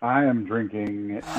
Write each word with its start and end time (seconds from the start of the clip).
I 0.00 0.26
am 0.26 0.44
drinking 0.44 1.16
leftover. 1.16 1.34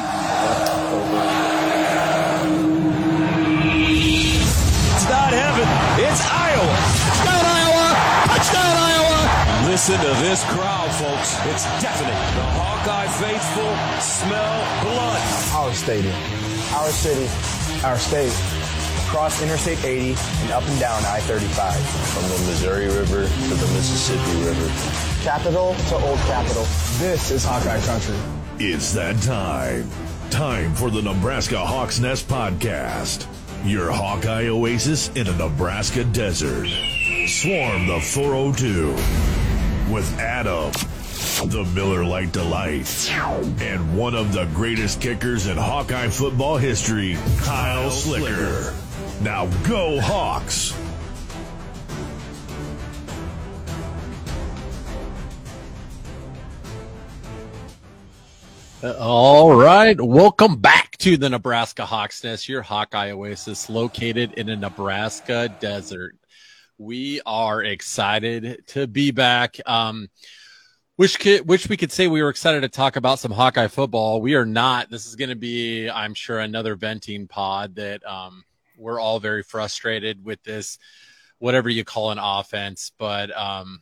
It's 4.92 5.08
not 5.08 5.32
heaven. 5.32 5.68
It's 6.04 6.20
Iowa. 6.28 6.76
Touchdown, 7.08 7.46
Iowa! 7.56 7.88
Touchdown, 8.28 8.76
Iowa! 8.76 9.72
Listen 9.72 9.96
to 9.96 10.12
this 10.20 10.44
crowd, 10.52 10.92
folks. 11.00 11.40
It's 11.48 11.64
deafening. 11.80 12.12
The 12.36 12.44
Hawkeye 12.60 13.08
faithful 13.24 13.72
smell 14.04 14.60
blood. 14.84 15.22
Our 15.56 15.74
stadium, 15.74 16.16
our 16.76 16.90
city, 16.90 17.32
our 17.86 17.98
state. 17.98 18.36
Across 19.08 19.42
Interstate 19.42 19.84
80 19.86 20.10
and 20.44 20.52
up 20.52 20.68
and 20.68 20.80
down 20.82 21.02
I-35. 21.06 21.80
From 22.12 22.24
the 22.24 22.38
Missouri 22.46 22.88
River 22.88 23.24
to 23.24 23.54
the 23.56 23.68
Mississippi 23.74 24.44
River. 24.44 24.68
Capital 25.24 25.74
to 25.88 25.96
Old 25.96 26.20
Capital. 26.28 26.64
This 27.00 27.32
is 27.32 27.46
Hawkeye 27.46 27.80
Country. 27.86 28.39
It's 28.62 28.92
that 28.94 29.16
time. 29.22 29.90
Time 30.30 30.76
for 30.76 30.90
the 30.90 31.02
Nebraska 31.02 31.58
Hawks 31.58 32.02
Nest 32.02 32.28
podcast. 32.28 33.26
Your 33.64 33.90
Hawkeye 33.90 34.48
oasis 34.48 35.08
in 35.16 35.28
a 35.28 35.38
Nebraska 35.38 36.04
desert. 36.04 36.68
Swarm 37.26 37.88
the 37.88 38.02
402 38.02 38.90
with 39.94 40.20
Adam, 40.20 40.74
the 41.50 41.64
Miller 41.74 42.04
Lite 42.04 42.34
Delight, 42.34 43.10
and 43.62 43.98
one 43.98 44.14
of 44.14 44.34
the 44.34 44.44
greatest 44.54 45.00
kickers 45.00 45.48
in 45.48 45.56
Hawkeye 45.56 46.10
football 46.10 46.58
history, 46.58 47.18
Kyle 47.38 47.90
Schlicker. 47.90 48.74
Now 49.22 49.46
go 49.66 50.02
Hawks! 50.02 50.74
All 58.82 59.54
right. 59.54 60.00
Welcome 60.00 60.56
back 60.56 60.96
to 61.00 61.18
the 61.18 61.30
Nebraska 61.30 61.86
Hawks 61.86 62.24
Nest, 62.24 62.48
your 62.48 62.62
Hawkeye 62.62 63.12
Oasis 63.12 63.70
located 63.70 64.36
in 64.36 64.48
a 64.48 64.56
Nebraska 64.56 65.54
desert. 65.60 66.16
We 66.78 67.20
are 67.26 67.62
excited 67.62 68.64
to 68.68 68.88
be 68.88 69.12
back. 69.12 69.58
Um, 69.66 70.08
wish, 70.96 71.18
could, 71.18 71.46
wish 71.46 71.68
we 71.68 71.76
could 71.76 71.92
say 71.92 72.08
we 72.08 72.24
were 72.24 72.30
excited 72.30 72.62
to 72.62 72.70
talk 72.70 72.96
about 72.96 73.20
some 73.20 73.34
Hawkeye 73.34 73.68
football. 73.68 74.22
We 74.22 74.36
are 74.36 74.46
not. 74.46 74.90
This 74.90 75.06
is 75.08 75.18
going 75.18 75.30
to 75.30 75.36
be, 75.36 75.90
I'm 75.90 76.14
sure, 76.14 76.40
another 76.40 76.76
venting 76.76 77.28
pod 77.28 77.76
that 77.76 78.02
um, 78.08 78.46
we're 78.78 79.02
all 79.02 79.20
very 79.20 79.44
frustrated 79.44 80.24
with 80.24 80.42
this, 80.44 80.78
whatever 81.38 81.68
you 81.68 81.84
call 81.84 82.12
an 82.12 82.20
offense. 82.20 82.94
But 82.98 83.36
um, 83.38 83.82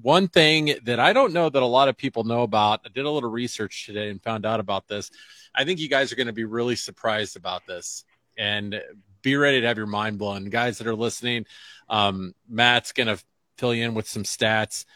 one 0.00 0.28
thing 0.28 0.74
that 0.84 0.98
I 0.98 1.12
don't 1.12 1.32
know 1.32 1.48
that 1.48 1.62
a 1.62 1.66
lot 1.66 1.88
of 1.88 1.96
people 1.96 2.24
know 2.24 2.42
about, 2.42 2.80
I 2.84 2.88
did 2.88 3.04
a 3.04 3.10
little 3.10 3.30
research 3.30 3.86
today 3.86 4.08
and 4.08 4.22
found 4.22 4.46
out 4.46 4.60
about 4.60 4.88
this. 4.88 5.10
I 5.54 5.64
think 5.64 5.80
you 5.80 5.88
guys 5.88 6.12
are 6.12 6.16
going 6.16 6.28
to 6.28 6.32
be 6.32 6.44
really 6.44 6.76
surprised 6.76 7.36
about 7.36 7.66
this 7.66 8.04
and 8.38 8.80
be 9.20 9.36
ready 9.36 9.60
to 9.60 9.66
have 9.66 9.76
your 9.76 9.86
mind 9.86 10.18
blown. 10.18 10.46
Guys 10.46 10.78
that 10.78 10.86
are 10.86 10.94
listening, 10.94 11.44
um, 11.88 12.34
Matt's 12.48 12.92
going 12.92 13.08
to 13.08 13.22
fill 13.58 13.74
you 13.74 13.84
in 13.84 13.94
with 13.94 14.08
some 14.08 14.24
stats. 14.24 14.86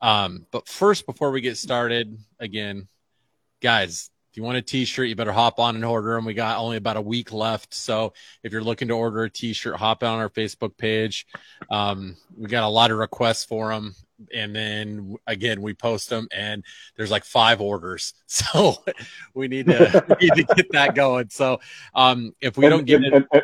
Um, 0.00 0.46
but 0.50 0.68
first, 0.68 1.06
before 1.06 1.30
we 1.30 1.40
get 1.40 1.56
started, 1.56 2.18
again, 2.38 2.88
guys, 3.62 4.10
if 4.34 4.38
you 4.38 4.42
want 4.42 4.58
a 4.58 4.62
t-shirt, 4.62 5.06
you 5.06 5.14
better 5.14 5.30
hop 5.30 5.60
on 5.60 5.76
and 5.76 5.84
order 5.84 6.14
them. 6.14 6.24
We 6.24 6.34
got 6.34 6.58
only 6.58 6.76
about 6.76 6.96
a 6.96 7.00
week 7.00 7.32
left. 7.32 7.72
So 7.72 8.14
if 8.42 8.52
you're 8.52 8.64
looking 8.64 8.88
to 8.88 8.94
order 8.94 9.22
a 9.22 9.30
t-shirt, 9.30 9.76
hop 9.76 10.02
on 10.02 10.18
our 10.18 10.28
Facebook 10.28 10.76
page. 10.76 11.24
Um, 11.70 12.16
we 12.36 12.48
got 12.48 12.64
a 12.64 12.68
lot 12.68 12.90
of 12.90 12.98
requests 12.98 13.44
for 13.44 13.72
them 13.72 13.94
and 14.34 14.54
then 14.56 15.14
again 15.28 15.62
we 15.62 15.72
post 15.72 16.10
them 16.10 16.26
and 16.32 16.64
there's 16.96 17.12
like 17.12 17.24
five 17.24 17.60
orders. 17.60 18.12
So 18.26 18.74
we 19.34 19.46
need 19.46 19.66
to 19.66 20.04
we 20.20 20.30
need 20.30 20.48
to 20.48 20.54
get 20.56 20.72
that 20.72 20.96
going. 20.96 21.28
So 21.30 21.60
um 21.94 22.34
if 22.40 22.56
we 22.56 22.64
and, 22.64 22.72
don't 22.72 22.84
get 22.86 23.04
and, 23.04 23.14
it 23.14 23.26
and, 23.32 23.42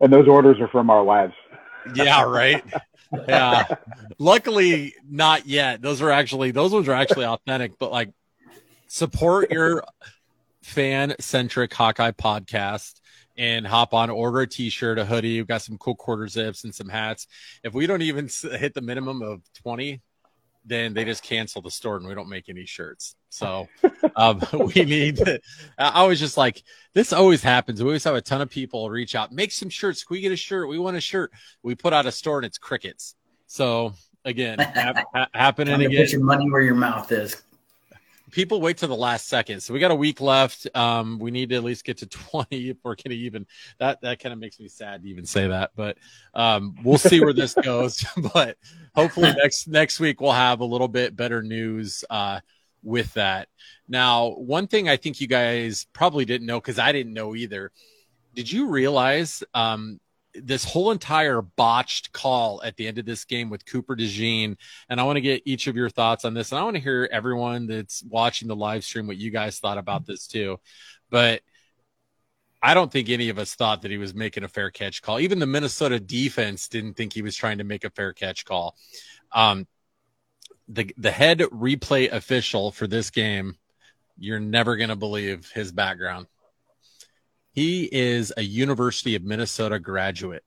and, 0.00 0.12
those 0.12 0.26
orders 0.26 0.58
are 0.60 0.68
from 0.68 0.88
our 0.88 1.04
wives. 1.04 1.34
Yeah 1.94 2.22
right? 2.22 2.64
Yeah. 3.28 3.66
Luckily 4.18 4.94
not 5.06 5.46
yet. 5.46 5.82
Those 5.82 6.00
are 6.00 6.10
actually 6.10 6.50
those 6.52 6.72
ones 6.72 6.88
are 6.88 6.94
actually 6.94 7.26
authentic 7.26 7.78
but 7.78 7.92
like 7.92 8.10
support 8.88 9.52
your 9.52 9.84
fan 10.62 11.14
centric 11.20 11.72
hawkeye 11.72 12.10
podcast 12.10 13.00
and 13.36 13.64
hop 13.64 13.94
on, 13.94 14.10
order 14.10 14.40
a 14.40 14.46
t-shirt, 14.46 14.98
a 14.98 15.04
hoodie. 15.04 15.36
We've 15.36 15.46
got 15.46 15.62
some 15.62 15.78
cool 15.78 15.94
quarter 15.94 16.26
zips 16.26 16.64
and 16.64 16.74
some 16.74 16.88
hats. 16.88 17.28
If 17.62 17.72
we 17.72 17.86
don't 17.86 18.02
even 18.02 18.28
hit 18.42 18.74
the 18.74 18.80
minimum 18.80 19.22
of 19.22 19.42
20, 19.62 20.00
then 20.64 20.92
they 20.92 21.04
just 21.04 21.22
cancel 21.22 21.62
the 21.62 21.70
store 21.70 21.96
and 21.96 22.06
we 22.06 22.14
don't 22.14 22.28
make 22.28 22.48
any 22.48 22.66
shirts. 22.66 23.14
So 23.28 23.68
um, 24.16 24.42
we 24.74 24.84
need. 24.84 25.20
I 25.78 26.04
was 26.04 26.18
just 26.18 26.36
like, 26.36 26.62
this 26.94 27.12
always 27.12 27.42
happens. 27.42 27.80
We 27.80 27.88
always 27.88 28.04
have 28.04 28.16
a 28.16 28.20
ton 28.20 28.40
of 28.40 28.50
people 28.50 28.90
reach 28.90 29.14
out, 29.14 29.30
make 29.30 29.52
some 29.52 29.70
shirts. 29.70 30.02
Can 30.02 30.16
we 30.16 30.20
get 30.20 30.32
a 30.32 30.36
shirt? 30.36 30.68
We 30.68 30.78
want 30.78 30.96
a 30.96 31.00
shirt. 31.00 31.30
We 31.62 31.76
put 31.76 31.92
out 31.92 32.06
a 32.06 32.12
store 32.12 32.38
and 32.38 32.46
it's 32.46 32.58
crickets. 32.58 33.14
So 33.46 33.94
again, 34.24 34.58
ha- 34.58 35.28
happening 35.32 35.80
again. 35.80 36.04
Put 36.04 36.12
your 36.12 36.24
money 36.24 36.50
where 36.50 36.60
your 36.60 36.74
mouth 36.74 37.12
is 37.12 37.44
people 38.30 38.60
wait 38.60 38.78
till 38.78 38.88
the 38.88 38.96
last 38.96 39.28
second. 39.28 39.62
So 39.62 39.72
we 39.72 39.80
got 39.80 39.90
a 39.90 39.96
week 39.96 40.20
left. 40.20 40.66
Um, 40.74 41.18
we 41.18 41.30
need 41.30 41.50
to 41.50 41.56
at 41.56 41.64
least 41.64 41.84
get 41.84 41.98
to 41.98 42.06
20 42.06 42.70
if 42.70 42.76
we're 42.82 42.94
going 42.94 43.10
to 43.10 43.16
even 43.16 43.46
that, 43.78 44.00
that 44.02 44.18
kind 44.20 44.32
of 44.32 44.38
makes 44.38 44.58
me 44.60 44.68
sad 44.68 45.02
to 45.02 45.08
even 45.08 45.26
say 45.26 45.48
that, 45.48 45.70
but, 45.76 45.98
um, 46.34 46.74
we'll 46.82 46.98
see 46.98 47.20
where 47.20 47.32
this 47.32 47.54
goes, 47.54 48.04
but 48.34 48.56
hopefully 48.94 49.32
next, 49.32 49.68
next 49.68 50.00
week 50.00 50.20
we'll 50.20 50.32
have 50.32 50.60
a 50.60 50.64
little 50.64 50.88
bit 50.88 51.16
better 51.16 51.42
news, 51.42 52.04
uh, 52.10 52.40
with 52.82 53.12
that. 53.14 53.48
Now, 53.88 54.30
one 54.30 54.68
thing 54.68 54.88
I 54.88 54.96
think 54.96 55.20
you 55.20 55.26
guys 55.26 55.86
probably 55.92 56.24
didn't 56.24 56.46
know, 56.46 56.60
cause 56.60 56.78
I 56.78 56.92
didn't 56.92 57.12
know 57.12 57.34
either. 57.34 57.72
Did 58.34 58.50
you 58.50 58.68
realize, 58.68 59.42
um, 59.54 60.00
this 60.42 60.64
whole 60.64 60.90
entire 60.90 61.42
botched 61.42 62.12
call 62.12 62.62
at 62.62 62.76
the 62.76 62.86
end 62.86 62.98
of 62.98 63.06
this 63.06 63.24
game 63.24 63.50
with 63.50 63.66
Cooper 63.66 63.96
DeJean. 63.96 64.56
And 64.88 65.00
I 65.00 65.04
want 65.04 65.16
to 65.16 65.20
get 65.20 65.42
each 65.44 65.66
of 65.66 65.76
your 65.76 65.90
thoughts 65.90 66.24
on 66.24 66.34
this. 66.34 66.52
And 66.52 66.58
I 66.58 66.64
want 66.64 66.76
to 66.76 66.82
hear 66.82 67.08
everyone 67.10 67.66
that's 67.66 68.02
watching 68.04 68.48
the 68.48 68.56
live 68.56 68.84
stream 68.84 69.06
what 69.06 69.16
you 69.16 69.30
guys 69.30 69.58
thought 69.58 69.78
about 69.78 70.06
this 70.06 70.26
too. 70.26 70.58
But 71.10 71.42
I 72.62 72.74
don't 72.74 72.90
think 72.90 73.08
any 73.08 73.28
of 73.28 73.38
us 73.38 73.54
thought 73.54 73.82
that 73.82 73.90
he 73.90 73.98
was 73.98 74.14
making 74.14 74.44
a 74.44 74.48
fair 74.48 74.70
catch 74.70 75.02
call. 75.02 75.20
Even 75.20 75.38
the 75.38 75.46
Minnesota 75.46 76.00
defense 76.00 76.68
didn't 76.68 76.94
think 76.94 77.12
he 77.12 77.22
was 77.22 77.36
trying 77.36 77.58
to 77.58 77.64
make 77.64 77.84
a 77.84 77.90
fair 77.90 78.12
catch 78.12 78.44
call. 78.44 78.76
Um, 79.32 79.66
the 80.68 80.92
the 80.98 81.10
head 81.10 81.38
replay 81.38 82.10
official 82.12 82.70
for 82.72 82.86
this 82.86 83.10
game, 83.10 83.56
you're 84.18 84.40
never 84.40 84.76
going 84.76 84.90
to 84.90 84.96
believe 84.96 85.50
his 85.52 85.72
background. 85.72 86.26
He 87.58 87.88
is 87.90 88.32
a 88.36 88.42
University 88.42 89.16
of 89.16 89.24
Minnesota 89.24 89.80
graduate. 89.80 90.44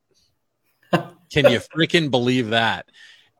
Can 0.93 1.51
you 1.51 1.59
freaking 1.75 2.09
believe 2.09 2.51
that? 2.51 2.85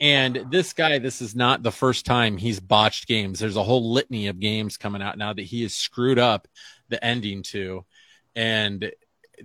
And 0.01 0.47
this 0.51 0.73
guy, 0.73 0.99
this 0.99 1.21
is 1.21 1.37
not 1.37 1.63
the 1.63 1.71
first 1.71 2.05
time 2.05 2.35
he's 2.35 2.59
botched 2.59 3.07
games. 3.07 3.39
There's 3.39 3.55
a 3.55 3.63
whole 3.63 3.93
litany 3.93 4.27
of 4.27 4.41
games 4.41 4.75
coming 4.75 5.01
out 5.01 5.17
now 5.17 5.31
that 5.31 5.43
he 5.43 5.61
has 5.61 5.73
screwed 5.73 6.19
up 6.19 6.49
the 6.89 7.01
ending 7.01 7.43
to. 7.43 7.85
And 8.35 8.91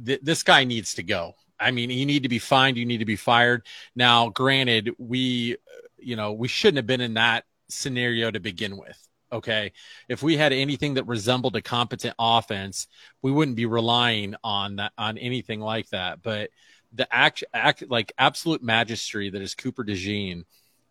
th- 0.04 0.20
this 0.24 0.42
guy 0.42 0.64
needs 0.64 0.94
to 0.94 1.04
go. 1.04 1.34
I 1.60 1.70
mean, 1.70 1.90
you 1.90 2.04
need 2.04 2.24
to 2.24 2.28
be 2.28 2.40
fined. 2.40 2.78
You 2.78 2.84
need 2.84 2.98
to 2.98 3.04
be 3.04 3.14
fired. 3.14 3.64
Now, 3.94 4.30
granted, 4.30 4.90
we, 4.98 5.56
you 5.98 6.16
know, 6.16 6.32
we 6.32 6.48
shouldn't 6.48 6.78
have 6.78 6.86
been 6.88 7.00
in 7.00 7.14
that 7.14 7.44
scenario 7.68 8.32
to 8.32 8.40
begin 8.40 8.76
with. 8.76 8.98
Okay. 9.36 9.72
If 10.08 10.22
we 10.22 10.38
had 10.38 10.54
anything 10.54 10.94
that 10.94 11.06
resembled 11.06 11.56
a 11.56 11.62
competent 11.62 12.14
offense, 12.18 12.86
we 13.20 13.30
wouldn't 13.30 13.56
be 13.56 13.66
relying 13.66 14.34
on 14.42 14.76
that, 14.76 14.92
on 14.96 15.18
anything 15.18 15.60
like 15.60 15.90
that. 15.90 16.22
But 16.22 16.48
the 16.94 17.06
act, 17.14 17.44
act 17.52 17.84
like 17.86 18.12
absolute 18.16 18.64
magistry 18.64 19.30
that 19.30 19.42
is 19.42 19.54
Cooper 19.54 19.84
DeJean 19.84 20.44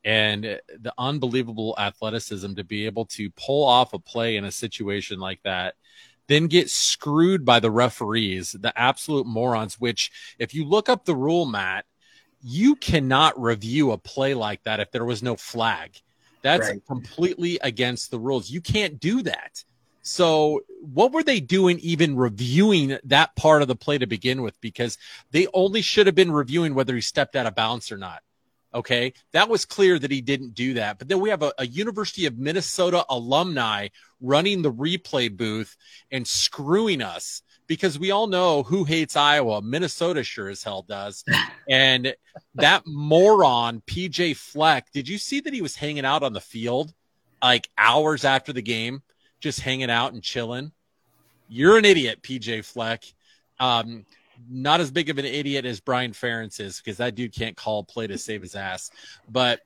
and 0.03 0.43
the 0.43 0.93
unbelievable 0.95 1.73
athleticism 1.79 2.53
to 2.53 2.63
be 2.63 2.85
able 2.85 3.05
to 3.05 3.31
pull 3.31 3.65
off 3.65 3.93
a 3.93 3.99
play 3.99 4.37
in 4.37 4.45
a 4.45 4.51
situation 4.51 5.19
like 5.19 5.41
that, 5.41 5.73
then 6.27 6.45
get 6.45 6.69
screwed 6.69 7.45
by 7.45 7.59
the 7.59 7.71
referees, 7.71 8.51
the 8.51 8.77
absolute 8.79 9.25
morons, 9.25 9.79
which 9.79 10.11
if 10.37 10.53
you 10.53 10.65
look 10.65 10.87
up 10.87 11.05
the 11.05 11.15
rule, 11.15 11.47
Matt, 11.47 11.85
you 12.43 12.75
cannot 12.75 13.41
review 13.41 13.91
a 13.91 13.97
play 13.97 14.35
like 14.35 14.61
that 14.65 14.79
if 14.79 14.91
there 14.91 15.05
was 15.05 15.23
no 15.23 15.35
flag 15.35 15.99
that's 16.45 16.69
right. 16.69 16.85
completely 16.85 17.57
against 17.63 18.11
the 18.11 18.19
rules. 18.19 18.51
You 18.51 18.61
can't 18.61 18.99
do 18.99 19.23
that. 19.23 19.63
So 20.03 20.61
what 20.81 21.11
were 21.11 21.23
they 21.23 21.39
doing 21.39 21.79
even 21.79 22.15
reviewing 22.15 22.99
that 23.05 23.35
part 23.35 23.63
of 23.63 23.67
the 23.67 23.75
play 23.75 23.97
to 23.97 24.05
begin 24.05 24.43
with? 24.43 24.59
Because 24.61 24.99
they 25.31 25.47
only 25.55 25.81
should 25.81 26.05
have 26.05 26.13
been 26.13 26.31
reviewing 26.31 26.75
whether 26.75 26.93
he 26.93 27.01
stepped 27.01 27.35
out 27.35 27.47
of 27.47 27.55
bounds 27.55 27.91
or 27.91 27.97
not. 27.97 28.21
Okay. 28.75 29.13
That 29.31 29.49
was 29.49 29.65
clear 29.65 29.97
that 29.97 30.11
he 30.11 30.21
didn't 30.21 30.53
do 30.53 30.75
that. 30.75 30.99
But 30.99 31.07
then 31.07 31.19
we 31.19 31.31
have 31.31 31.41
a, 31.41 31.51
a 31.57 31.65
University 31.65 32.27
of 32.27 32.37
Minnesota 32.37 33.03
alumni 33.09 33.87
running 34.21 34.61
the 34.61 34.71
replay 34.71 35.35
booth 35.35 35.75
and 36.11 36.27
screwing 36.27 37.01
us 37.01 37.41
because 37.67 37.97
we 37.97 38.11
all 38.11 38.27
know 38.27 38.63
who 38.63 38.83
hates 38.83 39.15
Iowa. 39.15 39.61
Minnesota 39.61 40.23
sure 40.23 40.49
as 40.49 40.63
hell 40.63 40.83
does. 40.87 41.23
And 41.69 42.15
that 42.55 42.83
moron, 42.85 43.81
PJ 43.87 44.35
Fleck, 44.37 44.91
did 44.91 45.07
you 45.07 45.17
see 45.17 45.39
that 45.39 45.53
he 45.53 45.61
was 45.61 45.75
hanging 45.75 46.05
out 46.05 46.23
on 46.23 46.33
the 46.33 46.41
field 46.41 46.93
like 47.41 47.69
hours 47.77 48.23
after 48.23 48.53
the 48.53 48.61
game? 48.61 49.01
just 49.45 49.59
hanging 49.59 49.91
out 49.91 50.13
and 50.13 50.23
chilling. 50.23 50.71
You're 51.47 51.77
an 51.77 51.85
idiot, 51.85 52.23
PJ 52.23 52.65
Fleck. 52.65 53.03
Um, 53.59 54.05
not 54.49 54.81
as 54.81 54.89
big 54.89 55.11
of 55.11 55.19
an 55.19 55.25
idiot 55.25 55.65
as 55.65 55.79
Brian 55.79 56.13
Ferentz 56.13 56.59
is 56.59 56.81
because 56.81 56.97
that 56.97 57.13
dude 57.13 57.31
can't 57.31 57.55
call 57.55 57.83
play 57.83 58.07
to 58.07 58.17
save 58.17 58.41
his 58.41 58.55
ass. 58.55 58.89
But 59.29 59.59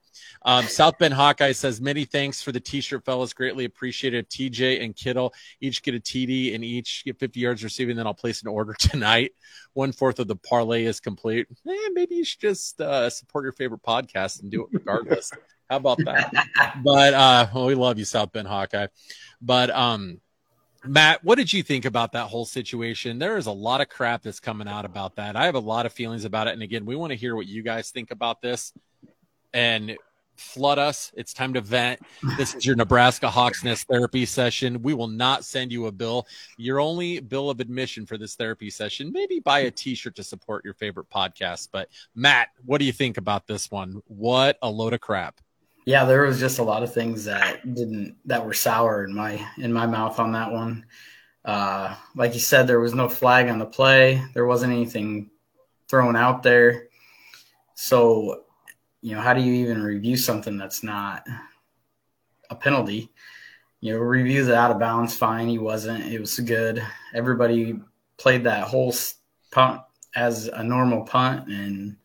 um, 0.43 0.65
South 0.65 0.97
Bend 0.97 1.13
Hawkeye 1.13 1.51
says 1.51 1.81
many 1.81 2.05
thanks 2.05 2.41
for 2.41 2.51
the 2.51 2.59
t-shirt, 2.59 3.03
fellas. 3.05 3.33
Greatly 3.33 3.65
appreciated. 3.65 4.29
TJ 4.29 4.83
and 4.83 4.95
Kittle 4.95 5.33
each 5.59 5.83
get 5.83 5.95
a 5.95 5.99
TD 5.99 6.55
and 6.55 6.63
each 6.63 7.03
get 7.05 7.19
50 7.19 7.39
yards 7.39 7.63
receiving. 7.63 7.95
Then 7.95 8.07
I'll 8.07 8.13
place 8.13 8.41
an 8.41 8.47
order 8.47 8.73
tonight. 8.79 9.31
One 9.73 9.91
fourth 9.91 10.19
of 10.19 10.27
the 10.27 10.35
parlay 10.35 10.85
is 10.85 10.99
complete. 10.99 11.47
Eh, 11.67 11.89
maybe 11.93 12.15
you 12.15 12.23
should 12.23 12.41
just 12.41 12.79
uh, 12.81 13.09
support 13.09 13.43
your 13.43 13.53
favorite 13.53 13.83
podcast 13.83 14.41
and 14.41 14.51
do 14.51 14.63
it 14.63 14.69
regardless. 14.71 15.31
How 15.69 15.77
about 15.77 15.99
that? 16.05 16.33
But 16.83 17.13
uh, 17.13 17.47
well, 17.53 17.65
we 17.65 17.75
love 17.75 17.99
you, 17.99 18.05
South 18.05 18.31
Bend 18.31 18.47
Hawkeye. 18.47 18.87
But 19.41 19.69
um, 19.69 20.19
Matt, 20.85 21.23
what 21.23 21.37
did 21.37 21.51
you 21.51 21.61
think 21.61 21.85
about 21.85 22.13
that 22.13 22.27
whole 22.27 22.45
situation? 22.45 23.19
There 23.19 23.37
is 23.37 23.47
a 23.47 23.51
lot 23.51 23.81
of 23.81 23.89
crap 23.89 24.23
that's 24.23 24.39
coming 24.39 24.67
out 24.67 24.85
about 24.85 25.15
that. 25.17 25.35
I 25.35 25.45
have 25.45 25.55
a 25.55 25.59
lot 25.59 25.85
of 25.85 25.93
feelings 25.93 26.25
about 26.25 26.47
it. 26.47 26.53
And 26.53 26.63
again, 26.63 26.85
we 26.85 26.95
want 26.95 27.11
to 27.11 27.17
hear 27.17 27.35
what 27.35 27.47
you 27.47 27.63
guys 27.63 27.91
think 27.91 28.11
about 28.11 28.41
this 28.41 28.73
and 29.53 29.97
flood 30.39 30.79
us. 30.79 31.11
It's 31.15 31.33
time 31.33 31.53
to 31.53 31.61
vent. 31.61 31.99
This 32.37 32.55
is 32.55 32.65
your 32.65 32.75
Nebraska 32.75 33.29
Hawks 33.29 33.63
Nest 33.63 33.87
therapy 33.87 34.25
session. 34.25 34.81
We 34.81 34.93
will 34.93 35.07
not 35.07 35.45
send 35.45 35.71
you 35.71 35.87
a 35.87 35.91
bill. 35.91 36.27
Your 36.57 36.79
only 36.79 37.19
bill 37.19 37.49
of 37.49 37.59
admission 37.59 38.05
for 38.05 38.17
this 38.17 38.35
therapy 38.35 38.69
session, 38.69 39.11
maybe 39.11 39.39
buy 39.39 39.59
a 39.59 39.71
t 39.71 39.95
shirt 39.95 40.15
to 40.15 40.23
support 40.23 40.63
your 40.65 40.73
favorite 40.73 41.09
podcast. 41.09 41.69
But 41.71 41.89
Matt, 42.15 42.49
what 42.65 42.79
do 42.79 42.85
you 42.85 42.93
think 42.93 43.17
about 43.17 43.47
this 43.47 43.69
one? 43.69 44.01
What 44.07 44.57
a 44.61 44.69
load 44.69 44.93
of 44.93 45.01
crap. 45.01 45.39
Yeah, 45.85 46.05
there 46.05 46.23
was 46.23 46.39
just 46.39 46.59
a 46.59 46.63
lot 46.63 46.83
of 46.83 46.93
things 46.93 47.25
that 47.25 47.73
didn't 47.73 48.15
that 48.25 48.45
were 48.45 48.53
sour 48.53 49.03
in 49.05 49.13
my 49.13 49.43
in 49.57 49.73
my 49.73 49.87
mouth 49.87 50.19
on 50.19 50.33
that 50.33 50.51
one. 50.51 50.85
Uh, 51.43 51.95
like 52.15 52.33
you 52.33 52.39
said, 52.39 52.67
there 52.67 52.79
was 52.79 52.93
no 52.93 53.09
flag 53.09 53.49
on 53.49 53.59
the 53.59 53.65
play. 53.65 54.23
There 54.33 54.45
wasn't 54.45 54.73
anything 54.73 55.31
thrown 55.87 56.15
out 56.15 56.43
there. 56.43 56.89
So, 57.73 58.43
you 59.01 59.15
know, 59.15 59.21
how 59.21 59.33
do 59.33 59.41
you 59.41 59.53
even 59.53 59.81
review 59.81 60.17
something 60.17 60.57
that's 60.57 60.83
not 60.83 61.25
a 62.49 62.55
penalty? 62.55 63.11
You 63.81 63.93
know, 63.93 63.99
review 63.99 64.43
the 64.43 64.57
out 64.57 64.71
of 64.71 64.79
bounds 64.79 65.15
fine. 65.15 65.47
He 65.47 65.57
wasn't. 65.57 66.05
It 66.05 66.19
was 66.19 66.39
good. 66.39 66.83
Everybody 67.13 67.79
played 68.17 68.43
that 68.43 68.67
whole 68.67 68.93
punt 69.51 69.81
as 70.15 70.47
a 70.47 70.63
normal 70.63 71.03
punt, 71.03 71.47
and 71.47 71.95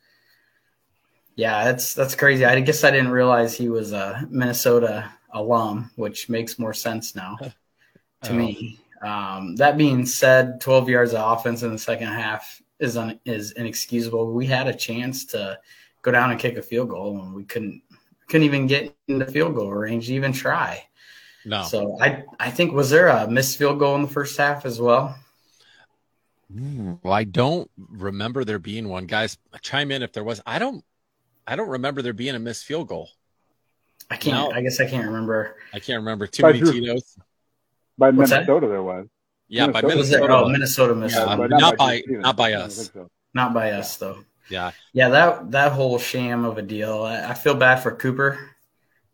yeah, 1.35 1.65
that's 1.65 1.95
that's 1.95 2.15
crazy. 2.15 2.45
I 2.45 2.61
guess 2.61 2.85
I 2.85 2.91
didn't 2.91 3.11
realize 3.11 3.55
he 3.55 3.69
was 3.69 3.93
a 3.93 4.27
Minnesota 4.31 5.11
alum, 5.33 5.91
which 5.97 6.29
makes 6.29 6.59
more 6.59 6.75
sense 6.75 7.17
now 7.17 7.37
to 8.23 8.31
oh. 8.31 8.35
me. 8.35 8.81
Um, 9.03 9.55
that 9.57 9.77
being 9.77 10.07
said, 10.07 10.63
12 10.63 10.89
yards 10.89 11.13
of 11.13 11.39
offense 11.39 11.63
in 11.63 11.73
the 11.73 11.79
second 11.79 12.07
half 12.07 12.63
is 12.79 12.97
un, 12.97 13.21
is 13.27 13.53
inexcusable. 13.53 14.33
We 14.33 14.47
had 14.47 14.67
a 14.67 14.75
chance 14.75 15.27
to 15.27 15.59
go 16.05 16.13
down 16.13 16.31
and 16.31 16.39
kick 16.39 16.57
a 16.57 16.63
field 16.63 16.91
goal, 16.91 17.19
and 17.21 17.35
we 17.35 17.43
couldn't 17.43 17.83
couldn't 18.29 18.45
even 18.45 18.67
get 18.69 18.95
into 19.09 19.27
field 19.27 19.55
goal 19.57 19.73
range, 19.73 20.11
even 20.11 20.33
try. 20.33 20.85
No. 21.45 21.65
So 21.65 21.99
I 22.01 22.23
I 22.39 22.51
think 22.51 22.73
was 22.73 22.91
there 22.91 23.09
a 23.09 23.29
missed 23.29 23.59
field 23.59 23.81
goal 23.81 23.97
in 23.97 24.03
the 24.03 24.09
first 24.09 24.37
half 24.37 24.65
as 24.65 24.81
well? 24.81 25.19
Hmm, 26.53 26.95
well, 27.03 27.13
I 27.13 27.25
don't 27.25 27.69
remember 27.77 28.45
there 28.45 28.59
being 28.59 28.89
one. 28.89 29.07
Guys, 29.07 29.39
chime 29.63 29.91
in 29.91 30.03
if 30.03 30.13
there 30.13 30.23
was. 30.23 30.41
I 30.47 30.59
don't 30.59 30.85
I 31.47 31.57
don't 31.57 31.71
remember 31.71 32.03
there 32.03 32.13
being 32.13 32.35
a 32.35 32.39
missed 32.39 32.65
field 32.65 32.87
goal. 32.89 33.11
I 34.11 34.17
can't. 34.17 34.51
No. 34.51 34.57
I 34.57 34.61
guess 34.61 34.79
I 34.79 34.87
can't 34.87 35.07
remember. 35.07 35.57
I 35.73 35.81
can't 35.81 35.99
remember 35.99 36.27
too 36.27 36.43
by 36.43 36.53
many 36.53 36.71
Tito's. 36.71 37.17
By 37.97 38.11
What's 38.11 38.31
Minnesota, 38.31 38.61
that? 38.61 38.73
there 38.73 38.83
was. 38.83 39.07
Yeah, 39.49 39.67
Minnesota. 39.67 39.87
by 39.87 39.95
Minnesota. 39.95 40.35
Oh, 40.35 40.49
Minnesota 40.49 40.95
missed. 40.95 41.17
Yeah, 41.17 41.25
not, 41.37 41.51
not, 41.51 41.77
by, 41.77 42.03
not 42.09 42.37
by 42.37 42.53
us. 42.55 42.91
So. 42.93 43.09
Not 43.35 43.55
by 43.55 43.73
us 43.73 43.97
though. 43.97 44.19
Yeah. 44.49 44.73
Yeah, 44.93 45.09
that 45.11 45.51
that 45.53 45.73
whole 45.73 45.99
sham 45.99 46.45
of 46.45 46.59
a 46.59 46.63
deal. 46.63 47.03
I, 47.03 47.31
I 47.31 47.35
feel 47.35 47.55
bad 47.55 47.83
for 47.83 47.95
Cooper. 47.95 48.39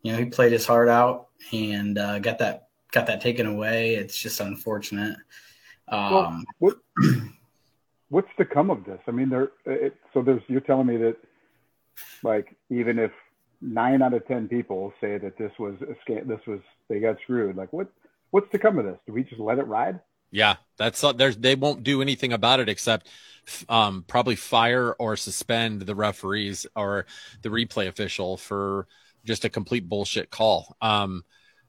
You 0.01 0.13
know, 0.13 0.17
he 0.19 0.25
played 0.25 0.51
his 0.51 0.65
heart 0.65 0.89
out 0.89 1.27
and 1.51 1.97
uh, 1.97 2.19
got 2.19 2.39
that 2.39 2.67
got 2.91 3.07
that 3.07 3.21
taken 3.21 3.45
away. 3.47 3.95
It's 3.95 4.17
just 4.17 4.39
unfortunate. 4.39 5.17
Um, 5.87 6.11
well, 6.11 6.43
what, 6.59 6.77
what's 8.09 8.29
to 8.37 8.45
come 8.45 8.69
of 8.69 8.83
this? 8.85 8.99
I 9.07 9.11
mean, 9.11 9.29
there. 9.29 9.51
It, 9.65 9.95
so 10.13 10.21
there's. 10.21 10.41
You're 10.47 10.61
telling 10.61 10.87
me 10.87 10.97
that 10.97 11.17
like 12.23 12.55
even 12.69 12.99
if 12.99 13.11
nine 13.61 14.01
out 14.01 14.13
of 14.13 14.27
ten 14.27 14.47
people 14.47 14.93
say 15.01 15.17
that 15.17 15.37
this 15.37 15.51
was 15.59 15.75
a 15.81 16.09
scam, 16.09 16.27
this 16.27 16.41
was 16.47 16.59
they 16.89 16.99
got 16.99 17.17
screwed. 17.23 17.55
Like 17.55 17.71
what 17.71 17.87
what's 18.31 18.51
to 18.51 18.59
come 18.59 18.79
of 18.79 18.85
this? 18.85 18.97
Do 19.05 19.13
we 19.13 19.23
just 19.23 19.39
let 19.39 19.59
it 19.59 19.67
ride? 19.67 19.99
Yeah, 20.31 20.55
that's 20.77 21.01
there's 21.15 21.37
they 21.37 21.55
won't 21.55 21.83
do 21.83 22.01
anything 22.01 22.33
about 22.33 22.59
it 22.59 22.69
except 22.69 23.07
um, 23.69 24.03
probably 24.07 24.35
fire 24.35 24.93
or 24.93 25.15
suspend 25.15 25.81
the 25.81 25.95
referees 25.95 26.65
or 26.75 27.05
the 27.41 27.49
replay 27.49 27.87
official 27.87 28.37
for 28.37 28.87
just 29.25 29.45
a 29.45 29.49
complete 29.49 29.87
bullshit 29.87 30.29
call. 30.31 30.75
Um, 30.81 31.23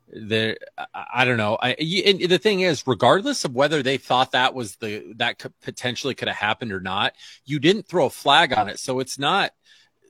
the 0.09 0.59
I 0.95 1.25
don't 1.25 1.39
know. 1.39 1.57
I 1.61 1.71
and 2.07 2.21
the 2.21 2.39
thing 2.39 2.61
is, 2.61 2.87
regardless 2.87 3.45
of 3.45 3.55
whether 3.55 3.83
they 3.83 3.97
thought 3.97 4.33
that 4.33 4.55
was 4.55 4.77
the 4.77 5.15
that 5.17 5.39
could 5.39 5.59
potentially 5.61 6.15
could 6.15 6.29
have 6.29 6.37
happened 6.37 6.73
or 6.73 6.81
not, 6.81 7.15
you 7.47 7.59
didn't 7.59 7.89
throw 7.89 8.07
a 8.07 8.11
flag 8.11 8.53
on 8.53 8.69
it, 8.69 8.79
so 8.79 9.01
it's 9.01 9.19
not 9.19 9.53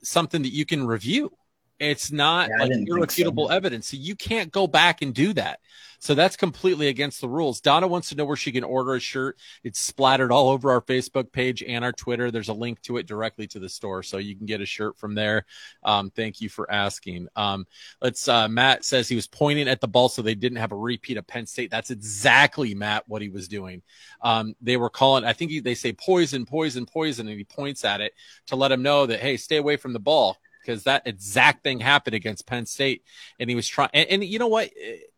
something 0.03 0.41
that 0.41 0.51
you 0.51 0.65
can 0.65 0.85
review. 0.85 1.31
It's 1.79 2.11
not 2.11 2.49
yeah, 2.49 2.65
like 2.65 2.71
irrefutable 2.85 3.47
so. 3.47 3.53
evidence. 3.53 3.87
So 3.87 3.97
you 3.97 4.15
can't 4.15 4.51
go 4.51 4.67
back 4.67 5.01
and 5.01 5.13
do 5.13 5.33
that. 5.33 5.59
So 6.03 6.15
that's 6.15 6.35
completely 6.35 6.89
against 6.89 7.21
the 7.21 7.29
rules. 7.29 7.61
Donna 7.61 7.87
wants 7.87 8.09
to 8.09 8.15
know 8.15 8.25
where 8.25 8.35
she 8.35 8.51
can 8.51 8.65
order 8.65 8.95
a 8.95 8.99
shirt. 8.99 9.39
It's 9.63 9.79
splattered 9.79 10.33
all 10.33 10.49
over 10.49 10.69
our 10.69 10.81
Facebook 10.81 11.31
page 11.31 11.63
and 11.63 11.85
our 11.85 11.93
Twitter. 11.93 12.29
There's 12.29 12.49
a 12.49 12.53
link 12.53 12.81
to 12.81 12.97
it 12.97 13.07
directly 13.07 13.47
to 13.47 13.59
the 13.59 13.69
store, 13.69 14.03
so 14.03 14.17
you 14.17 14.35
can 14.35 14.45
get 14.45 14.59
a 14.59 14.65
shirt 14.65 14.97
from 14.97 15.15
there. 15.15 15.45
Um, 15.81 16.09
thank 16.09 16.41
you 16.41 16.49
for 16.49 16.69
asking. 16.69 17.29
Um, 17.37 17.65
let's. 18.01 18.27
Uh, 18.27 18.49
Matt 18.49 18.83
says 18.83 19.07
he 19.07 19.15
was 19.15 19.27
pointing 19.27 19.69
at 19.69 19.79
the 19.79 19.87
ball, 19.87 20.09
so 20.09 20.21
they 20.21 20.35
didn't 20.35 20.57
have 20.57 20.73
a 20.73 20.77
repeat 20.77 21.15
of 21.15 21.25
Penn 21.25 21.45
State. 21.45 21.71
That's 21.71 21.89
exactly 21.89 22.75
Matt 22.75 23.07
what 23.07 23.21
he 23.21 23.29
was 23.29 23.47
doing. 23.47 23.81
Um, 24.21 24.55
they 24.61 24.75
were 24.75 24.89
calling. 24.89 25.23
I 25.23 25.31
think 25.31 25.51
he, 25.51 25.61
they 25.61 25.73
say 25.73 25.93
poison, 25.93 26.45
poison, 26.45 26.85
poison, 26.85 27.29
and 27.29 27.37
he 27.37 27.45
points 27.45 27.85
at 27.85 28.01
it 28.01 28.11
to 28.47 28.57
let 28.57 28.73
him 28.73 28.83
know 28.83 29.05
that 29.05 29.21
hey, 29.21 29.37
stay 29.37 29.55
away 29.55 29.77
from 29.77 29.93
the 29.93 29.99
ball 30.01 30.35
because 30.63 30.83
that 30.83 31.05
exact 31.05 31.63
thing 31.63 31.79
happened 31.79 32.15
against 32.15 32.47
Penn 32.47 32.65
State. 32.65 33.03
And 33.39 33.49
he 33.49 33.55
was 33.55 33.67
trying, 33.67 33.89
and, 33.93 34.09
and, 34.09 34.23
you 34.23 34.39
know 34.39 34.47
what? 34.47 34.69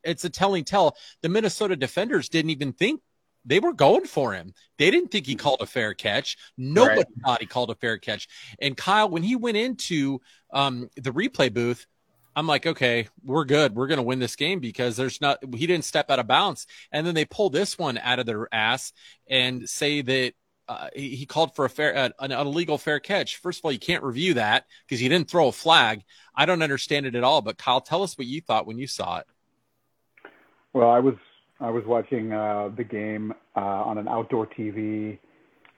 It's 0.03 0.25
a 0.25 0.29
telling 0.29 0.63
tell. 0.63 0.97
The 1.21 1.29
Minnesota 1.29 1.75
defenders 1.75 2.29
didn't 2.29 2.51
even 2.51 2.73
think 2.73 3.01
they 3.45 3.59
were 3.59 3.73
going 3.73 4.05
for 4.05 4.33
him. 4.33 4.53
They 4.77 4.89
didn't 4.91 5.11
think 5.11 5.27
he 5.27 5.35
called 5.35 5.61
a 5.61 5.67
fair 5.67 5.93
catch. 5.93 6.37
Nobody 6.57 7.01
right. 7.01 7.07
thought 7.23 7.41
he 7.41 7.47
called 7.47 7.69
a 7.69 7.75
fair 7.75 7.97
catch. 7.97 8.27
And 8.59 8.75
Kyle, 8.75 9.09
when 9.09 9.23
he 9.23 9.35
went 9.35 9.57
into 9.57 10.19
um, 10.51 10.89
the 10.95 11.11
replay 11.11 11.53
booth, 11.53 11.85
I'm 12.35 12.47
like, 12.47 12.65
okay, 12.65 13.07
we're 13.23 13.45
good. 13.45 13.75
We're 13.75 13.87
going 13.87 13.97
to 13.97 14.03
win 14.03 14.19
this 14.19 14.35
game 14.35 14.59
because 14.59 14.97
there's 14.97 15.21
not, 15.21 15.39
he 15.55 15.67
didn't 15.67 15.85
step 15.85 16.11
out 16.11 16.19
of 16.19 16.27
bounds. 16.27 16.67
And 16.91 17.07
then 17.07 17.15
they 17.15 17.23
pull 17.23 17.49
this 17.49 17.77
one 17.77 17.97
out 17.97 18.19
of 18.19 18.25
their 18.25 18.53
ass 18.53 18.91
and 19.29 19.69
say 19.69 20.01
that 20.01 20.33
uh, 20.67 20.89
he, 20.95 21.15
he, 21.15 21.25
called 21.25 21.55
for 21.55 21.65
a 21.65 21.69
fair, 21.69 21.95
uh, 21.95 22.09
an, 22.19 22.31
an 22.31 22.47
illegal 22.47 22.77
fair 22.77 22.99
catch. 22.99 23.37
First 23.37 23.59
of 23.59 23.65
all, 23.65 23.71
you 23.71 23.79
can't 23.79 24.03
review 24.03 24.33
that 24.35 24.65
because 24.85 24.99
he 24.99 25.07
didn't 25.07 25.29
throw 25.29 25.47
a 25.47 25.51
flag. 25.51 26.03
I 26.35 26.45
don't 26.45 26.61
understand 26.61 27.05
it 27.05 27.15
at 27.15 27.23
all. 27.23 27.41
But 27.41 27.57
Kyle, 27.57 27.81
tell 27.81 28.03
us 28.03 28.17
what 28.17 28.27
you 28.27 28.41
thought 28.41 28.65
when 28.65 28.77
you 28.77 28.87
saw 28.87 29.17
it. 29.17 29.27
Well, 30.73 30.89
I 30.89 30.99
was 30.99 31.15
I 31.59 31.69
was 31.69 31.83
watching 31.85 32.33
uh, 32.33 32.69
the 32.75 32.83
game 32.83 33.33
uh, 33.55 33.59
on 33.59 33.97
an 33.97 34.07
outdoor 34.07 34.47
TV 34.47 35.19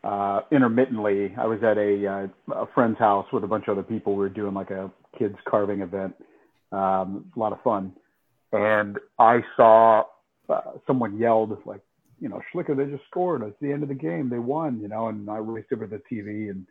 uh, 0.03 0.41
intermittently. 0.51 1.35
I 1.37 1.45
was 1.45 1.59
at 1.63 1.77
a, 1.77 2.07
uh, 2.07 2.61
a 2.61 2.67
friend's 2.73 2.97
house 2.97 3.27
with 3.31 3.43
a 3.43 3.47
bunch 3.47 3.65
of 3.67 3.77
other 3.77 3.87
people. 3.87 4.13
We 4.13 4.19
were 4.19 4.29
doing 4.29 4.53
like 4.53 4.71
a 4.71 4.89
kids 5.19 5.35
carving 5.47 5.81
event. 5.81 6.15
Um, 6.71 7.31
a 7.35 7.39
lot 7.39 7.53
of 7.53 7.61
fun, 7.61 7.93
and 8.51 8.97
I 9.19 9.41
saw 9.55 10.03
someone 10.85 11.17
yelled 11.17 11.57
like 11.65 11.81
you 12.19 12.29
know, 12.29 12.41
Schlicker, 12.53 12.75
they 12.75 12.85
just 12.85 13.05
scored. 13.09 13.43
It's 13.43 13.55
the 13.61 13.71
end 13.71 13.83
of 13.83 13.89
the 13.89 13.95
game. 13.95 14.29
They 14.29 14.39
won, 14.39 14.79
you 14.81 14.87
know, 14.87 15.07
and 15.07 15.29
I 15.29 15.37
raced 15.37 15.71
over 15.71 15.87
to 15.87 15.97
the 15.97 16.15
TV 16.15 16.49
and 16.49 16.65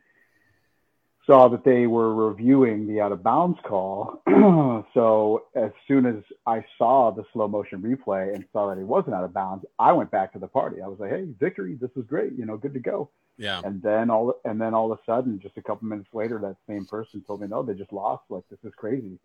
saw 1.27 1.49
that 1.49 1.65
they 1.65 1.87
were 1.87 2.15
reviewing 2.15 2.87
the 2.87 3.01
out 3.01 3.13
of 3.13 3.23
bounds 3.23 3.59
call. 3.65 4.23
so 4.95 5.45
as 5.55 5.71
soon 5.89 6.07
as 6.07 6.17
I 6.47 6.65
saw 6.79 7.11
the 7.11 7.25
slow 7.33 7.49
motion 7.49 7.83
replay 7.83 8.35
and 8.35 8.45
saw 8.53 8.69
that 8.69 8.79
he 8.79 8.85
wasn't 8.85 9.15
out 9.15 9.25
of 9.25 9.35
bounds, 9.35 9.65
I 9.79 9.93
went 9.93 10.11
back 10.11 10.33
to 10.35 10.39
the 10.39 10.47
party. 10.47 10.81
I 10.81 10.87
was 10.87 10.99
like, 11.01 11.11
"Hey, 11.11 11.27
victory! 11.39 11.77
This 11.81 11.91
is 11.97 12.05
great. 12.07 12.33
You 12.39 12.47
know, 12.47 12.57
good 12.57 12.75
to 12.75 12.81
go." 12.81 13.11
Yeah. 13.39 13.61
And 13.65 13.83
then 13.83 14.09
all 14.09 14.35
and 14.45 14.61
then 14.61 14.73
all 14.73 14.91
of 14.91 14.99
a 14.99 15.03
sudden, 15.05 15.41
just 15.41 15.57
a 15.57 15.63
couple 15.63 15.89
minutes 15.89 16.09
later, 16.13 16.39
that 16.39 16.57
same 16.69 16.87
person 16.87 17.23
told 17.27 17.41
me, 17.41 17.49
"No, 17.49 17.63
they 17.63 17.75
just 17.75 17.93
lost. 17.93 18.23
Like 18.31 18.45
this 18.49 18.61
is 18.65 18.73
crazy." 18.77 19.19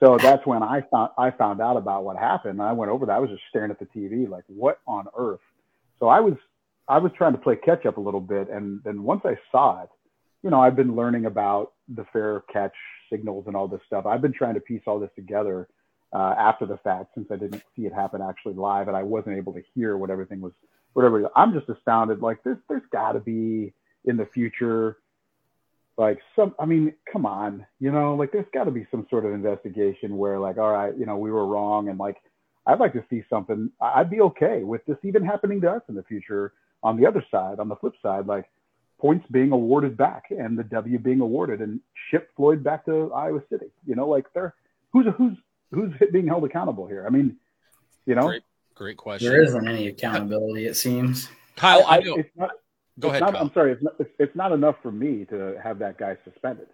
So 0.00 0.16
that's 0.16 0.44
when 0.46 0.62
I 0.62 0.80
found 0.90 1.10
I 1.18 1.30
found 1.30 1.60
out 1.60 1.76
about 1.76 2.04
what 2.04 2.16
happened. 2.16 2.62
I 2.62 2.72
went 2.72 2.90
over 2.90 3.06
that. 3.06 3.12
I 3.12 3.18
was 3.18 3.30
just 3.30 3.42
staring 3.50 3.70
at 3.70 3.78
the 3.78 3.86
TV, 3.86 4.28
like, 4.28 4.44
"What 4.48 4.80
on 4.86 5.06
earth?" 5.16 5.40
So 6.02 6.08
I 6.08 6.18
was 6.18 6.34
I 6.88 6.98
was 6.98 7.12
trying 7.16 7.30
to 7.30 7.38
play 7.38 7.54
catch 7.54 7.86
up 7.86 7.96
a 7.96 8.00
little 8.00 8.20
bit, 8.20 8.48
and 8.50 8.80
then 8.84 9.04
once 9.04 9.20
I 9.24 9.38
saw 9.52 9.84
it, 9.84 9.88
you 10.42 10.50
know, 10.50 10.60
I've 10.60 10.74
been 10.74 10.96
learning 10.96 11.26
about 11.26 11.74
the 11.86 12.04
fair 12.12 12.42
catch 12.52 12.74
signals 13.08 13.44
and 13.46 13.54
all 13.54 13.68
this 13.68 13.82
stuff. 13.86 14.04
I've 14.04 14.20
been 14.20 14.32
trying 14.32 14.54
to 14.54 14.60
piece 14.60 14.82
all 14.88 14.98
this 14.98 15.12
together 15.14 15.68
uh, 16.12 16.34
after 16.36 16.66
the 16.66 16.76
fact 16.78 17.14
since 17.14 17.28
I 17.30 17.36
didn't 17.36 17.62
see 17.76 17.86
it 17.86 17.92
happen 17.92 18.20
actually 18.20 18.54
live 18.54 18.88
and 18.88 18.96
I 18.96 19.04
wasn't 19.04 19.36
able 19.36 19.52
to 19.52 19.62
hear 19.76 19.96
what 19.96 20.10
everything 20.10 20.40
was. 20.40 20.52
Whatever. 20.94 21.30
I'm 21.36 21.52
just 21.52 21.68
astounded. 21.68 22.20
Like 22.20 22.42
there's 22.42 22.58
there's 22.68 22.82
got 22.90 23.12
to 23.12 23.20
be 23.20 23.72
in 24.04 24.16
the 24.16 24.26
future 24.26 24.98
like 25.98 26.18
some 26.34 26.54
i 26.58 26.64
mean 26.64 26.94
come 27.12 27.26
on 27.26 27.66
you 27.78 27.92
know 27.92 28.14
like 28.14 28.32
there's 28.32 28.46
got 28.54 28.64
to 28.64 28.70
be 28.70 28.86
some 28.90 29.06
sort 29.10 29.26
of 29.26 29.32
investigation 29.34 30.16
where 30.16 30.38
like 30.38 30.56
all 30.56 30.72
right 30.72 30.96
you 30.96 31.04
know 31.04 31.18
we 31.18 31.30
were 31.30 31.46
wrong 31.46 31.90
and 31.90 31.98
like 31.98 32.16
i'd 32.66 32.78
like 32.80 32.92
to 32.92 33.04
see 33.10 33.22
something 33.28 33.70
i'd 33.80 34.10
be 34.10 34.20
okay 34.20 34.62
with 34.62 34.84
this 34.86 34.96
even 35.02 35.24
happening 35.24 35.60
to 35.60 35.70
us 35.70 35.82
in 35.88 35.94
the 35.94 36.02
future 36.04 36.52
on 36.82 36.96
the 36.98 37.06
other 37.06 37.24
side 37.30 37.58
on 37.58 37.68
the 37.68 37.76
flip 37.76 37.94
side 38.02 38.26
like 38.26 38.46
points 39.00 39.26
being 39.30 39.52
awarded 39.52 39.96
back 39.96 40.24
and 40.30 40.58
the 40.58 40.62
w 40.64 40.98
being 40.98 41.20
awarded 41.20 41.60
and 41.60 41.80
ship 42.10 42.30
floyd 42.36 42.62
back 42.62 42.84
to 42.84 43.12
iowa 43.12 43.40
city 43.50 43.66
you 43.86 43.94
know 43.94 44.08
like 44.08 44.26
they're 44.34 44.54
who's 44.92 45.06
who's 45.16 45.36
who's 45.72 45.92
being 46.12 46.26
held 46.26 46.44
accountable 46.44 46.86
here 46.86 47.04
i 47.06 47.10
mean 47.10 47.36
you 48.06 48.14
know 48.14 48.26
great, 48.28 48.42
great 48.74 48.96
question 48.96 49.28
there 49.28 49.42
isn't 49.42 49.66
any 49.66 49.88
accountability 49.88 50.66
it 50.66 50.74
seems 50.76 51.28
kyle 51.56 51.84
I, 51.86 51.96
I 51.96 52.00
know. 52.00 52.16
it's 52.16 52.30
not 52.36 52.50
Go 53.00 53.08
it's 53.08 53.22
ahead. 53.22 53.32
Not, 53.32 53.40
I'm 53.42 53.50
sorry. 53.54 53.72
It's 53.72 53.82
not, 53.82 53.94
it's, 53.98 54.10
it's 54.18 54.36
not 54.36 54.52
enough 54.52 54.76
for 54.82 54.92
me 54.92 55.24
to 55.30 55.58
have 55.64 55.78
that 55.78 55.96
guy 55.96 56.18
suspended. 56.24 56.66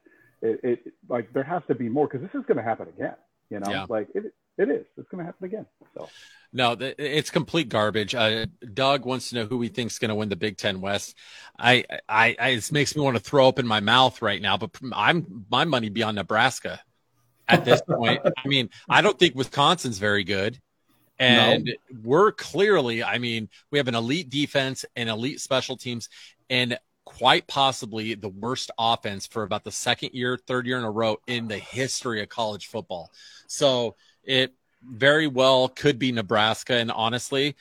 It, 0.43 0.61
it 0.65 0.93
like 1.09 1.33
there 1.33 1.45
has 1.45 1.63
to 1.69 1.77
be 1.77 1.89
more 1.89 2.09
because 2.09 2.23
this 2.23 2.35
is 2.39 2.45
going 2.45 2.57
to 2.57 2.63
happen 2.63 2.89
again. 2.89 3.15
You 3.51 3.61
know, 3.61 3.71
Yeah. 3.71 3.87
like 3.89 4.09
it 4.17 4.35
it 4.59 4.69
is. 4.69 4.87
It's 4.97 5.09
going 5.09 5.21
to 5.21 5.25
happen 5.25 5.45
again. 5.45 5.67
So 5.95 6.09
No, 6.53 6.77
it's 6.81 7.31
complete 7.31 7.69
garbage. 7.69 8.15
Uh, 8.15 8.47
Doug 8.75 9.07
wants 9.07 9.31
to 9.31 9.37
know 9.37 9.47
who 9.47 9.61
he 9.63 9.69
thinks 9.69 9.95
is 9.95 9.99
going 9.99 10.09
to 10.11 10.15
win 10.15 10.29
the 10.29 10.37
Big 10.37 10.57
Ten 10.57 10.81
West. 10.81 11.17
I, 11.59 11.85
I, 12.09 12.37
I, 12.39 12.49
it 12.51 12.73
makes 12.73 12.97
me 12.97 13.03
want 13.03 13.17
to 13.17 13.23
throw 13.23 13.49
up 13.49 13.59
in 13.59 13.67
my 13.67 13.81
mouth 13.81 14.21
right 14.21 14.43
now, 14.43 14.57
but 14.57 14.71
I'm 14.93 15.47
my 15.51 15.65
money 15.65 15.89
be 15.89 16.03
on 16.03 16.17
Nebraska 16.17 16.81
at 17.49 17.65
this 17.65 17.81
point. 17.89 18.21
I 18.25 18.49
mean, 18.49 18.71
I 18.89 19.01
don't 19.01 19.19
think 19.19 19.35
Wisconsin's 19.35 19.99
very 19.99 20.25
good. 20.25 20.59
And 21.21 21.75
we're 22.05 22.31
clearly, 22.31 23.03
I 23.03 23.19
mean, 23.19 23.49
we 23.73 23.79
have 23.79 23.89
an 23.89 23.97
elite 23.97 24.31
defense 24.31 24.85
and 24.95 25.09
elite 25.09 25.41
special 25.41 25.77
teams 25.77 26.09
and 26.49 26.79
quite 27.05 27.47
possibly 27.47 28.15
the 28.15 28.29
worst 28.29 28.71
offense 28.79 29.27
for 29.27 29.43
about 29.43 29.65
the 29.65 29.73
second 29.73 30.11
year, 30.13 30.37
third 30.37 30.67
year 30.67 30.79
in 30.79 30.85
a 30.85 30.91
row 30.91 31.17
in 31.27 31.49
the 31.49 31.59
history 31.59 32.23
of 32.23 32.29
college 32.29 32.67
football. 32.67 33.11
So 33.47 33.97
it 34.29 34.55
very 34.83 35.27
well 35.27 35.69
could 35.69 35.99
be 35.99 36.13
Nebraska. 36.13 36.75
And 36.75 36.93
honestly, 36.93 37.57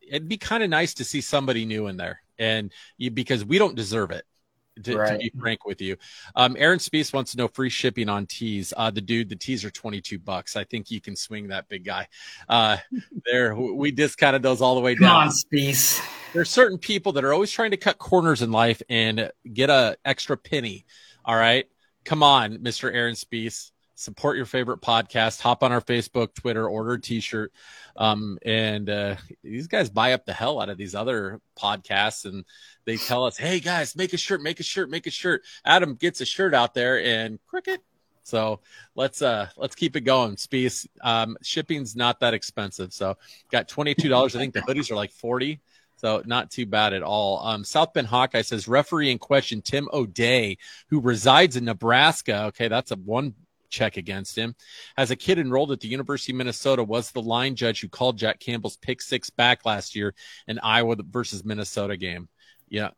it'd 0.00 0.28
be 0.28 0.38
kind 0.38 0.64
of 0.64 0.70
nice 0.70 0.94
to 0.94 1.04
see 1.04 1.20
somebody 1.20 1.64
new 1.64 1.86
in 1.86 1.96
there. 1.96 2.22
And 2.38 2.72
you, 2.96 3.10
because 3.12 3.44
we 3.44 3.58
don't 3.58 3.76
deserve 3.76 4.10
it. 4.10 4.24
To, 4.84 4.94
to 4.94 5.18
be 5.18 5.30
frank 5.38 5.66
with 5.66 5.82
you, 5.82 5.98
um, 6.34 6.56
Aaron 6.58 6.78
Spees 6.78 7.12
wants 7.12 7.32
to 7.32 7.36
know 7.36 7.46
free 7.46 7.68
shipping 7.68 8.08
on 8.08 8.24
tees. 8.24 8.72
Uh, 8.74 8.90
the 8.90 9.02
dude, 9.02 9.28
the 9.28 9.36
tees 9.36 9.66
are 9.66 9.70
twenty 9.70 10.00
two 10.00 10.18
bucks. 10.18 10.56
I 10.56 10.64
think 10.64 10.90
you 10.90 10.98
can 10.98 11.14
swing 11.14 11.48
that 11.48 11.68
big 11.68 11.84
guy. 11.84 12.08
Uh, 12.48 12.78
there, 13.26 13.54
we 13.54 13.90
discounted 13.90 14.42
those 14.42 14.62
all 14.62 14.74
the 14.74 14.80
way 14.80 14.94
Come 14.94 15.08
down 15.08 15.16
on, 15.24 15.28
Speece. 15.28 16.02
there's 16.32 16.48
certain 16.48 16.78
people 16.78 17.12
that 17.12 17.24
are 17.24 17.34
always 17.34 17.50
trying 17.50 17.72
to 17.72 17.76
cut 17.76 17.98
corners 17.98 18.40
in 18.40 18.50
life 18.50 18.80
and 18.88 19.30
get 19.52 19.68
a 19.68 19.98
extra 20.06 20.38
penny. 20.38 20.86
All 21.22 21.36
right. 21.36 21.68
Come 22.06 22.22
on, 22.22 22.56
Mr. 22.60 22.90
Aaron 22.90 23.14
Spees. 23.14 23.71
Support 23.94 24.36
your 24.36 24.46
favorite 24.46 24.80
podcast. 24.80 25.40
Hop 25.42 25.62
on 25.62 25.72
our 25.72 25.80
Facebook, 25.80 26.34
Twitter, 26.34 26.66
order 26.66 26.94
a 26.94 27.00
t-shirt. 27.00 27.52
Um, 27.96 28.38
and 28.44 28.88
uh, 28.88 29.16
these 29.42 29.66
guys 29.66 29.90
buy 29.90 30.12
up 30.12 30.24
the 30.24 30.32
hell 30.32 30.60
out 30.60 30.70
of 30.70 30.78
these 30.78 30.94
other 30.94 31.40
podcasts 31.58 32.24
and 32.24 32.44
they 32.84 32.96
tell 32.96 33.24
us, 33.24 33.36
hey 33.36 33.60
guys, 33.60 33.94
make 33.94 34.12
a 34.12 34.16
shirt, 34.16 34.42
make 34.42 34.60
a 34.60 34.64
shirt, 34.64 34.90
make 34.90 35.06
a 35.06 35.10
shirt. 35.10 35.42
Adam 35.64 35.94
gets 35.94 36.20
a 36.20 36.24
shirt 36.24 36.54
out 36.54 36.74
there 36.74 37.02
and 37.02 37.38
cricket. 37.46 37.80
So 38.24 38.60
let's 38.94 39.20
uh 39.20 39.48
let's 39.56 39.74
keep 39.74 39.96
it 39.96 40.02
going. 40.02 40.36
Spees. 40.36 40.86
Um 41.00 41.36
shipping's 41.42 41.96
not 41.96 42.20
that 42.20 42.34
expensive. 42.34 42.92
So 42.92 43.16
got 43.50 43.68
twenty 43.68 43.94
two 43.94 44.08
dollars. 44.08 44.36
I 44.36 44.38
think 44.38 44.54
the 44.54 44.60
hoodies 44.60 44.90
are 44.90 44.96
like 44.96 45.10
forty. 45.10 45.60
So 45.96 46.22
not 46.26 46.50
too 46.50 46.66
bad 46.66 46.94
at 46.94 47.02
all. 47.02 47.46
Um, 47.46 47.64
South 47.64 47.92
Bend 47.92 48.08
Hawkeye 48.08 48.42
says 48.42 48.66
referee 48.66 49.10
in 49.10 49.18
question 49.18 49.62
Tim 49.62 49.88
O'Dey, 49.92 50.58
who 50.88 51.00
resides 51.00 51.56
in 51.56 51.64
Nebraska. 51.64 52.44
Okay, 52.46 52.66
that's 52.66 52.90
a 52.90 52.96
one 52.96 53.34
check 53.72 53.96
against 53.96 54.36
him. 54.38 54.54
As 54.96 55.10
a 55.10 55.16
kid 55.16 55.40
enrolled 55.40 55.72
at 55.72 55.80
the 55.80 55.88
University 55.88 56.32
of 56.32 56.36
Minnesota. 56.36 56.84
Was 56.84 57.10
the 57.10 57.22
line 57.22 57.56
judge 57.56 57.80
who 57.80 57.88
called 57.88 58.18
Jack 58.18 58.38
Campbell's 58.38 58.76
pick 58.76 59.02
six 59.02 59.30
back 59.30 59.64
last 59.64 59.96
year 59.96 60.14
in 60.46 60.60
Iowa 60.60 60.94
versus 61.10 61.44
Minnesota 61.44 61.96
game. 61.96 62.28
Yeah. 62.68 62.90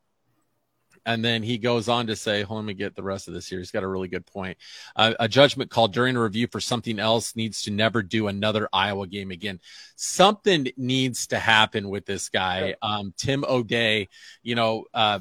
And 1.07 1.23
then 1.23 1.43
he 1.43 1.59
goes 1.59 1.89
on 1.89 2.07
to 2.07 2.17
say, 2.17 2.43
hold 2.43 2.59
on, 2.59 2.65
let 2.65 2.69
me 2.69 2.75
get 2.75 2.97
the 2.97 3.03
rest 3.03 3.29
of 3.29 3.35
this 3.35 3.47
here. 3.47 3.59
He's 3.59 3.71
got 3.71 3.83
a 3.83 3.89
really 3.89 4.09
good 4.09 4.25
point. 4.25 4.57
Uh, 4.97 5.13
a 5.21 5.29
judgment 5.29 5.71
call 5.71 5.87
during 5.87 6.17
a 6.17 6.23
review 6.23 6.49
for 6.51 6.61
something 6.61 6.99
else 6.99 7.37
needs 7.37 7.63
to 7.63 7.71
never 7.71 8.03
do 8.03 8.29
another 8.29 8.69
Iowa 8.73 9.07
game 9.07 9.31
again. 9.31 9.61
Something 9.97 10.69
needs 10.79 11.27
to 11.27 11.39
happen 11.39 11.91
with 11.91 12.07
this 12.07 12.31
guy. 12.31 12.75
Um, 12.81 13.13
Tim 13.19 13.45
O'Dey, 13.47 14.09
you 14.43 14.55
know, 14.55 14.85
uh, 14.95 15.19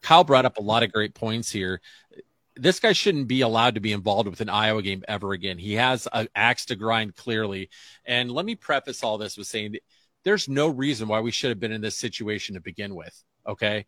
Kyle 0.00 0.24
brought 0.24 0.44
up 0.44 0.58
a 0.58 0.62
lot 0.62 0.84
of 0.84 0.92
great 0.92 1.14
points 1.14 1.50
here. 1.50 1.80
This 2.56 2.80
guy 2.80 2.92
shouldn't 2.92 3.28
be 3.28 3.40
allowed 3.42 3.76
to 3.76 3.80
be 3.80 3.92
involved 3.92 4.28
with 4.28 4.40
an 4.40 4.48
Iowa 4.48 4.82
game 4.82 5.04
ever 5.08 5.32
again. 5.32 5.58
He 5.58 5.74
has 5.74 6.08
an 6.12 6.28
axe 6.34 6.66
to 6.66 6.76
grind 6.76 7.16
clearly. 7.16 7.70
And 8.04 8.30
let 8.30 8.44
me 8.44 8.54
preface 8.54 9.02
all 9.02 9.18
this 9.18 9.36
with 9.36 9.46
saying 9.46 9.76
there's 10.24 10.48
no 10.48 10.68
reason 10.68 11.08
why 11.08 11.20
we 11.20 11.30
should 11.30 11.50
have 11.50 11.60
been 11.60 11.72
in 11.72 11.80
this 11.80 11.96
situation 11.96 12.54
to 12.54 12.60
begin 12.60 12.94
with. 12.94 13.22
Okay 13.46 13.86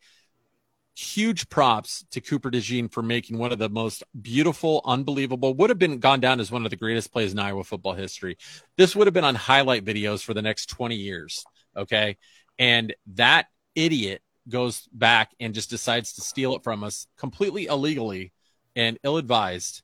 huge 0.95 1.49
props 1.49 2.05
to 2.11 2.21
Cooper 2.21 2.51
DeJean 2.51 2.93
for 2.93 3.03
making 3.03 3.39
one 3.39 3.53
of 3.53 3.59
the 3.59 3.69
most 3.69 4.03
beautiful, 4.21 4.83
unbelievable, 4.85 5.55
would 5.55 5.71
have 5.71 5.79
been 5.79 5.99
gone 5.99 6.21
down 6.21 6.41
as 6.41 6.51
one 6.51 6.65
of 6.65 6.71
the 6.71 6.77
greatest 6.77 7.13
plays 7.13 7.33
in 7.33 7.39
Iowa 7.39 7.65
football 7.65 7.95
history. 7.95 8.37
This 8.77 8.95
would 8.95 9.07
have 9.07 9.15
been 9.15 9.25
on 9.25 9.35
highlight 9.35 9.85
videos 9.85 10.23
for 10.23 10.35
the 10.35 10.43
next 10.43 10.67
20 10.67 10.95
years. 10.95 11.45
Okay. 11.77 12.19
And 12.59 12.95
that 13.15 13.47
idiot 13.75 14.23
goes 14.49 14.87
back 14.93 15.31
and 15.41 15.55
just 15.55 15.71
decides 15.71 16.15
to 16.15 16.21
steal 16.21 16.55
it 16.57 16.63
from 16.63 16.85
us 16.85 17.07
completely 17.17 17.67
illegally 17.67 18.33
and 18.75 18.99
ill 19.03 19.17
advised. 19.17 19.83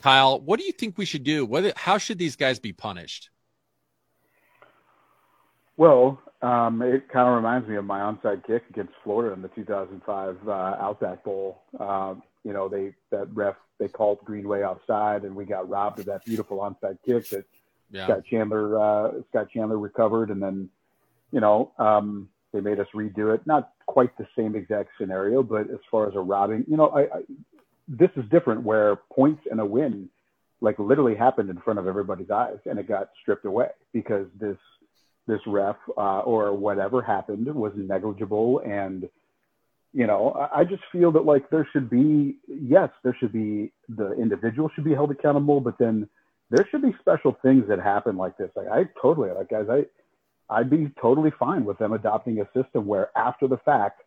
Kyle, 0.00 0.40
what 0.40 0.58
do 0.58 0.66
you 0.66 0.72
think 0.72 0.98
we 0.98 1.04
should 1.04 1.24
do? 1.24 1.46
What, 1.46 1.76
how 1.76 1.98
should 1.98 2.18
these 2.18 2.36
guys 2.36 2.58
be 2.58 2.72
punished? 2.72 3.30
Well, 5.76 6.20
um, 6.42 6.82
it 6.82 7.08
kind 7.08 7.28
of 7.28 7.34
reminds 7.36 7.68
me 7.68 7.76
of 7.76 7.84
my 7.84 8.00
onside 8.00 8.44
kick 8.46 8.64
against 8.68 8.92
Florida 9.04 9.32
in 9.32 9.42
the 9.42 9.48
2005 9.48 10.36
uh, 10.46 10.50
Outback 10.50 11.24
Bowl. 11.24 11.62
Um, 11.78 12.22
you 12.44 12.52
know, 12.52 12.68
they 12.68 12.94
that 13.10 13.28
ref 13.32 13.54
they 13.78 13.88
called 13.88 14.18
Greenway 14.24 14.62
offside, 14.62 15.24
and 15.24 15.34
we 15.34 15.44
got 15.44 15.68
robbed 15.68 16.00
of 16.00 16.06
that 16.06 16.24
beautiful 16.24 16.58
onside 16.58 16.98
kick 17.06 17.28
that 17.30 17.44
Yeah. 17.90 18.04
Scott 18.04 18.24
Chandler 18.28 18.78
uh, 18.78 19.12
Scott 19.30 19.48
Chandler 19.50 19.78
recovered, 19.78 20.30
and 20.30 20.42
then 20.42 20.68
you 21.30 21.40
know 21.40 21.72
um, 21.78 22.28
they 22.52 22.60
made 22.60 22.80
us 22.80 22.88
redo 22.94 23.32
it. 23.34 23.46
Not 23.46 23.72
quite 23.86 24.16
the 24.18 24.26
same 24.36 24.56
exact 24.56 24.90
scenario, 24.98 25.42
but 25.42 25.70
as 25.70 25.80
far 25.90 26.08
as 26.08 26.14
a 26.16 26.20
robbing, 26.20 26.64
you 26.68 26.76
know, 26.76 26.88
I, 26.88 27.02
I 27.02 27.22
this 27.88 28.10
is 28.16 28.24
different 28.30 28.62
where 28.62 28.96
points 29.14 29.42
and 29.50 29.60
a 29.60 29.66
win 29.66 30.08
like 30.60 30.78
literally 30.78 31.16
happened 31.16 31.50
in 31.50 31.58
front 31.58 31.78
of 31.78 31.88
everybody's 31.88 32.30
eyes, 32.30 32.58
and 32.66 32.78
it 32.78 32.86
got 32.86 33.10
stripped 33.20 33.44
away 33.44 33.68
because 33.92 34.26
this 34.40 34.56
this 35.26 35.40
ref 35.46 35.76
uh, 35.96 36.20
or 36.20 36.52
whatever 36.52 37.02
happened 37.02 37.46
was 37.54 37.72
negligible 37.76 38.60
and 38.66 39.08
you 39.92 40.06
know 40.06 40.32
I, 40.32 40.60
I 40.60 40.64
just 40.64 40.82
feel 40.90 41.12
that 41.12 41.24
like 41.24 41.48
there 41.50 41.66
should 41.72 41.88
be 41.88 42.38
yes 42.48 42.90
there 43.04 43.16
should 43.18 43.32
be 43.32 43.72
the 43.88 44.12
individual 44.12 44.68
should 44.74 44.84
be 44.84 44.94
held 44.94 45.10
accountable 45.10 45.60
but 45.60 45.78
then 45.78 46.08
there 46.50 46.66
should 46.70 46.82
be 46.82 46.94
special 47.00 47.36
things 47.40 47.64
that 47.68 47.78
happen 47.78 48.16
like 48.16 48.36
this. 48.36 48.50
Like 48.56 48.68
i 48.68 48.88
totally 49.00 49.30
like 49.30 49.48
guys 49.48 49.66
i 49.70 49.84
i'd 50.56 50.70
be 50.70 50.90
totally 51.00 51.30
fine 51.38 51.64
with 51.64 51.78
them 51.78 51.92
adopting 51.92 52.40
a 52.40 52.46
system 52.60 52.86
where 52.86 53.16
after 53.16 53.46
the 53.46 53.58
fact 53.58 54.02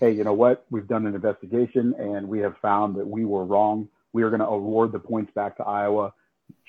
hey 0.00 0.10
you 0.10 0.24
know 0.24 0.32
what 0.32 0.64
we've 0.70 0.88
done 0.88 1.06
an 1.06 1.14
investigation 1.14 1.94
and 1.98 2.28
we 2.28 2.38
have 2.40 2.56
found 2.60 2.96
that 2.96 3.06
we 3.06 3.24
were 3.24 3.44
wrong 3.44 3.88
we 4.12 4.22
are 4.22 4.30
going 4.30 4.40
to 4.40 4.46
award 4.46 4.92
the 4.92 4.98
points 4.98 5.32
back 5.34 5.56
to 5.56 5.64
iowa 5.64 6.12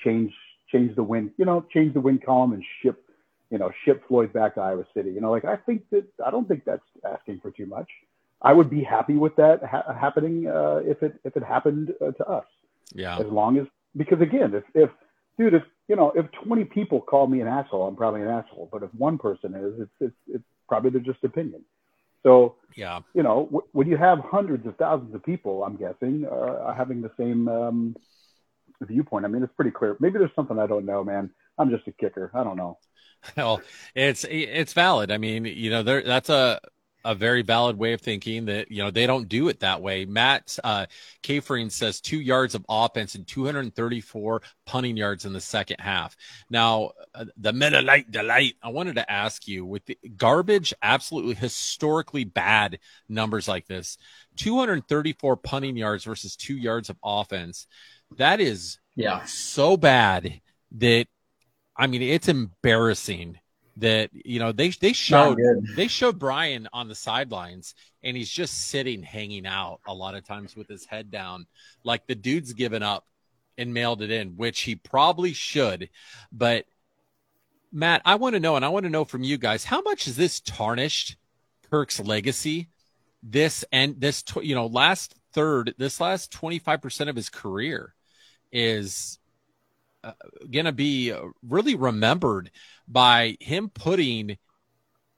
change 0.03 0.34
change 0.72 0.96
the 0.96 1.03
win 1.03 1.32
you 1.38 1.46
know 1.46 1.65
change 1.74 1.94
the 1.94 2.00
win 2.00 2.20
column 2.20 2.53
and 2.53 2.63
ship 2.82 3.05
you 3.51 3.58
know, 3.58 3.72
ship 3.84 4.03
Floyd 4.08 4.34
back 4.34 4.55
to 4.55 4.62
Iowa 4.62 4.86
City. 4.94 5.12
You 5.12 5.22
know, 5.22 5.32
like 5.32 5.46
I 5.46 5.55
think 5.55 5.84
that 5.91 6.05
I 6.25 6.32
don't 6.32 6.48
think 6.48 6.65
that's 6.65 6.84
asking 7.05 7.39
for 7.41 7.51
too 7.51 7.65
much. 7.65 7.88
I 8.41 8.53
would 8.53 8.70
be 8.70 8.84
happy 8.84 9.15
with 9.15 9.36
that 9.38 9.63
ha- 9.63 9.94
happening 9.94 10.48
uh, 10.48 10.82
if 10.84 11.01
it 11.03 11.20
if 11.24 11.38
it 11.38 11.44
happened 11.44 11.94
uh, 12.01 12.12
to 12.12 12.27
us. 12.27 12.46
Yeah. 12.94 13.17
As 13.17 13.27
long 13.27 13.58
as 13.58 13.67
because 13.96 14.22
again, 14.22 14.53
if 14.53 14.63
if 14.74 14.89
dude, 15.38 15.53
if 15.53 15.63
you 15.88 15.96
know, 15.96 16.12
if 16.15 16.25
20 16.44 16.65
people 16.65 17.00
call 17.00 17.27
me 17.27 17.41
an 17.41 17.48
asshole, 17.48 17.88
I'm 17.88 17.96
probably 17.96 18.22
an 18.22 18.27
asshole. 18.27 18.67
But 18.72 18.84
if 18.84 18.94
one 18.96 19.17
person 19.17 19.53
is, 19.53 19.79
it's 19.79 19.91
it's, 20.00 20.36
it's 20.36 20.44
probably 20.67 20.89
they're 20.89 21.01
just 21.01 21.24
opinion. 21.24 21.62
So 22.25 22.55
Yeah. 22.75 23.01
you 23.13 23.24
know, 23.24 23.46
w- 23.46 23.67
when 23.72 23.88
you 23.88 23.98
have 23.98 24.20
hundreds 24.20 24.65
of 24.67 24.75
thousands 24.77 25.13
of 25.15 25.24
people, 25.24 25.63
I'm 25.63 25.77
guessing, 25.77 26.25
uh, 26.25 26.74
having 26.74 27.01
the 27.01 27.12
same 27.17 27.48
um, 27.48 27.96
viewpoint. 28.82 29.25
I 29.25 29.29
mean, 29.29 29.44
it's 29.44 29.53
pretty 29.55 29.72
clear. 29.72 29.98
Maybe 30.00 30.20
there's 30.20 30.36
something 30.36 30.60
I 30.60 30.67
don't 30.67 30.86
know, 30.86 31.03
man. 31.03 31.32
I'm 31.58 31.70
just 31.70 31.88
a 31.88 31.91
kicker. 31.94 32.32
I 32.34 32.44
don't 32.44 32.58
know. 32.58 32.79
Well, 33.38 33.62
it's 33.96 34.24
it's 34.29 34.74
valid. 34.74 35.12
I 35.12 35.17
mean, 35.17 35.46
you 35.46 35.70
know, 35.72 35.84
there 35.84 36.03
that's 36.03 36.29
a 36.29 36.60
a 37.06 37.14
very 37.14 37.44
valid 37.44 37.78
way 37.78 37.94
of 37.94 38.02
thinking 38.02 38.46
that 38.46 38.72
you 38.72 38.84
know 38.84 38.90
they 38.90 39.06
don't 39.06 39.30
do 39.30 39.48
it 39.48 39.60
that 39.60 39.82
way. 39.82 40.06
Matt 40.06 40.58
uh, 40.64 40.88
Kafering 41.24 41.72
says 41.72 42.02
two 42.02 42.20
yards 42.20 42.56
of 42.56 42.66
offense 42.68 43.14
and 43.14 43.26
234 43.28 44.42
punting 44.66 44.98
yards 44.98 45.24
in 45.24 45.32
the 45.32 45.40
second 45.40 45.80
half. 45.80 46.18
Now, 46.50 46.92
uh, 47.14 47.26
the 47.38 47.54
Lite 47.54 48.10
delight. 48.10 48.56
I 48.62 48.70
wanted 48.70 48.96
to 48.96 49.10
ask 49.10 49.48
you 49.48 49.66
with 49.66 49.86
the 49.86 49.98
garbage, 50.18 50.74
absolutely 50.82 51.36
historically 51.36 52.24
bad 52.24 52.80
numbers 53.08 53.48
like 53.48 53.68
this, 53.68 53.98
234 54.38 55.38
punting 55.38 55.78
yards 55.78 56.04
versus 56.04 56.36
two 56.36 56.58
yards 56.58 56.90
of 56.90 56.98
offense. 57.04 57.68
That 58.18 58.42
is 58.42 58.80
yeah 58.96 59.26
so 59.26 59.78
bad 59.78 60.42
that 60.72 61.06
I 61.78 61.88
mean 61.88 62.02
it's 62.02 62.28
embarrassing 62.28 63.38
that 63.77 64.10
you 64.13 64.39
know 64.39 64.51
they 64.51 64.70
they 64.70 64.94
showed 64.94 65.38
they 65.75 65.88
showed 65.88 66.17
Brian 66.17 66.67
on 66.72 66.88
the 66.88 66.96
sidelines 66.96 67.75
and 68.03 68.15
he's 68.15 68.29
just 68.29 68.70
sitting 68.70 69.03
hanging 69.03 69.46
out 69.46 69.82
a 69.88 69.94
lot 69.94 70.15
of 70.15 70.25
times 70.25 70.55
with 70.55 70.67
his 70.67 70.86
head 70.86 71.12
down. 71.12 71.46
Like 71.84 72.08
the 72.08 72.15
dude's 72.15 72.53
given 72.53 72.84
up 72.84 73.05
and 73.58 73.74
mailed 73.74 74.01
it 74.01 74.12
in 74.12 74.38
which 74.38 74.62
he 74.62 74.75
probably 74.75 75.34
should. 75.34 75.89
But 76.32 76.65
Matt 77.72 78.01
I 78.05 78.15
want 78.15 78.36
to 78.36 78.39
know 78.39 78.55
and 78.55 78.63
I 78.63 78.70
want 78.70 78.86
to 78.86 78.89
know 78.91 79.05
from 79.05 79.24
you 79.24 79.38
guys 79.38 79.65
how 79.65 79.82
much 79.82 80.08
is 80.08 80.15
this 80.15 80.39
tarnished 80.39 81.17
Kirk's 81.70 82.00
legacy? 82.00 82.70
This 83.22 83.65
and 83.72 84.00
this 84.00 84.24
you 84.41 84.55
know 84.55 84.67
last 84.67 85.15
third 85.34 85.74
this 85.77 86.00
last 86.00 86.32
25% 86.32 87.10
of 87.10 87.15
his 87.15 87.29
career 87.29 87.94
is 88.53 89.20
uh, 90.06 90.12
going 90.52 90.66
to 90.66 90.72
be 90.72 91.14
really 91.42 91.76
remembered 91.76 92.52
by 92.88 93.36
him 93.40 93.70
putting 93.70 94.38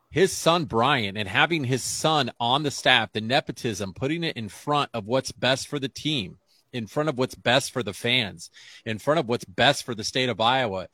his 0.10 0.32
son 0.32 0.66
Brian 0.66 1.18
and 1.18 1.28
having 1.28 1.64
his 1.64 1.84
son 1.84 2.32
on 2.40 2.64
the 2.64 2.72
staff, 2.72 3.12
the 3.12 3.22
nepotism, 3.22 3.94
putting 3.94 4.24
it 4.24 4.38
in 4.38 4.50
front 4.50 4.90
of 4.94 5.06
what's 5.06 5.32
best 5.32 5.68
for 5.68 5.80
the 5.80 5.90
team, 5.90 6.38
in 6.72 6.88
front 6.88 7.10
of 7.10 7.18
what's 7.18 7.36
best 7.36 7.72
for 7.72 7.84
the 7.84 7.94
fans, 7.94 8.50
in 8.86 8.98
front 8.98 9.20
of 9.20 9.28
what's 9.28 9.46
best 9.46 9.84
for 9.84 9.94
the 9.94 10.04
state 10.04 10.30
of 10.30 10.40
Iowa. 10.40 10.88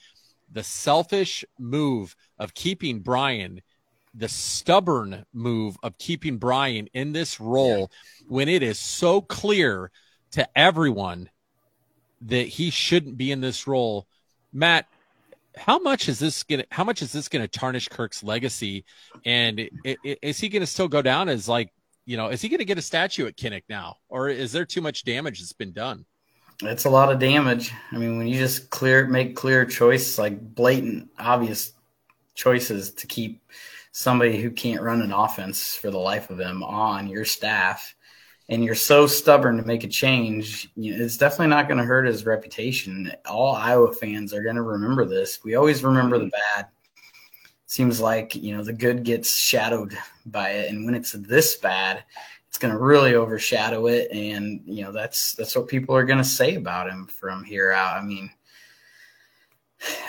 The 0.52 0.64
selfish 0.64 1.46
move 1.60 2.16
of 2.38 2.54
keeping 2.54 3.00
Brian, 3.00 3.62
the 4.14 4.30
stubborn 4.30 5.26
move 5.34 5.78
of 5.84 5.98
keeping 5.98 6.38
Brian 6.38 6.88
in 6.94 7.12
this 7.12 7.40
role 7.40 7.92
yeah. 7.92 8.28
when 8.28 8.50
it 8.50 8.62
is 8.62 8.80
so 8.80 9.22
clear 9.22 9.92
to 10.32 10.48
everyone 10.58 11.30
that 12.28 12.48
he 12.48 12.70
shouldn't 12.70 13.18
be 13.18 13.32
in 13.32 13.42
this 13.42 13.68
role. 13.68 14.08
Matt, 14.52 14.88
how 15.56 15.80
much 15.80 16.10
is 16.10 16.20
this 16.20 16.44
gonna 16.44 16.66
how 16.72 16.84
much 16.84 17.02
is 17.02 17.12
this 17.12 17.28
gonna 17.28 17.48
tarnish 17.48 17.88
Kirk's 17.88 18.24
legacy? 18.24 18.86
And 19.26 19.70
is 19.84 20.40
he 20.40 20.50
gonna 20.50 20.66
still 20.68 20.88
go 20.88 21.02
down 21.02 21.30
as 21.30 21.48
like 21.48 21.72
you 22.06 22.18
know 22.18 22.28
is 22.30 22.42
he 22.42 22.50
gonna 22.50 22.64
get 22.64 22.78
a 22.78 22.82
statue 22.82 23.28
at 23.28 23.38
Kinnick 23.38 23.64
now, 23.70 23.98
or 24.10 24.30
is 24.30 24.52
there 24.52 24.66
too 24.66 24.82
much 24.82 25.04
damage 25.04 25.40
that's 25.40 25.54
been 25.54 25.74
done? 25.74 26.06
It's 26.62 26.86
a 26.86 26.90
lot 26.90 27.12
of 27.12 27.20
damage. 27.20 27.72
I 27.92 27.98
mean, 27.98 28.18
when 28.18 28.28
you 28.28 28.40
just 28.40 28.70
clear 28.70 29.06
make 29.08 29.36
clear 29.36 29.66
choices 29.66 30.18
like 30.18 30.56
blatant, 30.56 31.10
obvious 31.20 31.74
choices 32.36 32.92
to 32.92 33.08
keep 33.08 33.44
somebody 33.92 34.42
who 34.42 34.50
can't 34.50 34.82
run 34.82 35.02
an 35.02 35.12
offense 35.12 35.76
for 35.76 35.92
the 35.92 36.00
life 36.00 36.30
of 36.32 36.40
him 36.40 36.64
on 36.64 37.08
your 37.08 37.26
staff 37.26 37.96
and 38.50 38.64
you're 38.64 38.76
so 38.76 39.08
stubborn 39.08 39.58
to 39.58 39.64
make 39.64 39.84
a 39.84 39.88
change, 39.88 40.70
you 40.76 40.96
know, 40.96 41.04
it's 41.04 41.18
definitely 41.18 41.48
not 41.48 41.68
going 41.68 41.78
to 41.78 41.86
hurt 41.86 42.06
his 42.06 42.26
reputation. 42.26 43.12
All 43.26 43.56
Iowa 43.56 43.94
fans 43.94 44.34
are 44.34 44.44
going 44.44 44.58
to 44.58 44.62
remember 44.62 45.06
this. 45.06 45.40
We 45.44 45.56
always 45.56 45.84
remember 45.84 46.20
the 46.20 46.30
bad. 46.30 46.68
Seems 47.66 48.00
like 48.00 48.36
you 48.36 48.56
know 48.56 48.64
the 48.64 48.74
good 48.74 49.04
gets 49.04 49.36
shadowed 49.36 49.98
by 50.28 50.50
it, 50.50 50.70
and 50.70 50.86
when 50.86 50.94
it's 50.94 51.14
this 51.14 51.56
bad, 51.56 52.04
it's 52.48 52.60
going 52.60 52.72
to 52.72 52.80
really 52.80 53.16
overshadow 53.16 53.88
it. 53.88 54.12
And 54.12 54.62
you 54.66 54.84
know 54.84 54.92
that's 54.92 55.34
that's 55.34 55.56
what 55.56 55.68
people 55.68 55.96
are 55.96 56.04
going 56.04 56.20
to 56.20 56.24
say 56.24 56.54
about 56.54 56.88
him 56.88 57.08
from 57.08 57.44
here 57.44 57.72
out. 57.72 57.98
I 57.98 58.06
mean, 58.06 58.30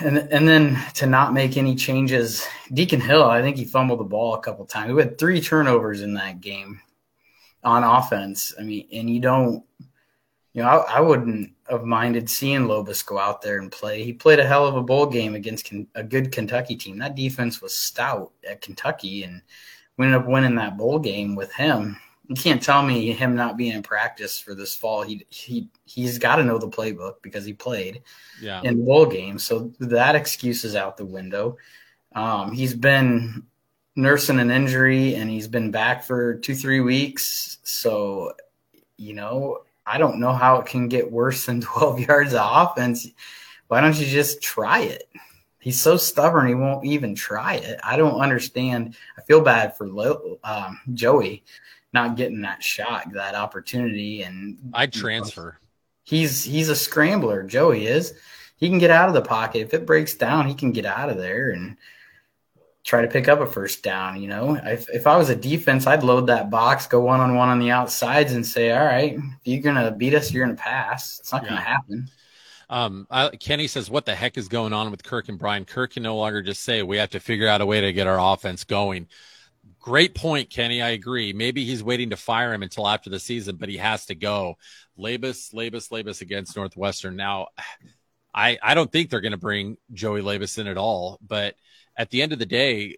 and 0.00 0.18
and 0.18 0.46
then 0.46 0.78
to 0.94 1.06
not 1.06 1.32
make 1.32 1.56
any 1.56 1.74
changes, 1.74 2.46
Deacon 2.74 3.00
Hill, 3.00 3.24
I 3.24 3.40
think 3.40 3.56
he 3.56 3.64
fumbled 3.64 4.00
the 4.00 4.04
ball 4.04 4.34
a 4.34 4.40
couple 4.40 4.66
times. 4.66 4.92
We 4.92 5.00
had 5.00 5.16
three 5.16 5.40
turnovers 5.40 6.02
in 6.02 6.12
that 6.14 6.42
game 6.42 6.82
on 7.64 7.82
offense. 7.82 8.54
I 8.58 8.62
mean, 8.62 8.86
and 8.92 9.08
you 9.08 9.20
don't, 9.20 9.64
you 10.52 10.62
know, 10.62 10.68
I, 10.68 10.98
I, 10.98 11.00
wouldn't 11.00 11.52
have 11.68 11.84
minded 11.84 12.30
seeing 12.30 12.62
Labas 12.62 13.04
go 13.04 13.18
out 13.18 13.42
there 13.42 13.58
and 13.58 13.72
play. 13.72 14.04
He 14.04 14.12
played 14.12 14.38
a 14.38 14.46
hell 14.46 14.66
of 14.66 14.76
a 14.76 14.82
bowl 14.82 15.06
game 15.06 15.34
against 15.34 15.72
a 15.94 16.02
good 16.02 16.30
Kentucky 16.30 16.76
team. 16.76 16.98
That 16.98 17.16
defense 17.16 17.60
was 17.60 17.74
stout 17.74 18.32
at 18.48 18.60
Kentucky, 18.60 19.24
and 19.24 19.42
we 19.96 20.06
ended 20.06 20.20
up 20.20 20.28
winning 20.28 20.54
that 20.56 20.76
bowl 20.76 20.98
game 20.98 21.34
with 21.34 21.52
him. 21.52 21.96
You 22.28 22.36
can't 22.36 22.62
tell 22.62 22.82
me 22.82 23.12
him 23.12 23.34
not 23.34 23.56
being 23.56 23.72
in 23.72 23.82
practice 23.82 24.38
for 24.38 24.54
this 24.54 24.74
fall. 24.74 25.02
He 25.02 25.26
he 25.28 25.68
he's 25.84 26.18
got 26.18 26.36
to 26.36 26.44
know 26.44 26.58
the 26.58 26.68
playbook 26.68 27.16
because 27.20 27.44
he 27.44 27.52
played 27.52 28.02
yeah. 28.40 28.62
in 28.62 28.78
the 28.78 28.84
bowl 28.84 29.06
game. 29.06 29.38
So 29.38 29.72
that 29.80 30.14
excuse 30.14 30.64
is 30.64 30.74
out 30.74 30.96
the 30.96 31.04
window. 31.04 31.58
Um, 32.14 32.52
he's 32.52 32.74
been 32.74 33.44
nursing 33.96 34.40
an 34.40 34.50
injury 34.50 35.14
and 35.14 35.30
he's 35.30 35.48
been 35.48 35.70
back 35.70 36.04
for 36.04 36.34
two, 36.34 36.54
three 36.54 36.80
weeks. 36.80 37.58
So, 37.62 38.32
you 38.96 39.14
know, 39.14 39.62
I 39.86 39.98
don't 39.98 40.20
know 40.20 40.32
how 40.32 40.56
it 40.60 40.66
can 40.66 40.88
get 40.88 41.10
worse 41.10 41.46
than 41.46 41.60
12 41.62 42.00
yards 42.00 42.34
of 42.34 42.40
offense. 42.42 43.06
Why 43.68 43.80
don't 43.80 43.98
you 43.98 44.06
just 44.06 44.42
try 44.42 44.80
it? 44.80 45.08
He's 45.58 45.80
so 45.80 45.96
stubborn, 45.96 46.46
he 46.46 46.54
won't 46.54 46.84
even 46.84 47.14
try 47.14 47.54
it. 47.54 47.80
I 47.82 47.96
don't 47.96 48.20
understand. 48.20 48.96
I 49.16 49.22
feel 49.22 49.40
bad 49.40 49.76
for 49.76 49.86
um, 50.44 50.80
Joey 50.92 51.42
not 51.94 52.16
getting 52.16 52.42
that 52.42 52.62
shot, 52.62 53.10
that 53.14 53.34
opportunity. 53.34 54.24
And 54.24 54.58
I'd 54.74 54.92
transfer. 54.92 55.42
Know, 55.42 55.68
he's 56.02 56.44
he's 56.44 56.68
a 56.68 56.76
scrambler. 56.76 57.44
Joey 57.44 57.86
is. 57.86 58.12
He 58.56 58.68
can 58.68 58.78
get 58.78 58.90
out 58.90 59.08
of 59.08 59.14
the 59.14 59.22
pocket. 59.22 59.60
If 59.60 59.74
it 59.74 59.86
breaks 59.86 60.14
down, 60.14 60.46
he 60.46 60.54
can 60.54 60.72
get 60.72 60.84
out 60.84 61.08
of 61.08 61.16
there. 61.16 61.50
And 61.50 61.76
try 62.84 63.00
to 63.00 63.08
pick 63.08 63.28
up 63.28 63.40
a 63.40 63.46
first 63.46 63.82
down. 63.82 64.20
You 64.20 64.28
know, 64.28 64.60
if, 64.62 64.88
if 64.90 65.06
I 65.06 65.16
was 65.16 65.30
a 65.30 65.36
defense, 65.36 65.86
I'd 65.86 66.04
load 66.04 66.26
that 66.28 66.50
box, 66.50 66.86
go 66.86 67.00
one 67.00 67.20
on 67.20 67.34
one 67.34 67.48
on 67.48 67.58
the 67.58 67.70
outsides, 67.70 68.32
and 68.32 68.46
say, 68.46 68.70
"All 68.70 68.84
right, 68.84 69.14
if 69.14 69.22
you're 69.44 69.62
gonna 69.62 69.90
beat 69.90 70.14
us, 70.14 70.32
you're 70.32 70.44
gonna 70.44 70.56
pass. 70.56 71.18
It's 71.18 71.32
not 71.32 71.42
yeah. 71.42 71.48
gonna 71.48 71.60
happen." 71.60 72.10
Um, 72.70 73.06
I, 73.10 73.30
Kenny 73.30 73.66
says, 73.66 73.90
"What 73.90 74.04
the 74.04 74.14
heck 74.14 74.36
is 74.38 74.48
going 74.48 74.72
on 74.72 74.90
with 74.90 75.02
Kirk 75.02 75.28
and 75.28 75.38
Brian? 75.38 75.64
Kirk 75.64 75.94
can 75.94 76.02
no 76.02 76.16
longer 76.16 76.42
just 76.42 76.62
say 76.62 76.82
we 76.82 76.98
have 76.98 77.10
to 77.10 77.20
figure 77.20 77.48
out 77.48 77.60
a 77.60 77.66
way 77.66 77.80
to 77.80 77.92
get 77.92 78.06
our 78.06 78.20
offense 78.20 78.64
going." 78.64 79.08
Great 79.80 80.14
point, 80.14 80.48
Kenny. 80.48 80.80
I 80.80 80.90
agree. 80.90 81.34
Maybe 81.34 81.64
he's 81.64 81.82
waiting 81.82 82.10
to 82.10 82.16
fire 82.16 82.54
him 82.54 82.62
until 82.62 82.88
after 82.88 83.10
the 83.10 83.20
season, 83.20 83.56
but 83.56 83.68
he 83.68 83.76
has 83.76 84.06
to 84.06 84.14
go. 84.14 84.56
Labas, 84.98 85.52
Labas, 85.52 85.90
Labas 85.90 86.22
against 86.22 86.56
Northwestern. 86.56 87.16
Now, 87.16 87.48
I 88.34 88.58
I 88.62 88.74
don't 88.74 88.90
think 88.90 89.10
they're 89.10 89.20
going 89.20 89.32
to 89.32 89.38
bring 89.38 89.76
Joey 89.92 90.22
Labas 90.22 90.58
in 90.58 90.66
at 90.66 90.78
all, 90.78 91.18
but 91.26 91.54
at 91.96 92.10
the 92.10 92.22
end 92.22 92.32
of 92.32 92.38
the 92.38 92.46
day, 92.46 92.96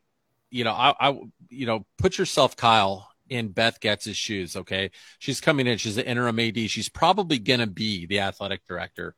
you 0.51 0.65
know, 0.65 0.73
I, 0.73 0.95
I 0.99 1.19
you 1.49 1.67
know, 1.67 1.87
put 1.99 2.19
yourself, 2.19 2.57
Kyle, 2.57 3.09
in 3.29 3.49
Beth 3.49 3.81
Goetz's 3.81 4.17
shoes. 4.17 4.57
Okay, 4.57 4.91
she's 5.19 5.41
coming 5.41 5.67
in. 5.67 5.79
She's 5.79 5.97
the 5.97 6.07
interim 6.07 6.39
AD. 6.39 6.59
She's 6.71 6.89
probably 6.89 7.39
going 7.39 7.61
to 7.61 7.67
be 7.67 8.07
the 8.07 8.21
athletic 8.21 8.67
director. 8.67 9.15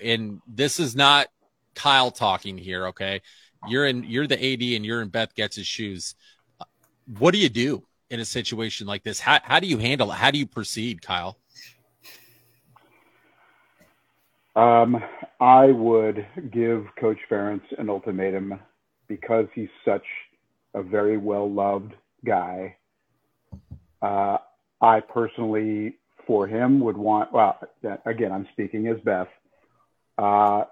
And 0.00 0.40
this 0.46 0.80
is 0.80 0.96
not 0.96 1.28
Kyle 1.74 2.10
talking 2.10 2.58
here. 2.58 2.88
Okay, 2.88 3.20
you're 3.68 3.86
in. 3.86 4.04
You're 4.04 4.26
the 4.26 4.36
AD, 4.36 4.62
and 4.76 4.84
you're 4.84 5.02
in 5.02 5.08
Beth 5.08 5.34
Goetz's 5.34 5.66
shoes. 5.66 6.14
What 7.18 7.32
do 7.32 7.38
you 7.38 7.48
do 7.48 7.84
in 8.10 8.20
a 8.20 8.24
situation 8.24 8.86
like 8.86 9.02
this? 9.02 9.20
How 9.20 9.40
how 9.42 9.60
do 9.60 9.66
you 9.66 9.78
handle 9.78 10.10
it? 10.10 10.16
How 10.16 10.30
do 10.30 10.38
you 10.38 10.46
proceed, 10.46 11.02
Kyle? 11.02 11.38
Um, 14.56 15.00
I 15.38 15.66
would 15.66 16.26
give 16.50 16.86
Coach 16.98 17.18
Ferentz 17.30 17.62
an 17.78 17.88
ultimatum 17.88 18.58
because 19.08 19.46
he's 19.54 19.68
such 19.84 20.04
a 20.74 20.82
very 20.82 21.16
well 21.16 21.50
loved 21.50 21.94
guy. 22.24 22.76
Uh, 24.00 24.38
I 24.80 25.00
personally, 25.00 25.96
for 26.26 26.46
him, 26.46 26.80
would 26.80 26.96
want. 26.96 27.32
Well, 27.32 27.58
again, 28.06 28.32
I'm 28.32 28.46
speaking 28.52 28.86
as 28.86 28.98
Beth. 29.00 29.28
Uh, 30.16 30.64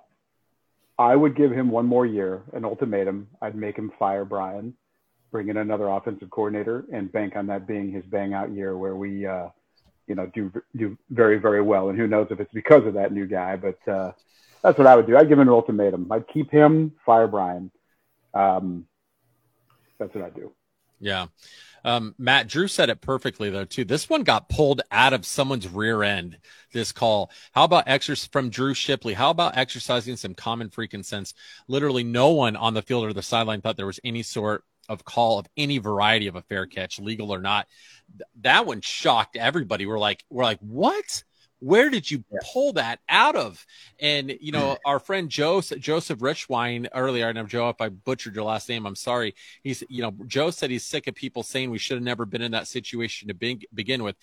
I 0.99 1.15
would 1.15 1.37
give 1.37 1.51
him 1.51 1.71
one 1.71 1.87
more 1.87 2.07
year, 2.07 2.43
an 2.53 2.65
ultimatum. 2.65 3.29
I'd 3.43 3.55
make 3.55 3.77
him 3.77 3.93
fire 3.99 4.25
Brian, 4.25 4.75
bring 5.31 5.49
in 5.49 5.57
another 5.57 5.89
offensive 5.89 6.31
coordinator, 6.31 6.85
and 6.93 7.13
bank 7.13 7.37
on 7.37 7.47
that 7.49 7.67
being 7.67 7.93
his 7.93 8.05
bang 8.05 8.33
out 8.33 8.51
year, 8.51 8.77
where 8.77 8.97
we, 8.97 9.27
uh, 9.27 9.49
you 10.07 10.15
know, 10.15 10.27
do 10.27 10.53
do 10.77 10.97
very 11.11 11.39
very 11.39 11.63
well. 11.63 11.89
And 11.89 11.99
who 11.99 12.07
knows 12.07 12.29
if 12.31 12.41
it's 12.41 12.53
because 12.53 12.87
of 12.87 12.95
that 12.95 13.13
new 13.13 13.27
guy, 13.27 13.57
but 13.57 13.89
uh, 13.89 14.13
that's 14.63 14.79
what 14.79 14.87
I 14.87 14.97
would 14.97 15.07
do. 15.07 15.17
I'd 15.17 15.29
give 15.29 15.39
him 15.39 15.49
an 15.49 15.55
ultimatum. 15.55 16.11
I'd 16.11 16.29
keep 16.29 16.51
him, 16.51 16.93
fire 17.05 17.27
Brian. 17.27 17.71
Um, 18.37 18.87
that's 19.99 20.15
what 20.15 20.25
I 20.25 20.31
do. 20.31 20.53
Yeah. 21.01 21.27
Um, 21.85 22.15
Matt 22.19 22.49
Drew 22.49 22.67
said 22.69 22.91
it 22.91 23.01
perfectly 23.01 23.49
though 23.49 23.65
too. 23.65 23.85
This 23.85 24.09
one 24.09 24.25
got 24.25 24.49
pulled 24.49 24.83
out 24.91 25.13
of 25.13 25.25
someone's 25.25 25.69
rear 25.69 26.03
end. 26.03 26.39
This 26.73 26.91
call. 26.93 27.31
How 27.53 27.65
about 27.65 27.85
exercise 27.87 28.29
from 28.33 28.51
Drew 28.51 28.75
Shipley? 28.75 29.15
How 29.15 29.31
about 29.31 29.57
exercising 29.57 30.17
some 30.17 30.35
common 30.35 30.69
freaking 30.69 31.05
sense? 31.05 31.33
Literally, 31.69 32.03
no 32.03 32.31
one 32.31 32.57
on 32.57 32.75
the 32.75 32.83
field 32.83 33.05
or 33.05 33.13
the 33.13 33.23
sideline 33.23 33.61
thought 33.61 33.77
there 33.77 33.87
was 33.87 34.01
any 34.05 34.23
sort 34.23 34.65
of 34.89 35.05
call 35.05 35.39
of 35.39 35.47
any 35.57 35.79
variety 35.79 36.27
of 36.27 36.37
a 36.37 36.43
fair 36.43 36.67
catch, 36.67 36.99
legal 36.99 37.33
or 37.33 37.41
not. 37.41 37.67
Th- 38.11 38.29
that 38.43 38.67
one 38.67 38.81
shocked 38.81 39.37
everybody. 39.37 39.87
We're 39.87 39.99
like, 39.99 40.25
we're 40.29 40.45
like, 40.45 40.61
what? 40.61 41.25
Where 41.61 41.89
did 41.89 42.11
you 42.11 42.23
pull 42.53 42.75
that 42.75 43.01
out 43.09 43.35
of? 43.35 43.65
And 43.99 44.37
you 44.41 44.53
know, 44.53 44.75
mm. 44.75 44.77
our 44.85 44.99
friend 44.99 45.29
Joseph 45.31 45.81
Joseph 45.81 46.19
Richwine 46.19 46.89
earlier, 46.95 47.27
I 47.27 47.33
know 47.33 47.45
Joe, 47.45 47.69
if 47.71 47.81
I 47.81 47.89
butchered 47.89 48.35
your 48.35 48.45
last 48.45 48.69
name, 48.69 48.87
I'm 48.87 48.97
sorry. 48.97 49.35
He's 49.63 49.83
you 49.89 50.03
know, 50.03 50.15
Joe 50.27 50.51
said 50.51 50.71
he's 50.71 50.85
sick 50.85 51.07
of 51.07 51.15
people 51.15 51.43
saying 51.43 51.71
we 51.71 51.79
should 51.79 51.97
have 51.97 52.05
never 52.05 52.27
been 52.27 52.43
in 52.43 52.53
that 52.53 52.69
situation 52.69 53.29
to 53.29 53.35
be, 53.35 53.67
begin 53.73 54.03
with. 54.03 54.17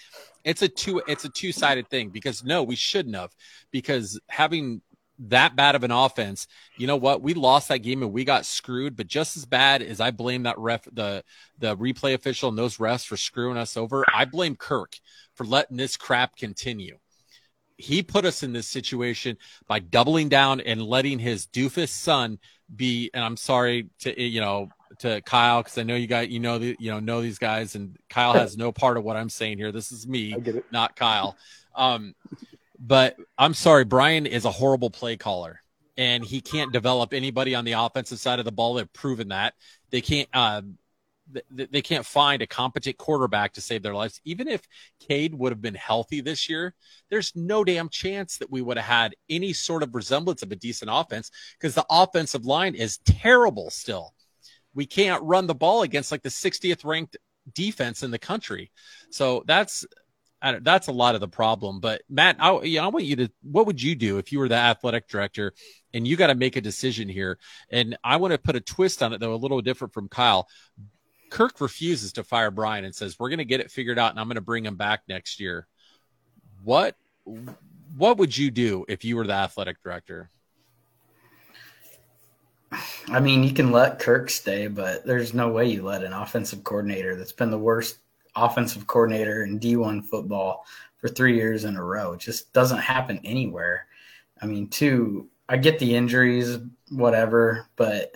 It's 0.44 0.62
a 0.62 0.70
two 0.70 1.02
it's 1.08 1.26
a 1.26 1.30
two 1.30 1.52
sided 1.52 1.90
thing 1.90 2.10
because 2.10 2.44
no, 2.44 2.64
we 2.64 2.76
shouldn't 2.76 3.16
have 3.16 3.36
because 3.72 4.20
having 4.30 4.82
that 5.20 5.56
bad 5.56 5.76
of 5.76 5.84
an 5.84 5.92
offense, 5.92 6.48
you 6.78 6.88
know 6.88 6.96
what? 6.98 7.22
We 7.22 7.34
lost 7.34 7.70
that 7.70 7.80
game 7.80 8.02
and 8.04 8.12
we 8.12 8.26
got 8.26 8.46
screwed. 8.46 8.96
But 8.96 9.08
just 9.08 9.38
as 9.38 9.46
bad 9.46 9.82
as 9.82 10.00
I 10.00 10.12
blame 10.12 10.44
that 10.44 10.58
ref, 10.58 10.84
the 10.92 11.24
the 11.60 11.78
replay 11.78 12.14
official 12.14 12.50
and 12.50 12.58
those 12.58 12.78
refs 12.78 13.06
for 13.06 13.18
screwing 13.18 13.58
us 13.58 13.78
over, 13.78 14.06
I 14.14 14.26
blame 14.26 14.56
Kirk 14.56 14.98
for 15.36 15.46
letting 15.46 15.78
this 15.78 15.98
crap 15.98 16.36
continue. 16.36 16.98
He 17.78 18.04
put 18.04 18.26
us 18.26 18.44
in 18.44 18.54
this 18.54 18.68
situation 18.68 19.38
by 19.68 19.80
doubling 19.80 20.30
down 20.30 20.62
and 20.62 20.82
letting 20.82 21.20
his 21.20 21.48
doofus 21.48 21.90
son 21.90 22.40
be. 22.74 23.10
And 23.14 23.24
I'm 23.24 23.38
sorry 23.38 23.90
to 24.00 24.22
you 24.22 24.42
know 24.42 24.70
to 25.00 25.22
Kyle 25.22 25.62
because 25.62 25.78
I 25.78 25.84
know 25.84 25.96
you 25.96 26.08
guys 26.08 26.30
you 26.30 26.40
know 26.40 26.60
the, 26.60 26.76
you 26.80 26.92
know 26.92 27.00
know 27.00 27.22
these 27.22 27.40
guys 27.40 27.76
and 27.76 27.98
Kyle 28.10 28.34
has 28.34 28.58
no 28.58 28.72
part 28.72 28.98
of 28.98 29.04
what 29.04 29.18
I'm 29.18 29.30
saying 29.30 29.58
here. 29.58 29.72
This 29.72 29.92
is 29.92 30.08
me, 30.08 30.36
not 30.72 30.96
Kyle. 30.96 31.36
Um, 31.76 32.16
but 32.80 33.16
I'm 33.38 33.54
sorry, 33.54 33.86
Brian 33.86 34.26
is 34.26 34.46
a 34.46 34.52
horrible 34.52 34.90
play 34.90 35.18
caller 35.18 35.62
and 35.98 36.24
he 36.24 36.42
can't 36.42 36.72
develop 36.74 37.14
anybody 37.14 37.56
on 37.56 37.66
the 37.66 37.74
offensive 37.74 38.20
side 38.20 38.40
of 38.40 38.46
the 38.46 38.52
ball. 38.52 38.76
They've 38.76 38.94
proven 38.94 39.30
that 39.30 39.54
they 39.90 40.02
can't. 40.02 40.28
Uh, 40.34 40.62
they 41.50 41.82
can't 41.82 42.06
find 42.06 42.42
a 42.42 42.48
competent 42.48 42.98
quarterback 42.98 43.54
to 43.54 43.62
save 43.62 43.82
their 43.82 43.94
lives. 43.94 44.20
Even 44.26 44.48
if 44.48 44.62
Cade 45.00 45.34
would 45.34 45.52
have 45.52 45.62
been 45.62 45.76
healthy 45.76 46.22
this 46.22 46.50
year, 46.50 46.74
there's 47.10 47.36
no 47.36 47.64
damn 47.64 47.90
chance 47.90 48.38
that 48.38 48.52
we 48.52 48.62
would 48.62 48.78
have 48.78 48.86
had 48.86 49.16
any 49.30 49.54
sort 49.54 49.84
of 49.84 49.96
resemblance 49.96 50.44
of 50.44 50.52
a 50.52 50.56
decent 50.56 50.92
offense 50.94 51.32
because 51.60 51.76
the 51.76 51.86
offensive 51.90 52.46
line 52.46 52.76
is 52.76 52.98
terrible 53.00 53.70
still. 53.70 54.14
We 54.74 54.86
can't 54.86 55.24
run 55.24 55.48
the 55.48 55.56
ball 55.56 55.84
against 55.84 56.12
like 56.12 56.24
the 56.24 56.30
60th 56.30 56.84
ranked 56.84 57.18
defense 57.54 58.04
in 58.04 58.12
the 58.12 58.20
country. 58.20 58.72
So 59.10 59.44
that's 59.46 59.86
that's 60.62 60.88
a 60.88 60.92
lot 60.92 61.16
of 61.16 61.22
the 61.22 61.28
problem. 61.28 61.80
But 61.80 62.02
Matt, 62.10 62.36
I, 62.40 62.50
I 62.50 62.88
want 62.88 63.06
you 63.06 63.16
to, 63.16 63.32
what 63.44 63.66
would 63.66 63.82
you 63.82 63.96
do 63.96 64.18
if 64.18 64.32
you 64.32 64.40
were 64.40 64.50
the 64.50 64.56
athletic 64.56 65.08
director 65.08 65.54
and 65.94 66.06
you 66.06 66.18
got 66.18 66.28
to 66.28 66.36
make 66.36 66.58
a 66.58 66.62
decision 66.62 67.08
here? 67.08 67.40
And 67.70 67.98
I 68.04 68.18
want 68.18 68.34
to 68.34 68.38
put 68.38 68.58
a 68.58 68.62
twist 68.62 69.02
on 69.02 69.14
it, 69.14 69.22
though, 69.22 69.34
a 69.34 69.36
little 69.38 69.62
different 69.62 69.94
from 69.94 70.10
Kyle. 70.10 70.48
Kirk 71.34 71.60
refuses 71.60 72.14
to 72.14 72.24
fire 72.24 72.52
Brian 72.52 72.86
and 72.86 72.94
says, 72.94 73.18
we're 73.18 73.30
going 73.30 73.40
to 73.40 73.44
get 73.44 73.60
it 73.60 73.72
figured 73.72 73.98
out 73.98 74.12
and 74.12 74.20
I'm 74.20 74.28
going 74.28 74.36
to 74.36 74.42
bring 74.42 74.64
him 74.64 74.76
back 74.76 75.02
next 75.08 75.40
year. 75.40 75.68
What, 76.64 76.96
what 77.98 78.18
would 78.20 78.38
you 78.38 78.52
do 78.52 78.86
if 78.88 79.04
you 79.04 79.16
were 79.16 79.26
the 79.26 79.34
athletic 79.34 79.82
director? 79.82 80.30
I 83.08 83.20
mean, 83.20 83.44
you 83.44 83.52
can 83.52 83.72
let 83.72 83.98
Kirk 83.98 84.30
stay, 84.30 84.68
but 84.68 85.08
there's 85.08 85.34
no 85.34 85.50
way 85.50 85.66
you 85.66 85.82
let 85.82 86.04
an 86.04 86.14
offensive 86.14 86.64
coordinator 86.64 87.16
that's 87.16 87.32
been 87.32 87.50
the 87.50 87.58
worst 87.58 87.98
offensive 88.36 88.86
coordinator 88.86 89.44
in 89.44 89.60
D1 89.60 90.06
football 90.06 90.68
for 90.98 91.08
three 91.08 91.36
years 91.36 91.64
in 91.64 91.78
a 91.78 91.84
row. 91.84 92.14
It 92.14 92.20
just 92.20 92.54
doesn't 92.54 92.78
happen 92.78 93.20
anywhere. 93.24 93.88
I 94.40 94.46
mean, 94.46 94.68
two, 94.68 95.30
I 95.50 95.58
get 95.58 95.80
the 95.80 95.96
injuries, 95.96 96.60
whatever, 96.92 97.66
but 97.76 98.14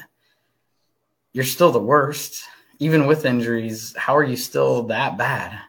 you're 1.33 1.45
still 1.45 1.71
the 1.71 1.79
worst. 1.79 2.43
Even 2.79 3.07
with 3.07 3.25
injuries, 3.25 3.95
how 3.97 4.15
are 4.15 4.23
you 4.23 4.37
still 4.37 4.83
that 4.83 5.17
bad? 5.17 5.59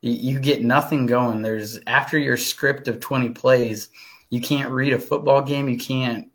You, 0.00 0.12
you 0.12 0.40
get 0.40 0.62
nothing 0.62 1.06
going. 1.06 1.42
There's 1.42 1.78
after 1.86 2.18
your 2.18 2.36
script 2.36 2.88
of 2.88 3.00
20 3.00 3.30
plays, 3.30 3.88
you 4.30 4.40
can't 4.40 4.70
read 4.70 4.92
a 4.92 4.98
football 4.98 5.42
game. 5.42 5.68
You 5.68 5.78
can't 5.78 6.30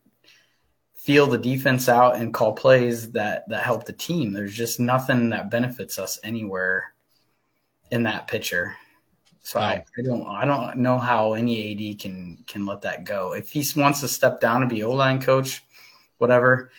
feel 0.95 1.25
the 1.25 1.37
defense 1.37 1.89
out 1.89 2.15
and 2.15 2.33
call 2.33 2.53
plays 2.53 3.11
that 3.11 3.49
that 3.49 3.63
help 3.63 3.85
the 3.85 3.93
team. 3.93 4.31
There's 4.31 4.53
just 4.53 4.79
nothing 4.79 5.29
that 5.29 5.49
benefits 5.49 5.97
us 5.97 6.19
anywhere 6.23 6.93
in 7.89 8.03
that 8.03 8.27
picture. 8.27 8.75
So 9.43 9.59
I, 9.59 9.83
I, 9.97 10.01
don't 10.03 10.27
I 10.27 10.45
don't 10.45 10.77
know 10.77 10.99
how 10.99 11.33
any 11.33 11.71
AD 11.71 11.99
can 11.99 12.43
can 12.47 12.65
let 12.65 12.81
that 12.81 13.03
go. 13.03 13.33
If 13.33 13.51
he 13.51 13.65
wants 13.75 14.01
to 14.01 14.07
step 14.07 14.39
down 14.39 14.61
and 14.61 14.69
be 14.69 14.83
O 14.83 14.91
line 14.91 15.19
coach, 15.19 15.63
whatever. 16.19 16.71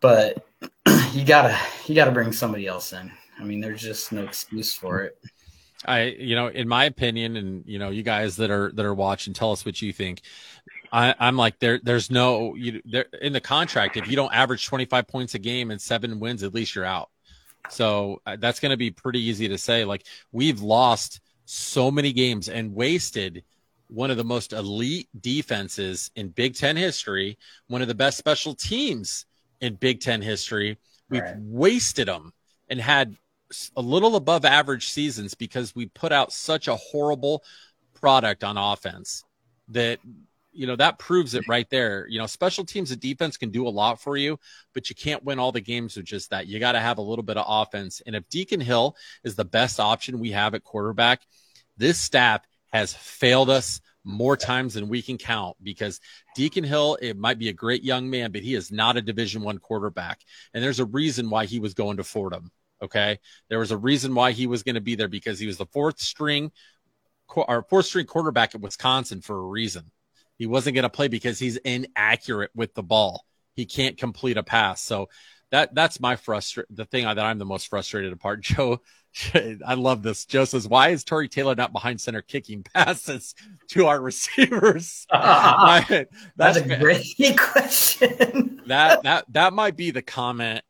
But 0.00 0.46
you 1.16 1.24
gotta 1.24 1.58
you 1.86 1.94
gotta 1.94 2.10
bring 2.10 2.32
somebody 2.32 2.66
else 2.66 2.92
in. 2.92 3.10
I 3.38 3.44
mean, 3.44 3.60
there's 3.60 3.82
just 3.82 4.12
no 4.12 4.22
excuse 4.22 4.74
for 4.74 5.02
it. 5.02 5.18
I 5.84 6.04
you 6.04 6.34
know, 6.34 6.48
in 6.48 6.68
my 6.68 6.84
opinion, 6.84 7.36
and 7.36 7.64
you 7.66 7.78
know, 7.78 7.90
you 7.90 8.02
guys 8.02 8.36
that 8.36 8.50
are 8.50 8.70
that 8.72 8.84
are 8.84 8.94
watching, 8.94 9.32
tell 9.32 9.52
us 9.52 9.64
what 9.64 9.80
you 9.80 9.92
think. 9.92 10.20
I, 10.92 11.14
am 11.18 11.36
like 11.36 11.58
there. 11.58 11.80
There's 11.82 12.10
no 12.10 12.54
you 12.54 12.82
there 12.84 13.06
in 13.20 13.32
the 13.32 13.40
contract. 13.40 13.96
If 13.96 14.08
you 14.08 14.16
don't 14.16 14.32
average 14.32 14.66
25 14.66 15.08
points 15.08 15.34
a 15.34 15.38
game 15.38 15.70
and 15.70 15.80
seven 15.80 16.20
wins, 16.20 16.42
at 16.42 16.54
least 16.54 16.74
you're 16.74 16.84
out. 16.84 17.10
So 17.70 18.20
uh, 18.26 18.36
that's 18.36 18.60
going 18.60 18.70
to 18.70 18.76
be 18.76 18.90
pretty 18.90 19.20
easy 19.20 19.48
to 19.48 19.58
say. 19.58 19.84
Like 19.84 20.04
we've 20.32 20.60
lost 20.60 21.20
so 21.46 21.90
many 21.90 22.12
games 22.12 22.48
and 22.48 22.74
wasted 22.74 23.42
one 23.88 24.10
of 24.10 24.16
the 24.16 24.24
most 24.24 24.52
elite 24.52 25.08
defenses 25.20 26.10
in 26.16 26.28
Big 26.28 26.54
Ten 26.54 26.76
history, 26.76 27.38
one 27.68 27.82
of 27.82 27.88
the 27.88 27.94
best 27.94 28.18
special 28.18 28.54
teams 28.54 29.26
in 29.60 29.74
Big 29.74 30.00
Ten 30.00 30.22
history. 30.22 30.78
We've 31.08 31.22
right. 31.22 31.36
wasted 31.38 32.08
them 32.08 32.32
and 32.68 32.80
had 32.80 33.16
a 33.76 33.82
little 33.82 34.16
above 34.16 34.44
average 34.44 34.88
seasons 34.88 35.34
because 35.34 35.74
we 35.74 35.86
put 35.86 36.12
out 36.12 36.32
such 36.32 36.68
a 36.68 36.76
horrible 36.76 37.44
product 37.94 38.44
on 38.44 38.56
offense 38.56 39.24
that 39.68 39.98
you 40.52 40.66
know 40.66 40.76
that 40.76 40.98
proves 40.98 41.34
it 41.34 41.46
right 41.48 41.68
there. 41.70 42.06
You 42.08 42.18
know, 42.18 42.26
special 42.26 42.64
teams 42.64 42.90
and 42.90 43.00
defense 43.00 43.36
can 43.36 43.50
do 43.50 43.68
a 43.68 43.70
lot 43.70 44.00
for 44.00 44.16
you, 44.16 44.38
but 44.72 44.88
you 44.88 44.96
can't 44.96 45.22
win 45.22 45.38
all 45.38 45.52
the 45.52 45.60
games 45.60 45.96
with 45.96 46.06
just 46.06 46.30
that. 46.30 46.46
You 46.46 46.58
got 46.58 46.72
to 46.72 46.80
have 46.80 46.98
a 46.98 47.02
little 47.02 47.22
bit 47.22 47.36
of 47.36 47.44
offense. 47.46 48.00
And 48.06 48.16
if 48.16 48.28
Deacon 48.30 48.60
Hill 48.60 48.96
is 49.22 49.36
the 49.36 49.44
best 49.44 49.78
option 49.78 50.18
we 50.18 50.32
have 50.32 50.54
at 50.54 50.64
quarterback, 50.64 51.20
this 51.76 52.00
staff 52.00 52.40
has 52.72 52.94
failed 52.94 53.50
us 53.50 53.80
more 54.06 54.36
times 54.36 54.74
than 54.74 54.88
we 54.88 55.02
can 55.02 55.18
count 55.18 55.56
because 55.62 56.00
Deacon 56.34 56.64
Hill, 56.64 56.96
it 57.02 57.18
might 57.18 57.38
be 57.38 57.48
a 57.48 57.52
great 57.52 57.82
young 57.82 58.08
man, 58.08 58.30
but 58.30 58.42
he 58.42 58.54
is 58.54 58.70
not 58.70 58.96
a 58.96 59.02
division 59.02 59.42
one 59.42 59.58
quarterback. 59.58 60.20
And 60.54 60.62
there's 60.62 60.80
a 60.80 60.84
reason 60.84 61.28
why 61.28 61.46
he 61.46 61.58
was 61.58 61.74
going 61.74 61.96
to 61.96 62.04
Fordham. 62.04 62.50
Okay. 62.80 63.18
There 63.48 63.58
was 63.58 63.72
a 63.72 63.76
reason 63.76 64.14
why 64.14 64.32
he 64.32 64.46
was 64.46 64.62
going 64.62 64.76
to 64.76 64.80
be 64.80 64.94
there 64.94 65.08
because 65.08 65.38
he 65.38 65.46
was 65.46 65.56
the 65.56 65.66
fourth 65.66 65.98
string 65.98 66.52
or 67.34 67.66
fourth 67.68 67.86
string 67.86 68.06
quarterback 68.06 68.54
at 68.54 68.60
Wisconsin 68.60 69.20
for 69.20 69.36
a 69.36 69.46
reason. 69.46 69.90
He 70.38 70.46
wasn't 70.46 70.74
going 70.74 70.84
to 70.84 70.90
play 70.90 71.08
because 71.08 71.38
he's 71.38 71.56
inaccurate 71.56 72.50
with 72.54 72.74
the 72.74 72.82
ball. 72.82 73.24
He 73.54 73.64
can't 73.64 73.96
complete 73.96 74.36
a 74.36 74.42
pass. 74.42 74.82
So 74.82 75.08
that 75.50 75.74
that's 75.74 76.00
my 76.00 76.16
frustration. 76.16 76.74
The 76.74 76.84
thing 76.84 77.04
that 77.04 77.18
I'm 77.18 77.38
the 77.38 77.44
most 77.44 77.68
frustrated 77.68 78.12
about. 78.12 78.40
Joe, 78.40 78.80
I 79.66 79.74
love 79.74 80.02
this. 80.02 80.24
Joe 80.24 80.44
says, 80.44 80.68
"Why 80.68 80.88
is 80.88 81.04
Tory 81.04 81.28
Taylor 81.28 81.54
not 81.54 81.72
behind 81.72 82.00
center 82.00 82.22
kicking 82.22 82.62
passes 82.62 83.34
to 83.68 83.86
our 83.86 84.00
receivers?" 84.00 85.06
Uh, 85.16 85.82
that's, 85.88 86.10
that's, 86.36 86.56
a 86.58 86.76
great 86.78 87.38
question. 87.38 88.60
that 88.66 89.02
that 89.02 89.24
that 89.32 89.52
might 89.52 89.76
be 89.76 89.90
the 89.90 90.02
comment 90.02 90.62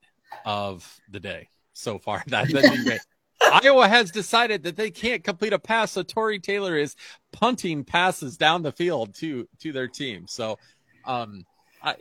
of 0.45 1.01
the 1.11 1.21
day 1.21 1.49
so 1.73 1.99
far. 1.99 2.23
That 2.29 2.53
that'd 2.53 2.71
be 2.73 2.85
great. 2.85 3.01
Iowa 3.41 3.87
has 3.89 4.11
decided 4.11 4.63
that 4.63 4.77
they 4.77 4.91
can't 4.91 5.23
complete 5.23 5.53
a 5.53 5.59
pass, 5.59 5.93
so 5.93 6.03
Tory 6.03 6.39
Taylor 6.39 6.77
is 6.77 6.97
punting 7.33 7.85
passes 7.85 8.37
down 8.37 8.63
the 8.63 8.73
field 8.73 9.15
to 9.17 9.49
to 9.61 9.73
their 9.73 9.89
team. 9.89 10.27
So, 10.27 10.59
um, 11.05 11.45
I 11.83 11.97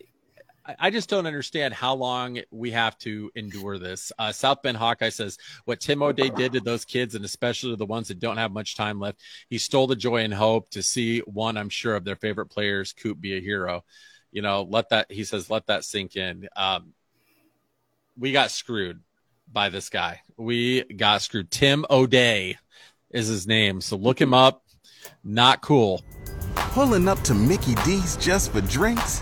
I 0.80 0.90
just 0.90 1.10
don't 1.10 1.28
understand 1.28 1.74
how 1.74 1.94
long 1.94 2.40
we 2.50 2.72
have 2.72 2.98
to 3.00 3.32
endure 3.36 3.78
this. 3.78 4.12
Uh, 4.18 4.32
South 4.32 4.64
Bend 4.64 4.78
Hawkeye 4.78 5.10
says 5.10 5.38
what 5.66 5.80
Tim 5.80 6.02
O'Dey 6.02 6.30
did 6.30 6.54
to 6.54 6.60
those 6.60 6.86
kids, 6.86 7.14
and 7.14 7.24
especially 7.24 7.76
the 7.76 7.86
ones 7.86 8.08
that 8.08 8.20
don't 8.20 8.38
have 8.38 8.52
much 8.52 8.76
time 8.76 9.00
left, 9.00 9.22
he 9.48 9.60
stole 9.60 9.86
the 9.86 9.96
joy 9.96 10.24
and 10.24 10.34
hope 10.34 10.70
to 10.72 10.82
see 10.82 11.20
one, 11.20 11.58
I'm 11.58 11.70
sure, 11.70 11.96
of 11.96 12.04
their 12.04 12.16
favorite 12.16 12.48
players, 12.48 12.94
Coop, 12.94 13.22
be 13.22 13.38
a 13.38 13.42
hero. 13.42 13.84
You 14.32 14.42
know, 14.42 14.64
let 14.68 14.90
that, 14.90 15.12
he 15.12 15.24
says, 15.24 15.50
let 15.52 15.68
that 15.68 15.84
sink 15.84 16.16
in. 16.16 16.48
Um, 16.56 16.94
we 18.18 18.32
got 18.32 18.50
screwed 18.50 19.02
by 19.52 19.70
this 19.70 19.90
guy. 19.90 20.22
We 20.36 20.84
got 20.84 21.22
screwed. 21.22 21.52
Tim 21.52 21.86
O'Dey 21.90 22.58
is 23.12 23.28
his 23.28 23.46
name. 23.46 23.82
So 23.82 23.98
look 23.98 24.20
him 24.20 24.34
up. 24.34 24.64
Not 25.24 25.62
cool. 25.62 26.04
Pulling 26.56 27.08
up 27.08 27.20
to 27.22 27.34
Mickey 27.36 27.76
D's 27.86 28.18
just 28.18 28.52
for 28.52 28.62
drinks? 28.62 29.22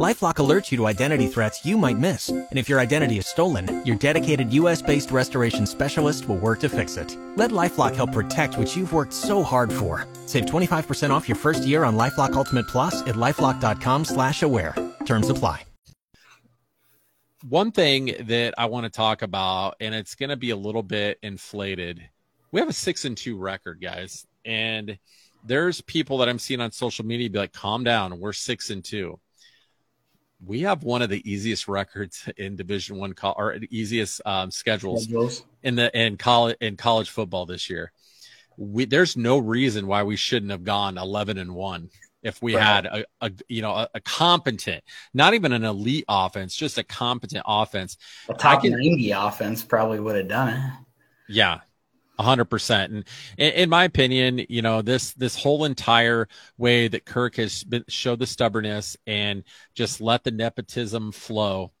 LifeLock 0.00 0.36
alerts 0.36 0.70
you 0.70 0.78
to 0.78 0.86
identity 0.86 1.26
threats 1.26 1.66
you 1.66 1.76
might 1.76 1.98
miss, 1.98 2.30
and 2.30 2.48
if 2.52 2.66
your 2.66 2.80
identity 2.80 3.18
is 3.18 3.26
stolen, 3.26 3.84
your 3.84 3.96
dedicated 3.96 4.50
U.S.-based 4.50 5.12
restoration 5.12 5.66
specialist 5.66 6.26
will 6.26 6.38
work 6.38 6.60
to 6.60 6.70
fix 6.70 6.96
it. 6.96 7.14
Let 7.36 7.50
LifeLock 7.50 7.94
help 7.94 8.10
protect 8.10 8.56
what 8.56 8.74
you've 8.74 8.94
worked 8.94 9.12
so 9.12 9.42
hard 9.42 9.70
for. 9.70 10.06
Save 10.24 10.46
25% 10.46 11.10
off 11.10 11.28
your 11.28 11.36
first 11.36 11.66
year 11.66 11.84
on 11.84 11.96
LifeLock 11.96 12.32
Ultimate 12.32 12.66
Plus 12.68 13.02
at 13.02 13.16
lifeLock.com/slash-aware. 13.16 14.74
Terms 15.04 15.28
apply. 15.28 15.64
One 17.46 17.70
thing 17.70 18.14
that 18.28 18.54
I 18.56 18.66
want 18.66 18.84
to 18.84 18.90
talk 18.90 19.20
about, 19.20 19.74
and 19.78 19.94
it's 19.94 20.14
going 20.14 20.30
to 20.30 20.36
be 20.36 20.50
a 20.50 20.56
little 20.56 20.82
bit 20.82 21.18
inflated. 21.22 22.00
We 22.50 22.60
have 22.60 22.68
a 22.70 22.72
six 22.72 23.04
and 23.04 23.14
two 23.16 23.36
record, 23.36 23.82
guys, 23.82 24.26
and 24.46 24.96
there's 25.44 25.82
people 25.82 26.16
that 26.18 26.30
I'm 26.30 26.38
seeing 26.38 26.60
on 26.60 26.70
social 26.72 27.04
media 27.04 27.28
be 27.28 27.38
like, 27.38 27.52
"Calm 27.52 27.84
down, 27.84 28.20
we're 28.20 28.32
six 28.32 28.70
and 28.70 28.82
two 28.82 29.18
we 30.44 30.60
have 30.60 30.82
one 30.82 31.02
of 31.02 31.10
the 31.10 31.30
easiest 31.30 31.68
records 31.68 32.28
in 32.36 32.56
Division 32.56 32.96
One 32.96 33.12
co- 33.12 33.34
or 33.36 33.56
easiest 33.70 34.20
um, 34.26 34.50
schedules, 34.50 35.04
schedules, 35.04 35.44
in 35.62 35.76
the 35.76 35.96
in 35.98 36.16
college 36.16 36.56
in 36.60 36.76
college 36.76 37.10
football 37.10 37.46
this 37.46 37.70
year. 37.70 37.92
We, 38.56 38.84
there's 38.84 39.16
no 39.16 39.38
reason 39.38 39.86
why 39.86 40.02
we 40.02 40.16
shouldn't 40.16 40.50
have 40.50 40.62
gone 40.62 40.98
11 40.98 41.38
and 41.38 41.54
one 41.54 41.88
if 42.22 42.40
we 42.42 42.54
right. 42.54 42.62
had 42.62 42.86
a, 42.86 43.04
a, 43.20 43.32
you 43.48 43.62
know 43.62 43.72
a, 43.72 43.88
a, 43.94 44.00
competent, 44.00 44.84
not 45.14 45.34
even 45.34 45.52
an 45.52 45.64
elite 45.64 46.04
offense, 46.08 46.54
just 46.54 46.78
a 46.78 46.84
competent 46.84 47.44
offense. 47.46 47.96
A 48.28 48.34
top 48.34 48.62
can, 48.62 48.72
90 48.72 49.10
offense 49.12 49.62
probably 49.64 50.00
would 50.00 50.16
have 50.16 50.28
done 50.28 50.48
it. 50.48 50.72
Yeah, 51.28 51.60
hundred 52.22 52.46
percent. 52.46 52.92
And 52.92 53.04
in, 53.38 53.68
my 53.68 53.84
opinion, 53.84 54.44
you 54.48 54.62
know, 54.62 54.82
this, 54.82 55.12
this 55.14 55.36
whole 55.36 55.64
entire 55.64 56.28
way 56.56 56.88
that 56.88 57.04
Kirk 57.04 57.36
has 57.36 57.64
been, 57.64 57.84
showed 57.88 58.18
the 58.18 58.26
stubbornness 58.26 58.96
and 59.06 59.44
just 59.74 60.00
let 60.00 60.24
the 60.24 60.30
nepotism 60.30 61.12
flow 61.12 61.72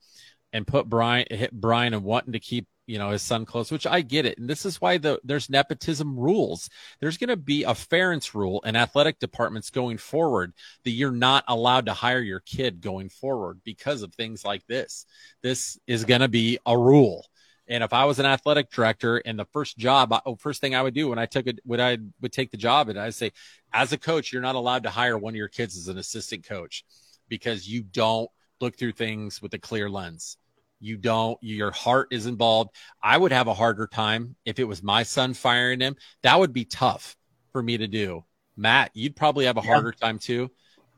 and 0.52 0.66
put 0.66 0.88
Brian, 0.88 1.26
hit 1.30 1.52
Brian 1.52 1.94
and 1.94 2.04
wanting 2.04 2.32
to 2.32 2.40
keep, 2.40 2.66
you 2.86 2.98
know, 2.98 3.10
his 3.10 3.22
son 3.22 3.46
close, 3.46 3.70
which 3.70 3.86
I 3.86 4.02
get 4.02 4.26
it. 4.26 4.38
And 4.38 4.50
this 4.50 4.66
is 4.66 4.80
why 4.80 4.98
the, 4.98 5.20
there's 5.24 5.48
nepotism 5.48 6.18
rules. 6.18 6.68
There's 7.00 7.16
going 7.16 7.28
to 7.28 7.36
be 7.36 7.62
a 7.62 7.74
fairness 7.74 8.34
rule 8.34 8.60
in 8.66 8.76
athletic 8.76 9.18
departments 9.18 9.70
going 9.70 9.98
forward 9.98 10.52
that 10.84 10.90
you're 10.90 11.12
not 11.12 11.44
allowed 11.48 11.86
to 11.86 11.94
hire 11.94 12.20
your 12.20 12.40
kid 12.40 12.80
going 12.80 13.08
forward 13.08 13.60
because 13.64 14.02
of 14.02 14.12
things 14.12 14.44
like 14.44 14.66
this. 14.66 15.06
This 15.42 15.78
is 15.86 16.04
going 16.04 16.20
to 16.20 16.28
be 16.28 16.58
a 16.66 16.76
rule 16.76 17.26
and 17.72 17.82
if 17.82 17.94
I 17.94 18.04
was 18.04 18.18
an 18.18 18.26
athletic 18.26 18.70
director 18.70 19.16
and 19.16 19.38
the 19.38 19.46
first 19.46 19.78
job, 19.78 20.14
oh, 20.26 20.36
first 20.36 20.60
thing 20.60 20.74
I 20.74 20.82
would 20.82 20.92
do 20.92 21.08
when 21.08 21.18
I 21.18 21.24
took 21.24 21.46
it, 21.46 21.58
when 21.64 21.80
I 21.80 21.96
would 22.20 22.30
take 22.30 22.50
the 22.50 22.58
job, 22.58 22.90
and 22.90 22.98
I'd 23.00 23.14
say, 23.14 23.32
as 23.72 23.94
a 23.94 23.98
coach, 23.98 24.30
you're 24.30 24.42
not 24.42 24.56
allowed 24.56 24.82
to 24.82 24.90
hire 24.90 25.16
one 25.16 25.32
of 25.32 25.36
your 25.36 25.48
kids 25.48 25.78
as 25.78 25.88
an 25.88 25.96
assistant 25.96 26.44
coach 26.46 26.84
because 27.28 27.66
you 27.66 27.82
don't 27.82 28.30
look 28.60 28.76
through 28.76 28.92
things 28.92 29.40
with 29.40 29.54
a 29.54 29.58
clear 29.58 29.88
lens. 29.88 30.36
You 30.80 30.98
don't, 30.98 31.38
your 31.40 31.70
heart 31.70 32.08
is 32.10 32.26
involved. 32.26 32.76
I 33.02 33.16
would 33.16 33.32
have 33.32 33.46
a 33.46 33.54
harder 33.54 33.86
time 33.86 34.36
if 34.44 34.58
it 34.58 34.64
was 34.64 34.82
my 34.82 35.02
son 35.02 35.32
firing 35.32 35.80
him. 35.80 35.96
That 36.24 36.38
would 36.38 36.52
be 36.52 36.66
tough 36.66 37.16
for 37.52 37.62
me 37.62 37.78
to 37.78 37.88
do. 37.88 38.22
Matt, 38.54 38.90
you'd 38.92 39.16
probably 39.16 39.46
have 39.46 39.56
a 39.56 39.62
harder 39.62 39.92
time 39.92 40.18
too. 40.18 40.50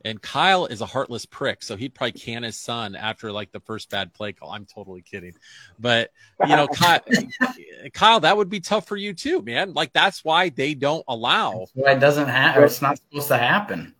And 0.05 0.21
Kyle 0.21 0.67
is 0.67 0.81
a 0.81 0.85
heartless 0.85 1.25
prick, 1.25 1.63
so 1.63 1.75
he'd 1.75 1.95
probably 1.95 2.11
can 2.11 2.43
his 2.43 2.55
son 2.55 2.95
after 2.95 3.31
like 3.31 3.51
the 3.51 3.59
first 3.59 3.89
bad 3.89 4.13
play 4.13 4.33
call. 4.33 4.51
I'm 4.51 4.65
totally 4.65 5.01
kidding, 5.01 5.33
but 5.79 6.11
you 6.47 6.55
know, 6.55 6.67
Kyle, 6.67 6.99
Kyle, 7.93 8.19
that 8.19 8.37
would 8.37 8.47
be 8.47 8.59
tough 8.59 8.87
for 8.87 8.97
you 8.97 9.15
too, 9.15 9.41
man. 9.41 9.73
Like 9.73 9.93
that's 9.93 10.23
why 10.23 10.49
they 10.49 10.75
don't 10.75 11.03
allow. 11.07 11.65
why 11.73 11.93
it 11.93 11.99
doesn't 11.99 12.27
happen. 12.27 12.63
It's 12.63 12.83
not 12.83 12.99
supposed 12.99 13.29
to 13.29 13.37
happen. 13.39 13.95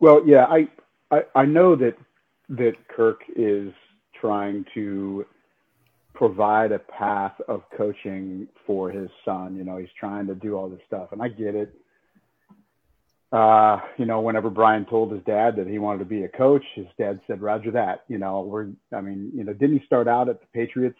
Well, 0.00 0.20
yeah, 0.26 0.46
I, 0.46 0.68
I 1.12 1.22
I 1.36 1.44
know 1.44 1.76
that 1.76 1.96
that 2.48 2.72
Kirk 2.88 3.20
is 3.36 3.72
trying 4.20 4.64
to 4.74 5.26
provide 6.12 6.72
a 6.72 6.80
path 6.80 7.40
of 7.46 7.62
coaching 7.76 8.48
for 8.66 8.90
his 8.90 9.08
son. 9.24 9.54
You 9.54 9.62
know, 9.62 9.76
he's 9.76 9.88
trying 9.98 10.26
to 10.26 10.34
do 10.34 10.56
all 10.56 10.68
this 10.68 10.80
stuff, 10.88 11.12
and 11.12 11.22
I 11.22 11.28
get 11.28 11.54
it 11.54 11.72
uh, 13.32 13.78
you 13.96 14.06
know, 14.06 14.20
whenever 14.20 14.50
Brian 14.50 14.84
told 14.86 15.12
his 15.12 15.22
dad 15.22 15.56
that 15.56 15.68
he 15.68 15.78
wanted 15.78 16.00
to 16.00 16.04
be 16.04 16.24
a 16.24 16.28
coach, 16.28 16.64
his 16.74 16.86
dad 16.98 17.20
said, 17.26 17.40
"Roger 17.40 17.70
that." 17.72 18.02
You 18.08 18.18
know, 18.18 18.40
we're, 18.40 18.68
I 18.92 19.00
mean, 19.00 19.30
you 19.34 19.44
know, 19.44 19.52
didn't 19.52 19.78
he 19.78 19.86
start 19.86 20.08
out 20.08 20.28
at 20.28 20.40
the 20.40 20.46
Patriots, 20.52 20.98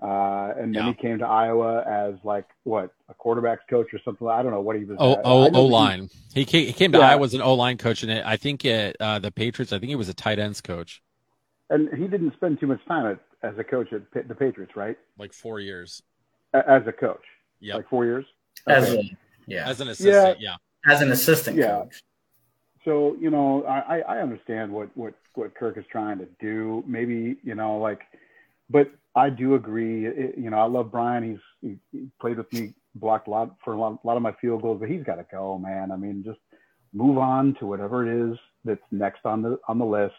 uh, 0.00 0.52
and 0.56 0.72
then 0.72 0.84
yeah. 0.84 0.86
he 0.86 0.94
came 0.94 1.18
to 1.18 1.26
Iowa 1.26 1.82
as 1.82 2.14
like 2.22 2.46
what 2.62 2.94
a 3.08 3.14
quarterbacks 3.14 3.58
coach 3.68 3.88
or 3.92 3.98
something? 4.04 4.28
I 4.28 4.40
don't 4.42 4.52
know 4.52 4.60
what 4.60 4.76
he 4.76 4.84
was. 4.84 4.96
Oh, 5.00 5.20
O 5.24 5.50
O 5.52 5.66
line. 5.66 6.10
He 6.32 6.44
came, 6.44 6.66
he 6.66 6.72
came 6.72 6.92
to 6.92 6.98
yeah. 6.98 7.10
Iowa 7.10 7.24
as 7.24 7.34
an 7.34 7.42
O 7.42 7.54
line 7.54 7.76
coach, 7.76 8.04
and 8.04 8.12
I 8.12 8.36
think 8.36 8.64
at 8.64 8.96
uh, 9.00 9.18
the 9.18 9.32
Patriots, 9.32 9.72
I 9.72 9.80
think 9.80 9.90
he 9.90 9.96
was 9.96 10.08
a 10.08 10.14
tight 10.14 10.38
ends 10.38 10.60
coach. 10.60 11.02
And 11.70 11.88
he 11.98 12.06
didn't 12.06 12.34
spend 12.34 12.60
too 12.60 12.66
much 12.68 12.84
time 12.86 13.06
at, 13.06 13.48
as 13.48 13.58
a 13.58 13.64
coach 13.64 13.92
at 13.92 14.28
the 14.28 14.34
Patriots, 14.34 14.76
right? 14.76 14.96
Like 15.18 15.32
four 15.32 15.58
years. 15.58 16.02
As 16.52 16.82
a 16.86 16.92
coach. 16.92 17.24
Yeah. 17.60 17.76
Like 17.76 17.88
four 17.88 18.04
years. 18.04 18.26
Okay. 18.68 18.76
As 18.76 18.92
a, 18.92 19.02
yeah. 19.46 19.68
As 19.68 19.80
an 19.80 19.88
assistant. 19.88 20.38
yeah. 20.38 20.50
yeah 20.50 20.56
as 20.86 21.00
an 21.00 21.12
assistant 21.12 21.56
yeah. 21.56 21.82
coach. 21.82 22.02
So 22.84 23.16
you 23.20 23.30
know, 23.30 23.64
I 23.64 24.00
I 24.00 24.18
understand 24.18 24.72
what 24.72 24.88
what 24.96 25.14
what 25.34 25.54
Kirk 25.54 25.78
is 25.78 25.84
trying 25.90 26.18
to 26.18 26.26
do. 26.40 26.82
Maybe 26.86 27.36
you 27.42 27.54
know, 27.54 27.78
like, 27.78 28.00
but 28.68 28.90
I 29.14 29.30
do 29.30 29.54
agree. 29.54 30.06
It, 30.06 30.36
you 30.36 30.50
know, 30.50 30.58
I 30.58 30.64
love 30.64 30.90
Brian. 30.90 31.22
He's 31.22 31.38
he, 31.60 31.78
he 31.92 32.08
played 32.20 32.38
with 32.38 32.52
me, 32.52 32.74
blocked 32.94 33.28
a 33.28 33.30
lot 33.30 33.56
for 33.64 33.74
a 33.74 33.78
lot, 33.78 33.98
a 34.02 34.06
lot 34.06 34.16
of 34.16 34.22
my 34.22 34.32
field 34.40 34.62
goals, 34.62 34.80
but 34.80 34.88
he's 34.88 35.04
got 35.04 35.16
to 35.16 35.26
go, 35.30 35.58
man. 35.58 35.92
I 35.92 35.96
mean, 35.96 36.24
just 36.24 36.40
move 36.92 37.18
on 37.18 37.54
to 37.60 37.66
whatever 37.66 38.06
it 38.06 38.30
is 38.32 38.38
that's 38.64 38.82
next 38.90 39.24
on 39.24 39.42
the 39.42 39.58
on 39.68 39.78
the 39.78 39.86
list. 39.86 40.14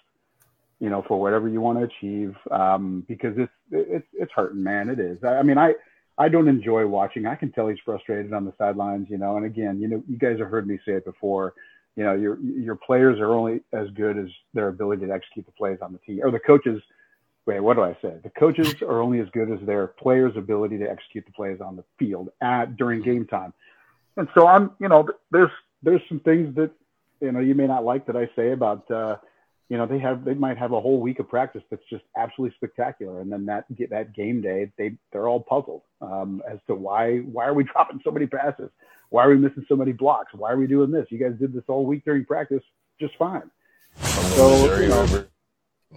You 0.79 0.89
know, 0.89 1.03
for 1.07 1.19
whatever 1.19 1.47
you 1.47 1.61
want 1.61 1.79
to 1.79 1.85
achieve, 1.85 2.35
um, 2.51 3.05
because 3.07 3.35
it's 3.37 3.51
it's 3.71 4.07
it's 4.13 4.31
hurting, 4.33 4.63
man. 4.63 4.89
It 4.89 4.99
is. 4.99 5.17
I, 5.23 5.35
I 5.35 5.43
mean, 5.43 5.57
I 5.57 5.73
I 6.17 6.29
don't 6.29 6.47
enjoy 6.47 6.85
watching. 6.85 7.25
I 7.25 7.35
can 7.35 7.51
tell 7.51 7.67
he's 7.67 7.79
frustrated 7.83 8.33
on 8.33 8.45
the 8.45 8.53
sidelines, 8.57 9.07
you 9.09 9.17
know. 9.17 9.37
And 9.37 9.45
again, 9.45 9.79
you 9.81 9.87
know, 9.87 10.03
you 10.07 10.17
guys 10.17 10.39
have 10.39 10.49
heard 10.49 10.67
me 10.67 10.77
say 10.85 10.93
it 10.93 11.05
before. 11.05 11.53
You 11.95 12.03
know, 12.03 12.13
your 12.13 12.39
your 12.39 12.75
players 12.75 13.19
are 13.19 13.33
only 13.33 13.61
as 13.73 13.89
good 13.91 14.17
as 14.17 14.27
their 14.53 14.67
ability 14.67 15.05
to 15.07 15.11
execute 15.13 15.45
the 15.45 15.51
plays 15.51 15.79
on 15.81 15.91
the 15.93 15.99
team, 15.99 16.21
or 16.23 16.31
the 16.31 16.39
coaches. 16.39 16.81
Wait, 17.45 17.59
what 17.59 17.75
do 17.75 17.83
I 17.83 17.93
say? 18.01 18.15
The 18.23 18.29
coaches 18.29 18.73
are 18.81 19.01
only 19.01 19.19
as 19.19 19.27
good 19.31 19.51
as 19.51 19.59
their 19.65 19.87
players' 19.87 20.37
ability 20.37 20.77
to 20.79 20.89
execute 20.89 21.25
the 21.25 21.31
plays 21.33 21.59
on 21.61 21.75
the 21.75 21.83
field 21.99 22.29
at 22.41 22.77
during 22.77 23.01
game 23.01 23.27
time. 23.27 23.53
And 24.15 24.27
so 24.33 24.47
I'm, 24.47 24.71
you 24.79 24.87
know, 24.87 25.07
there's 25.31 25.51
there's 25.81 26.01
some 26.07 26.19
things 26.21 26.55
that 26.55 26.71
you 27.21 27.31
know 27.31 27.39
you 27.39 27.53
may 27.55 27.67
not 27.67 27.83
like 27.83 28.05
that 28.07 28.15
I 28.15 28.29
say 28.35 28.51
about. 28.51 28.89
uh 28.89 29.17
you 29.73 29.79
know 29.79 29.87
they 29.87 29.97
have 29.97 30.23
they 30.23 30.35
might 30.35 30.55
have 30.59 30.71
a 30.71 30.79
whole 30.79 31.01
week 31.01 31.17
of 31.17 31.27
practice 31.27 31.63
that's 31.71 31.81
just 31.89 32.03
absolutely 32.15 32.55
spectacular. 32.57 33.21
And 33.21 33.31
then 33.31 33.43
that 33.47 33.75
get 33.75 33.89
that 33.89 34.13
game 34.13 34.39
day 34.39 34.71
they 34.77 34.97
they're 35.11 35.27
all 35.27 35.39
puzzled 35.39 35.81
um, 35.99 36.43
as 36.47 36.59
to 36.67 36.75
why 36.75 37.21
why 37.21 37.45
are 37.45 37.55
we 37.55 37.63
dropping 37.73 37.99
so 38.03 38.11
many 38.11 38.27
passes? 38.27 38.69
Why 39.09 39.25
are 39.25 39.29
we 39.29 39.37
missing 39.37 39.65
so 39.67 39.75
many 39.75 39.91
blocks? 39.91 40.31
Why 40.35 40.51
are 40.51 40.57
we 40.57 40.67
doing 40.67 40.91
this? 40.91 41.07
You 41.09 41.17
guys 41.17 41.39
did 41.39 41.53
this 41.53 41.63
all 41.67 41.87
week 41.87 42.05
during 42.05 42.23
practice 42.23 42.61
just 42.99 43.15
fine. 43.17 43.49
So, 43.99 44.77
you 44.79 44.89
know, 44.89 45.25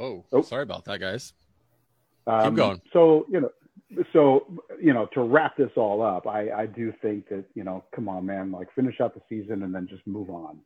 oh, 0.00 0.24
oh. 0.32 0.40
sorry 0.40 0.62
about 0.62 0.86
that 0.86 0.98
guys. 0.98 1.34
Um, 2.26 2.44
keep 2.44 2.56
going. 2.56 2.80
so 2.94 3.26
you 3.28 3.42
know 3.42 3.50
so 4.14 4.46
you 4.80 4.94
know 4.94 5.06
to 5.12 5.20
wrap 5.20 5.54
this 5.58 5.70
all 5.76 6.00
up 6.00 6.26
i 6.26 6.50
i 6.50 6.66
do 6.66 6.94
think 7.02 7.28
that 7.28 7.44
you 7.54 7.62
know 7.62 7.84
come 7.94 8.08
on 8.08 8.24
man 8.24 8.50
like 8.50 8.72
finish 8.74 9.02
out 9.02 9.12
the 9.12 9.20
season 9.28 9.64
and 9.64 9.74
then 9.74 9.86
just 9.86 10.04
move 10.06 10.30
on 10.30 10.58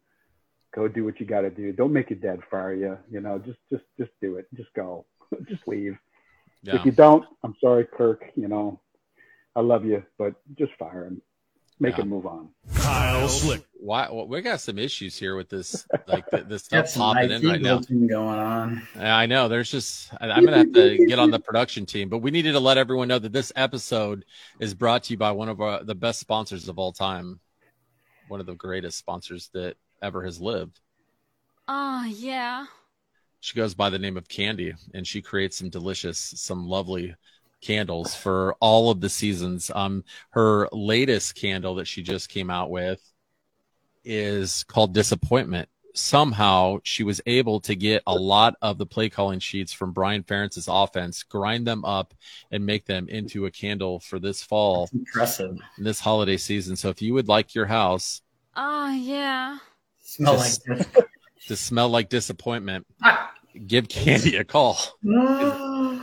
go 0.74 0.88
do 0.88 1.04
what 1.04 1.20
you 1.20 1.26
got 1.26 1.42
to 1.42 1.50
do. 1.50 1.72
Don't 1.72 1.92
make 1.92 2.10
your 2.10 2.18
dad 2.18 2.40
fire 2.50 2.74
you. 2.74 2.98
You 3.10 3.20
know, 3.20 3.38
just 3.38 3.58
just 3.70 3.84
just 3.98 4.12
do 4.20 4.36
it. 4.36 4.46
Just 4.54 4.72
go. 4.74 5.06
just 5.48 5.66
leave. 5.66 5.96
Yeah. 6.62 6.76
If 6.76 6.84
you 6.84 6.92
don't, 6.92 7.24
I'm 7.42 7.54
sorry, 7.60 7.86
Kirk. 7.86 8.24
You 8.36 8.48
know, 8.48 8.80
I 9.56 9.60
love 9.60 9.84
you, 9.84 10.04
but 10.18 10.34
just 10.58 10.72
fire 10.78 11.06
him. 11.06 11.22
Make 11.82 11.96
yeah. 11.96 12.02
him 12.02 12.10
move 12.10 12.26
on. 12.26 12.50
Kyle 12.74 13.26
Slick. 13.26 13.64
Why? 13.72 14.06
Well, 14.10 14.28
we 14.28 14.42
got 14.42 14.60
some 14.60 14.78
issues 14.78 15.16
here 15.16 15.34
with 15.34 15.48
this, 15.48 15.86
like 16.06 16.26
this 16.30 16.64
stuff 16.64 16.94
popping 16.94 17.30
in 17.30 17.46
right 17.48 17.60
now. 17.60 17.78
Going 17.78 18.12
on. 18.12 18.82
I 18.96 19.24
know. 19.24 19.48
There's 19.48 19.70
just. 19.70 20.12
I'm 20.20 20.44
gonna 20.44 20.58
have 20.58 20.72
to 20.74 21.06
get 21.06 21.18
on 21.18 21.30
the 21.30 21.38
production 21.38 21.86
team, 21.86 22.10
but 22.10 22.18
we 22.18 22.30
needed 22.30 22.52
to 22.52 22.60
let 22.60 22.76
everyone 22.76 23.08
know 23.08 23.18
that 23.18 23.32
this 23.32 23.50
episode 23.56 24.26
is 24.60 24.74
brought 24.74 25.04
to 25.04 25.14
you 25.14 25.16
by 25.16 25.32
one 25.32 25.48
of 25.48 25.62
our 25.62 25.82
the 25.82 25.94
best 25.94 26.20
sponsors 26.20 26.68
of 26.68 26.78
all 26.78 26.92
time, 26.92 27.40
one 28.28 28.40
of 28.40 28.46
the 28.46 28.54
greatest 28.54 28.98
sponsors 28.98 29.48
that 29.54 29.78
ever 30.02 30.24
has 30.24 30.40
lived. 30.40 30.80
Ah, 31.68 32.02
uh, 32.02 32.06
yeah. 32.06 32.66
She 33.40 33.56
goes 33.56 33.74
by 33.74 33.90
the 33.90 33.98
name 33.98 34.16
of 34.16 34.28
Candy, 34.28 34.74
and 34.92 35.06
she 35.06 35.22
creates 35.22 35.56
some 35.56 35.70
delicious, 35.70 36.18
some 36.18 36.66
lovely 36.66 37.14
candles 37.62 38.14
for 38.14 38.54
all 38.60 38.90
of 38.90 39.00
the 39.00 39.08
seasons. 39.08 39.70
Um, 39.74 40.04
her 40.30 40.68
latest 40.72 41.34
candle 41.34 41.74
that 41.76 41.86
she 41.86 42.02
just 42.02 42.28
came 42.28 42.50
out 42.50 42.70
with 42.70 43.00
is 44.04 44.64
called 44.64 44.92
Disappointment. 44.94 45.68
Somehow 45.92 46.78
she 46.84 47.02
was 47.02 47.20
able 47.26 47.60
to 47.60 47.74
get 47.74 48.02
a 48.06 48.14
lot 48.14 48.54
of 48.62 48.78
the 48.78 48.86
play 48.86 49.08
calling 49.08 49.40
sheets 49.40 49.72
from 49.72 49.92
Brian 49.92 50.22
Ferentz's 50.22 50.68
offense, 50.68 51.22
grind 51.22 51.66
them 51.66 51.84
up, 51.84 52.14
and 52.50 52.64
make 52.64 52.86
them 52.86 53.08
into 53.08 53.46
a 53.46 53.50
candle 53.50 53.98
for 54.00 54.18
this 54.18 54.42
fall. 54.42 54.82
That's 54.82 54.92
impressive. 54.92 55.58
This 55.78 56.00
holiday 56.00 56.36
season. 56.36 56.76
So 56.76 56.90
if 56.90 57.02
you 57.02 57.14
would 57.14 57.28
like 57.28 57.54
your 57.54 57.66
house 57.66 58.22
Oh 58.56 58.90
yeah. 58.90 59.58
Smell 60.10 60.36
Just- 60.38 60.68
like 60.68 60.78
this. 60.92 61.04
to 61.46 61.56
smell 61.56 61.88
like 61.88 62.08
disappointment, 62.08 62.84
give 63.66 63.88
Candy 63.88 64.36
a 64.36 64.44
call. 64.44 64.76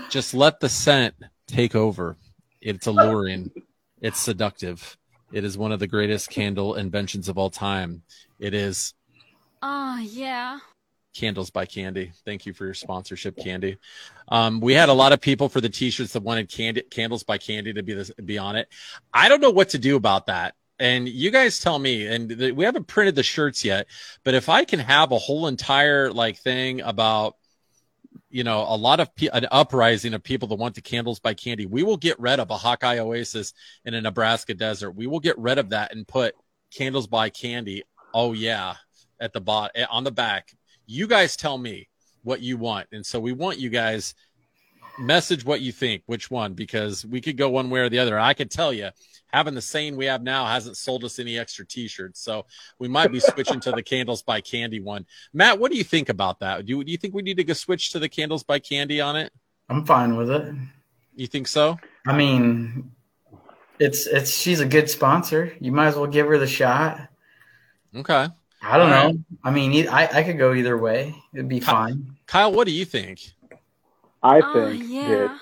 Just 0.09 0.33
let 0.33 0.59
the 0.61 0.69
scent 0.69 1.13
take 1.47 1.75
over. 1.75 2.15
It's 2.61 2.87
alluring. 2.87 3.51
It's 4.01 4.19
seductive. 4.19 4.97
It 5.33 5.43
is 5.43 5.57
one 5.57 5.71
of 5.73 5.79
the 5.79 5.87
greatest 5.87 6.29
candle 6.29 6.75
inventions 6.75 7.27
of 7.27 7.37
all 7.37 7.49
time. 7.49 8.03
It 8.39 8.53
is 8.53 8.93
Oh 9.61 9.97
yeah. 9.99 10.59
Candles 11.13 11.49
by 11.49 11.65
Candy. 11.65 12.11
Thank 12.25 12.45
you 12.45 12.53
for 12.53 12.63
your 12.63 12.75
sponsorship, 12.75 13.35
Candy. 13.37 13.77
Um, 14.29 14.59
we 14.61 14.73
had 14.73 14.87
a 14.87 14.93
lot 14.93 15.11
of 15.13 15.19
people 15.19 15.49
for 15.49 15.59
the 15.59 15.67
t-shirts 15.69 16.13
that 16.13 16.21
wanted 16.23 16.47
candy, 16.49 16.83
Candles 16.83 17.23
by 17.23 17.39
Candy 17.39 17.73
to 17.73 17.81
be 17.83 17.93
this, 17.93 18.11
be 18.23 18.37
on 18.37 18.55
it. 18.55 18.69
I 19.11 19.27
don't 19.27 19.41
know 19.41 19.49
what 19.49 19.69
to 19.69 19.79
do 19.79 19.95
about 19.95 20.27
that. 20.27 20.53
And 20.79 21.09
you 21.09 21.31
guys 21.31 21.59
tell 21.59 21.79
me. 21.79 22.05
And 22.05 22.29
the, 22.29 22.51
we 22.51 22.65
haven't 22.65 22.87
printed 22.87 23.15
the 23.15 23.23
shirts 23.23 23.65
yet, 23.65 23.87
but 24.23 24.33
if 24.33 24.49
I 24.49 24.63
can 24.65 24.79
have 24.79 25.11
a 25.11 25.17
whole 25.17 25.47
entire 25.47 26.11
like 26.11 26.37
thing 26.37 26.81
about, 26.81 27.35
you 28.29 28.43
know, 28.43 28.65
a 28.67 28.75
lot 28.75 28.99
of 28.99 29.13
pe- 29.15 29.29
an 29.33 29.47
uprising 29.51 30.13
of 30.13 30.23
people 30.23 30.47
that 30.49 30.55
want 30.55 30.75
the 30.75 30.81
Candles 30.81 31.19
by 31.19 31.33
Candy, 31.33 31.65
we 31.65 31.83
will 31.83 31.97
get 31.97 32.19
rid 32.19 32.39
of 32.39 32.51
a 32.51 32.57
Hawkeye 32.57 32.99
Oasis 32.99 33.53
in 33.85 33.93
a 33.93 34.01
Nebraska 34.01 34.53
desert. 34.53 34.91
We 34.91 35.07
will 35.07 35.19
get 35.19 35.37
rid 35.37 35.57
of 35.57 35.69
that 35.69 35.95
and 35.95 36.07
put 36.07 36.35
Candles 36.71 37.07
by 37.07 37.29
Candy. 37.29 37.83
Oh 38.13 38.33
yeah, 38.33 38.75
at 39.19 39.33
the 39.33 39.41
bot 39.41 39.71
eh, 39.75 39.85
on 39.89 40.03
the 40.03 40.11
back. 40.11 40.53
You 40.85 41.07
guys 41.07 41.35
tell 41.35 41.57
me 41.57 41.89
what 42.23 42.41
you 42.41 42.57
want, 42.57 42.87
and 42.91 43.05
so 43.05 43.19
we 43.19 43.31
want 43.31 43.59
you 43.59 43.69
guys 43.69 44.13
message 44.99 45.45
what 45.45 45.61
you 45.61 45.71
think, 45.71 46.03
which 46.05 46.29
one, 46.31 46.53
because 46.53 47.05
we 47.05 47.21
could 47.21 47.37
go 47.37 47.49
one 47.49 47.69
way 47.69 47.81
or 47.81 47.89
the 47.89 47.99
other. 47.99 48.19
I 48.19 48.33
can 48.33 48.47
tell 48.47 48.73
you, 48.73 48.89
having 49.27 49.53
the 49.53 49.61
same 49.61 49.95
we 49.95 50.05
have 50.05 50.23
now 50.23 50.45
hasn't 50.45 50.77
sold 50.77 51.03
us 51.03 51.19
any 51.19 51.37
extra 51.37 51.65
T-shirts, 51.65 52.19
so 52.19 52.45
we 52.79 52.87
might 52.87 53.11
be 53.11 53.19
switching 53.19 53.59
to 53.61 53.71
the 53.71 53.83
Candles 53.83 54.23
by 54.23 54.41
Candy 54.41 54.79
one. 54.79 55.05
Matt, 55.33 55.59
what 55.59 55.71
do 55.71 55.77
you 55.77 55.83
think 55.83 56.09
about 56.09 56.39
that? 56.39 56.65
Do 56.65 56.77
you, 56.77 56.83
do 56.83 56.91
you 56.91 56.97
think 56.97 57.13
we 57.13 57.21
need 57.21 57.37
to 57.37 57.43
go 57.43 57.53
switch 57.53 57.91
to 57.91 57.99
the 57.99 58.09
Candles 58.09 58.43
by 58.43 58.59
Candy 58.59 59.01
on 59.01 59.15
it? 59.15 59.31
I'm 59.69 59.85
fine 59.85 60.15
with 60.15 60.29
it. 60.31 60.55
You 61.15 61.27
think 61.27 61.47
so? 61.47 61.77
I 62.05 62.15
mean, 62.15 62.91
it's 63.79 64.07
it's 64.07 64.31
she's 64.31 64.59
a 64.59 64.65
good 64.65 64.89
sponsor. 64.89 65.53
You 65.59 65.71
might 65.71 65.87
as 65.87 65.95
well 65.95 66.07
give 66.07 66.27
her 66.27 66.37
the 66.37 66.47
shot. 66.47 67.09
Okay. 67.95 68.27
I 68.61 68.77
don't 68.77 68.91
All 68.91 68.99
know. 68.99 69.05
right. 69.07 69.15
I 69.43 69.51
mean, 69.51 69.87
I 69.87 70.07
I 70.07 70.23
could 70.23 70.37
go 70.37 70.53
either 70.53 70.77
way. 70.77 71.15
It'd 71.33 71.49
be 71.49 71.59
fine. 71.59 72.15
Kyle, 72.27 72.51
what 72.51 72.65
do 72.67 72.71
you 72.73 72.85
think? 72.85 73.33
I 74.23 74.39
Oh 74.41 74.53
think 74.53 74.83
yeah. 74.89 75.07
that 75.07 75.39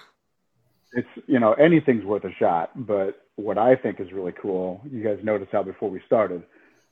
it's 0.94 1.28
you 1.28 1.40
know 1.40 1.54
anything's 1.54 2.06
worth 2.06 2.24
a 2.24 2.34
shot. 2.40 2.72
But 2.76 3.22
what 3.36 3.58
I 3.58 3.76
think 3.76 4.00
is 4.00 4.12
really 4.12 4.34
cool, 4.42 4.82
you 4.90 5.04
guys 5.04 5.20
noticed 5.24 5.52
how 5.52 5.64
before 5.64 5.90
we 5.90 6.02
started, 6.06 6.44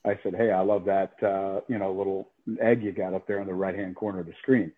I 0.06 0.20
said, 0.24 0.36
"Hey, 0.36 0.52
I 0.52 0.62
love 0.62 0.86
that 0.86 1.14
uh, 1.24 1.62
you 1.68 1.78
know 1.78 1.92
little 1.92 2.30
egg 2.62 2.84
you 2.84 2.92
got 2.92 3.14
up 3.14 3.28
there 3.28 3.40
in 3.40 3.48
the 3.48 3.54
right 3.54 3.76
hand 3.76 3.96
corner 3.96 4.20
of 4.20 4.26
the 4.26 4.34
screen." 4.42 4.72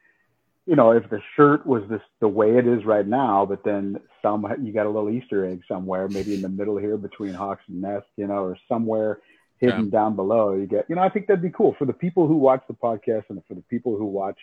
You 0.68 0.76
know, 0.76 0.92
if 0.92 1.08
the 1.12 1.22
shirt 1.36 1.66
was 1.66 1.84
this 1.90 2.02
the 2.22 2.28
way 2.28 2.58
it 2.58 2.68
is 2.68 2.86
right 2.86 3.06
now, 3.08 3.46
but 3.46 3.64
then 3.64 3.98
some 4.22 4.46
you 4.62 4.74
got 4.74 4.88
a 4.88 4.90
little 4.90 5.10
Easter 5.10 5.46
egg 5.46 5.62
somewhere, 5.68 6.08
maybe 6.08 6.34
in 6.34 6.42
the 6.42 6.50
middle 6.50 6.78
here 6.78 6.98
between 6.98 7.34
Hawks 7.34 7.64
and 7.68 7.82
Nest, 7.82 8.08
you 8.18 8.28
know, 8.28 8.44
or 8.44 8.58
somewhere 8.68 9.20
hidden 9.60 9.90
down 9.90 10.16
below. 10.16 10.54
You 10.54 10.66
get, 10.66 10.86
you 10.90 10.96
know, 10.96 11.02
I 11.02 11.10
think 11.10 11.28
that'd 11.28 11.42
be 11.42 11.50
cool 11.50 11.76
for 11.78 11.86
the 11.86 11.94
people 11.94 12.28
who 12.28 12.36
watch 12.36 12.62
the 12.68 12.74
podcast 12.74 13.24
and 13.30 13.42
for 13.48 13.54
the 13.54 13.64
people 13.70 13.96
who 13.98 14.06
watch 14.06 14.38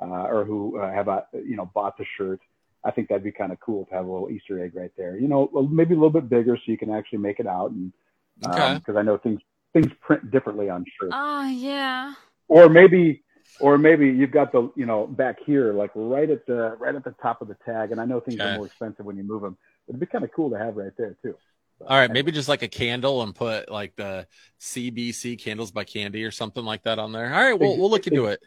uh, 0.00 0.04
or 0.28 0.44
who 0.44 0.78
uh, 0.80 0.92
have, 0.92 1.08
uh, 1.08 1.22
you 1.32 1.56
know, 1.56 1.70
bought 1.74 1.96
the 1.98 2.04
shirt. 2.16 2.40
I 2.84 2.90
think 2.90 3.08
that'd 3.08 3.24
be 3.24 3.32
kind 3.32 3.52
of 3.52 3.60
cool 3.60 3.84
to 3.86 3.94
have 3.94 4.06
a 4.06 4.10
little 4.12 4.30
Easter 4.30 4.62
egg 4.62 4.72
right 4.74 4.92
there. 4.96 5.18
You 5.18 5.28
know, 5.28 5.48
maybe 5.70 5.94
a 5.94 5.96
little 5.96 6.10
bit 6.10 6.28
bigger 6.28 6.56
so 6.56 6.62
you 6.72 6.78
can 6.78 6.90
actually 6.92 7.18
make 7.18 7.40
it 7.40 7.46
out, 7.46 7.70
and 7.72 7.92
because 8.40 8.80
Okay. 8.80 8.98
I 8.98 9.02
know 9.02 9.18
things 9.18 9.40
things 9.72 9.90
print 10.00 10.30
differently 10.30 10.70
on 10.70 10.84
shirts. 11.00 11.12
Oh 11.12 11.46
yeah. 11.48 12.14
Or 12.48 12.68
maybe, 12.68 13.24
or 13.58 13.78
maybe 13.78 14.06
you've 14.08 14.30
got 14.30 14.52
the, 14.52 14.70
you 14.76 14.86
know, 14.86 15.06
back 15.06 15.38
here, 15.44 15.72
like 15.72 15.90
right 15.94 16.30
at 16.30 16.46
the 16.46 16.76
right 16.78 16.94
at 16.94 17.04
the 17.04 17.14
top 17.22 17.42
of 17.42 17.48
the 17.48 17.56
tag. 17.64 17.90
And 17.92 18.00
I 18.00 18.04
know 18.04 18.20
things 18.20 18.38
Okay. 18.40 18.44
are 18.44 18.54
more 18.56 18.66
expensive 18.66 19.04
when 19.04 19.16
you 19.16 19.24
move 19.24 19.42
them. 19.42 19.56
It'd 19.88 20.00
be 20.00 20.06
kind 20.06 20.24
of 20.24 20.30
cool 20.34 20.50
to 20.50 20.58
have 20.58 20.76
right 20.76 20.92
there 20.96 21.16
too. 21.22 21.36
All 21.80 21.98
right, 21.98 22.10
maybe 22.10 22.32
just 22.32 22.48
like 22.48 22.62
a 22.62 22.68
candle 22.68 23.22
and 23.22 23.34
put 23.34 23.70
like 23.70 23.94
the 23.96 24.26
CBC 24.60 25.36
Candles 25.36 25.70
by 25.70 25.84
Candy 25.84 26.24
or 26.24 26.30
something 26.30 26.64
like 26.64 26.82
that 26.84 26.98
on 26.98 27.12
there. 27.12 27.32
All 27.32 27.40
right, 27.40 27.58
we'll 27.58 27.76
we'll 27.78 27.90
look 27.90 28.06
into 28.06 28.26
it. 28.26 28.40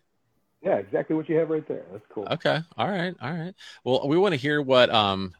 Yeah, 0.61 0.75
exactly 0.75 1.15
what 1.15 1.29
you 1.29 1.37
have 1.37 1.49
right 1.49 1.65
there. 1.67 1.85
That's 1.91 2.03
cool. 2.13 2.27
Okay. 2.29 2.59
All 2.77 2.89
right. 2.89 3.15
All 3.21 3.31
right. 3.31 3.53
Well, 3.83 4.07
we 4.07 4.17
want 4.17 4.33
to 4.33 4.39
hear 4.39 4.61
what 4.61 4.89
um 4.89 5.33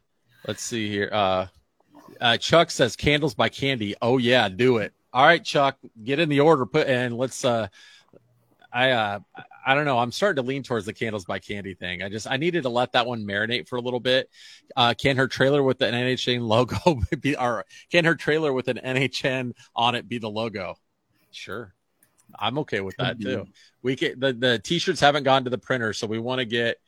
let's 0.46 0.62
see 0.62 0.88
here. 0.88 1.10
Uh 1.12 1.46
uh 2.20 2.36
Chuck 2.38 2.70
says 2.70 2.96
candles 2.96 3.34
by 3.34 3.48
candy. 3.48 3.94
Oh 4.00 4.18
yeah, 4.18 4.48
do 4.48 4.78
it. 4.78 4.92
All 5.12 5.24
right, 5.24 5.44
Chuck, 5.44 5.76
get 6.04 6.20
in 6.20 6.28
the 6.28 6.40
order 6.40 6.64
put 6.64 6.86
and 6.86 7.16
let's 7.16 7.44
uh 7.44 7.68
I 8.72 8.92
uh 8.92 9.20
I 9.66 9.74
don't 9.74 9.84
know. 9.84 9.98
I'm 9.98 10.12
starting 10.12 10.42
to 10.42 10.48
lean 10.48 10.62
towards 10.62 10.86
the 10.86 10.94
candles 10.94 11.26
by 11.26 11.38
candy 11.38 11.74
thing. 11.74 12.02
I 12.02 12.08
just 12.08 12.26
I 12.26 12.38
needed 12.38 12.62
to 12.62 12.70
let 12.70 12.92
that 12.92 13.06
one 13.06 13.26
marinate 13.26 13.68
for 13.68 13.76
a 13.76 13.82
little 13.82 14.00
bit. 14.00 14.30
Uh 14.74 14.94
can 14.96 15.18
her 15.18 15.28
trailer 15.28 15.62
with 15.62 15.78
the 15.78 15.84
NHN 15.84 16.40
logo 16.46 16.98
be 17.20 17.36
or 17.36 17.66
can 17.90 18.06
her 18.06 18.14
trailer 18.14 18.54
with 18.54 18.68
an 18.68 18.80
NHN 18.82 19.52
on 19.76 19.94
it 19.96 20.08
be 20.08 20.16
the 20.16 20.30
logo? 20.30 20.76
Sure. 21.30 21.74
I'm 22.38 22.58
okay 22.58 22.80
with 22.80 22.96
that 22.98 23.20
too. 23.20 23.46
We 23.82 23.96
get 23.96 24.20
the 24.20 24.32
the 24.32 24.58
t-shirts 24.58 25.00
haven't 25.00 25.24
gone 25.24 25.44
to 25.44 25.50
the 25.50 25.58
printer, 25.58 25.92
so 25.92 26.06
we 26.06 26.18
want 26.18 26.38
to 26.40 26.44
get 26.44 26.78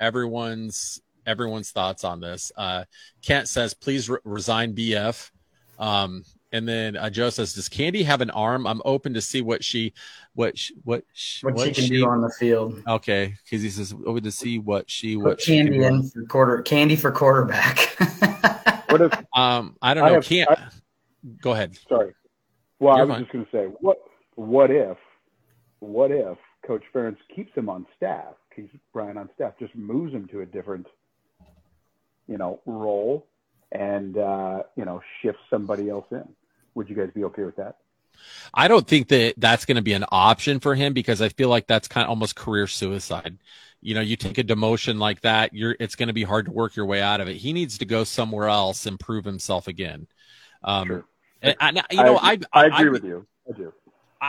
everyone's 0.00 1.00
everyone's 1.26 1.70
thoughts 1.70 2.04
on 2.04 2.20
this. 2.20 2.52
Uh, 2.56 2.84
Kent 3.22 3.48
says, 3.48 3.74
"Please 3.74 4.08
re- 4.10 4.18
resign, 4.24 4.74
BF." 4.74 5.30
Um, 5.78 6.24
and 6.52 6.68
then 6.68 6.96
uh, 6.96 7.08
Joe 7.08 7.30
says, 7.30 7.54
"Does 7.54 7.68
Candy 7.68 8.02
have 8.02 8.20
an 8.20 8.30
arm? 8.30 8.66
I'm 8.66 8.82
open 8.84 9.14
to 9.14 9.20
see 9.22 9.40
what 9.40 9.64
she, 9.64 9.94
what 10.34 10.58
she, 10.58 10.74
what 10.84 11.04
she, 11.14 11.46
What, 11.46 11.58
she 11.58 11.72
can 11.72 11.88
do 11.88 12.06
on 12.06 12.20
the 12.20 12.28
field. 12.38 12.82
Okay, 12.86 13.34
because 13.44 13.62
he 13.62 13.70
says 13.70 13.94
open 14.04 14.22
to 14.24 14.30
see 14.32 14.58
what 14.58 14.90
she, 14.90 15.16
what 15.16 15.38
Put 15.38 15.40
she 15.42 15.56
can 15.56 15.66
candy 15.68 15.78
do. 15.78 15.84
in 15.86 16.02
for 16.10 16.24
quarter 16.26 16.62
candy 16.62 16.96
for 16.96 17.10
quarterback. 17.12 17.78
What 18.92 19.00
if? 19.00 19.12
Um, 19.34 19.74
I 19.80 19.94
don't 19.94 20.04
I 20.04 20.08
know. 20.08 20.14
have- 20.16 20.24
Can't 20.26 20.50
I- 20.50 20.68
go 21.40 21.52
ahead. 21.52 21.78
Sorry. 21.88 22.12
Well, 22.78 22.92
I 22.92 22.98
You're 22.98 23.06
was 23.06 23.14
fine. 23.14 23.22
just 23.22 23.32
going 23.32 23.44
to 23.46 23.50
say, 23.50 23.64
what 23.80 23.96
what 24.34 24.70
if, 24.70 24.96
what 25.80 26.10
if 26.10 26.38
Coach 26.66 26.82
Ferentz 26.94 27.18
keeps 27.34 27.54
him 27.54 27.68
on 27.68 27.86
staff, 27.96 28.34
keeps 28.54 28.74
Brian 28.92 29.16
on 29.16 29.28
staff, 29.34 29.54
just 29.58 29.74
moves 29.74 30.12
him 30.12 30.28
to 30.28 30.40
a 30.40 30.46
different, 30.46 30.86
you 32.28 32.38
know, 32.38 32.60
role, 32.66 33.26
and 33.72 34.16
uh, 34.16 34.62
you 34.76 34.84
know, 34.84 35.00
shifts 35.20 35.42
somebody 35.50 35.88
else 35.88 36.06
in? 36.10 36.24
Would 36.74 36.88
you 36.88 36.96
guys 36.96 37.10
be 37.14 37.24
okay 37.24 37.44
with 37.44 37.56
that? 37.56 37.76
I 38.54 38.68
don't 38.68 38.86
think 38.86 39.08
that 39.08 39.34
that's 39.36 39.64
going 39.64 39.76
to 39.76 39.82
be 39.82 39.94
an 39.94 40.04
option 40.12 40.60
for 40.60 40.74
him 40.74 40.92
because 40.92 41.20
I 41.20 41.30
feel 41.30 41.48
like 41.48 41.66
that's 41.66 41.88
kind 41.88 42.04
of 42.04 42.10
almost 42.10 42.36
career 42.36 42.66
suicide. 42.66 43.38
You 43.80 43.94
know, 43.94 44.00
you 44.00 44.16
take 44.16 44.38
a 44.38 44.44
demotion 44.44 44.98
like 44.98 45.22
that, 45.22 45.52
you're 45.52 45.76
it's 45.80 45.96
going 45.96 46.06
to 46.06 46.12
be 46.12 46.22
hard 46.22 46.46
to 46.46 46.52
work 46.52 46.76
your 46.76 46.86
way 46.86 47.02
out 47.02 47.20
of 47.20 47.28
it. 47.28 47.36
He 47.36 47.52
needs 47.52 47.78
to 47.78 47.84
go 47.84 48.04
somewhere 48.04 48.48
else 48.48 48.86
and 48.86 49.00
prove 49.00 49.24
himself 49.24 49.66
again. 49.66 50.06
Um, 50.62 50.86
Sure. 50.86 51.04
and 51.42 51.56
I, 51.58 51.70
you 51.90 52.02
know, 52.04 52.16
I, 52.16 52.38
I 52.52 52.66
agree 52.66 52.86
I'd 52.86 52.92
with 52.92 53.04
you. 53.04 53.26
I 53.48 53.56
do. 53.56 53.72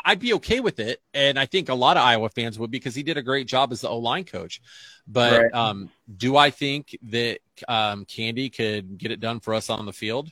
I'd 0.06 0.19
be 0.19 0.34
okay 0.34 0.60
with 0.60 0.79
it, 0.79 1.01
and 1.13 1.38
I 1.38 1.45
think 1.45 1.69
a 1.69 1.75
lot 1.75 1.97
of 1.97 2.03
Iowa 2.03 2.29
fans 2.29 2.58
would 2.58 2.71
because 2.71 2.95
he 2.95 3.03
did 3.03 3.17
a 3.17 3.21
great 3.21 3.47
job 3.47 3.71
as 3.71 3.82
the 3.82 3.89
O 3.89 3.99
line 3.99 4.23
coach. 4.23 4.60
But 5.08 5.43
Right. 5.43 5.53
um, 5.53 5.89
do 6.17 6.36
I 6.36 6.49
think 6.49 6.97
that 7.03 7.39
um, 7.67 8.06
Candy 8.06 8.49
could 8.49 8.97
get 8.97 9.12
it 9.12 9.19
done 9.19 9.39
for 9.39 9.53
us 9.53 9.69
on 9.69 9.86
the 9.86 9.93
field? 9.93 10.32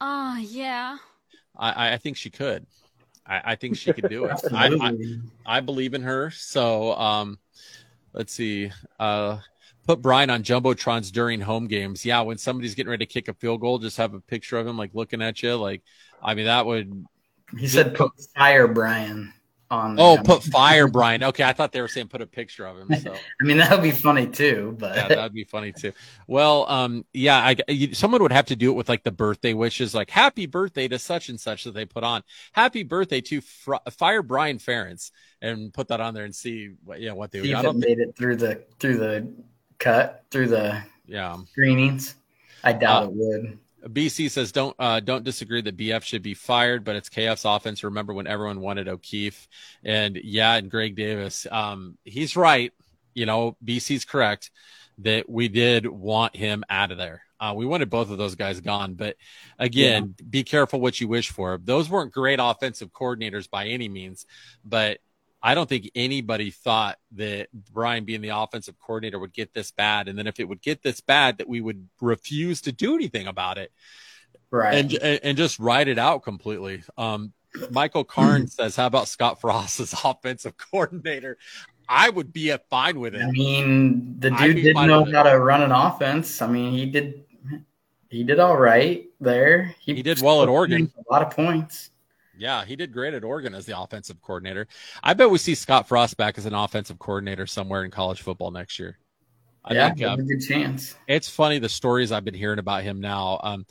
Oh 0.00 0.36
yeah. 0.36 0.98
I, 1.56 1.92
I 1.92 1.96
think 1.98 2.16
she 2.16 2.30
could. 2.30 2.66
I, 3.24 3.52
I 3.52 3.54
think 3.54 3.76
she 3.76 3.92
could 3.92 4.08
do 4.08 4.24
it. 4.24 4.40
I, 4.52 4.68
I, 4.80 4.96
I 5.58 5.60
believe 5.60 5.94
in 5.94 6.02
her. 6.02 6.30
So 6.30 6.94
um, 6.94 7.38
let's 8.12 8.32
see. 8.32 8.72
Uh, 8.98 9.38
put 9.86 10.02
Brian 10.02 10.30
on 10.30 10.42
jumbotrons 10.42 11.12
during 11.12 11.40
home 11.40 11.68
games. 11.68 12.04
Yeah, 12.04 12.22
when 12.22 12.38
somebody's 12.38 12.74
getting 12.74 12.90
ready 12.90 13.06
to 13.06 13.12
kick 13.12 13.28
a 13.28 13.34
field 13.34 13.60
goal, 13.60 13.78
just 13.78 13.98
have 13.98 14.14
a 14.14 14.20
picture 14.20 14.58
of 14.58 14.66
him 14.66 14.76
like 14.76 14.94
looking 14.94 15.22
at 15.22 15.40
you. 15.42 15.54
Like, 15.54 15.82
I 16.22 16.34
mean, 16.34 16.46
that 16.46 16.66
would. 16.66 17.06
He 17.58 17.68
said 17.68 17.94
put 17.94 18.12
fire 18.34 18.68
Brian 18.68 19.32
on. 19.72 19.96
Oh, 19.98 20.18
put 20.22 20.42
fire 20.42 20.86
Brian. 20.86 21.24
Okay, 21.24 21.42
I 21.42 21.52
thought 21.52 21.72
they 21.72 21.80
were 21.80 21.88
saying 21.88 22.08
put 22.08 22.20
a 22.20 22.26
picture 22.26 22.66
of 22.66 22.78
him. 22.78 22.94
So 23.00 23.14
I 23.40 23.44
mean, 23.44 23.56
that 23.56 23.70
would 23.70 23.82
be 23.82 23.90
funny 23.90 24.26
too. 24.26 24.76
But 24.78 24.94
yeah, 24.94 25.08
that'd 25.08 25.32
be 25.32 25.44
funny 25.44 25.72
too. 25.72 25.92
Well, 26.26 26.68
um, 26.68 27.04
yeah, 27.12 27.38
I, 27.38 27.56
you, 27.68 27.94
someone 27.94 28.22
would 28.22 28.32
have 28.32 28.46
to 28.46 28.56
do 28.56 28.70
it 28.70 28.74
with 28.74 28.88
like 28.88 29.02
the 29.02 29.10
birthday 29.10 29.54
wishes, 29.54 29.94
like 29.94 30.10
happy 30.10 30.46
birthday 30.46 30.88
to 30.88 30.98
such 30.98 31.28
and 31.28 31.40
such 31.40 31.64
that 31.64 31.72
they 31.72 31.84
put 31.86 32.04
on. 32.04 32.22
Happy 32.52 32.82
birthday 32.82 33.20
to 33.22 33.40
Fr- 33.40 33.74
Fire 33.90 34.22
Brian 34.22 34.58
Ferentz, 34.58 35.10
and 35.40 35.72
put 35.72 35.88
that 35.88 36.00
on 36.00 36.14
there 36.14 36.24
and 36.24 36.34
see 36.34 36.70
what, 36.84 37.00
yeah, 37.00 37.12
what 37.12 37.30
they 37.30 37.40
would. 37.40 37.52
I 37.52 37.62
don't 37.62 37.80
think, 37.80 37.98
made 37.98 38.06
it 38.06 38.16
through 38.16 38.36
the 38.36 38.64
through 38.78 38.98
the 38.98 39.32
cut 39.78 40.24
through 40.30 40.48
the 40.48 40.82
yeah. 41.06 41.36
screenings. 41.50 42.16
I 42.64 42.72
doubt 42.72 43.04
Uh, 43.04 43.06
it 43.06 43.12
would. 43.14 43.58
BC 43.88 44.30
says 44.30 44.52
don't 44.52 44.76
uh, 44.78 45.00
don't 45.00 45.24
disagree 45.24 45.60
that 45.62 45.76
BF 45.76 46.02
should 46.02 46.22
be 46.22 46.34
fired, 46.34 46.84
but 46.84 46.96
it's 46.96 47.08
KF's 47.08 47.44
offense. 47.44 47.84
Remember 47.84 48.14
when 48.14 48.26
everyone 48.26 48.60
wanted 48.60 48.88
O'Keefe, 48.88 49.48
and 49.84 50.16
yeah, 50.16 50.54
and 50.54 50.70
Greg 50.70 50.96
Davis. 50.96 51.46
Um, 51.50 51.98
he's 52.04 52.36
right. 52.36 52.72
You 53.14 53.26
know, 53.26 53.56
BC's 53.64 54.04
correct 54.04 54.50
that 54.98 55.28
we 55.28 55.48
did 55.48 55.86
want 55.86 56.36
him 56.36 56.64
out 56.70 56.92
of 56.92 56.98
there. 56.98 57.22
Uh, 57.40 57.54
we 57.56 57.66
wanted 57.66 57.90
both 57.90 58.10
of 58.10 58.18
those 58.18 58.36
guys 58.36 58.60
gone, 58.60 58.94
but 58.94 59.16
again, 59.58 60.14
be 60.30 60.44
careful 60.44 60.80
what 60.80 61.00
you 61.00 61.08
wish 61.08 61.30
for. 61.30 61.58
Those 61.62 61.90
weren't 61.90 62.12
great 62.12 62.38
offensive 62.40 62.92
coordinators 62.92 63.50
by 63.50 63.66
any 63.66 63.88
means, 63.88 64.26
but 64.64 65.00
I 65.42 65.54
don't 65.54 65.68
think 65.68 65.90
anybody 65.94 66.50
thought 66.50 66.98
that 67.12 67.48
Brian 67.72 68.04
being 68.04 68.20
the 68.20 68.28
offensive 68.28 68.78
coordinator 68.78 69.18
would 69.18 69.32
get 69.32 69.52
this 69.52 69.72
bad. 69.72 70.08
And 70.08 70.16
then 70.16 70.26
if 70.26 70.38
it 70.38 70.48
would 70.48 70.62
get 70.62 70.82
this 70.82 71.00
bad, 71.00 71.38
that 71.38 71.48
we 71.48 71.60
would 71.60 71.88
refuse 72.00 72.60
to 72.62 72.72
do 72.72 72.94
anything 72.94 73.26
about 73.26 73.58
it. 73.58 73.72
Right. 74.50 74.74
And, 74.74 74.92
and, 74.92 75.20
and 75.22 75.36
just 75.36 75.58
ride 75.58 75.88
it 75.88 75.98
out 75.98 76.22
completely. 76.22 76.84
Um, 76.96 77.32
Michael 77.70 78.04
Karn 78.04 78.46
says, 78.48 78.76
how 78.76 78.86
about 78.86 79.08
Scott 79.08 79.40
Frost 79.40 79.80
as 79.80 79.94
offensive 80.04 80.56
coordinator? 80.56 81.38
I 81.88 82.08
would 82.08 82.32
be 82.32 82.54
fine 82.70 83.00
with 83.00 83.14
it. 83.14 83.22
I 83.22 83.30
mean, 83.30 84.18
the 84.18 84.30
dude 84.30 84.56
didn't 84.56 84.86
know 84.86 85.04
how 85.04 85.24
to 85.24 85.38
run 85.38 85.62
an 85.62 85.72
offense. 85.72 86.40
I 86.40 86.46
mean, 86.46 86.72
he 86.72 86.86
did. 86.86 87.24
He 88.08 88.24
did 88.24 88.38
all 88.38 88.58
right 88.58 89.06
there. 89.20 89.74
He 89.80 90.02
did 90.02 90.20
well 90.20 90.42
at 90.42 90.48
Oregon. 90.48 90.92
A 90.98 91.12
lot 91.12 91.22
of 91.22 91.34
points. 91.34 91.90
Yeah, 92.36 92.64
he 92.64 92.76
did 92.76 92.92
great 92.92 93.14
at 93.14 93.24
Oregon 93.24 93.54
as 93.54 93.66
the 93.66 93.78
offensive 93.78 94.20
coordinator. 94.22 94.66
I 95.02 95.14
bet 95.14 95.30
we 95.30 95.38
see 95.38 95.54
Scott 95.54 95.88
Frost 95.88 96.16
back 96.16 96.38
as 96.38 96.46
an 96.46 96.54
offensive 96.54 96.98
coordinator 96.98 97.46
somewhere 97.46 97.84
in 97.84 97.90
college 97.90 98.22
football 98.22 98.50
next 98.50 98.78
year. 98.78 98.98
I 99.64 99.74
yeah, 99.74 99.88
think, 99.88 100.06
um, 100.06 100.20
a 100.20 100.22
good 100.22 100.40
chance. 100.40 100.96
it's 101.06 101.28
funny 101.28 101.58
the 101.58 101.68
stories 101.68 102.10
I've 102.10 102.24
been 102.24 102.34
hearing 102.34 102.58
about 102.58 102.82
him 102.82 103.00
now. 103.00 103.40
Um, 103.42 103.66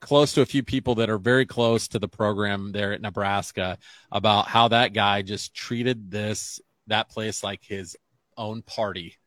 close 0.00 0.32
to 0.34 0.40
a 0.40 0.46
few 0.46 0.62
people 0.62 0.96
that 0.96 1.10
are 1.10 1.18
very 1.18 1.46
close 1.46 1.88
to 1.88 1.98
the 1.98 2.08
program 2.08 2.72
there 2.72 2.92
at 2.92 3.00
Nebraska 3.00 3.78
about 4.10 4.48
how 4.48 4.68
that 4.68 4.92
guy 4.92 5.22
just 5.22 5.54
treated 5.54 6.10
this 6.10 6.60
that 6.88 7.08
place 7.08 7.44
like 7.44 7.62
his 7.62 7.96
own 8.36 8.62
party 8.62 9.18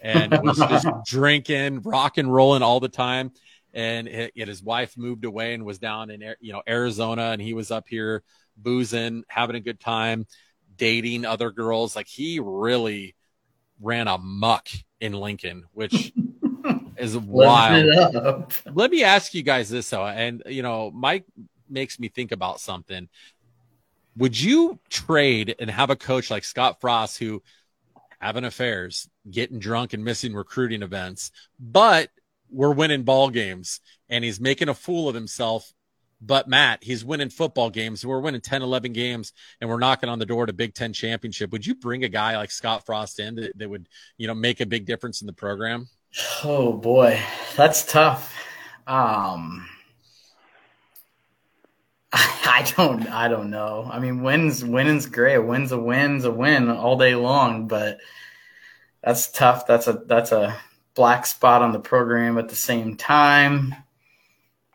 and 0.00 0.32
was 0.42 0.58
just 0.58 0.86
drinking, 1.06 1.82
rock 1.82 2.18
and 2.18 2.32
rolling 2.32 2.62
all 2.62 2.80
the 2.80 2.88
time. 2.88 3.32
And 3.74 4.08
it, 4.08 4.32
it- 4.34 4.48
his 4.48 4.62
wife 4.62 4.96
moved 4.96 5.24
away 5.24 5.52
and 5.54 5.64
was 5.64 5.78
down 5.78 6.10
in 6.10 6.22
you 6.40 6.52
know 6.52 6.62
Arizona, 6.66 7.30
and 7.32 7.42
he 7.42 7.52
was 7.54 7.70
up 7.70 7.88
here 7.88 8.22
boozing, 8.56 9.24
having 9.28 9.56
a 9.56 9.60
good 9.60 9.80
time, 9.80 10.26
dating 10.76 11.24
other 11.26 11.50
girls. 11.50 11.96
Like 11.96 12.06
he 12.08 12.40
really 12.40 13.14
ran 13.80 14.08
amok 14.08 14.68
in 15.00 15.12
Lincoln, 15.12 15.64
which 15.72 16.12
is 16.96 17.16
wild. 17.18 18.52
Let 18.72 18.90
me 18.90 19.02
ask 19.02 19.34
you 19.34 19.42
guys 19.42 19.68
this 19.68 19.90
though, 19.90 20.06
and 20.06 20.42
you 20.46 20.62
know, 20.62 20.90
Mike 20.92 21.24
makes 21.68 21.98
me 21.98 22.08
think 22.08 22.30
about 22.32 22.60
something. 22.60 23.08
Would 24.16 24.40
you 24.40 24.78
trade 24.88 25.56
and 25.58 25.68
have 25.68 25.90
a 25.90 25.96
coach 25.96 26.30
like 26.30 26.44
Scott 26.44 26.80
Frost 26.80 27.18
who 27.18 27.42
having 28.20 28.44
affairs, 28.44 29.08
getting 29.28 29.58
drunk 29.58 29.92
and 29.92 30.04
missing 30.04 30.32
recruiting 30.34 30.82
events, 30.82 31.32
but 31.58 32.10
we're 32.54 32.72
winning 32.72 33.02
ball 33.02 33.30
games 33.30 33.80
and 34.08 34.24
he's 34.24 34.40
making 34.40 34.68
a 34.68 34.74
fool 34.74 35.08
of 35.08 35.14
himself. 35.14 35.72
But 36.20 36.48
Matt, 36.48 36.82
he's 36.82 37.04
winning 37.04 37.28
football 37.28 37.68
games. 37.68 38.06
We're 38.06 38.20
winning 38.20 38.40
10, 38.40 38.62
11 38.62 38.92
games 38.92 39.32
and 39.60 39.68
we're 39.68 39.78
knocking 39.78 40.08
on 40.08 40.18
the 40.18 40.26
door 40.26 40.46
to 40.46 40.52
Big 40.52 40.74
Ten 40.74 40.92
championship. 40.92 41.52
Would 41.52 41.66
you 41.66 41.74
bring 41.74 42.04
a 42.04 42.08
guy 42.08 42.36
like 42.36 42.50
Scott 42.50 42.86
Frost 42.86 43.18
in 43.20 43.34
that, 43.34 43.58
that 43.58 43.68
would, 43.68 43.88
you 44.16 44.26
know, 44.26 44.34
make 44.34 44.60
a 44.60 44.66
big 44.66 44.86
difference 44.86 45.20
in 45.20 45.26
the 45.26 45.32
program? 45.32 45.88
Oh 46.44 46.72
boy, 46.72 47.20
that's 47.56 47.84
tough. 47.84 48.32
Um, 48.86 49.66
I 52.12 52.72
don't, 52.76 53.08
I 53.08 53.28
don't 53.28 53.50
know. 53.50 53.88
I 53.90 53.98
mean, 53.98 54.22
wins, 54.22 54.64
winning's 54.64 55.06
great. 55.06 55.38
Win's 55.38 55.72
a 55.72 55.78
win's 55.78 56.24
a 56.24 56.30
win 56.30 56.70
all 56.70 56.96
day 56.96 57.16
long, 57.16 57.66
but 57.66 57.98
that's 59.02 59.30
tough. 59.30 59.66
That's 59.66 59.88
a 59.88 60.02
that's 60.06 60.32
a 60.32 60.56
black 60.94 61.26
spot 61.26 61.62
on 61.62 61.72
the 61.72 61.80
program. 61.80 62.38
At 62.38 62.48
the 62.48 62.56
same 62.56 62.96
time, 62.96 63.74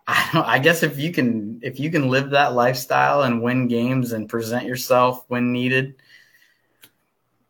I 0.07 0.29
don't. 0.33 0.45
I 0.45 0.59
guess 0.59 0.83
if 0.83 0.97
you 0.97 1.11
can 1.11 1.59
if 1.63 1.79
you 1.79 1.91
can 1.91 2.09
live 2.09 2.31
that 2.31 2.53
lifestyle 2.53 3.21
and 3.23 3.43
win 3.43 3.67
games 3.67 4.11
and 4.11 4.27
present 4.27 4.65
yourself 4.65 5.23
when 5.27 5.51
needed. 5.51 5.95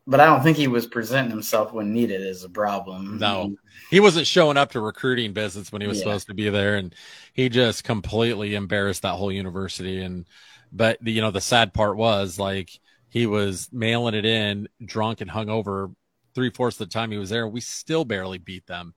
But 0.06 0.20
I 0.20 0.26
don't 0.26 0.42
think 0.42 0.56
he 0.56 0.66
was 0.66 0.86
presenting 0.86 1.30
himself 1.30 1.72
when 1.72 1.92
needed 1.92 2.20
is 2.20 2.42
a 2.42 2.48
problem. 2.48 3.18
No, 3.18 3.56
he 3.90 4.00
wasn't 4.00 4.26
showing 4.26 4.56
up 4.56 4.72
to 4.72 4.80
recruiting 4.80 5.32
visits 5.32 5.70
when 5.72 5.82
he 5.82 5.88
was 5.88 5.98
Yeah. 5.98 6.04
supposed 6.04 6.26
to 6.28 6.34
be 6.34 6.48
there, 6.48 6.76
and 6.76 6.94
he 7.32 7.48
just 7.48 7.84
completely 7.84 8.54
embarrassed 8.54 9.02
that 9.02 9.14
whole 9.14 9.32
university. 9.32 10.02
And 10.02 10.26
but 10.72 10.98
the, 11.00 11.12
you 11.12 11.20
know 11.20 11.30
the 11.30 11.40
sad 11.40 11.72
part 11.72 11.96
was 11.96 12.38
like 12.38 12.70
he 13.08 13.26
was 13.26 13.68
mailing 13.72 14.14
it 14.14 14.24
in 14.24 14.68
drunk 14.84 15.20
and 15.20 15.30
hungover 15.30 15.94
three 16.34 16.50
fourths 16.50 16.80
of 16.80 16.88
the 16.88 16.92
time 16.92 17.10
he 17.10 17.18
was 17.18 17.30
there. 17.30 17.46
We 17.46 17.60
still 17.60 18.04
barely 18.04 18.38
beat 18.38 18.66
them 18.66 18.94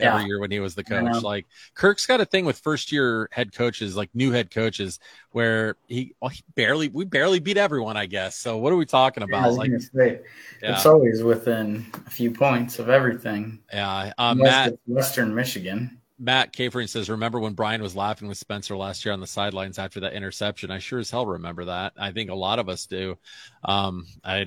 every 0.00 0.26
year 0.26 0.40
when 0.40 0.50
he 0.50 0.60
was 0.60 0.74
the 0.74 0.84
coach. 0.84 1.22
Like 1.22 1.46
Kirk's 1.74 2.06
got 2.06 2.20
a 2.20 2.24
thing 2.24 2.44
with 2.44 2.58
first 2.58 2.92
year 2.92 3.28
head 3.32 3.52
coaches, 3.52 3.96
like 3.96 4.10
new 4.14 4.32
head 4.32 4.50
coaches, 4.50 4.98
where 5.30 5.76
he, 5.86 6.14
well, 6.20 6.30
he 6.30 6.42
barely 6.54 6.88
we 6.88 7.04
barely 7.04 7.40
beat 7.40 7.56
everyone, 7.56 7.96
I 7.96 8.06
guess. 8.06 8.36
So 8.36 8.58
what 8.58 8.72
are 8.72 8.76
we 8.76 8.86
talking 8.86 9.22
about? 9.22 9.46
was 9.46 9.56
like 9.56 9.70
say, 9.94 10.20
yeah. 10.62 10.74
it's 10.74 10.86
always 10.86 11.22
within 11.22 11.86
a 12.06 12.10
few 12.10 12.30
points 12.30 12.78
of 12.78 12.88
everything. 12.88 13.60
yeah, 13.72 14.12
uh, 14.18 14.34
Matt. 14.34 14.78
Western 14.86 15.34
Michigan. 15.34 16.00
Matt 16.18 16.54
Capering 16.54 16.86
says, 16.86 17.10
"Remember 17.10 17.38
when 17.38 17.52
Brian 17.52 17.82
was 17.82 17.94
laughing 17.94 18.26
with 18.26 18.38
Spencer 18.38 18.74
last 18.74 19.04
year 19.04 19.12
on 19.12 19.20
the 19.20 19.26
sidelines 19.26 19.78
after 19.78 20.00
that 20.00 20.14
interception? 20.14 20.70
I 20.70 20.78
sure 20.78 20.98
as 20.98 21.10
hell 21.10 21.26
remember 21.26 21.66
that. 21.66 21.92
I 21.98 22.12
think 22.12 22.30
a 22.30 22.34
lot 22.34 22.58
of 22.58 22.70
us 22.70 22.86
do. 22.86 23.18
Um, 23.62 24.06
I 24.24 24.46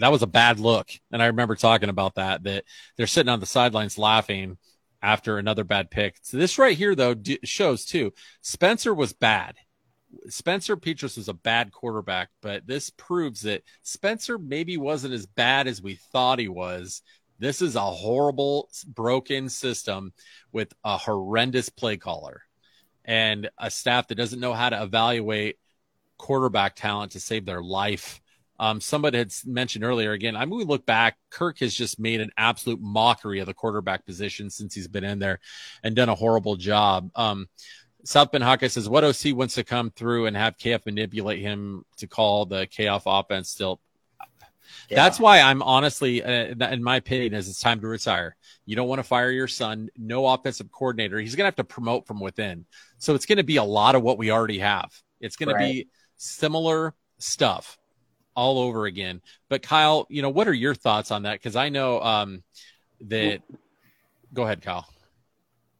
that 0.00 0.12
was 0.12 0.22
a 0.22 0.26
bad 0.26 0.60
look, 0.60 0.90
and 1.10 1.22
I 1.22 1.26
remember 1.26 1.54
talking 1.54 1.88
about 1.88 2.16
that. 2.16 2.44
That 2.44 2.64
they're 2.96 3.06
sitting 3.06 3.30
on 3.30 3.40
the 3.40 3.46
sidelines 3.46 3.98
laughing 3.98 4.58
after 5.02 5.38
another 5.38 5.64
bad 5.64 5.90
pick. 5.90 6.16
So 6.22 6.36
this 6.36 6.58
right 6.58 6.76
here, 6.76 6.94
though, 6.94 7.14
d- 7.14 7.38
shows 7.44 7.84
too. 7.84 8.12
Spencer 8.40 8.94
was 8.94 9.12
bad. 9.12 9.56
Spencer 10.28 10.76
Petras 10.76 11.16
was 11.16 11.28
a 11.28 11.34
bad 11.34 11.70
quarterback, 11.70 12.30
but 12.40 12.66
this 12.66 12.90
proves 12.90 13.42
that 13.42 13.62
Spencer 13.82 14.38
maybe 14.38 14.76
wasn't 14.76 15.14
as 15.14 15.26
bad 15.26 15.66
as 15.66 15.82
we 15.82 15.96
thought 16.12 16.38
he 16.38 16.48
was. 16.48 17.02
This 17.38 17.62
is 17.62 17.76
a 17.76 17.80
horrible, 17.80 18.68
broken 18.86 19.48
system 19.48 20.12
with 20.52 20.72
a 20.82 20.96
horrendous 20.96 21.68
play 21.68 21.96
caller 21.96 22.42
and 23.04 23.48
a 23.58 23.70
staff 23.70 24.08
that 24.08 24.16
doesn't 24.16 24.40
know 24.40 24.54
how 24.54 24.70
to 24.70 24.82
evaluate 24.82 25.56
quarterback 26.16 26.74
talent 26.74 27.12
to 27.12 27.20
save 27.20 27.46
their 27.46 27.62
life. 27.62 28.20
Um, 28.58 28.80
somebody 28.80 29.18
had 29.18 29.32
mentioned 29.46 29.84
earlier 29.84 30.12
again. 30.12 30.34
I 30.36 30.44
mean, 30.44 30.58
we 30.58 30.64
look 30.64 30.84
back, 30.84 31.16
Kirk 31.30 31.60
has 31.60 31.74
just 31.74 32.00
made 32.00 32.20
an 32.20 32.30
absolute 32.36 32.80
mockery 32.80 33.38
of 33.40 33.46
the 33.46 33.54
quarterback 33.54 34.04
position 34.04 34.50
since 34.50 34.74
he's 34.74 34.88
been 34.88 35.04
in 35.04 35.18
there 35.18 35.38
and 35.82 35.94
done 35.94 36.08
a 36.08 36.14
horrible 36.14 36.56
job. 36.56 37.10
Um, 37.14 37.48
South 38.04 38.32
Bend 38.32 38.44
Hawkeye 38.44 38.68
says, 38.68 38.88
What 38.88 39.04
OC 39.04 39.34
wants 39.36 39.54
to 39.54 39.64
come 39.64 39.90
through 39.90 40.26
and 40.26 40.36
have 40.36 40.56
KF 40.56 40.86
manipulate 40.86 41.40
him 41.40 41.84
to 41.98 42.06
call 42.06 42.46
the 42.46 42.66
KF 42.66 43.02
offense 43.06 43.50
still? 43.50 43.80
That's 44.90 45.18
why 45.20 45.40
I'm 45.40 45.62
honestly, 45.62 46.22
uh, 46.22 46.54
in 46.70 46.82
my 46.82 46.96
opinion, 46.96 47.34
is 47.34 47.48
it's 47.48 47.60
time 47.60 47.80
to 47.80 47.86
retire. 47.86 48.36
You 48.66 48.76
don't 48.76 48.88
want 48.88 48.98
to 49.00 49.02
fire 49.02 49.30
your 49.30 49.48
son. 49.48 49.88
No 49.96 50.26
offensive 50.26 50.70
coordinator. 50.70 51.18
He's 51.18 51.34
going 51.34 51.44
to 51.44 51.48
have 51.48 51.56
to 51.56 51.64
promote 51.64 52.06
from 52.06 52.20
within. 52.20 52.66
So 52.98 53.14
it's 53.14 53.26
going 53.26 53.38
to 53.38 53.44
be 53.44 53.56
a 53.56 53.64
lot 53.64 53.94
of 53.94 54.02
what 54.02 54.18
we 54.18 54.30
already 54.30 54.58
have. 54.58 54.90
It's 55.20 55.36
going 55.36 55.54
Right. 55.54 55.66
to 55.66 55.72
be 55.72 55.88
similar 56.16 56.94
stuff 57.18 57.77
all 58.38 58.60
over 58.60 58.86
again. 58.86 59.20
But 59.48 59.62
Kyle, 59.62 60.06
you 60.08 60.22
know, 60.22 60.30
what 60.30 60.46
are 60.46 60.54
your 60.54 60.72
thoughts 60.72 61.10
on 61.10 61.24
that? 61.24 61.34
Because 61.34 61.56
I 61.56 61.70
know 61.70 62.00
um, 62.00 62.44
that. 63.00 63.42
Go 64.32 64.44
ahead, 64.44 64.62
Kyle. 64.62 64.86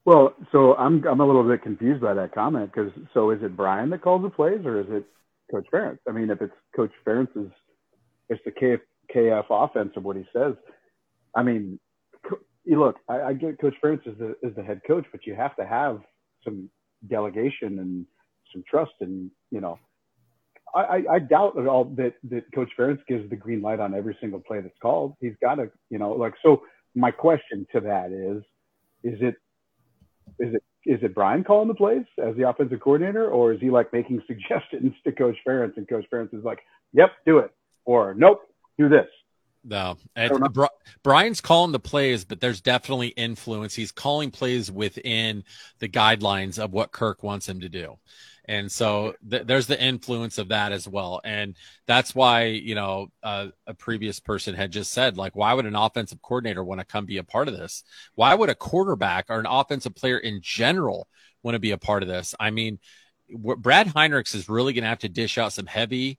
Well, 0.05 0.35
so 0.51 0.75
I'm 0.75 1.07
I'm 1.07 1.21
a 1.21 1.27
little 1.27 1.45
bit 1.45 1.63
confused 1.63 2.01
by 2.01 2.15
that 2.15 2.35
comment 2.35 2.73
because 2.73 2.91
so 3.15 3.31
is 3.31 3.43
it 3.43 3.57
Brian 3.57 3.91
that 3.91 4.03
calls 4.03 4.23
the 4.23 4.31
plays 4.31 4.65
or 4.65 4.81
is 4.81 4.87
it 4.89 5.05
Coach 5.53 5.67
Ferentz? 5.73 5.99
I 6.09 6.13
mean, 6.13 6.31
if 6.31 6.43
it's 6.43 6.55
Coach 6.75 6.91
Ferentz's, 7.07 7.53
it's 8.29 8.43
the 8.45 8.51
KF, 8.51 8.81
KF 9.15 9.45
offense 9.51 9.93
of 9.97 10.03
what 10.03 10.17
he 10.17 10.25
says. 10.33 10.55
I 11.37 11.43
mean, 11.43 11.79
you 12.65 12.81
look, 12.81 12.97
I, 13.09 13.21
I 13.21 13.33
get 13.35 13.61
Coach 13.61 13.75
Ferentz 13.85 14.09
is 14.09 14.19
the 14.19 14.35
is 14.43 14.57
the 14.57 14.65
head 14.65 14.81
coach, 14.85 15.05
but 15.13 15.27
you 15.27 15.35
have 15.37 15.55
to 15.57 15.67
have 15.67 16.01
some 16.43 16.69
delegation 17.09 17.79
and 17.79 18.07
some 18.53 18.65
trust, 18.69 18.93
and 19.01 19.31
you 19.51 19.61
know, 19.61 19.79
I, 20.75 21.05
I, 21.11 21.19
doubt 21.19 21.59
at 21.59 21.67
all 21.67 21.85
that 21.97 22.15
that 22.31 22.45
Coach 22.55 22.71
Ferentz 22.79 23.01
gives 23.07 23.29
the 23.31 23.37
green 23.37 23.63
light 23.63 23.81
on 23.81 23.95
every 23.95 24.17
single 24.21 24.41
play 24.41 24.61
that's 24.61 24.79
called. 24.81 25.15
He's 25.21 25.35
got 25.41 25.57
to, 25.57 25.71
you 25.91 25.99
know, 25.99 26.13
like 26.13 26.35
so. 26.43 26.63
My 26.95 27.11
question 27.11 27.67
to 27.73 27.81
that 27.81 28.11
is, 28.11 28.43
is 29.05 29.21
it 29.21 29.37
is 30.39 30.55
it 30.55 30.63
is 30.85 31.03
it 31.03 31.15
Brian 31.15 31.45
calling 31.45 31.69
the 31.69 31.75
plays 31.75 32.05
as 32.23 32.35
the 32.37 32.49
offensive 32.49 32.81
coordinator, 32.81 33.29
or 33.31 33.53
is 33.53 33.61
he 33.61 33.71
like 33.71 33.93
making 33.93 34.23
suggestions 34.27 34.95
to 35.05 35.13
Coach 35.13 35.37
Ferentz, 35.47 35.77
and 35.77 35.89
Coach 35.89 36.07
Ferentz 36.13 36.35
is 36.35 36.45
like, 36.45 36.61
"Yep, 36.93 37.11
do 37.27 37.39
it," 37.39 37.51
or 37.85 38.15
"Nope, 38.15 38.41
do 38.79 38.89
this." 38.89 39.07
No, 39.65 39.99
Brian's 41.03 41.41
calling 41.41 41.73
the 41.73 41.81
plays, 41.81 42.25
but 42.25 42.41
there's 42.41 42.61
definitely 42.61 43.09
influence. 43.09 43.75
He's 43.75 43.93
calling 43.93 44.31
plays 44.31 44.71
within 44.71 45.45
the 45.79 45.89
guidelines 45.89 46.59
of 46.59 46.73
what 46.73 46.93
Kirk 46.93 47.23
wants 47.23 47.49
him 47.49 47.61
to 47.61 47.69
do. 47.69 47.99
And 48.49 48.73
so 48.73 49.15
th- 49.31 49.47
there's 49.47 49.67
the 49.67 49.81
influence 49.81 50.39
of 50.39 50.49
that 50.49 50.73
as 50.73 50.89
well. 50.89 51.21
And 51.23 51.55
that's 51.87 52.15
why, 52.15 52.45
you 52.47 52.75
know, 52.75 53.09
uh, 53.23 53.49
a 53.67 53.75
previous 53.75 54.21
person 54.21 54.55
had 54.55 54.73
just 54.73 54.91
said, 54.91 55.19
like, 55.19 55.37
why 55.37 55.53
would 55.53 55.67
an 55.67 55.77
offensive 55.77 56.23
coordinator 56.23 56.65
want 56.65 56.81
to 56.81 56.87
come 56.87 57.05
be 57.05 57.19
a 57.19 57.25
part 57.25 57.49
of 57.49 57.57
this? 57.57 57.85
Why 58.15 58.35
would 58.35 58.49
a 58.49 58.55
quarterback 58.55 59.27
or 59.29 59.39
an 59.39 59.47
offensive 59.47 59.95
player 59.95 60.19
in 60.19 60.41
general 60.43 61.09
want 61.43 61.57
to 61.57 61.61
be 61.61 61.73
a 61.73 61.79
part 61.79 62.03
of 62.03 62.09
this? 62.09 62.35
I 62.41 62.51
mean, 62.51 62.79
Brad 63.31 63.89
Heinrichs 63.89 64.35
is 64.35 64.49
really 64.49 64.73
going 64.73 64.85
to 64.85 64.89
have 64.89 65.01
to 65.01 65.11
dish 65.11 65.37
out 65.37 65.53
some 65.53 65.67
heavy, 65.67 66.19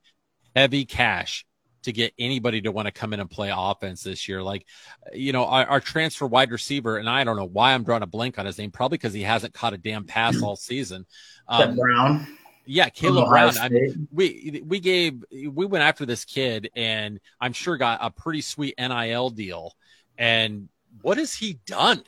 heavy 0.54 0.84
cash 0.84 1.44
to 1.82 1.92
get 1.92 2.12
anybody 2.18 2.60
to 2.62 2.72
want 2.72 2.86
to 2.86 2.92
come 2.92 3.12
in 3.12 3.20
and 3.20 3.30
play 3.30 3.52
offense 3.54 4.02
this 4.02 4.28
year. 4.28 4.42
Like, 4.42 4.66
you 5.12 5.32
know, 5.32 5.46
our, 5.46 5.66
our, 5.66 5.80
transfer 5.80 6.26
wide 6.26 6.50
receiver, 6.50 6.98
and 6.98 7.08
I 7.08 7.24
don't 7.24 7.36
know 7.36 7.46
why 7.46 7.72
I'm 7.72 7.84
drawing 7.84 8.02
a 8.02 8.06
blank 8.06 8.38
on 8.38 8.46
his 8.46 8.58
name, 8.58 8.70
probably 8.70 8.98
because 8.98 9.14
he 9.14 9.22
hasn't 9.22 9.54
caught 9.54 9.72
a 9.72 9.78
damn 9.78 10.04
pass 10.04 10.42
all 10.42 10.56
season. 10.56 11.06
Um, 11.48 11.76
Brown. 11.76 12.26
Yeah, 12.66 12.88
Kaleb 12.88 13.28
Brown. 13.28 13.58
I 13.58 13.68
mean, 13.68 14.08
we 14.12 14.62
we 14.64 14.78
gave 14.78 15.24
we 15.32 15.66
went 15.66 15.82
after 15.82 16.06
this 16.06 16.24
kid, 16.24 16.70
and 16.76 17.18
I'm 17.40 17.52
sure 17.52 17.76
got 17.76 17.98
a 18.02 18.10
pretty 18.10 18.42
sweet 18.42 18.74
NIL 18.78 19.30
deal. 19.30 19.74
And 20.16 20.68
what 21.02 21.18
has 21.18 21.34
he 21.34 21.54
done? 21.66 22.04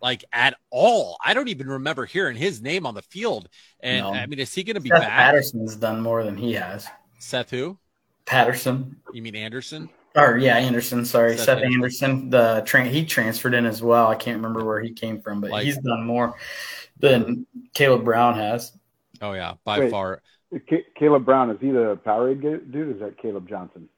Like 0.00 0.24
at 0.32 0.54
all? 0.70 1.16
I 1.24 1.34
don't 1.34 1.48
even 1.48 1.68
remember 1.68 2.04
hearing 2.04 2.36
his 2.36 2.62
name 2.62 2.86
on 2.86 2.94
the 2.94 3.02
field. 3.02 3.48
And 3.80 4.04
no. 4.04 4.12
I 4.12 4.26
mean, 4.26 4.38
is 4.38 4.54
he 4.54 4.62
going 4.62 4.74
to 4.74 4.80
be 4.80 4.90
Seth 4.90 5.00
back? 5.00 5.10
Patterson's 5.10 5.74
done 5.74 6.02
more 6.02 6.22
than 6.22 6.36
he 6.36 6.52
has. 6.52 6.86
Seth 7.18 7.50
who? 7.50 7.78
Patterson. 8.26 8.96
You 9.12 9.22
mean 9.22 9.36
Anderson? 9.36 9.88
Or 10.14 10.38
yeah, 10.38 10.56
Anderson. 10.56 11.04
Sorry, 11.04 11.36
Seth, 11.36 11.46
Seth 11.46 11.58
Anderson. 11.58 12.10
Anderson. 12.10 12.30
The 12.30 12.62
train 12.66 12.90
he 12.92 13.04
transferred 13.04 13.54
in 13.54 13.66
as 13.66 13.82
well. 13.82 14.08
I 14.08 14.14
can't 14.14 14.36
remember 14.36 14.64
where 14.64 14.80
he 14.80 14.92
came 14.92 15.20
from, 15.20 15.40
but 15.40 15.50
like, 15.50 15.64
he's 15.64 15.78
done 15.78 16.06
more 16.06 16.34
than 16.98 17.46
Kaleb 17.74 18.04
Brown 18.04 18.34
has. 18.34 18.72
Oh 19.20 19.32
yeah, 19.32 19.54
by 19.64 19.80
Wait, 19.80 19.90
far. 19.90 20.22
Kaleb 20.98 21.24
Brown 21.24 21.50
is 21.50 21.58
he 21.60 21.70
the 21.70 21.98
Powerade 22.04 22.40
dude? 22.72 22.94
is 22.94 23.00
that 23.00 23.20
Kaleb 23.22 23.48
Johnson? 23.48 23.88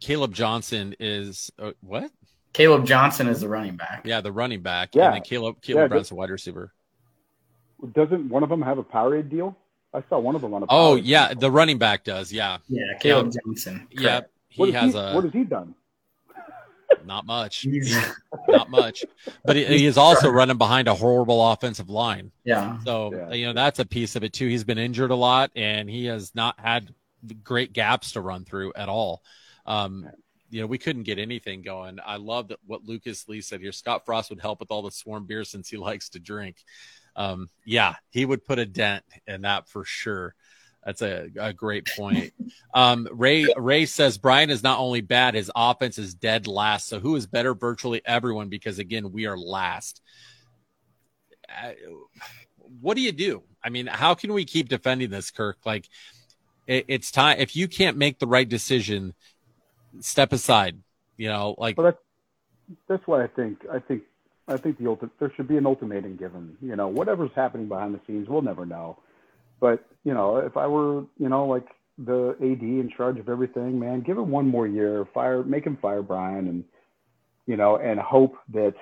Kaleb 0.00 0.32
Johnson 0.32 0.94
is 1.00 1.50
uh, 1.58 1.72
what? 1.80 2.10
Kaleb 2.52 2.84
Johnson 2.84 3.28
is 3.28 3.40
the 3.40 3.48
running 3.48 3.76
back. 3.76 4.02
Yeah, 4.04 4.20
the 4.20 4.32
running 4.32 4.62
back. 4.62 4.94
Yeah. 4.94 5.06
And 5.06 5.14
then 5.14 5.22
Kaleb 5.22 5.62
Kaleb 5.62 5.76
yeah, 5.76 5.86
Brown's 5.86 6.10
the 6.10 6.14
wide 6.14 6.30
receiver. 6.30 6.72
Doesn't 7.94 8.28
one 8.28 8.42
of 8.42 8.48
them 8.48 8.62
have 8.62 8.78
a 8.78 8.84
Powerade 8.84 9.30
deal? 9.30 9.56
I 9.94 10.02
saw 10.08 10.18
one 10.18 10.34
of 10.34 10.42
them 10.42 10.54
on 10.54 10.62
a. 10.62 10.66
Oh 10.68 10.96
yeah, 10.96 11.34
the 11.34 11.50
running 11.50 11.78
back 11.78 12.04
does. 12.04 12.32
Yeah. 12.32 12.58
Yeah, 12.68 12.98
Kaleb 13.00 13.32
yeah. 13.34 13.40
Johnson. 13.44 13.88
Yeah, 13.90 14.20
he 14.48 14.70
has 14.72 14.92
he, 14.92 14.98
a. 14.98 15.14
What 15.14 15.24
has 15.24 15.32
he 15.32 15.44
done? 15.44 15.74
Not 17.04 17.26
much. 17.26 17.66
not 18.48 18.70
much. 18.70 19.04
But 19.44 19.56
he, 19.56 19.64
he, 19.64 19.86
is 19.86 19.96
also 19.96 20.30
running 20.30 20.58
behind 20.58 20.88
a 20.88 20.94
horrible 20.94 21.52
offensive 21.52 21.88
line. 21.88 22.32
Yeah. 22.44 22.78
So 22.84 23.12
yeah. 23.14 23.32
you 23.32 23.46
know 23.46 23.52
that's 23.52 23.78
a 23.78 23.86
piece 23.86 24.16
of 24.16 24.24
it 24.24 24.32
too. 24.32 24.48
He's 24.48 24.64
been 24.64 24.78
injured 24.78 25.10
a 25.10 25.16
lot, 25.16 25.50
and 25.56 25.88
he 25.88 26.06
has 26.06 26.34
not 26.34 26.58
had 26.60 26.94
great 27.42 27.72
gaps 27.72 28.12
to 28.12 28.20
run 28.20 28.44
through 28.44 28.72
at 28.74 28.88
all. 28.88 29.22
Um, 29.66 30.08
you 30.50 30.60
know, 30.60 30.66
we 30.66 30.78
couldn't 30.78 31.02
get 31.02 31.18
anything 31.18 31.62
going. 31.62 31.98
I 32.04 32.16
love 32.16 32.48
that 32.48 32.58
what 32.66 32.84
Lucas 32.84 33.28
Lee 33.28 33.40
said 33.42 33.60
here. 33.60 33.72
Scott 33.72 34.06
Frost 34.06 34.30
would 34.30 34.40
help 34.40 34.60
with 34.60 34.70
all 34.70 34.82
the 34.82 34.90
swarm 34.90 35.26
beer 35.26 35.44
since 35.44 35.68
he 35.68 35.76
likes 35.76 36.10
to 36.10 36.20
drink. 36.20 36.56
Um, 37.18 37.50
yeah, 37.66 37.96
he 38.10 38.24
would 38.24 38.44
put 38.44 38.60
a 38.60 38.64
dent 38.64 39.04
in 39.26 39.42
that 39.42 39.68
for 39.68 39.84
sure. 39.84 40.36
That's 40.84 41.02
a, 41.02 41.28
a 41.38 41.52
great 41.52 41.86
point. 41.96 42.32
Um, 42.74 43.08
Ray 43.10 43.46
Ray 43.56 43.86
says 43.86 44.18
Brian 44.18 44.50
is 44.50 44.62
not 44.62 44.78
only 44.78 45.00
bad, 45.00 45.34
his 45.34 45.50
offense 45.56 45.96
is 45.96 46.12
dead 46.12 46.46
last. 46.46 46.86
So 46.86 47.00
who 47.00 47.16
is 47.16 47.26
better? 47.26 47.54
Virtually 47.54 48.02
everyone, 48.04 48.50
because 48.50 48.78
again, 48.78 49.10
we 49.10 49.26
are 49.26 49.38
last. 49.38 50.02
Uh, 51.48 51.72
what 52.80 52.94
do 52.94 53.00
you 53.00 53.10
do? 53.10 53.42
I 53.64 53.70
mean, 53.70 53.86
how 53.86 54.14
can 54.14 54.34
we 54.34 54.44
keep 54.44 54.68
defending 54.68 55.08
this, 55.08 55.30
Kirk? 55.30 55.56
Like, 55.64 55.88
it, 56.66 56.84
it's 56.88 57.10
time. 57.10 57.38
If 57.40 57.56
you 57.56 57.68
can't 57.68 57.96
make 57.96 58.18
the 58.18 58.26
right 58.26 58.48
decision, 58.48 59.14
step 60.00 60.34
aside. 60.34 60.78
You 61.16 61.28
know, 61.28 61.54
like 61.56 61.78
well, 61.78 61.86
that's 61.86 62.02
that's 62.86 63.06
why 63.06 63.24
I 63.24 63.28
think 63.28 63.64
I 63.72 63.78
think 63.78 64.02
I 64.48 64.56
think 64.56 64.78
the 64.78 64.84
ulti- 64.84 65.10
there 65.18 65.32
should 65.36 65.48
be 65.48 65.56
an 65.56 65.66
ultimatum 65.66 66.16
given. 66.16 66.56
You 66.60 66.76
know, 66.76 66.88
whatever's 66.88 67.30
happening 67.36 67.68
behind 67.68 67.94
the 67.94 68.00
scenes, 68.06 68.28
we'll 68.28 68.42
never 68.42 68.64
know. 68.64 68.98
But 69.60 69.84
you 70.04 70.14
know, 70.14 70.38
if 70.38 70.56
I 70.56 70.66
were, 70.66 71.04
you 71.18 71.28
know, 71.28 71.46
like 71.46 71.66
the 71.98 72.36
AD 72.40 72.62
in 72.62 72.90
charge 72.96 73.18
of 73.18 73.28
everything, 73.28 73.78
man, 73.78 74.00
give 74.00 74.16
him 74.16 74.30
one 74.30 74.48
more 74.48 74.66
year, 74.66 75.06
fire, 75.12 75.42
make 75.42 75.64
him 75.64 75.76
fire 75.82 76.02
Brian, 76.02 76.48
and 76.48 76.64
you 77.46 77.56
know, 77.56 77.76
and 77.76 77.98
hope 77.98 78.36
that 78.52 78.74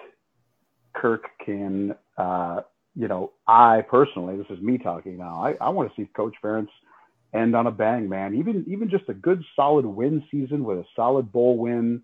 Kirk 0.94 1.24
can, 1.44 1.94
uh, 2.18 2.62
you 2.94 3.08
know, 3.08 3.32
I 3.46 3.82
personally, 3.88 4.36
this 4.36 4.46
is 4.50 4.62
me 4.62 4.78
talking 4.78 5.18
now. 5.18 5.42
I, 5.42 5.54
I 5.64 5.70
want 5.70 5.88
to 5.88 6.00
see 6.00 6.08
Coach 6.14 6.34
Ferentz 6.42 6.68
end 7.34 7.56
on 7.56 7.66
a 7.66 7.70
bang, 7.70 8.08
man. 8.08 8.34
Even 8.34 8.64
even 8.68 8.88
just 8.90 9.08
a 9.08 9.14
good 9.14 9.42
solid 9.54 9.84
win 9.86 10.22
season 10.30 10.64
with 10.64 10.78
a 10.78 10.84
solid 10.94 11.32
bowl 11.32 11.58
win, 11.58 12.02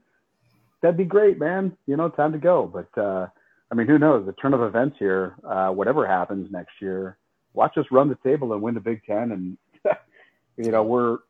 that'd 0.81 0.97
be 0.97 1.05
great, 1.05 1.39
man. 1.39 1.77
You 1.87 1.97
know, 1.97 2.09
time 2.09 2.33
to 2.33 2.39
go. 2.39 2.71
But 2.73 3.01
uh, 3.01 3.27
I 3.73 3.75
mean, 3.75 3.87
who 3.87 3.99
knows? 3.99 4.27
The 4.27 4.35
turn 4.35 4.53
of 4.53 4.61
events 4.61 4.97
here, 4.99 5.35
uh, 5.49 5.70
whatever 5.70 6.07
happens 6.07 6.53
next 6.53 6.73
year, 6.81 7.16
watch 7.55 7.79
us 7.79 7.87
run 7.91 8.11
the 8.11 8.18
table 8.23 8.53
and 8.53 8.61
win 8.61 8.75
the 8.75 8.81
Big 8.81 9.03
Ten, 9.07 9.33
and 9.33 9.57
you 10.59 10.70
know 10.70 10.83
we're 10.83 11.20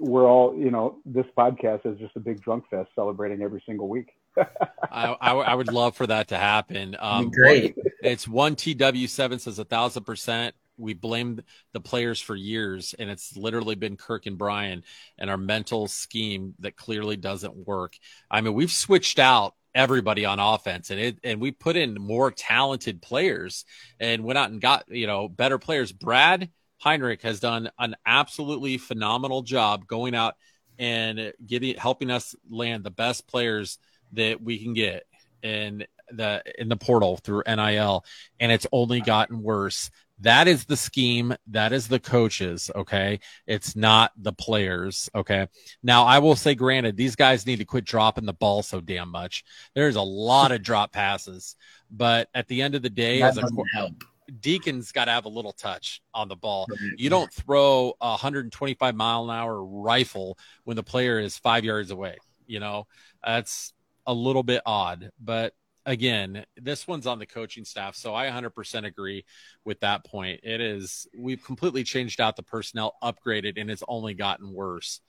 we're 0.00 0.26
all 0.28 0.56
you 0.56 0.72
know 0.72 0.98
this 1.06 1.26
podcast 1.38 1.86
is 1.86 1.96
just 2.00 2.16
a 2.16 2.20
big 2.20 2.42
drunk 2.42 2.64
fest 2.68 2.90
celebrating 2.96 3.42
every 3.42 3.62
single 3.64 3.88
week. 3.88 4.08
I, 4.36 5.16
I, 5.20 5.32
I 5.34 5.54
would 5.54 5.72
love 5.72 5.96
for 5.96 6.08
that 6.08 6.28
to 6.28 6.36
happen. 6.36 6.96
Um, 6.98 7.30
great. 7.30 7.76
It's 8.02 8.26
one 8.26 8.56
TW 8.56 9.06
seven 9.06 9.38
says 9.38 9.60
a 9.60 9.64
thousand 9.64 10.02
percent. 10.02 10.56
We 10.76 10.94
blamed 10.94 11.44
the 11.72 11.80
players 11.80 12.20
for 12.20 12.34
years, 12.34 12.96
and 12.98 13.08
it's 13.08 13.36
literally 13.36 13.76
been 13.76 13.96
Kirk 13.96 14.26
and 14.26 14.36
Brian 14.36 14.82
and 15.16 15.30
our 15.30 15.36
mental 15.36 15.86
scheme 15.86 16.54
that 16.58 16.74
clearly 16.74 17.16
doesn't 17.16 17.54
work. 17.54 17.96
I 18.28 18.40
mean, 18.40 18.54
we've 18.54 18.72
switched 18.72 19.20
out 19.20 19.54
everybody 19.74 20.24
on 20.24 20.38
offense 20.38 20.90
and 20.90 21.00
it 21.00 21.18
and 21.24 21.40
we 21.40 21.50
put 21.50 21.76
in 21.76 21.94
more 21.94 22.30
talented 22.30 23.02
players 23.02 23.64
and 23.98 24.22
went 24.22 24.38
out 24.38 24.50
and 24.50 24.60
got 24.60 24.84
you 24.88 25.06
know 25.06 25.28
better 25.28 25.58
players. 25.58 25.92
Brad 25.92 26.50
heinrich 26.78 27.22
has 27.22 27.40
done 27.40 27.70
an 27.78 27.96
absolutely 28.06 28.78
phenomenal 28.78 29.42
job 29.42 29.86
going 29.86 30.14
out 30.14 30.34
and 30.78 31.32
getting 31.44 31.76
helping 31.76 32.10
us 32.10 32.34
land 32.48 32.84
the 32.84 32.90
best 32.90 33.26
players 33.26 33.78
that 34.12 34.40
we 34.40 34.62
can 34.62 34.74
get 34.74 35.04
in 35.42 35.84
the 36.10 36.42
in 36.58 36.68
the 36.68 36.76
portal 36.76 37.16
through 37.16 37.42
nil 37.46 38.04
and 38.38 38.52
it's 38.52 38.66
only 38.72 39.00
gotten 39.00 39.42
worse 39.42 39.90
that 40.20 40.48
is 40.48 40.64
the 40.64 40.76
scheme. 40.76 41.34
That 41.48 41.72
is 41.72 41.88
the 41.88 41.98
coaches. 41.98 42.70
Okay. 42.74 43.20
It's 43.46 43.74
not 43.74 44.12
the 44.16 44.32
players. 44.32 45.10
Okay. 45.14 45.48
Now, 45.82 46.04
I 46.04 46.18
will 46.18 46.36
say, 46.36 46.54
granted, 46.54 46.96
these 46.96 47.16
guys 47.16 47.46
need 47.46 47.58
to 47.58 47.64
quit 47.64 47.84
dropping 47.84 48.26
the 48.26 48.32
ball 48.32 48.62
so 48.62 48.80
damn 48.80 49.10
much. 49.10 49.44
There's 49.74 49.96
a 49.96 50.02
lot 50.02 50.52
of 50.52 50.62
drop 50.62 50.92
passes, 50.92 51.56
but 51.90 52.28
at 52.34 52.48
the 52.48 52.62
end 52.62 52.74
of 52.74 52.82
the 52.82 52.90
day, 52.90 53.20
that 53.20 53.36
as 53.36 53.38
a 53.38 53.48
help. 53.72 54.04
Deacon's 54.40 54.90
got 54.92 55.04
to 55.04 55.10
have 55.10 55.26
a 55.26 55.28
little 55.30 55.52
touch 55.52 56.00
on 56.14 56.28
the 56.28 56.36
ball. 56.36 56.66
You 56.96 57.10
don't 57.10 57.32
throw 57.32 57.92
a 58.00 58.10
125 58.10 58.94
mile 58.94 59.24
an 59.24 59.36
hour 59.36 59.62
rifle 59.62 60.38
when 60.64 60.76
the 60.76 60.82
player 60.82 61.18
is 61.18 61.36
five 61.36 61.64
yards 61.64 61.90
away. 61.90 62.16
You 62.46 62.60
know, 62.60 62.86
that's 63.24 63.74
a 64.06 64.14
little 64.14 64.42
bit 64.42 64.62
odd, 64.64 65.10
but 65.20 65.52
again, 65.86 66.44
this 66.56 66.86
one's 66.86 67.06
on 67.06 67.18
the 67.18 67.26
coaching 67.26 67.64
staff, 67.64 67.94
so 67.94 68.14
I 68.14 68.26
100% 68.26 68.84
agree 68.84 69.24
with 69.64 69.80
that 69.80 70.04
point. 70.04 70.40
It 70.42 70.60
is 70.60 71.06
we've 71.16 71.42
completely 71.44 71.84
changed 71.84 72.20
out 72.20 72.36
the 72.36 72.42
personnel, 72.42 72.96
upgraded, 73.02 73.60
and 73.60 73.70
it's 73.70 73.84
only 73.88 74.14
gotten 74.14 74.52
worse. 74.52 75.00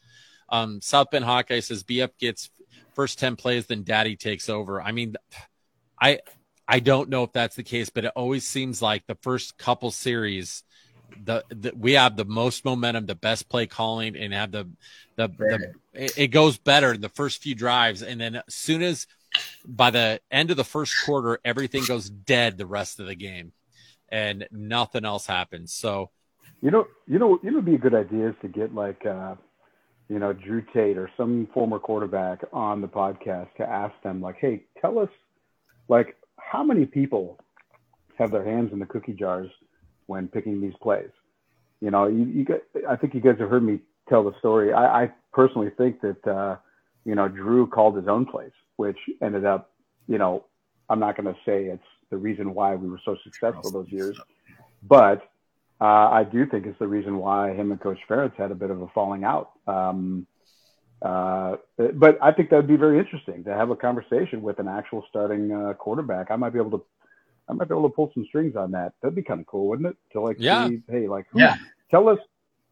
Um, 0.50 0.82
South 0.82 1.10
Bend 1.12 1.26
Hawkeye 1.26 1.62
says 1.62 1.84
BF 1.84 2.12
gets 2.20 2.50
first 2.94 3.20
10 3.20 3.36
plays, 3.36 3.66
then 3.66 3.84
Daddy 3.84 4.16
takes 4.16 4.50
over. 4.50 4.82
I 4.82 4.92
mean, 4.92 5.16
I 6.00 6.20
I 6.68 6.80
don't 6.80 7.10
know 7.10 7.24
if 7.24 7.34
that's 7.34 7.56
the 7.56 7.64
case, 7.64 7.90
but 7.90 8.06
it 8.06 8.12
always 8.16 8.46
seems 8.46 8.82
like 8.82 9.06
the 9.06 9.18
first 9.22 9.58
couple 9.58 9.92
series. 9.92 10.64
The, 11.24 11.44
the 11.50 11.72
we 11.76 11.94
have 11.94 12.18
the 12.18 12.26
most 12.26 12.66
momentum, 12.66 13.06
the 13.06 13.16
best 13.16 13.48
play 13.48 13.68
calling, 13.68 14.16
and 14.16 14.34
have 14.34 14.52
the 14.52 14.70
the, 15.16 15.30
the 15.30 15.74
it, 15.94 16.18
it 16.18 16.28
goes 16.28 16.58
better 16.58 16.98
the 16.98 17.10
first 17.10 17.42
few 17.42 17.56
drives, 17.56 18.02
and 18.02 18.20
then 18.20 18.36
as 18.36 18.44
soon 18.54 18.82
as 18.82 19.08
by 19.66 19.90
the 19.90 20.20
end 20.32 20.52
of 20.52 20.58
the 20.58 20.64
first 20.64 20.94
quarter, 21.06 21.40
everything 21.44 21.84
goes 21.86 22.10
dead 22.10 22.58
the 22.58 22.66
rest 22.66 23.00
of 23.00 23.08
the 23.08 23.16
game, 23.16 23.54
and 24.10 24.48
nothing 24.52 25.06
else 25.06 25.26
happens. 25.26 25.74
So, 25.74 26.12
you 26.62 26.72
know, 26.72 26.88
you 27.08 27.20
know, 27.20 27.40
know, 27.42 27.56
would 27.56 27.66
be 27.66 27.76
a 27.76 27.80
good 27.80 27.94
idea 27.96 28.30
is 28.30 28.36
to 28.42 28.48
get 28.48 28.74
like, 28.74 29.06
uh, 29.06 29.36
you 30.10 30.20
know, 30.20 30.34
Drew 30.34 30.64
Tate 30.74 30.98
or 30.98 31.10
some 31.18 31.48
former 31.54 31.80
quarterback 31.80 32.44
on 32.54 32.82
the 32.82 32.88
podcast 32.88 33.54
to 33.58 33.68
ask 33.68 33.94
them, 34.04 34.22
like, 34.22 34.38
hey, 34.40 34.64
tell 34.80 35.00
us, 35.00 35.10
like, 35.88 36.16
how 36.38 36.64
many 36.64 36.86
people 36.86 37.40
have 38.18 38.32
their 38.32 38.46
hands 38.46 38.72
in 38.72 38.80
the 38.80 38.86
cookie 38.86 39.14
jars 39.14 39.50
when 40.06 40.28
picking 40.28 40.62
these 40.62 40.76
plays? 40.82 41.10
You 41.82 41.92
know, 41.92 42.08
you, 42.08 42.26
you 42.26 42.46
I 42.88 42.96
think 42.96 43.14
you 43.14 43.22
guys 43.22 43.36
have 43.40 43.50
heard 43.50 43.64
me 43.64 43.80
tell 44.08 44.24
the 44.24 44.38
story. 44.40 44.74
I, 44.74 45.04
I 45.04 45.12
personally 45.34 45.72
think 45.78 46.02
that. 46.02 46.28
Uh, 46.28 46.58
you 47.06 47.14
know, 47.14 47.28
Drew 47.28 47.68
called 47.68 47.96
his 47.96 48.08
own 48.08 48.26
plays, 48.26 48.52
which 48.78 48.98
ended 49.22 49.46
up, 49.46 49.72
you 50.08 50.18
know, 50.18 50.46
I'm 50.90 51.00
not 51.00 51.18
going 51.18 51.34
to 51.34 51.40
say 51.46 51.66
it's 51.66 51.84
the 52.10 52.18
reason 52.18 52.54
why 52.54 52.76
we 52.76 52.88
were 52.88 53.02
so 53.04 53.18
successful 53.24 53.72
those 53.72 53.90
years, 53.90 54.16
but 54.84 55.30
uh, 55.82 56.10
I 56.10 56.24
do 56.24 56.46
think 56.46 56.66
it's 56.66 56.80
the 56.80 56.88
reason 56.88 57.18
why 57.18 57.54
him 57.54 57.72
and 57.72 57.82
Coach 57.82 58.00
Ferentz 58.10 58.36
had 58.36 58.52
a 58.52 58.56
bit 58.56 58.70
of 58.70 58.82
a 58.82 58.88
falling 58.90 59.24
out. 59.24 59.52
Um, 59.68 60.26
uh, 61.02 61.58
but 61.96 62.18
I 62.22 62.32
think 62.32 62.50
that 62.50 62.58
would 62.58 62.68
be 62.68 62.78
very 62.78 62.98
interesting 62.98 63.44
to 63.44 63.54
have 63.54 63.70
a 63.70 63.76
conversation 63.76 64.42
with 64.42 64.60
an 64.60 64.68
actual 64.68 65.06
starting 65.10 65.52
uh, 65.52 65.74
quarterback. 65.74 66.32
I 66.32 66.36
might 66.36 66.52
be 66.52 66.60
able 66.60 66.80
to, 66.80 66.86
I 67.50 67.54
might 67.54 67.68
be 67.68 67.76
able 67.76 67.90
to 67.90 67.96
pull 67.96 68.12
some 68.14 68.26
strings 68.26 68.56
on 68.56 68.72
that. 68.72 68.94
That'd 69.02 69.16
be 69.16 69.22
kind 69.22 69.40
of 69.40 69.46
cool, 69.48 69.68
wouldn't 69.68 69.90
it? 69.90 69.98
To 70.14 70.22
like, 70.22 70.38
Yeah. 70.40 70.68
see, 70.68 70.82
hey, 70.90 71.08
like, 71.08 71.26
who, 71.32 71.40
Yeah. 71.40 71.58
tell 71.92 72.08
us, 72.08 72.20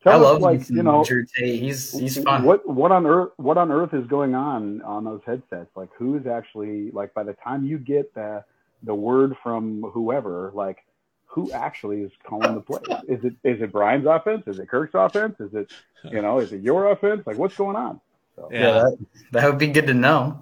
I 0.06 0.16
love 0.16 0.42
like, 0.42 0.70
you 0.70 0.84
know, 0.84 1.04
Drew 1.04 1.26
Tate. 1.26 1.62
He's 1.62 1.98
he's 1.98 2.22
fun. 2.22 2.44
what 2.44 2.68
what 2.68 2.92
on 2.92 3.06
earth 3.06 3.32
what 3.38 3.58
on 3.58 3.72
earth 3.72 3.94
is 3.94 4.06
going 4.08 4.36
on 4.36 4.82
on 4.82 5.04
those 5.04 5.22
headsets? 5.26 5.70
Like, 5.76 5.90
who's 5.98 6.28
actually 6.28 6.92
like 6.92 7.14
by 7.14 7.24
the 7.24 7.34
time 7.34 7.66
you 7.66 7.78
get 7.78 8.14
the 8.14 8.44
the 8.84 8.94
word 8.94 9.36
from 9.42 9.84
whoever, 9.94 10.52
like, 10.54 10.80
who 11.26 11.52
actually 11.52 12.02
is 12.02 12.12
calling 12.28 12.56
the 12.56 12.62
plays? 12.62 12.84
Is 13.08 13.24
it 13.24 13.34
is 13.44 13.62
it 13.62 13.72
Brian's 13.72 14.06
offense? 14.06 14.44
Is 14.48 14.60
it 14.60 14.68
Kirk's 14.68 14.94
offense? 14.94 15.40
Is 15.40 15.54
it 15.54 15.72
you 16.04 16.22
know 16.22 16.40
is 16.40 16.52
it 16.52 16.62
your 16.62 16.92
offense? 16.92 17.26
Like, 17.26 17.38
what's 17.38 17.56
going 17.56 17.76
on? 17.76 18.02
So, 18.36 18.50
Yeah, 18.52 18.72
that, 18.72 18.98
that 19.32 19.50
would 19.50 19.60
be 19.60 19.68
good 19.68 19.88
to 19.88 19.94
know. 19.94 20.42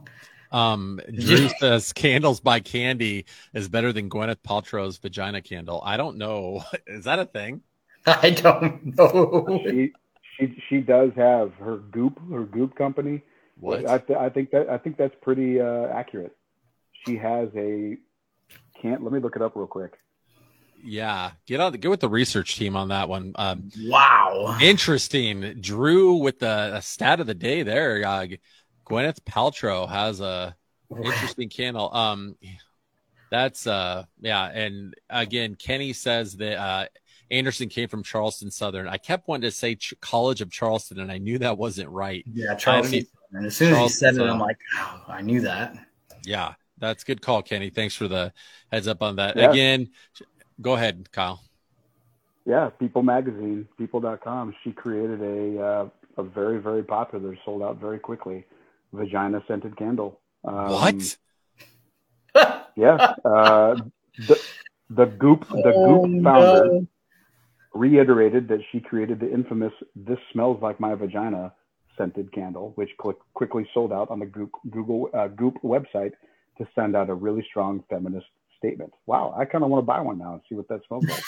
Um, 0.51 0.99
Drew 1.13 1.49
says 1.59 1.93
candles 1.93 2.39
by 2.39 2.59
Candy 2.59 3.25
is 3.53 3.69
better 3.69 3.93
than 3.93 4.09
Gwyneth 4.09 4.41
Paltrow's 4.45 4.97
vagina 4.97 5.41
candle. 5.41 5.81
I 5.83 5.97
don't 5.97 6.17
know. 6.17 6.63
Is 6.87 7.05
that 7.05 7.19
a 7.19 7.25
thing? 7.25 7.61
I 8.05 8.31
don't 8.31 8.97
know. 8.97 9.61
she 9.65 9.91
she 10.37 10.63
she 10.69 10.77
does 10.81 11.11
have 11.15 11.53
her 11.55 11.77
goop 11.77 12.19
her 12.29 12.43
goop 12.43 12.75
company. 12.75 13.21
What? 13.59 13.87
I 13.87 13.99
th- 13.99 14.17
I 14.17 14.29
think 14.29 14.51
that 14.51 14.69
I 14.69 14.77
think 14.77 14.97
that's 14.97 15.15
pretty 15.21 15.61
uh, 15.61 15.87
accurate. 15.87 16.35
She 17.05 17.17
has 17.17 17.49
a 17.55 17.97
can't 18.81 19.03
let 19.03 19.13
me 19.13 19.19
look 19.19 19.35
it 19.35 19.41
up 19.41 19.55
real 19.55 19.67
quick. 19.67 19.93
Yeah, 20.83 21.31
get 21.45 21.59
on 21.59 21.73
get 21.73 21.91
with 21.91 21.99
the 21.99 22.09
research 22.09 22.55
team 22.55 22.75
on 22.75 22.87
that 22.87 23.07
one. 23.07 23.33
Um, 23.35 23.69
wow, 23.83 24.57
interesting. 24.59 25.61
Drew 25.61 26.15
with 26.15 26.39
the 26.39 26.71
a 26.75 26.81
stat 26.81 27.19
of 27.19 27.27
the 27.27 27.35
day 27.35 27.61
there. 27.61 28.03
Uh, 28.03 28.27
Gwyneth 28.87 29.21
Paltrow 29.21 29.87
has 29.87 30.21
a 30.21 30.55
interesting 31.03 31.49
candle. 31.49 31.93
Um, 31.93 32.35
that's 33.29 33.67
uh, 33.67 34.05
yeah, 34.19 34.45
and 34.47 34.95
again, 35.09 35.55
Kenny 35.55 35.93
says 35.93 36.37
that 36.37 36.57
uh, 36.57 36.85
Anderson 37.31 37.69
came 37.69 37.87
from 37.87 38.03
Charleston 38.03 38.51
Southern. 38.51 38.87
I 38.87 38.97
kept 38.97 39.27
wanting 39.27 39.49
to 39.49 39.51
say 39.51 39.75
Ch- 39.75 39.93
College 40.01 40.41
of 40.41 40.51
Charleston, 40.51 40.99
and 40.99 41.11
I 41.11 41.17
knew 41.17 41.39
that 41.39 41.57
wasn't 41.57 41.89
right. 41.89 42.23
Yeah, 42.31 42.55
Charleston. 42.55 43.07
And 43.31 43.45
as 43.45 43.55
soon 43.55 43.73
as 43.73 43.79
he 43.79 43.89
said 43.89 44.15
it, 44.15 44.21
I'm 44.21 44.39
like, 44.39 44.57
oh, 44.77 45.03
I 45.07 45.21
knew 45.21 45.41
that. 45.41 45.73
Yeah, 46.25 46.53
that's 46.77 47.03
good 47.05 47.21
call, 47.21 47.41
Kenny. 47.41 47.69
Thanks 47.69 47.95
for 47.95 48.07
the 48.07 48.33
heads 48.71 48.87
up 48.87 49.01
on 49.01 49.15
that. 49.15 49.37
Yeah. 49.37 49.49
Again, 49.49 49.89
go 50.59 50.73
ahead, 50.73 51.09
Kyle. 51.11 51.41
Yeah, 52.45 52.69
People 52.69 53.03
Magazine, 53.03 53.67
People.com. 53.77 54.53
She 54.63 54.71
created 54.71 55.21
a 55.21 55.61
uh, 55.63 55.89
a 56.17 56.23
very 56.23 56.59
very 56.59 56.83
popular, 56.83 57.37
sold 57.45 57.61
out 57.63 57.77
very 57.79 57.99
quickly, 57.99 58.45
vagina 58.91 59.41
scented 59.47 59.77
candle. 59.77 60.19
Um, 60.43 60.69
What? 60.69 61.17
Yeah, 62.75 62.95
uh, 63.23 63.75
the 64.27 64.41
the 64.89 65.05
Goop 65.05 65.47
the 65.49 65.71
Oh, 65.73 66.05
Goop 66.05 66.23
founder 66.23 66.65
no. 66.65 66.87
Reiterated 67.73 68.47
that 68.49 68.59
she 68.71 68.79
created 68.79 69.19
the 69.19 69.31
infamous 69.31 69.73
"This 69.95 70.19
smells 70.31 70.61
like 70.61 70.79
my 70.79 70.95
vagina" 70.95 71.53
scented 71.97 72.31
candle, 72.31 72.71
which 72.75 72.89
quick, 72.97 73.17
quickly 73.33 73.67
sold 73.73 73.91
out 73.91 74.09
on 74.09 74.19
the 74.19 74.25
Goop, 74.25 74.51
Google 74.69 75.09
uh, 75.13 75.27
Goop 75.27 75.55
website 75.63 76.13
to 76.57 76.67
send 76.75 76.95
out 76.95 77.09
a 77.09 77.13
really 77.13 77.45
strong 77.49 77.83
feminist 77.89 78.25
statement. 78.57 78.93
Wow, 79.05 79.33
I 79.37 79.45
kind 79.45 79.63
of 79.63 79.69
want 79.69 79.83
to 79.83 79.85
buy 79.85 79.99
one 79.99 80.17
now 80.17 80.33
and 80.33 80.41
see 80.47 80.55
what 80.55 80.67
that 80.69 80.81
smells 80.87 81.05
like. 81.05 81.23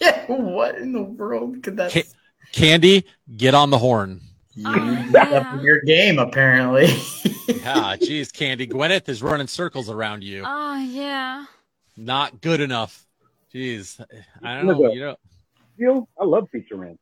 Yeah, 0.00 0.24
what 0.32 0.76
in 0.76 0.92
the 0.92 1.02
world 1.02 1.62
could 1.62 1.76
that? 1.76 1.92
Ca- 1.92 2.04
Candy, 2.52 3.04
get 3.36 3.54
on 3.54 3.70
the 3.70 3.78
horn. 3.78 4.20
You 4.54 5.12
got 5.12 5.32
up 5.32 5.62
your 5.62 5.80
game 5.82 6.18
apparently. 6.18 6.88
Yeah, 7.48 7.96
geez, 7.96 8.32
Candy. 8.32 8.66
Gwyneth 8.66 9.08
is 9.08 9.22
running 9.22 9.46
circles 9.46 9.88
around 9.88 10.22
you. 10.22 10.42
Oh, 10.46 10.78
yeah. 10.78 11.46
Not 11.96 12.40
good 12.40 12.60
enough. 12.60 13.04
Jeez, 13.52 14.04
I 14.42 14.56
don't 14.56 14.66
know. 14.66 14.92
You 14.92 15.00
know, 15.00 15.16
Deal? 15.78 16.08
I 16.20 16.24
love 16.24 16.48
Pizza 16.52 16.74
Ranch. 16.74 16.98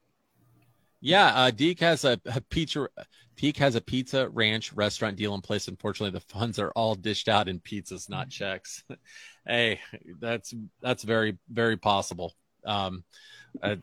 yeah. 1.01 1.27
Uh, 1.35 1.51
Deke 1.51 1.81
has 1.81 2.05
a, 2.05 2.20
a 2.27 2.41
pizza. 2.41 2.89
Deke 3.37 3.57
has 3.59 3.75
a 3.75 3.81
pizza 3.81 4.29
ranch 4.29 4.72
restaurant 4.72 5.16
deal 5.16 5.35
in 5.35 5.41
place. 5.41 5.68
Unfortunately, 5.68 6.16
the 6.16 6.25
funds 6.35 6.59
are 6.59 6.70
all 6.77 6.95
dished 6.95 7.29
out 7.29 7.49
in 7.49 7.61
pizzas, 7.61 8.09
not 8.09 8.31
checks. 8.31 8.85
hey, 9.47 9.81
that's 10.20 10.55
that's 10.81 11.03
very 11.03 11.39
very 11.51 11.77
possible. 11.77 12.35
Um, 12.64 13.05
uh, 13.62 13.77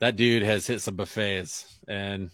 that 0.00 0.16
dude 0.16 0.42
has 0.42 0.66
hit 0.66 0.80
some 0.80 0.96
buffets, 0.96 1.78
and 1.88 2.30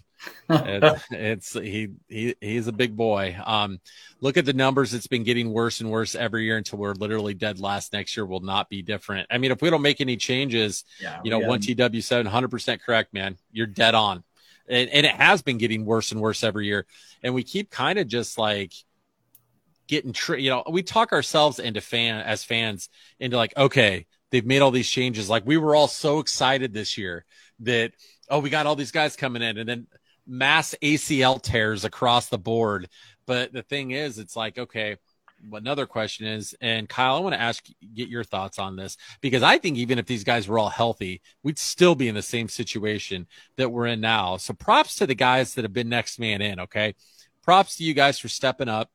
it's, 0.64 1.05
it's 1.11 1.53
he 1.55 1.89
he 2.09 2.35
he's 2.41 2.66
a 2.66 2.73
big 2.73 2.97
boy. 2.97 3.37
Um, 3.45 3.81
look 4.20 4.37
at 4.37 4.45
the 4.45 4.53
numbers; 4.53 4.95
it's 4.95 5.07
been 5.07 5.25
getting 5.25 5.53
worse 5.53 5.81
and 5.81 5.91
worse 5.91 6.14
every 6.14 6.45
year 6.45 6.57
until 6.57 6.79
we're 6.79 6.93
literally 6.95 7.35
dead 7.35 7.59
last. 7.61 7.93
Next 7.93 8.16
year 8.16 8.27
will 8.27 8.41
not 8.41 8.68
be 8.68 8.83
different. 8.83 9.27
I 9.31 9.39
mean, 9.39 9.51
if 9.51 9.62
we 9.62 9.70
don't 9.70 9.83
make 9.83 10.01
any 10.01 10.16
changes, 10.16 10.85
Yeah, 10.99 11.20
you 11.23 11.31
know, 11.31 11.41
one 11.41 11.61
TW 11.61 12.01
seven, 12.03 12.27
hundred 12.27 12.51
percent 12.51 12.83
correct, 12.83 13.14
man. 13.14 13.39
You're 13.51 13.66
dead 13.66 13.95
on, 13.95 14.25
and, 14.68 14.91
and 14.91 15.07
it 15.07 15.12
has 15.12 15.43
been 15.43 15.59
getting 15.59 15.85
worse 15.85 16.12
and 16.12 16.20
worse 16.20 16.45
every 16.45 16.66
year, 16.66 16.87
and 17.23 17.35
we 17.35 17.43
keep 17.43 17.70
kind 17.70 17.99
of 17.99 18.07
just 18.07 18.39
like 18.39 18.73
getting 19.89 20.12
tri- 20.12 20.39
you 20.39 20.51
know 20.51 20.62
we 20.70 20.83
talk 20.83 21.12
ourselves 21.12 21.59
into 21.59 21.81
fan 21.81 22.20
as 22.20 22.45
fans 22.45 22.89
into 23.18 23.37
like 23.37 23.53
okay 23.57 24.07
they've 24.31 24.47
made 24.47 24.62
all 24.62 24.70
these 24.70 24.89
changes 24.89 25.29
like 25.29 25.45
we 25.45 25.57
were 25.57 25.75
all 25.75 25.89
so 25.89 26.18
excited 26.20 26.73
this 26.73 26.97
year 26.97 27.25
that 27.61 27.93
oh 28.31 28.39
we 28.39 28.49
got 28.49 28.66
all 28.66 28.77
these 28.77 28.93
guys 28.93 29.16
coming 29.16 29.43
in 29.43 29.59
and 29.59 29.68
then 29.68 29.87
mass 30.27 30.75
acl 30.83 31.43
tears 31.43 31.85
across 31.85 32.29
the 32.29 32.39
board 32.39 32.89
but 33.27 33.53
the 33.53 33.62
thing 33.62 33.91
is 33.91 34.18
it's 34.18 34.37
like 34.37 34.59
okay 34.59 34.97
another 35.53 35.87
question 35.87 36.27
is 36.27 36.55
and 36.61 36.89
kyle 36.89 37.16
i 37.16 37.18
want 37.18 37.35
to 37.35 37.41
ask 37.41 37.66
get 37.95 38.09
your 38.09 38.23
thoughts 38.23 38.61
on 38.61 38.77
this 38.77 38.97
because 39.20 39.43
i 39.43 39.59
think 39.59 39.77
even 39.77 39.99
if 39.99 40.07
these 40.07 40.23
guys 40.23 40.47
were 40.47 40.59
all 40.59 40.68
healthy 40.68 41.20
we'd 41.43 41.59
still 41.59 41.97
be 41.97 42.07
in 42.07 42.14
the 42.14 42.23
same 42.23 42.49
situation 42.49 43.27
that 43.57 43.70
we're 43.70 43.87
in 43.87 44.01
now 44.01 44.37
so 44.37 44.55
props 44.55 44.95
to 44.95 45.07
the 45.07 45.14
guys 45.14 45.55
that 45.55 45.64
have 45.64 45.73
been 45.73 45.89
next 45.89 46.20
man 46.20 46.41
in 46.41 46.61
okay 46.61 46.95
props 47.43 47.77
to 47.77 47.85
you 47.85 47.93
guys 47.93 48.20
for 48.20 48.29
stepping 48.29 48.68
up 48.68 48.91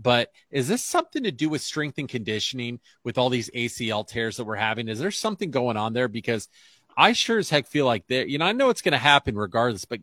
but 0.00 0.30
is 0.50 0.66
this 0.66 0.82
something 0.82 1.24
to 1.24 1.30
do 1.30 1.50
with 1.50 1.60
strength 1.60 1.98
and 1.98 2.08
conditioning 2.08 2.80
with 3.04 3.18
all 3.18 3.28
these 3.28 3.50
ACL 3.50 4.06
tears 4.06 4.38
that 4.38 4.44
we're 4.44 4.54
having? 4.54 4.88
Is 4.88 4.98
there 4.98 5.10
something 5.10 5.50
going 5.50 5.76
on 5.76 5.92
there? 5.92 6.08
Because 6.08 6.48
I 6.96 7.12
sure 7.12 7.38
as 7.38 7.50
heck 7.50 7.66
feel 7.66 7.84
like 7.84 8.06
that. 8.06 8.28
You 8.28 8.38
know, 8.38 8.46
I 8.46 8.52
know 8.52 8.70
it's 8.70 8.82
going 8.82 8.92
to 8.92 8.98
happen 8.98 9.36
regardless, 9.36 9.84
but 9.84 10.00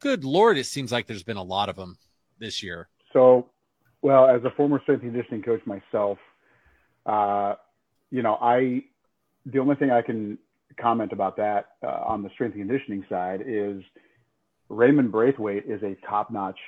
good 0.00 0.24
lord, 0.24 0.58
it 0.58 0.66
seems 0.66 0.92
like 0.92 1.06
there's 1.06 1.22
been 1.22 1.36
a 1.36 1.42
lot 1.42 1.68
of 1.68 1.76
them 1.76 1.98
this 2.38 2.62
year. 2.62 2.88
So, 3.12 3.48
well, 4.02 4.26
as 4.26 4.42
a 4.44 4.50
former 4.50 4.80
strength 4.82 5.02
conditioning 5.02 5.42
coach 5.42 5.60
myself, 5.66 6.18
uh, 7.06 7.54
you 8.10 8.22
know, 8.22 8.34
I 8.40 8.84
the 9.46 9.58
only 9.58 9.76
thing 9.76 9.90
I 9.90 10.02
can 10.02 10.38
comment 10.80 11.12
about 11.12 11.36
that 11.36 11.66
uh, 11.82 12.02
on 12.06 12.22
the 12.22 12.30
strength 12.30 12.54
conditioning 12.56 13.04
side 13.08 13.42
is 13.46 13.82
Raimond 14.68 15.12
Braithwaite 15.12 15.64
is 15.66 15.82
a 15.82 15.96
top-notch, 16.08 16.58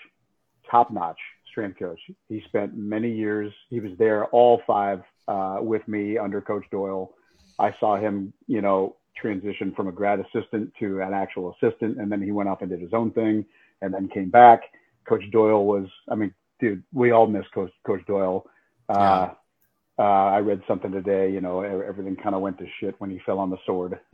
top-notch 0.70 1.18
strength 1.50 1.78
coach. 1.78 1.98
He 2.28 2.42
spent 2.46 2.76
many 2.76 3.10
years. 3.10 3.52
He 3.70 3.80
was 3.80 3.92
there 3.98 4.26
all 4.26 4.60
five 4.66 5.02
uh, 5.26 5.58
with 5.60 5.86
me 5.88 6.18
under 6.18 6.40
Coach 6.40 6.64
Doyle. 6.70 7.14
I 7.58 7.74
saw 7.80 7.96
him, 7.96 8.32
you 8.46 8.60
know, 8.60 8.96
transition 9.16 9.72
from 9.74 9.88
a 9.88 9.92
grad 9.92 10.20
assistant 10.20 10.72
to 10.78 11.00
an 11.00 11.12
actual 11.14 11.54
assistant, 11.54 11.98
and 11.98 12.10
then 12.10 12.22
he 12.22 12.32
went 12.32 12.48
off 12.48 12.62
and 12.62 12.70
did 12.70 12.80
his 12.80 12.92
own 12.92 13.10
thing, 13.12 13.44
and 13.82 13.92
then 13.92 14.08
came 14.08 14.30
back. 14.30 14.62
Coach 15.08 15.24
Doyle 15.30 15.64
was, 15.64 15.86
I 16.10 16.14
mean, 16.14 16.34
dude, 16.60 16.82
we 16.92 17.10
all 17.10 17.26
miss 17.26 17.44
Coach 17.54 17.72
Coach 17.86 18.04
Doyle. 18.06 18.46
Uh, 18.88 19.30
uh, 19.98 20.02
I 20.02 20.38
read 20.38 20.62
something 20.68 20.92
today, 20.92 21.30
you 21.32 21.40
know, 21.40 21.62
everything 21.62 22.16
kind 22.16 22.34
of 22.34 22.42
went 22.42 22.58
to 22.58 22.66
shit 22.80 22.94
when 22.98 23.10
he 23.10 23.18
fell 23.24 23.38
on 23.38 23.50
the 23.50 23.56
sword. 23.64 23.98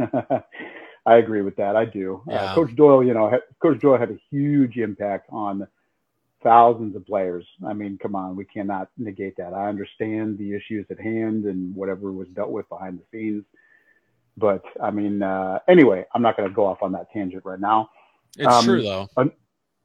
I 1.04 1.16
agree 1.16 1.42
with 1.42 1.56
that. 1.56 1.74
I 1.74 1.84
do. 1.84 2.22
Yeah. 2.28 2.36
Uh, 2.36 2.54
Coach 2.54 2.76
Doyle, 2.76 3.02
you 3.02 3.14
know, 3.14 3.28
had, 3.28 3.40
Coach 3.60 3.80
Doyle 3.80 3.98
had 3.98 4.10
a 4.10 4.18
huge 4.30 4.76
impact 4.76 5.28
on 5.30 5.66
thousands 6.44 6.94
of 6.94 7.04
players. 7.06 7.44
I 7.66 7.72
mean, 7.72 7.98
come 8.00 8.14
on, 8.14 8.36
we 8.36 8.44
cannot 8.44 8.90
negate 8.96 9.36
that. 9.38 9.52
I 9.52 9.68
understand 9.68 10.38
the 10.38 10.54
issues 10.54 10.86
at 10.90 11.00
hand 11.00 11.44
and 11.44 11.74
whatever 11.74 12.12
was 12.12 12.28
dealt 12.28 12.50
with 12.50 12.68
behind 12.68 12.98
the 13.00 13.04
scenes. 13.10 13.44
But 14.36 14.62
I 14.82 14.90
mean, 14.90 15.22
uh, 15.22 15.58
anyway, 15.68 16.04
I'm 16.14 16.22
not 16.22 16.36
going 16.36 16.48
to 16.48 16.54
go 16.54 16.66
off 16.66 16.78
on 16.82 16.92
that 16.92 17.10
tangent 17.12 17.44
right 17.44 17.60
now. 17.60 17.90
It's 18.36 18.46
Um, 18.46 18.64
true 18.64 18.82
though. 18.82 19.08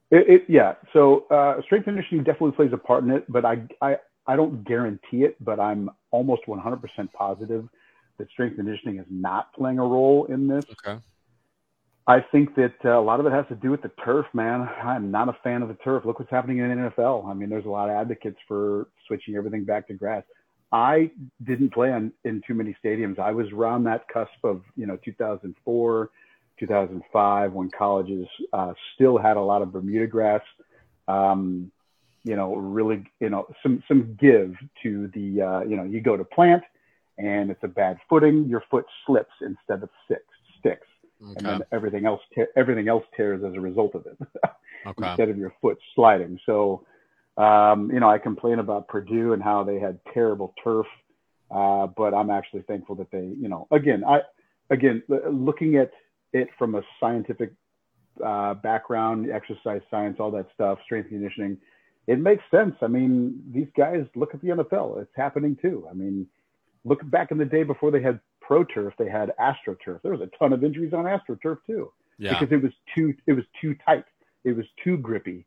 It, 0.09 0.29
it, 0.29 0.45
yeah. 0.47 0.75
So 0.93 1.25
uh, 1.29 1.61
strength 1.63 1.83
conditioning 1.83 2.23
definitely 2.23 2.53
plays 2.53 2.71
a 2.71 2.77
part 2.77 3.03
in 3.03 3.11
it, 3.11 3.25
but 3.27 3.43
I, 3.43 3.61
I, 3.81 3.97
I 4.25 4.37
don't 4.37 4.63
guarantee 4.65 5.23
it, 5.23 5.35
but 5.43 5.59
I'm 5.59 5.89
almost 6.11 6.43
100% 6.47 6.79
positive 7.11 7.67
that 8.17 8.29
strength 8.29 8.55
conditioning 8.55 8.99
is 8.99 9.05
not 9.09 9.53
playing 9.53 9.79
a 9.79 9.83
role 9.83 10.25
in 10.25 10.47
this. 10.47 10.65
Okay. 10.85 10.99
I 12.07 12.21
think 12.31 12.55
that 12.55 12.73
uh, 12.85 12.97
a 12.97 13.01
lot 13.01 13.19
of 13.19 13.25
it 13.25 13.33
has 13.33 13.45
to 13.49 13.55
do 13.55 13.69
with 13.69 13.81
the 13.81 13.91
turf, 14.03 14.25
man. 14.33 14.61
I'm 14.81 15.11
not 15.11 15.27
a 15.27 15.37
fan 15.43 15.61
of 15.61 15.67
the 15.67 15.73
turf. 15.75 16.05
Look 16.05 16.19
what's 16.19 16.31
happening 16.31 16.59
in 16.59 16.69
the 16.69 16.89
NFL. 16.89 17.29
I 17.29 17.33
mean, 17.33 17.49
there's 17.49 17.65
a 17.65 17.69
lot 17.69 17.89
of 17.89 17.97
advocates 17.97 18.37
for 18.47 18.87
switching 19.07 19.35
everything 19.35 19.65
back 19.65 19.87
to 19.89 19.93
grass. 19.93 20.23
I 20.71 21.11
didn't 21.43 21.73
play 21.73 21.91
on, 21.91 22.11
in 22.25 22.41
too 22.45 22.53
many 22.53 22.75
stadiums. 22.83 23.19
I 23.19 23.31
was 23.31 23.47
around 23.53 23.85
that 23.85 24.07
cusp 24.09 24.43
of, 24.43 24.61
you 24.75 24.85
know, 24.85 24.97
2004, 25.03 26.09
2005, 26.59 27.53
when 27.53 27.69
colleges 27.77 28.27
uh, 28.51 28.73
still 28.95 29.17
had 29.17 29.37
a 29.37 29.41
lot 29.41 29.61
of 29.61 29.71
Bermuda 29.71 30.07
grass. 30.07 30.41
Um, 31.07 31.71
you 32.23 32.35
know, 32.35 32.55
really, 32.55 33.05
you 33.21 33.29
know, 33.29 33.47
some 33.63 33.81
some 33.87 34.17
give 34.19 34.55
to 34.83 35.09
the, 35.13 35.41
uh, 35.41 35.61
you 35.61 35.77
know, 35.77 35.83
you 35.83 36.01
go 36.01 36.17
to 36.17 36.25
plant, 36.25 36.63
and 37.17 37.49
it's 37.49 37.63
a 37.63 37.69
bad 37.69 37.97
footing. 38.09 38.45
Your 38.49 38.63
foot 38.69 38.85
slips 39.05 39.31
instead 39.41 39.81
of 39.81 39.89
six 40.09 40.23
sticks, 40.59 40.87
okay. 41.23 41.33
and 41.37 41.45
then 41.47 41.61
everything 41.71 42.05
else 42.05 42.21
te- 42.35 42.51
everything 42.57 42.89
else 42.89 43.05
tears 43.15 43.41
as 43.45 43.53
a 43.53 43.61
result 43.61 43.95
of 43.95 44.05
it, 44.05 44.17
okay. 44.87 45.09
instead 45.09 45.29
of 45.29 45.37
your 45.37 45.53
foot 45.61 45.77
sliding. 45.95 46.37
So, 46.45 46.85
um, 47.37 47.91
you 47.91 47.99
know, 47.99 48.09
I 48.09 48.17
complain 48.17 48.59
about 48.59 48.87
Purdue 48.87 49.33
and 49.33 49.43
how 49.43 49.63
they 49.63 49.79
had 49.79 49.99
terrible 50.13 50.53
turf, 50.63 50.87
uh, 51.51 51.87
but 51.87 52.13
I'm 52.13 52.29
actually 52.29 52.63
thankful 52.63 52.95
that 52.95 53.11
they, 53.11 53.33
you 53.39 53.47
know, 53.47 53.67
again, 53.71 54.03
I 54.03 54.21
again 54.69 55.03
looking 55.07 55.75
at 55.77 55.91
it 56.33 56.49
from 56.57 56.75
a 56.75 56.81
scientific 56.99 57.53
uh, 58.25 58.55
background, 58.55 59.29
exercise 59.31 59.81
science, 59.91 60.17
all 60.19 60.31
that 60.31 60.47
stuff, 60.53 60.79
strength 60.83 61.09
conditioning, 61.09 61.57
it 62.07 62.19
makes 62.19 62.43
sense. 62.49 62.75
I 62.81 62.87
mean, 62.87 63.43
these 63.51 63.67
guys 63.77 64.05
look 64.15 64.33
at 64.33 64.41
the 64.41 64.49
NFL; 64.49 65.01
it's 65.01 65.11
happening 65.15 65.57
too. 65.61 65.87
I 65.89 65.93
mean, 65.93 66.25
look 66.85 67.07
back 67.11 67.31
in 67.31 67.37
the 67.37 67.45
day 67.45 67.63
before 67.63 67.91
they 67.91 68.01
had 68.01 68.19
pro 68.41 68.63
turf, 68.63 68.93
they 68.97 69.09
had 69.09 69.31
astroturf. 69.39 70.01
There 70.01 70.11
was 70.11 70.21
a 70.21 70.29
ton 70.39 70.53
of 70.53 70.63
injuries 70.63 70.93
on 70.93 71.05
astroturf 71.05 71.57
too, 71.67 71.91
yeah. 72.17 72.39
because 72.39 72.51
it 72.51 72.63
was 72.63 72.71
too 72.95 73.13
it 73.27 73.33
was 73.33 73.45
too 73.61 73.75
tight, 73.85 74.05
it 74.43 74.55
was 74.55 74.65
too 74.83 74.97
grippy. 74.97 75.45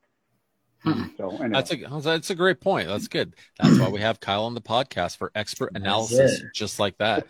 Hmm. 0.83 1.05
So 1.19 1.31
anyway. 1.31 1.51
that's 1.51 1.73
a 1.73 2.01
that's 2.01 2.31
a 2.31 2.35
great 2.35 2.61
point. 2.61 2.89
That's 2.89 3.09
good. 3.09 3.35
That's 3.59 3.79
why 3.79 3.89
we 3.89 4.01
have 4.01 4.21
Kyle 4.21 4.45
on 4.45 4.55
the 4.55 4.63
podcast 4.63 5.19
for 5.19 5.31
expert 5.35 5.73
analysis, 5.75 6.43
just 6.55 6.79
like 6.79 6.97
that. 6.99 7.27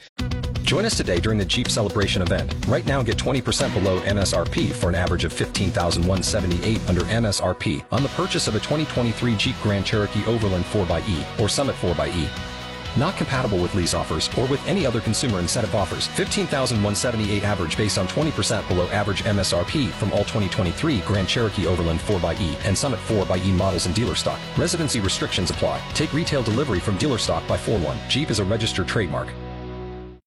Join 0.63 0.85
us 0.85 0.97
today 0.97 1.19
during 1.19 1.37
the 1.37 1.45
Jeep 1.45 1.69
Celebration 1.69 2.23
event. 2.23 2.55
Right 2.69 2.87
now, 2.87 3.03
get 3.03 3.17
20% 3.17 3.75
below 3.75 4.01
MSRP 4.03 4.71
for 4.71 4.89
an 4.89 4.95
average 4.95 5.25
of 5.25 5.33
15178 5.33 6.89
under 6.89 7.01
MSRP 7.01 7.85
on 7.91 8.05
the 8.05 8.09
purchase 8.11 8.47
of 8.47 8.55
a 8.55 8.61
2023 8.61 9.35
Jeep 9.35 9.57
Grand 9.65 9.85
Cherokee 9.85 10.25
Overland 10.27 10.65
4xE 10.67 11.41
or 11.41 11.49
Summit 11.49 11.75
4xE. 11.75 12.50
Not 12.97 13.17
compatible 13.17 13.59
with 13.59 13.75
lease 13.75 13.95
offers 13.95 14.29
or 14.39 14.47
with 14.47 14.67
any 14.67 14.85
other 14.87 15.01
consumer 15.01 15.39
incentive 15.39 15.75
offers. 15.75 16.07
15,178 16.09 17.45
average 17.45 17.77
based 17.77 17.99
on 17.99 18.09
20% 18.09 18.67
below 18.69 18.89
average 18.89 19.25
MSRP 19.25 19.91
from 19.91 20.13
all 20.13 20.21
2023 20.21 21.01
Grand 21.01 21.29
Cherokee 21.29 21.67
Overland 21.67 22.01
4xE 22.01 22.57
and 22.65 22.77
Summit 22.77 23.01
4xE 23.07 23.53
models 23.53 23.87
in 23.87 23.93
dealer 23.93 24.15
stock. 24.15 24.39
Residency 24.57 25.01
restrictions 25.01 25.51
apply. 25.51 25.81
Take 25.95 26.13
retail 26.13 26.43
delivery 26.43 26.81
from 26.81 26.97
dealer 26.99 27.19
stock 27.19 27.47
by 27.47 27.57
4-1. 27.57 27.97
Jeep 28.09 28.31
is 28.31 28.39
a 28.39 28.45
registered 28.45 28.89
trademark. 28.89 29.33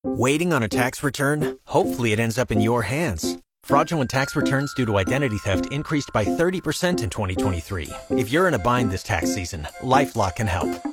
Waiting 0.04 0.54
on 0.54 0.64
a 0.64 0.70
tax 0.70 1.02
return? 1.02 1.58
Hopefully 1.66 2.12
it 2.12 2.20
ends 2.20 2.38
up 2.38 2.52
in 2.52 2.62
your 2.62 2.84
hands. 2.84 3.38
Fraudulent 3.64 4.10
tax 4.10 4.36
returns 4.36 4.74
due 4.74 4.86
to 4.86 4.98
identity 4.98 5.38
theft 5.38 5.72
increased 5.72 6.12
by 6.14 6.26
30% 6.26 7.02
in 7.02 7.10
2023. 7.10 7.90
If 8.12 8.30
you're 8.30 8.50
in 8.50 8.54
a 8.54 8.60
bind 8.60 8.92
this 8.92 9.04
tax 9.04 9.34
season, 9.34 9.66
LifeLock 9.82 10.36
can 10.36 10.48
help. 10.48 10.93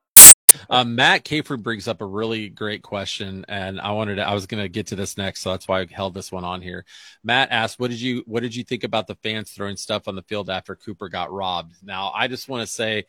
Um, 0.69 0.95
Matt 0.95 1.23
Caper 1.23 1.57
brings 1.57 1.87
up 1.87 2.01
a 2.01 2.05
really 2.05 2.49
great 2.49 2.81
question, 2.81 3.45
and 3.47 3.79
I 3.79 3.91
wanted 3.91 4.15
to, 4.15 4.27
I 4.27 4.33
was 4.33 4.45
going 4.45 4.63
to 4.63 4.69
get 4.69 4.87
to 4.87 4.95
this 4.95 5.17
next, 5.17 5.41
so 5.41 5.51
that's 5.51 5.67
why 5.67 5.81
I 5.81 5.87
held 5.89 6.13
this 6.13 6.31
one 6.31 6.43
on 6.43 6.61
here. 6.61 6.85
Matt 7.23 7.51
asked, 7.51 7.79
"What 7.79 7.89
did 7.89 8.01
you 8.01 8.23
What 8.25 8.43
did 8.43 8.55
you 8.55 8.63
think 8.63 8.83
about 8.83 9.07
the 9.07 9.15
fans 9.15 9.51
throwing 9.51 9.77
stuff 9.77 10.07
on 10.07 10.15
the 10.15 10.23
field 10.23 10.49
after 10.49 10.75
Cooper 10.75 11.09
got 11.09 11.31
robbed?" 11.31 11.75
Now, 11.83 12.11
I 12.15 12.27
just 12.27 12.49
want 12.49 12.67
to 12.67 12.73
say 12.73 13.05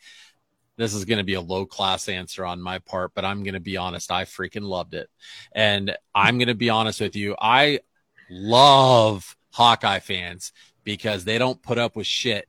this 0.75 0.93
is 0.93 1.05
going 1.05 1.19
to 1.19 1.23
be 1.23 1.35
a 1.35 1.41
low 1.41 1.65
class 1.65 2.09
answer 2.09 2.45
on 2.45 2.61
my 2.61 2.79
part, 2.79 3.13
but 3.13 3.25
I'm 3.25 3.43
going 3.43 3.53
to 3.53 3.59
be 3.59 3.77
honest. 3.77 4.11
I 4.11 4.25
freaking 4.25 4.63
loved 4.63 4.93
it, 4.93 5.09
and 5.51 5.95
I'm 6.13 6.37
going 6.37 6.47
to 6.47 6.55
be 6.55 6.69
honest 6.69 7.01
with 7.01 7.15
you. 7.15 7.35
I 7.39 7.81
love 8.29 9.35
Hawkeye 9.51 9.99
fans 9.99 10.51
because 10.83 11.23
they 11.23 11.37
don't 11.37 11.61
put 11.61 11.77
up 11.77 11.95
with 11.95 12.07
shit, 12.07 12.47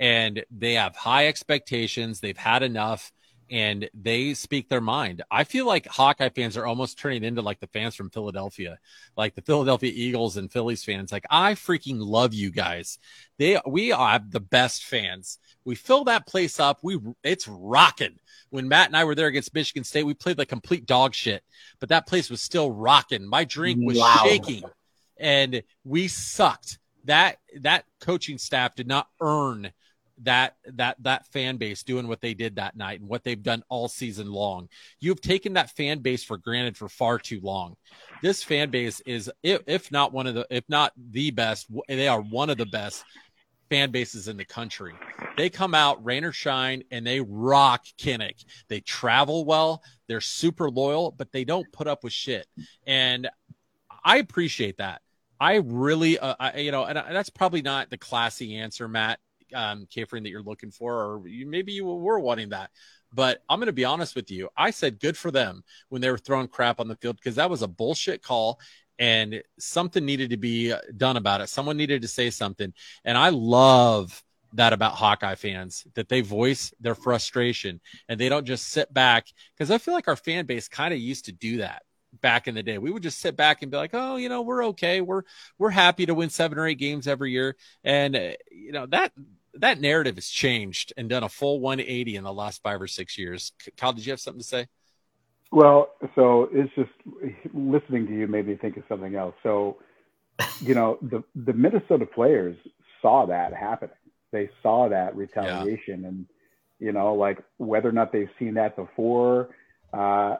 and 0.00 0.44
they 0.50 0.74
have 0.74 0.96
high 0.96 1.28
expectations. 1.28 2.20
They've 2.20 2.36
had 2.36 2.62
enough 2.62 3.12
and 3.50 3.88
they 3.94 4.34
speak 4.34 4.68
their 4.68 4.80
mind. 4.80 5.22
I 5.30 5.44
feel 5.44 5.66
like 5.66 5.86
Hawkeye 5.86 6.28
fans 6.28 6.56
are 6.56 6.66
almost 6.66 6.98
turning 6.98 7.24
into 7.24 7.42
like 7.42 7.60
the 7.60 7.66
fans 7.68 7.94
from 7.94 8.10
Philadelphia, 8.10 8.78
like 9.16 9.34
the 9.34 9.42
Philadelphia 9.42 9.92
Eagles 9.94 10.36
and 10.36 10.52
Phillies 10.52 10.84
fans. 10.84 11.12
Like 11.12 11.24
I 11.30 11.54
freaking 11.54 11.98
love 11.98 12.34
you 12.34 12.50
guys. 12.50 12.98
They 13.38 13.60
we 13.66 13.92
are 13.92 14.18
the 14.18 14.40
best 14.40 14.84
fans. 14.84 15.38
We 15.64 15.74
fill 15.74 16.04
that 16.04 16.26
place 16.26 16.60
up. 16.60 16.80
We 16.82 16.98
it's 17.22 17.48
rocking. 17.48 18.18
When 18.50 18.68
Matt 18.68 18.88
and 18.88 18.96
I 18.96 19.04
were 19.04 19.14
there 19.14 19.26
against 19.26 19.54
Michigan 19.54 19.84
State, 19.84 20.04
we 20.04 20.14
played 20.14 20.38
like 20.38 20.48
complete 20.48 20.86
dog 20.86 21.14
shit, 21.14 21.42
but 21.80 21.90
that 21.90 22.06
place 22.06 22.30
was 22.30 22.40
still 22.40 22.70
rocking. 22.70 23.26
My 23.26 23.44
drink 23.44 23.80
was 23.82 23.98
wow. 23.98 24.22
shaking, 24.24 24.64
and 25.18 25.62
we 25.84 26.08
sucked. 26.08 26.78
That 27.04 27.38
that 27.60 27.84
coaching 28.00 28.38
staff 28.38 28.74
did 28.74 28.86
not 28.86 29.08
earn 29.20 29.72
that 30.22 30.56
that 30.74 30.96
that 31.02 31.26
fan 31.28 31.56
base 31.56 31.82
doing 31.82 32.08
what 32.08 32.20
they 32.20 32.34
did 32.34 32.56
that 32.56 32.76
night 32.76 33.00
and 33.00 33.08
what 33.08 33.24
they've 33.24 33.42
done 33.42 33.62
all 33.68 33.88
season 33.88 34.30
long. 34.30 34.68
You've 35.00 35.20
taken 35.20 35.54
that 35.54 35.70
fan 35.70 36.00
base 36.00 36.24
for 36.24 36.38
granted 36.38 36.76
for 36.76 36.88
far 36.88 37.18
too 37.18 37.40
long. 37.42 37.76
This 38.22 38.42
fan 38.42 38.70
base 38.70 39.00
is 39.00 39.30
if, 39.42 39.92
not 39.92 40.12
one 40.12 40.26
of 40.26 40.34
the 40.34 40.46
if 40.50 40.64
not 40.68 40.92
the 40.96 41.30
best, 41.30 41.66
they 41.88 42.08
are 42.08 42.20
one 42.20 42.50
of 42.50 42.58
the 42.58 42.66
best 42.66 43.04
fan 43.70 43.90
bases 43.90 44.28
in 44.28 44.36
the 44.36 44.44
country. 44.44 44.94
They 45.36 45.50
come 45.50 45.74
out 45.74 46.04
rain 46.04 46.24
or 46.24 46.32
shine 46.32 46.82
and 46.90 47.06
they 47.06 47.20
rock 47.20 47.84
Kinnick. 47.98 48.44
They 48.68 48.80
travel 48.80 49.44
well, 49.44 49.82
they're 50.08 50.20
super 50.20 50.70
loyal, 50.70 51.12
but 51.16 51.32
they 51.32 51.44
don't 51.44 51.70
put 51.72 51.86
up 51.86 52.02
with 52.02 52.12
shit. 52.12 52.46
And 52.86 53.28
I 54.04 54.16
appreciate 54.16 54.78
that. 54.78 55.02
I 55.40 55.56
really, 55.56 56.18
uh, 56.18 56.34
I, 56.40 56.58
you 56.58 56.72
know, 56.72 56.84
and 56.84 56.96
that's 56.96 57.30
probably 57.30 57.62
not 57.62 57.90
the 57.90 57.98
classy 57.98 58.56
answer, 58.56 58.88
Matt 58.88 59.20
um, 59.54 59.86
that 59.90 60.22
you're 60.24 60.42
looking 60.42 60.70
for, 60.70 60.94
or 60.94 61.28
you, 61.28 61.46
maybe 61.46 61.72
you 61.72 61.84
were 61.84 62.20
wanting 62.20 62.50
that. 62.50 62.70
But 63.12 63.42
I'm 63.48 63.58
going 63.58 63.66
to 63.66 63.72
be 63.72 63.84
honest 63.84 64.14
with 64.14 64.30
you. 64.30 64.48
I 64.56 64.70
said 64.70 65.00
good 65.00 65.16
for 65.16 65.30
them 65.30 65.62
when 65.88 66.02
they 66.02 66.10
were 66.10 66.18
throwing 66.18 66.48
crap 66.48 66.80
on 66.80 66.88
the 66.88 66.96
field 66.96 67.16
because 67.16 67.36
that 67.36 67.50
was 67.50 67.62
a 67.62 67.68
bullshit 67.68 68.22
call 68.22 68.60
and 68.98 69.42
something 69.58 70.04
needed 70.04 70.30
to 70.30 70.36
be 70.36 70.74
done 70.96 71.16
about 71.16 71.40
it. 71.40 71.48
Someone 71.48 71.76
needed 71.76 72.02
to 72.02 72.08
say 72.08 72.30
something. 72.30 72.72
And 73.04 73.16
I 73.16 73.30
love 73.30 74.22
that 74.54 74.72
about 74.72 74.94
Hawkeye 74.94 75.34
fans 75.34 75.86
that 75.94 76.08
they 76.08 76.20
voice 76.20 76.72
their 76.80 76.94
frustration 76.94 77.80
and 78.08 78.18
they 78.18 78.28
don't 78.28 78.46
just 78.46 78.68
sit 78.68 78.92
back 78.92 79.26
because 79.54 79.70
I 79.70 79.78
feel 79.78 79.94
like 79.94 80.08
our 80.08 80.16
fan 80.16 80.46
base 80.46 80.68
kind 80.68 80.92
of 80.92 81.00
used 81.00 81.26
to 81.26 81.32
do 81.32 81.58
that 81.58 81.82
back 82.20 82.48
in 82.48 82.54
the 82.54 82.62
day. 82.62 82.78
We 82.78 82.90
would 82.90 83.02
just 83.02 83.20
sit 83.20 83.36
back 83.36 83.62
and 83.62 83.70
be 83.70 83.76
like, 83.76 83.90
"Oh, 83.92 84.16
you 84.16 84.28
know, 84.28 84.42
we're 84.42 84.64
okay. 84.66 85.00
We're 85.00 85.22
we're 85.58 85.70
happy 85.70 86.06
to 86.06 86.14
win 86.14 86.30
7 86.30 86.58
or 86.58 86.66
8 86.66 86.78
games 86.78 87.06
every 87.06 87.30
year." 87.30 87.56
And 87.84 88.16
uh, 88.16 88.30
you 88.50 88.72
know, 88.72 88.86
that 88.86 89.12
that 89.54 89.80
narrative 89.80 90.16
has 90.16 90.28
changed 90.28 90.92
and 90.96 91.08
done 91.08 91.22
a 91.22 91.28
full 91.28 91.60
180 91.60 92.16
in 92.16 92.24
the 92.24 92.32
last 92.32 92.62
5 92.62 92.82
or 92.82 92.86
6 92.86 93.18
years. 93.18 93.52
Kyle, 93.76 93.92
did 93.92 94.06
you 94.06 94.12
have 94.12 94.20
something 94.20 94.40
to 94.40 94.46
say? 94.46 94.66
Well, 95.50 95.90
so 96.14 96.48
it's 96.52 96.72
just 96.74 96.90
listening 97.54 98.06
to 98.06 98.12
you 98.12 98.26
made 98.26 98.46
me 98.46 98.56
think 98.56 98.76
of 98.76 98.84
something 98.88 99.14
else. 99.14 99.34
So, 99.42 99.78
you 100.60 100.74
know, 100.74 100.98
the 101.00 101.24
the 101.34 101.54
Minnesota 101.54 102.04
players 102.04 102.56
saw 103.00 103.26
that 103.26 103.54
happening. 103.54 103.96
They 104.30 104.50
saw 104.62 104.88
that 104.90 105.16
retaliation 105.16 106.02
yeah. 106.02 106.08
and 106.08 106.26
you 106.78 106.92
know, 106.92 107.14
like 107.14 107.38
whether 107.56 107.88
or 107.88 107.92
not 107.92 108.12
they've 108.12 108.30
seen 108.38 108.54
that 108.54 108.76
before, 108.76 109.48
uh, 109.92 110.36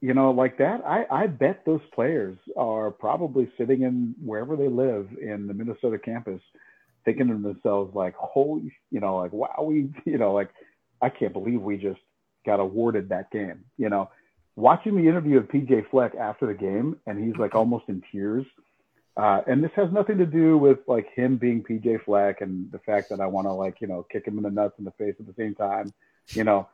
you 0.00 0.14
know, 0.14 0.32
like 0.32 0.58
that, 0.58 0.82
I, 0.84 1.06
I 1.10 1.26
bet 1.28 1.64
those 1.64 1.80
players 1.94 2.36
are 2.56 2.90
probably 2.90 3.50
sitting 3.56 3.82
in 3.82 4.14
wherever 4.22 4.56
they 4.56 4.68
live 4.68 5.08
in 5.20 5.46
the 5.46 5.54
Minnesota 5.54 5.98
campus, 5.98 6.40
thinking 7.04 7.28
to 7.28 7.34
themselves 7.34 7.94
like, 7.94 8.14
holy, 8.14 8.72
you 8.90 9.00
know, 9.00 9.18
like 9.18 9.32
wow, 9.32 9.64
we, 9.64 9.90
you 10.04 10.18
know, 10.18 10.32
like 10.32 10.50
I 11.00 11.08
can't 11.08 11.32
believe 11.32 11.60
we 11.60 11.76
just 11.76 12.00
got 12.44 12.60
awarded 12.60 13.08
that 13.10 13.30
game. 13.30 13.64
You 13.76 13.88
know, 13.88 14.10
watching 14.56 14.96
the 14.96 15.08
interview 15.08 15.38
of 15.38 15.48
PJ 15.48 15.90
Fleck 15.90 16.14
after 16.14 16.46
the 16.46 16.54
game, 16.54 16.96
and 17.06 17.22
he's 17.22 17.36
like 17.36 17.54
almost 17.54 17.84
in 17.88 18.02
tears. 18.12 18.46
Uh, 19.14 19.42
and 19.46 19.62
this 19.62 19.70
has 19.76 19.92
nothing 19.92 20.16
to 20.18 20.26
do 20.26 20.56
with 20.56 20.78
like 20.86 21.06
him 21.14 21.36
being 21.36 21.62
PJ 21.62 22.04
Fleck 22.04 22.40
and 22.40 22.72
the 22.72 22.78
fact 22.78 23.10
that 23.10 23.20
I 23.20 23.26
want 23.26 23.46
to 23.46 23.52
like 23.52 23.80
you 23.80 23.86
know 23.86 24.06
kick 24.10 24.26
him 24.26 24.38
in 24.38 24.44
the 24.44 24.50
nuts 24.50 24.74
in 24.78 24.84
the 24.84 24.90
face 24.92 25.14
at 25.20 25.26
the 25.26 25.34
same 25.36 25.54
time. 25.54 25.92
You 26.28 26.44
know, 26.44 26.68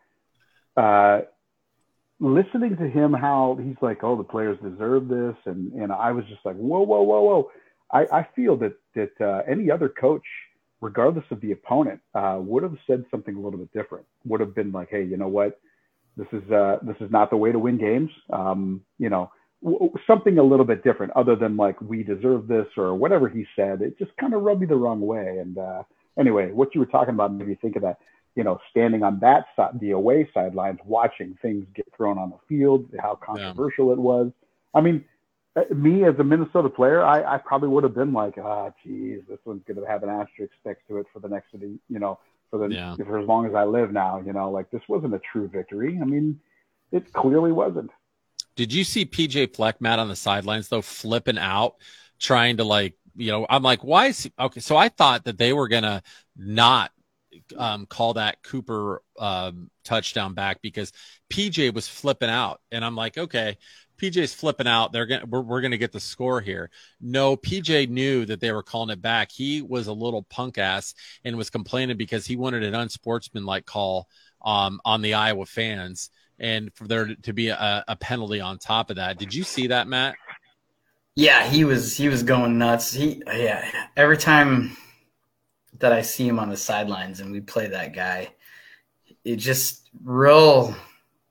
uh, 0.76 1.22
listening 2.20 2.76
to 2.76 2.88
him 2.88 3.12
how 3.12 3.58
he's 3.60 3.76
like, 3.80 4.04
oh, 4.04 4.16
the 4.16 4.24
players 4.24 4.58
deserve 4.62 5.08
this, 5.08 5.36
and 5.46 5.72
and 5.72 5.92
I 5.92 6.12
was 6.12 6.24
just 6.26 6.44
like, 6.44 6.56
whoa, 6.56 6.82
whoa, 6.82 7.02
whoa, 7.02 7.22
whoa. 7.22 7.50
I, 7.92 8.06
I 8.12 8.28
feel 8.34 8.56
that 8.58 8.76
that 8.94 9.20
uh, 9.20 9.42
any 9.50 9.70
other 9.70 9.88
coach, 9.88 10.24
regardless 10.80 11.24
of 11.30 11.40
the 11.40 11.52
opponent, 11.52 12.00
uh, 12.14 12.38
would 12.40 12.62
have 12.62 12.76
said 12.86 13.04
something 13.10 13.34
a 13.34 13.40
little 13.40 13.58
bit 13.58 13.72
different. 13.72 14.06
Would 14.24 14.40
have 14.40 14.54
been 14.54 14.72
like, 14.72 14.88
hey, 14.90 15.04
you 15.04 15.16
know 15.16 15.28
what, 15.28 15.60
this 16.16 16.28
is 16.32 16.50
uh, 16.50 16.78
this 16.82 16.96
is 17.00 17.10
not 17.10 17.30
the 17.30 17.36
way 17.36 17.52
to 17.52 17.58
win 17.58 17.78
games. 17.78 18.10
Um, 18.32 18.82
you 18.98 19.08
know, 19.08 19.30
w- 19.62 19.92
something 20.06 20.38
a 20.38 20.42
little 20.42 20.66
bit 20.66 20.84
different, 20.84 21.12
other 21.16 21.36
than 21.36 21.56
like 21.56 21.80
we 21.80 22.02
deserve 22.02 22.48
this 22.48 22.66
or 22.76 22.94
whatever 22.94 23.28
he 23.28 23.46
said. 23.56 23.82
It 23.82 23.98
just 23.98 24.16
kind 24.16 24.34
of 24.34 24.42
rubbed 24.42 24.60
me 24.60 24.66
the 24.66 24.76
wrong 24.76 25.00
way. 25.00 25.38
And 25.38 25.56
uh, 25.58 25.82
anyway, 26.18 26.52
what 26.52 26.74
you 26.74 26.80
were 26.80 26.86
talking 26.86 27.14
about 27.14 27.32
made 27.32 27.48
me 27.48 27.58
think 27.60 27.76
of 27.76 27.82
that 27.82 27.98
you 28.38 28.44
know, 28.44 28.60
standing 28.70 29.02
on 29.02 29.18
that 29.18 29.46
side, 29.56 29.80
the 29.80 29.90
away 29.90 30.28
sidelines, 30.32 30.78
watching 30.84 31.36
things 31.42 31.66
get 31.74 31.84
thrown 31.96 32.18
on 32.18 32.30
the 32.30 32.38
field, 32.48 32.86
how 33.00 33.16
controversial 33.16 33.86
yeah. 33.86 33.94
it 33.94 33.98
was. 33.98 34.30
I 34.72 34.80
mean, 34.80 35.04
me 35.74 36.04
as 36.04 36.14
a 36.18 36.24
Minnesota 36.24 36.68
player, 36.68 37.02
I, 37.02 37.34
I 37.34 37.38
probably 37.38 37.68
would 37.68 37.84
have 37.84 37.94
been 37.94 38.12
like, 38.12 38.38
ah, 38.38 38.70
geez, 38.84 39.20
this 39.28 39.38
one's 39.44 39.62
going 39.66 39.80
to 39.80 39.86
have 39.86 40.02
an 40.02 40.08
asterisk 40.08 40.52
next 40.64 40.86
to 40.88 40.98
it 40.98 41.06
for 41.12 41.20
the 41.20 41.28
next 41.28 41.52
of 41.54 41.60
the, 41.60 41.78
you 41.88 41.98
know, 41.98 42.18
for 42.50 42.58
the 42.58 42.74
yeah. 42.74 42.94
for 42.94 43.18
as 43.18 43.26
long 43.26 43.46
as 43.46 43.54
I 43.54 43.64
live 43.64 43.92
now. 43.92 44.22
You 44.24 44.32
know, 44.32 44.50
like 44.50 44.70
this 44.70 44.82
wasn't 44.88 45.14
a 45.14 45.20
true 45.32 45.48
victory. 45.48 45.98
I 46.00 46.04
mean, 46.04 46.40
it 46.92 47.12
clearly 47.12 47.52
wasn't. 47.52 47.90
Did 48.56 48.72
you 48.72 48.84
see 48.84 49.06
PJ 49.06 49.54
Fleck, 49.54 49.80
Matt, 49.80 49.98
on 49.98 50.08
the 50.08 50.16
sidelines 50.16 50.68
though, 50.68 50.82
flipping 50.82 51.38
out, 51.38 51.76
trying 52.18 52.56
to 52.56 52.64
like, 52.64 52.94
you 53.16 53.30
know, 53.30 53.46
I'm 53.48 53.62
like, 53.62 53.84
why 53.84 54.06
is 54.06 54.24
he 54.24 54.32
okay? 54.38 54.60
So 54.60 54.76
I 54.76 54.88
thought 54.88 55.24
that 55.24 55.38
they 55.38 55.52
were 55.52 55.68
gonna 55.68 56.02
not 56.36 56.90
um, 57.56 57.86
call 57.86 58.14
that 58.14 58.42
Cooper 58.42 59.02
um, 59.18 59.70
touchdown 59.84 60.34
back 60.34 60.60
because 60.62 60.92
PJ 61.30 61.74
was 61.74 61.88
flipping 61.88 62.30
out, 62.30 62.60
and 62.70 62.84
I'm 62.84 62.96
like, 62.96 63.18
okay, 63.18 63.58
PJ's 63.98 64.34
flipping 64.34 64.66
out. 64.66 64.92
They're 64.92 65.06
gonna 65.06 65.26
we're, 65.26 65.40
we're 65.40 65.60
gonna 65.60 65.76
get 65.76 65.92
the 65.92 66.00
score 66.00 66.40
here. 66.40 66.70
No, 67.00 67.36
PJ 67.36 67.88
knew 67.88 68.24
that 68.26 68.40
they 68.40 68.52
were 68.52 68.62
calling 68.62 68.90
it 68.90 69.02
back. 69.02 69.30
He 69.30 69.62
was 69.62 69.86
a 69.86 69.92
little 69.92 70.22
punk 70.24 70.58
ass 70.58 70.94
and 71.24 71.36
was 71.36 71.50
complaining 71.50 71.96
because 71.96 72.26
he 72.26 72.36
wanted 72.36 72.62
an 72.62 72.74
unsportsmanlike 72.74 73.66
call 73.66 74.08
um, 74.44 74.80
on 74.84 75.02
the 75.02 75.14
Iowa 75.14 75.46
fans, 75.46 76.10
and 76.38 76.72
for 76.74 76.86
there 76.86 77.14
to 77.22 77.32
be 77.32 77.48
a, 77.48 77.84
a 77.86 77.96
penalty 77.96 78.40
on 78.40 78.58
top 78.58 78.90
of 78.90 78.96
that. 78.96 79.18
Did 79.18 79.34
you 79.34 79.42
see 79.42 79.68
that, 79.68 79.88
Matt? 79.88 80.14
Yeah, 81.14 81.48
he 81.48 81.64
was 81.64 81.96
he 81.96 82.08
was 82.08 82.22
going 82.22 82.58
nuts. 82.58 82.92
He 82.92 83.22
yeah, 83.26 83.68
every 83.96 84.16
time 84.16 84.76
that 85.80 85.92
I 85.92 86.02
see 86.02 86.26
him 86.26 86.38
on 86.38 86.48
the 86.48 86.56
sidelines 86.56 87.20
and 87.20 87.32
we 87.32 87.40
play 87.40 87.68
that 87.68 87.94
guy, 87.94 88.32
it 89.24 89.36
just 89.36 89.88
real 90.04 90.76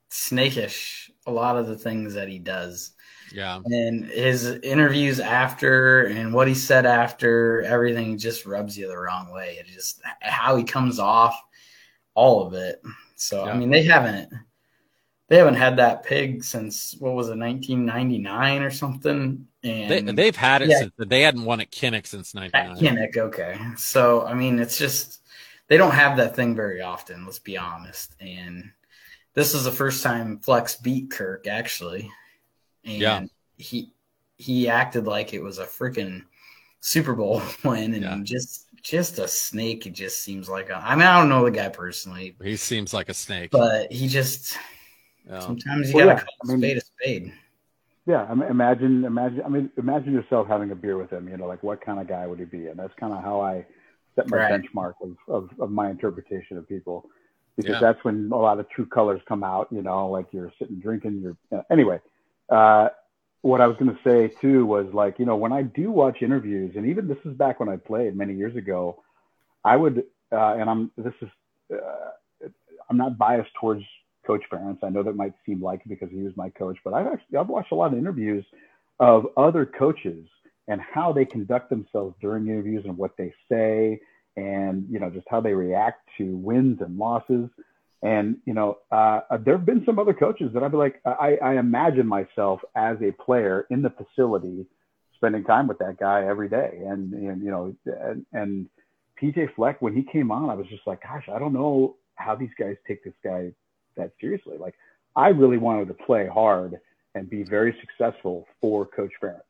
snakish. 0.09 1.06
A 1.27 1.31
lot 1.31 1.57
of 1.57 1.67
the 1.67 1.77
things 1.77 2.13
that 2.13 2.27
he 2.27 2.39
does. 2.39 2.91
Yeah. 3.33 3.59
And 3.65 4.05
his 4.05 4.45
interviews 4.45 5.19
after 5.19 6.05
and 6.05 6.33
what 6.33 6.47
he 6.47 6.53
said 6.53 6.85
after 6.85 7.61
everything 7.63 8.17
just 8.17 8.45
rubs 8.45 8.77
you 8.77 8.87
the 8.87 8.97
wrong 8.97 9.31
way. 9.31 9.57
It 9.59 9.67
just 9.67 10.01
how 10.21 10.55
he 10.55 10.63
comes 10.63 10.99
off, 10.99 11.39
all 12.13 12.47
of 12.47 12.53
it. 12.53 12.81
So 13.15 13.45
yeah. 13.45 13.51
I 13.51 13.57
mean, 13.57 13.69
they 13.69 13.83
haven't 13.83 14.31
they 15.29 15.37
haven't 15.37 15.55
had 15.55 15.77
that 15.77 16.03
pig 16.03 16.43
since 16.43 16.95
what 16.99 17.13
was 17.13 17.27
it, 17.27 17.37
1999 17.37 18.61
or 18.61 18.71
something. 18.71 19.45
And 19.63 20.17
they, 20.17 20.25
have 20.27 20.35
had 20.37 20.61
it 20.61 20.69
yeah, 20.69 20.79
since 20.79 20.93
they 20.97 21.21
hadn't 21.21 21.43
won 21.43 21.59
at 21.59 21.71
Kinnick 21.71 22.07
since 22.07 22.33
99. 22.33 22.77
Kinnick, 22.77 23.17
okay. 23.17 23.59
So 23.75 24.25
I 24.25 24.33
mean, 24.33 24.59
it's 24.59 24.77
just 24.77 25.21
they 25.67 25.75
don't 25.75 25.91
have 25.91 26.17
that 26.17 26.35
thing 26.35 26.55
very 26.55 26.81
often. 26.81 27.25
Let's 27.25 27.39
be 27.39 27.57
honest. 27.57 28.15
And 28.21 28.71
this 29.37 29.53
is 29.53 29.65
the 29.65 29.71
first 29.71 30.01
time 30.01 30.39
Fleck's 30.39 30.75
beat 30.77 31.11
Kirk 31.11 31.45
actually, 31.45 32.09
and 32.83 32.99
yeah. 32.99 33.25
he 33.55 33.93
he 34.37 34.67
acted 34.67 35.05
like 35.05 35.31
it 35.31 35.43
was 35.43 35.59
a 35.59 35.65
freaking 35.65 36.23
Super 36.79 37.13
Bowl 37.13 37.43
win, 37.63 37.93
and 37.93 38.03
yeah. 38.03 38.17
just 38.23 38.65
just 38.81 39.19
a 39.19 39.27
snake. 39.27 39.85
It 39.85 39.93
just 39.93 40.23
seems 40.23 40.49
like 40.49 40.71
a, 40.71 40.77
I 40.77 40.95
mean 40.95 41.05
I 41.05 41.19
don't 41.19 41.29
know 41.29 41.45
the 41.45 41.51
guy 41.51 41.69
personally. 41.69 42.35
He 42.43 42.55
seems 42.55 42.95
like 42.95 43.09
a 43.09 43.13
snake, 43.13 43.51
but 43.51 43.91
he 43.91 44.07
just 44.07 44.57
yeah. 45.29 45.39
sometimes 45.39 45.91
you 45.91 45.97
well, 45.97 46.07
gotta 46.07 46.21
yeah. 46.21 46.25
call 46.41 46.55
a 46.55 46.57
spade 46.57 46.77
a 46.77 46.81
spade. 46.81 47.33
Yeah, 48.07 48.31
imagine, 48.31 49.05
imagine. 49.05 49.43
I 49.45 49.49
mean, 49.49 49.69
imagine 49.77 50.13
yourself 50.13 50.47
having 50.47 50.71
a 50.71 50.75
beer 50.75 50.97
with 50.97 51.11
him. 51.11 51.27
You 51.27 51.37
know, 51.37 51.45
like 51.45 51.61
what 51.61 51.85
kind 51.85 51.99
of 51.99 52.07
guy 52.07 52.25
would 52.25 52.39
he 52.39 52.45
be? 52.45 52.67
And 52.67 52.79
that's 52.79 52.93
kind 52.99 53.13
of 53.13 53.21
how 53.21 53.41
I 53.41 53.65
set 54.15 54.29
my 54.29 54.37
right. 54.37 54.61
benchmark 54.61 54.93
of, 55.03 55.15
of, 55.27 55.49
of 55.59 55.69
my 55.69 55.91
interpretation 55.91 56.57
of 56.57 56.67
people, 56.67 57.07
because 57.57 57.73
yeah. 57.73 57.79
that's 57.79 58.03
when 58.03 58.29
a 58.31 58.37
lot 58.37 58.59
of 58.59 58.69
true 58.69 58.85
colors 58.85 59.21
come 59.27 59.43
out. 59.43 59.67
You 59.71 59.81
know, 59.81 60.09
like 60.09 60.27
you're 60.31 60.53
sitting 60.59 60.79
drinking. 60.79 61.19
You're 61.21 61.37
you 61.51 61.57
know, 61.57 61.63
anyway. 61.71 61.99
Uh, 62.49 62.89
what 63.41 63.61
I 63.61 63.67
was 63.67 63.77
going 63.77 63.95
to 63.95 63.99
say 64.03 64.33
too 64.41 64.65
was 64.65 64.87
like, 64.93 65.19
you 65.19 65.25
know, 65.25 65.35
when 65.35 65.53
I 65.53 65.61
do 65.61 65.91
watch 65.91 66.21
interviews, 66.21 66.73
and 66.75 66.85
even 66.87 67.07
this 67.07 67.17
is 67.23 67.33
back 67.33 67.59
when 67.59 67.69
I 67.69 67.77
played 67.77 68.15
many 68.15 68.33
years 68.33 68.55
ago, 68.55 69.03
I 69.63 69.75
would, 69.75 70.03
uh, 70.31 70.55
and 70.55 70.69
I'm 70.69 70.91
this 70.97 71.13
is, 71.21 71.29
uh, 71.73 72.47
I'm 72.89 72.97
not 72.97 73.17
biased 73.17 73.51
towards 73.59 73.83
Coach 74.25 74.43
Ferentz. 74.51 74.79
I 74.83 74.89
know 74.89 75.03
that 75.03 75.15
might 75.15 75.33
seem 75.45 75.61
like 75.61 75.81
because 75.87 76.09
he 76.11 76.21
was 76.23 76.33
my 76.35 76.49
coach, 76.49 76.77
but 76.83 76.93
I've 76.93 77.07
actually 77.07 77.37
I've 77.37 77.47
watched 77.47 77.71
a 77.71 77.75
lot 77.75 77.93
of 77.93 77.97
interviews 77.97 78.45
of 78.99 79.27
other 79.37 79.65
coaches 79.65 80.27
and 80.67 80.81
how 80.81 81.13
they 81.13 81.23
conduct 81.23 81.69
themselves 81.69 82.15
during 82.19 82.47
interviews 82.47 82.83
and 82.85 82.97
what 82.97 83.15
they 83.17 83.33
say 83.49 83.99
and 84.37 84.85
you 84.89 84.99
know 84.99 85.09
just 85.09 85.27
how 85.29 85.41
they 85.41 85.53
react 85.53 86.07
to 86.17 86.37
wins 86.37 86.79
and 86.81 86.97
losses. 86.97 87.49
And 88.03 88.37
you 88.45 88.53
know, 88.53 88.77
uh, 88.91 89.21
there 89.43 89.57
have 89.57 89.65
been 89.65 89.83
some 89.85 89.99
other 89.99 90.13
coaches 90.13 90.51
that 90.53 90.63
I'd 90.63 90.71
be 90.71 90.77
like, 90.77 91.01
I, 91.03 91.37
I 91.43 91.53
imagine 91.55 92.07
myself 92.07 92.61
as 92.75 92.97
a 93.01 93.11
player 93.11 93.65
in 93.71 93.81
the 93.81 93.89
facility, 93.89 94.67
spending 95.15 95.43
time 95.43 95.67
with 95.67 95.79
that 95.79 95.97
guy 95.99 96.25
every 96.25 96.47
day, 96.47 96.79
and 96.85 97.11
and 97.13 97.43
you 97.43 97.49
know, 97.49 97.75
and, 97.85 98.25
and 98.33 98.69
PJ 99.21 99.55
Fleck 99.55 99.81
when 99.81 99.95
he 99.95 100.03
came 100.03 100.31
on, 100.31 100.49
I 100.49 100.53
was 100.53 100.67
just 100.67 100.85
like, 100.85 101.01
gosh, 101.01 101.27
I 101.33 101.39
don't 101.39 101.53
know 101.53 101.95
how 102.15 102.35
these 102.35 102.51
guys 102.59 102.75
take 102.87 103.03
this 103.03 103.13
guy 103.23 103.51
that 103.95 104.11
seriously. 104.21 104.57
Like 104.59 104.75
I 105.15 105.29
really 105.29 105.57
wanted 105.57 105.87
to 105.87 105.95
play 105.95 106.27
hard 106.27 106.79
and 107.15 107.27
be 107.27 107.43
very 107.43 107.75
successful 107.81 108.45
for 108.61 108.85
Coach 108.85 109.11
Ferentz. 109.21 109.41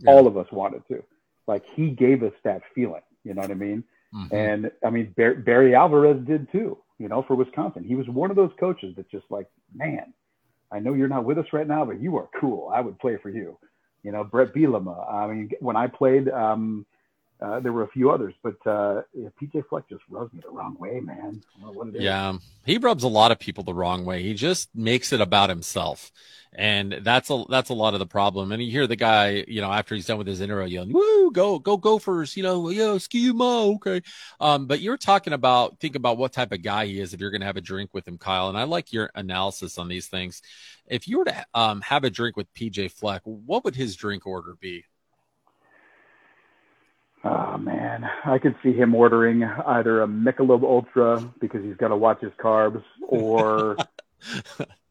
Yeah. 0.00 0.10
All 0.10 0.26
of 0.26 0.36
us 0.36 0.46
wanted 0.50 0.82
to. 0.88 1.04
Like 1.46 1.62
he 1.76 1.90
gave 1.90 2.24
us 2.24 2.32
that 2.42 2.62
feeling. 2.74 3.02
You 3.22 3.34
know 3.34 3.42
what 3.42 3.52
I 3.52 3.54
mean? 3.54 3.84
Mm-hmm. 4.14 4.34
And 4.34 4.70
I 4.84 4.90
mean 4.90 5.14
Bar- 5.16 5.36
Barry 5.36 5.74
Alvarez 5.74 6.24
did 6.26 6.50
too. 6.52 6.78
You 6.98 7.08
know, 7.08 7.24
for 7.26 7.34
Wisconsin, 7.34 7.84
he 7.84 7.96
was 7.96 8.08
one 8.08 8.30
of 8.30 8.36
those 8.36 8.52
coaches 8.58 8.94
that 8.96 9.10
just 9.10 9.24
like, 9.28 9.48
man, 9.74 10.14
I 10.70 10.78
know 10.78 10.94
you're 10.94 11.08
not 11.08 11.24
with 11.24 11.38
us 11.38 11.46
right 11.52 11.66
now, 11.66 11.84
but 11.84 12.00
you 12.00 12.16
are 12.16 12.28
cool. 12.40 12.70
I 12.72 12.80
would 12.80 12.98
play 12.98 13.16
for 13.22 13.30
you. 13.30 13.58
You 14.02 14.12
know, 14.12 14.22
Bret 14.22 14.54
Bielema. 14.54 15.12
I 15.12 15.26
mean, 15.26 15.50
when 15.60 15.76
I 15.76 15.86
played, 15.86 16.28
um, 16.28 16.86
uh, 17.40 17.60
there 17.60 17.72
were 17.72 17.82
a 17.82 17.88
few 17.88 18.10
others, 18.10 18.32
but 18.42 18.54
uh, 18.66 19.02
yeah, 19.12 19.28
PJ 19.40 19.68
Fleck 19.68 19.88
just 19.88 20.02
rubs 20.08 20.32
me 20.32 20.40
the 20.40 20.50
wrong 20.50 20.76
way, 20.78 21.00
man. 21.00 21.42
Yeah, 22.00 22.38
he 22.64 22.78
rubs 22.78 23.02
a 23.02 23.08
lot 23.08 23.32
of 23.32 23.40
people 23.40 23.64
the 23.64 23.74
wrong 23.74 24.04
way. 24.04 24.22
He 24.22 24.34
just 24.34 24.74
makes 24.74 25.12
it 25.12 25.20
about 25.20 25.50
himself, 25.50 26.12
and 26.52 27.00
that's 27.02 27.30
a 27.30 27.44
that's 27.50 27.70
a 27.70 27.74
lot 27.74 27.92
of 27.92 27.98
the 27.98 28.06
problem. 28.06 28.52
And 28.52 28.62
you 28.62 28.70
hear 28.70 28.86
the 28.86 28.96
guy, 28.96 29.44
you 29.48 29.60
know, 29.60 29.72
after 29.72 29.96
he's 29.96 30.06
done 30.06 30.18
with 30.18 30.28
his 30.28 30.40
intro, 30.40 30.64
yelling, 30.64 30.92
"Woo, 30.92 31.32
go 31.32 31.58
go 31.58 31.76
Gophers!" 31.76 32.36
You 32.36 32.44
know, 32.44 32.70
yo, 32.70 32.98
schema, 32.98 33.64
okay. 33.74 34.00
Um, 34.38 34.66
but 34.66 34.80
you're 34.80 34.96
talking 34.96 35.32
about 35.32 35.80
think 35.80 35.96
about 35.96 36.18
what 36.18 36.32
type 36.32 36.52
of 36.52 36.62
guy 36.62 36.86
he 36.86 37.00
is 37.00 37.14
if 37.14 37.20
you're 37.20 37.32
going 37.32 37.40
to 37.40 37.46
have 37.46 37.56
a 37.56 37.60
drink 37.60 37.90
with 37.92 38.06
him, 38.06 38.16
Kyle. 38.16 38.48
And 38.48 38.56
I 38.56 38.62
like 38.62 38.92
your 38.92 39.10
analysis 39.16 39.76
on 39.76 39.88
these 39.88 40.06
things. 40.06 40.40
If 40.86 41.08
you 41.08 41.18
were 41.18 41.24
to 41.24 41.46
um, 41.52 41.80
have 41.80 42.04
a 42.04 42.10
drink 42.10 42.36
with 42.36 42.52
PJ 42.54 42.92
Fleck, 42.92 43.22
what 43.24 43.64
would 43.64 43.74
his 43.74 43.96
drink 43.96 44.24
order 44.24 44.54
be? 44.60 44.84
Oh 47.26 47.56
man, 47.56 48.06
I 48.26 48.36
can 48.36 48.54
see 48.62 48.74
him 48.74 48.94
ordering 48.94 49.44
either 49.44 50.02
a 50.02 50.06
Michelob 50.06 50.62
Ultra 50.62 51.32
because 51.40 51.64
he's 51.64 51.76
got 51.76 51.88
to 51.88 51.96
watch 51.96 52.20
his 52.20 52.32
carbs, 52.32 52.82
or 53.00 53.78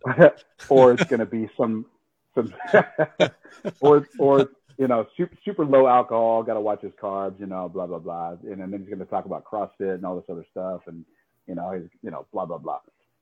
or 0.70 0.94
it's 0.94 1.04
going 1.04 1.20
to 1.20 1.28
be 1.28 1.48
some 1.56 1.86
some 2.34 2.52
or 3.82 4.08
or 4.18 4.50
you 4.80 4.88
know 4.88 5.06
super 5.16 5.38
super 5.46 5.64
low 5.64 5.88
alcohol, 5.88 6.42
got 6.42 6.56
to 6.56 6.60
watch 6.60 6.82
his 6.82 6.94
carbs, 6.94 7.40
you 7.40 7.46
know, 7.46 7.70
blah 7.70 7.86
blah 7.86 8.00
blah, 8.00 8.36
and, 8.44 8.62
and 8.62 8.74
then 8.74 8.80
he's 8.80 8.90
going 8.90 8.98
to 8.98 9.06
talk 9.06 9.26
about 9.26 9.46
CrossFit 9.46 9.94
and 9.94 10.04
all 10.04 10.16
this 10.16 10.26
other 10.28 10.46
stuff, 10.50 10.82
and 10.88 11.06
you 11.48 11.54
know 11.54 11.72
he's 11.74 11.90
you 12.02 12.10
know 12.10 12.26
blah 12.34 12.46
blah 12.46 12.58
blah, 12.58 12.80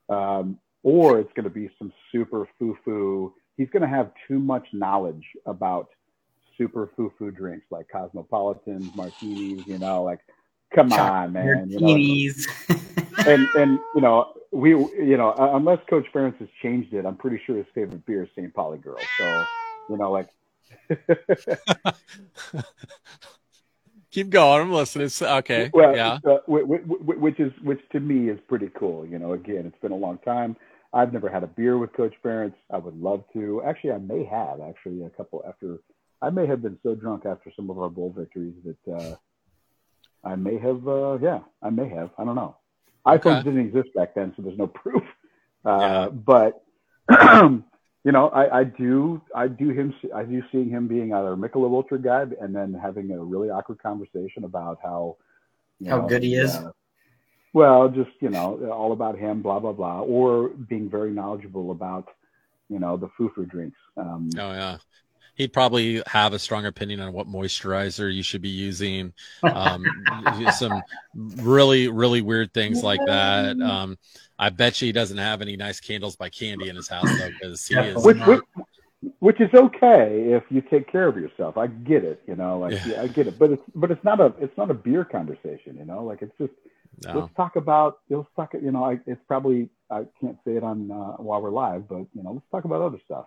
um, 0.07 0.57
or 0.84 1.20
it's 1.20 1.34
going 1.34 1.43
to 1.43 1.49
be 1.49 1.70
some 1.78 1.91
super 2.14 2.47
foo 2.57 2.78
foo. 2.86 3.34
He's 3.57 3.70
going 3.72 3.82
to 3.82 3.89
have 3.89 4.12
too 4.30 4.39
much 4.39 4.68
knowledge 4.72 5.26
about 5.45 5.89
super 6.62 6.91
foo-foo 6.95 7.32
drinks 7.32 7.66
like 7.72 7.88
cosmopolitans, 7.89 8.93
martinis. 8.95 9.66
You 9.66 9.80
know, 9.80 10.03
like 10.03 10.20
come 10.74 10.93
on, 10.93 11.34
man. 11.34 11.70
Martinis. 11.70 12.47
You 12.70 12.76
know? 12.76 12.82
and 13.28 13.47
and 13.55 13.80
you 13.95 14.01
know 14.01 14.34
we 14.51 14.72
you 14.72 15.18
know 15.18 15.34
unless 15.38 15.80
Coach 15.89 16.05
Ferentz 16.14 16.38
has 16.38 16.49
changed 16.62 16.93
it, 16.93 17.05
I'm 17.05 17.18
pretty 17.18 17.41
sure 17.45 17.57
his 17.57 17.66
favorite 17.74 18.05
beer 18.05 18.24
is 18.24 18.30
St. 18.36 18.53
Pauli 18.53 18.78
Girl. 18.78 18.99
So 19.18 19.45
you 19.89 19.97
know, 19.97 20.12
like. 20.12 20.30
Keep 24.12 24.30
going. 24.30 24.62
I'm 24.62 24.74
listening. 24.74 25.09
Okay. 25.22 25.70
Well, 25.74 25.95
yeah. 25.95 26.20
Uh, 26.26 26.39
which 26.45 27.39
is 27.39 27.53
which 27.64 27.80
to 27.93 27.99
me 28.01 28.30
is 28.30 28.38
pretty 28.49 28.70
cool. 28.78 29.05
You 29.05 29.18
know, 29.20 29.32
again, 29.32 29.66
it's 29.66 29.82
been 29.82 29.93
a 29.93 29.97
long 29.97 30.18
time. 30.20 30.57
I've 30.93 31.14
never 31.14 31.30
had 31.30 31.43
a 31.43 31.47
beer 31.47 31.78
with 31.78 31.93
Coach 31.93 32.14
Ferentz. 32.24 32.55
I 32.72 32.78
would 32.78 32.97
love 32.97 33.24
to. 33.34 33.62
Actually, 33.66 33.91
I 33.91 33.97
may 33.99 34.26
have 34.26 34.59
actually 34.59 35.03
a 35.03 35.09
couple 35.09 35.43
after. 35.47 35.80
I 36.22 36.30
may 36.30 36.45
have 36.45 36.61
been 36.61 36.78
so 36.84 36.95
drunk 36.95 37.26
after 37.26 37.51
some 37.55 37.69
of 37.69 37.80
our 37.80 37.89
bowl 37.89 38.13
victories 38.15 38.53
that 38.65 38.93
uh, 38.95 39.15
I 40.24 40.36
may 40.36 40.57
have. 40.59 40.88
Uh, 40.88 41.17
yeah, 41.22 41.39
I 41.61 41.69
may 41.69 41.89
have. 41.89 42.11
I 42.17 42.24
don't 42.26 42.36
know. 42.36 42.55
Okay. 43.07 43.17
iPhones 43.30 43.43
didn't 43.43 43.59
exist 43.67 43.93
back 43.95 44.13
then, 44.13 44.34
so 44.36 44.43
there's 44.43 44.57
no 44.57 44.67
proof. 44.84 45.03
Uh, 45.65 46.09
But 46.09 46.63
you 48.03 48.11
know, 48.11 48.30
I, 48.30 48.59
I 48.59 48.63
do. 48.63 49.22
I 49.36 49.47
do 49.47 49.69
him. 49.69 49.93
I 50.13 50.24
do 50.24 50.43
seeing 50.51 50.69
him 50.69 50.88
being 50.88 51.13
either 51.13 51.34
a 51.34 51.38
Michelob 51.38 51.74
Ultra 51.74 51.99
guy 51.99 52.26
and 52.39 52.55
then 52.55 52.74
having 52.74 53.11
a 53.11 53.19
really 53.19 53.49
awkward 53.49 53.82
conversation 53.82 54.43
about 54.43 54.80
how 54.84 55.17
How 55.88 56.01
know, 56.01 56.07
good 56.07 56.24
he 56.24 56.36
is. 56.36 56.55
uh, 56.55 56.72
well, 57.53 57.89
just 57.89 58.11
you 58.19 58.30
know, 58.30 58.69
all 58.72 58.91
about 58.91 59.17
him, 59.17 59.41
blah 59.41 59.59
blah 59.59 59.74
blah, 59.74 60.01
or 60.01 60.49
being 60.49 60.89
very 60.89 61.11
knowledgeable 61.11 61.72
about 61.72 62.07
you 62.69 62.80
know 62.80 62.95
the 62.97 63.09
foo 63.17 63.32
foo 63.36 63.45
drinks. 63.45 63.78
Um, 63.97 64.30
Oh 64.38 64.51
yeah. 64.51 64.78
He'd 65.36 65.53
probably 65.53 66.03
have 66.07 66.34
a 66.34 66.39
strong 66.39 66.65
opinion 66.65 66.99
on 66.99 67.13
what 67.13 67.27
moisturizer 67.27 68.13
you 68.13 68.23
should 68.23 68.41
be 68.41 68.49
using. 68.49 69.13
Um, 69.43 70.51
some 70.51 70.84
really, 71.15 71.88
really 71.88 72.21
weird 72.21 72.53
things 72.53 72.84
like 72.84 72.99
that. 73.05 73.59
Um, 73.61 73.97
I 74.38 74.49
bet 74.49 74.82
you 74.82 74.88
he 74.88 74.91
doesn't 74.91 75.17
have 75.17 75.41
any 75.41 75.55
nice 75.57 75.79
candles 75.79 76.15
by 76.15 76.29
Candy 76.29 76.69
in 76.69 76.75
his 76.75 76.88
house 76.88 77.15
though, 77.17 77.29
because 77.29 77.65
he 77.67 77.75
is. 77.75 78.03
which, 78.03 78.17
which, 78.25 78.41
which 79.19 79.41
is 79.41 79.49
okay 79.53 80.34
if 80.34 80.43
you 80.49 80.61
take 80.61 80.91
care 80.91 81.07
of 81.07 81.17
yourself. 81.17 81.57
I 81.57 81.67
get 81.67 82.03
it, 82.03 82.21
you 82.27 82.36
know, 82.36 82.59
like 82.59 82.73
Yeah. 82.73 82.93
yeah, 82.93 83.01
I 83.01 83.07
get 83.07 83.27
it, 83.27 83.39
but 83.39 83.51
it's 83.51 83.63
but 83.75 83.91
it's 83.91 84.03
not 84.03 84.19
a 84.19 84.34
it's 84.39 84.55
not 84.57 84.69
a 84.69 84.73
beer 84.73 85.03
conversation, 85.05 85.75
you 85.77 85.86
know, 85.86 86.03
like 86.03 86.21
it's 86.21 86.38
just 86.38 86.53
No. 87.03 87.21
let's 87.21 87.34
talk 87.36 87.55
about 87.55 87.99
let's 88.09 88.27
talk 88.36 88.53
you 88.53 88.71
know 88.71 88.84
I, 88.84 88.99
it's 89.07 89.21
probably 89.27 89.69
I 89.89 90.05
can't 90.19 90.38
say 90.45 90.55
it 90.55 90.63
on 90.63 90.91
uh, 90.91 91.17
while 91.17 91.41
we're 91.41 91.51
live, 91.51 91.88
but 91.88 92.05
you 92.13 92.23
know 92.23 92.34
let's 92.34 92.45
talk 92.51 92.65
about 92.65 92.82
other 92.82 92.99
stuff. 93.05 93.25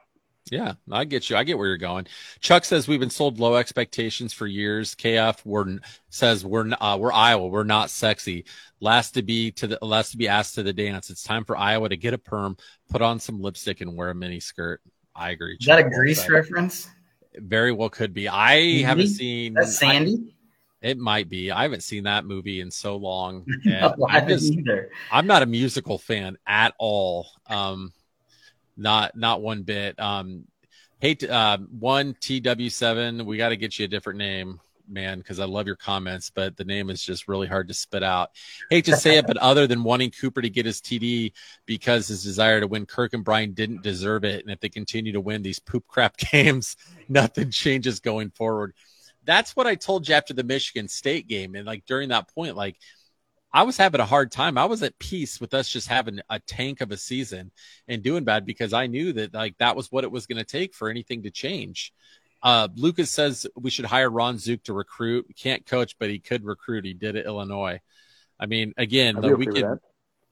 Yeah, 0.50 0.74
I 0.90 1.04
get 1.04 1.30
you. 1.30 1.36
I 1.36 1.44
get 1.44 1.56
where 1.56 1.68
you're 1.68 1.76
going. 1.78 2.06
Chuck 2.40 2.64
says 2.64 2.86
we've 2.86 3.00
been 3.00 3.10
sold 3.10 3.38
low 3.38 3.56
expectations 3.56 4.32
for 4.32 4.46
years. 4.46 4.94
KF 4.94 5.38
we're, 5.44 5.78
says 6.10 6.44
we're 6.44 6.70
uh, 6.80 6.98
we're 6.98 7.12
Iowa. 7.12 7.46
We're 7.48 7.64
not 7.64 7.88
sexy. 7.88 8.44
Last 8.80 9.12
to 9.12 9.22
be 9.22 9.50
to 9.52 9.66
the 9.66 9.78
last 9.80 10.10
to 10.10 10.18
be 10.18 10.28
asked 10.28 10.56
to 10.56 10.62
the 10.62 10.72
dance. 10.72 11.08
It's 11.08 11.22
time 11.22 11.44
for 11.44 11.56
Iowa 11.56 11.88
to 11.88 11.96
get 11.96 12.12
a 12.12 12.18
perm, 12.18 12.58
put 12.90 13.00
on 13.00 13.18
some 13.18 13.40
lipstick, 13.40 13.80
and 13.80 13.96
wear 13.96 14.10
a 14.10 14.14
mini 14.14 14.38
skirt. 14.38 14.82
I 15.16 15.30
agree. 15.30 15.56
Is 15.58 15.66
that 15.66 15.78
a 15.78 15.82
Chuck. 15.84 15.92
Grease 15.92 16.28
reference? 16.28 16.88
Very 17.36 17.72
well 17.72 17.88
could 17.88 18.12
be. 18.12 18.28
I 18.28 18.82
haven't 18.82 19.08
seen. 19.08 19.54
That's 19.54 19.78
Sandy. 19.78 20.18
I- 20.28 20.30
it 20.84 20.98
might 20.98 21.30
be. 21.30 21.50
I 21.50 21.62
haven't 21.62 21.82
seen 21.82 22.04
that 22.04 22.26
movie 22.26 22.60
in 22.60 22.70
so 22.70 22.96
long. 22.96 23.46
No, 23.64 23.96
I 24.10 24.20
didn't 24.20 24.58
either. 24.58 24.90
I'm 25.10 25.26
not 25.26 25.40
a 25.40 25.46
musical 25.46 25.96
fan 25.96 26.36
at 26.46 26.74
all. 26.78 27.26
Um, 27.46 27.94
not 28.76 29.16
not 29.16 29.42
one 29.42 29.62
bit. 29.62 29.98
Um, 30.00 30.44
hate 31.00 31.28
uh, 31.28 31.58
one 31.58 32.14
TW7. 32.14 33.24
We 33.24 33.36
got 33.36 33.50
to 33.50 33.56
get 33.56 33.78
you 33.78 33.84
a 33.84 33.88
different 33.88 34.18
name, 34.18 34.60
man, 34.88 35.18
because 35.18 35.40
I 35.40 35.44
love 35.44 35.66
your 35.66 35.76
comments, 35.76 36.30
but 36.30 36.56
the 36.56 36.64
name 36.64 36.90
is 36.90 37.02
just 37.02 37.28
really 37.28 37.46
hard 37.46 37.68
to 37.68 37.74
spit 37.74 38.02
out. 38.02 38.30
Hate 38.70 38.86
to 38.86 38.96
say 38.96 39.18
it, 39.18 39.26
but 39.26 39.36
other 39.36 39.66
than 39.66 39.84
wanting 39.84 40.10
Cooper 40.10 40.40
to 40.40 40.50
get 40.50 40.66
his 40.66 40.80
TD 40.80 41.32
because 41.66 42.08
his 42.08 42.22
desire 42.22 42.60
to 42.60 42.66
win, 42.66 42.86
Kirk 42.86 43.12
and 43.12 43.24
Brian 43.24 43.52
didn't 43.52 43.82
deserve 43.82 44.24
it. 44.24 44.42
And 44.42 44.50
if 44.50 44.60
they 44.60 44.68
continue 44.68 45.12
to 45.12 45.20
win 45.20 45.42
these 45.42 45.58
poop 45.58 45.86
crap 45.86 46.16
games, 46.32 46.76
nothing 47.08 47.50
changes 47.50 48.00
going 48.00 48.30
forward. 48.30 48.74
That's 49.24 49.56
what 49.56 49.66
I 49.66 49.74
told 49.74 50.08
you 50.08 50.14
after 50.14 50.34
the 50.34 50.44
Michigan 50.44 50.88
State 50.88 51.28
game, 51.28 51.54
and 51.54 51.66
like 51.66 51.84
during 51.86 52.10
that 52.10 52.32
point, 52.34 52.56
like. 52.56 52.76
I 53.54 53.62
was 53.62 53.76
having 53.76 54.00
a 54.00 54.04
hard 54.04 54.32
time. 54.32 54.58
I 54.58 54.64
was 54.64 54.82
at 54.82 54.98
peace 54.98 55.40
with 55.40 55.54
us 55.54 55.68
just 55.68 55.86
having 55.86 56.18
a 56.28 56.40
tank 56.40 56.80
of 56.80 56.90
a 56.90 56.96
season 56.96 57.52
and 57.86 58.02
doing 58.02 58.24
bad 58.24 58.44
because 58.44 58.72
I 58.72 58.88
knew 58.88 59.12
that 59.12 59.32
like 59.32 59.56
that 59.58 59.76
was 59.76 59.92
what 59.92 60.02
it 60.02 60.10
was 60.10 60.26
going 60.26 60.38
to 60.38 60.44
take 60.44 60.74
for 60.74 60.90
anything 60.90 61.22
to 61.22 61.30
change. 61.30 61.92
Uh, 62.42 62.66
Lucas 62.74 63.12
says 63.12 63.46
we 63.56 63.70
should 63.70 63.84
hire 63.84 64.10
Ron 64.10 64.38
Zook 64.38 64.64
to 64.64 64.72
recruit. 64.72 65.26
Can't 65.38 65.64
coach, 65.64 65.96
but 66.00 66.10
he 66.10 66.18
could 66.18 66.44
recruit. 66.44 66.84
He 66.84 66.94
did 66.94 67.14
at 67.14 67.26
Illinois. 67.26 67.80
I 68.40 68.46
mean, 68.46 68.74
again, 68.76 69.14
like, 69.14 69.36
we 69.36 69.46
could. 69.46 69.78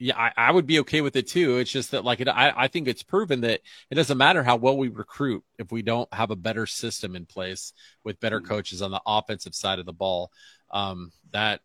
Yeah, 0.00 0.18
I, 0.18 0.32
I 0.36 0.50
would 0.50 0.66
be 0.66 0.80
okay 0.80 1.00
with 1.00 1.14
it 1.14 1.28
too. 1.28 1.58
It's 1.58 1.70
just 1.70 1.92
that 1.92 2.04
like 2.04 2.20
it, 2.20 2.26
I, 2.26 2.52
I 2.56 2.66
think 2.66 2.88
it's 2.88 3.04
proven 3.04 3.42
that 3.42 3.60
it 3.88 3.94
doesn't 3.94 4.18
matter 4.18 4.42
how 4.42 4.56
well 4.56 4.76
we 4.76 4.88
recruit 4.88 5.44
if 5.60 5.70
we 5.70 5.82
don't 5.82 6.12
have 6.12 6.32
a 6.32 6.36
better 6.36 6.66
system 6.66 7.14
in 7.14 7.24
place 7.24 7.72
with 8.02 8.18
better 8.18 8.40
Mm. 8.40 8.48
coaches 8.48 8.82
on 8.82 8.90
the 8.90 9.00
offensive 9.06 9.54
side 9.54 9.78
of 9.78 9.86
the 9.86 9.92
ball. 9.92 10.32
Um, 10.72 11.12
that 11.30 11.60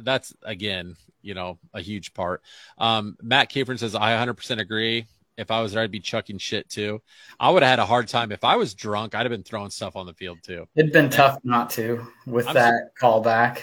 that's 0.00 0.34
again, 0.42 0.96
you 1.22 1.34
know, 1.34 1.58
a 1.74 1.80
huge 1.80 2.14
part. 2.14 2.42
Um, 2.78 3.16
Matt 3.22 3.48
Capron 3.48 3.78
says 3.78 3.94
I 3.94 4.12
100% 4.12 4.58
agree. 4.58 5.06
If 5.36 5.50
I 5.50 5.62
was 5.62 5.72
there, 5.72 5.82
I'd 5.82 5.90
be 5.90 6.00
chucking 6.00 6.38
shit 6.38 6.68
too. 6.68 7.00
I 7.38 7.50
would 7.50 7.62
have 7.62 7.70
had 7.70 7.78
a 7.78 7.86
hard 7.86 8.08
time 8.08 8.30
if 8.30 8.44
I 8.44 8.56
was 8.56 8.74
drunk. 8.74 9.14
I'd 9.14 9.22
have 9.22 9.30
been 9.30 9.42
throwing 9.42 9.70
stuff 9.70 9.96
on 9.96 10.04
the 10.06 10.12
field 10.12 10.38
too. 10.42 10.66
It'd 10.76 10.92
been 10.92 11.08
tough 11.08 11.38
not 11.44 11.70
to 11.70 12.06
with 12.26 12.46
I'm 12.46 12.54
that 12.54 12.90
callback. 13.00 13.60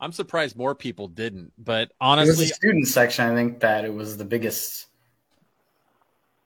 I'm 0.00 0.10
surprised 0.10 0.56
more 0.56 0.74
people 0.74 1.06
didn't, 1.06 1.52
but 1.56 1.92
honestly, 2.00 2.46
the 2.46 2.54
student 2.54 2.88
section. 2.88 3.24
I 3.30 3.36
think 3.36 3.60
that 3.60 3.84
it 3.84 3.94
was 3.94 4.16
the 4.16 4.24
biggest, 4.24 4.86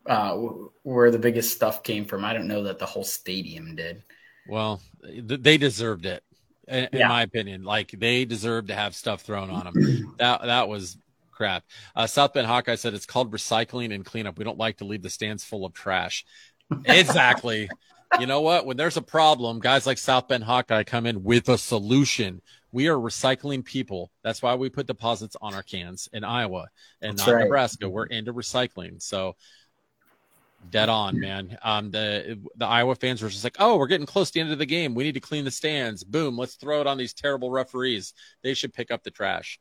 uh, 0.04 0.36
where 0.82 1.11
the 1.11 1.18
biggest 1.18 1.57
stuff 1.57 1.82
came 1.82 2.04
from. 2.04 2.22
I 2.22 2.34
don't 2.34 2.48
know 2.48 2.64
that 2.64 2.78
the 2.78 2.84
whole 2.84 3.02
stadium 3.02 3.74
did. 3.74 4.02
Well, 4.46 4.82
th- 5.02 5.40
they 5.40 5.57
deserved 5.57 6.04
it, 6.04 6.22
in, 6.69 6.89
Yeah. 6.93 7.09
my 7.09 7.23
opinion. 7.23 7.62
Like 7.64 7.91
they 7.91 8.25
deserve 8.25 8.69
to 8.69 8.75
have 8.75 8.95
stuff 8.95 9.23
thrown 9.23 9.51
on 9.51 9.64
them. 9.73 10.14
that 10.19 10.43
that 10.43 10.69
was 10.69 10.97
crap. 11.31 11.64
Uh, 11.95 12.07
South 12.07 12.33
Bend 12.33 12.47
Hawkeye 12.47 12.77
said 12.77 12.95
it's 12.95 13.07
called 13.07 13.31
recycling 13.33 13.95
and 13.95 14.05
cleanup. 14.05 14.39
We 14.39 14.45
don't 14.45 14.59
like 14.59 14.79
to 14.79 14.85
leave 14.85 15.03
the 15.03 15.11
stands 15.11 15.45
full 15.45 15.64
of 15.67 15.73
trash. 15.75 16.25
Exactly. 16.85 17.69
you 18.19 18.27
know 18.27 18.41
what? 18.41 18.67
When 18.67 18.77
there's 18.77 18.97
a 18.97 19.03
problem, 19.03 19.59
guys 19.61 19.87
like 19.87 19.99
South 19.99 20.29
Bend 20.29 20.45
Hawkeye 20.45 20.85
come 20.85 21.07
in 21.07 21.23
with 21.23 21.49
a 21.49 21.59
solution. 21.59 22.41
We 22.73 22.89
are 22.89 22.97
recycling 22.97 23.64
people. 23.64 24.11
That's 24.23 24.43
why 24.43 24.55
we 24.55 24.69
put 24.69 24.87
deposits 24.87 25.37
on 25.41 25.55
our 25.55 25.62
cans 25.62 26.09
in 26.12 26.25
Iowa 26.25 26.67
and 27.01 27.17
That's 27.19 27.27
not 27.27 27.35
right. 27.37 27.43
Nebraska. 27.45 27.89
We're 27.89 28.07
into 28.07 28.33
recycling. 28.33 29.01
So 29.01 29.37
dead 30.71 30.89
on, 30.89 31.19
man. 31.21 31.57
Um, 31.62 31.91
the 31.91 32.39
the 32.57 32.67
Iowa 32.67 32.95
fans 32.95 33.23
were 33.23 33.29
just 33.29 33.45
like, 33.45 33.57
"Oh, 33.59 33.77
we're 33.77 33.87
getting 33.87 34.07
close 34.07 34.31
to 34.31 34.35
the 34.35 34.41
end 34.41 34.53
of 34.53 34.59
the 34.59 34.67
game. 34.67 34.95
We 34.95 35.05
need 35.05 35.14
to 35.14 35.21
clean 35.21 35.45
the 35.45 35.51
stands. 35.51 36.05
Boom, 36.05 36.37
let's 36.37 36.55
throw 36.55 36.81
it 36.81 36.87
on 36.87 36.99
these 36.99 37.14
terrible 37.14 37.51
referees. 37.51 38.12
They 38.43 38.55
should 38.55 38.73
pick 38.75 38.91
up 38.91 39.03
the 39.03 39.11
trash." 39.11 39.59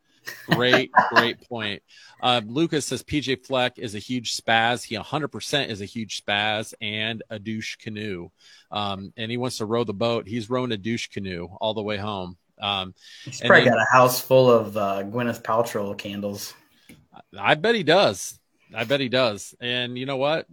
Great, 0.49 0.91
great 1.09 1.47
point. 1.47 1.83
Uh, 2.21 2.41
Lucas 2.45 2.85
says 2.85 3.03
PJ 3.03 3.45
Fleck 3.45 3.77
is 3.77 3.93
a 3.93 3.99
huge 3.99 4.35
spaz. 4.35 4.83
He 4.83 4.95
100% 4.95 5.67
is 5.69 5.81
a 5.81 5.85
huge 5.85 6.23
spaz 6.25 6.73
and 6.81 7.21
a 7.29 7.37
douche 7.37 7.75
canoe. 7.75 8.29
Um, 8.71 9.13
and 9.17 9.29
he 9.29 9.37
wants 9.37 9.57
to 9.57 9.67
row 9.67 9.83
the 9.83 9.93
boat. 9.93 10.27
He's 10.27 10.49
rowing 10.49 10.71
a 10.71 10.77
douche 10.77 11.09
canoe 11.09 11.47
all 11.61 11.75
the 11.75 11.83
way 11.83 11.97
home. 11.97 12.37
Um, 12.59 12.95
He's 13.23 13.39
probably 13.39 13.65
then- 13.65 13.73
got 13.73 13.81
a 13.81 13.91
house 13.91 14.19
full 14.19 14.49
of 14.49 14.75
uh, 14.75 15.03
Gwyneth 15.03 15.43
Paltrow 15.43 15.95
candles. 15.95 16.55
I 17.37 17.53
bet 17.55 17.75
he 17.75 17.83
does. 17.83 18.39
I 18.73 18.83
bet 18.83 18.99
he 18.99 19.09
does. 19.09 19.53
And 19.59 19.97
you 19.97 20.05
know 20.05 20.17
what? 20.17 20.47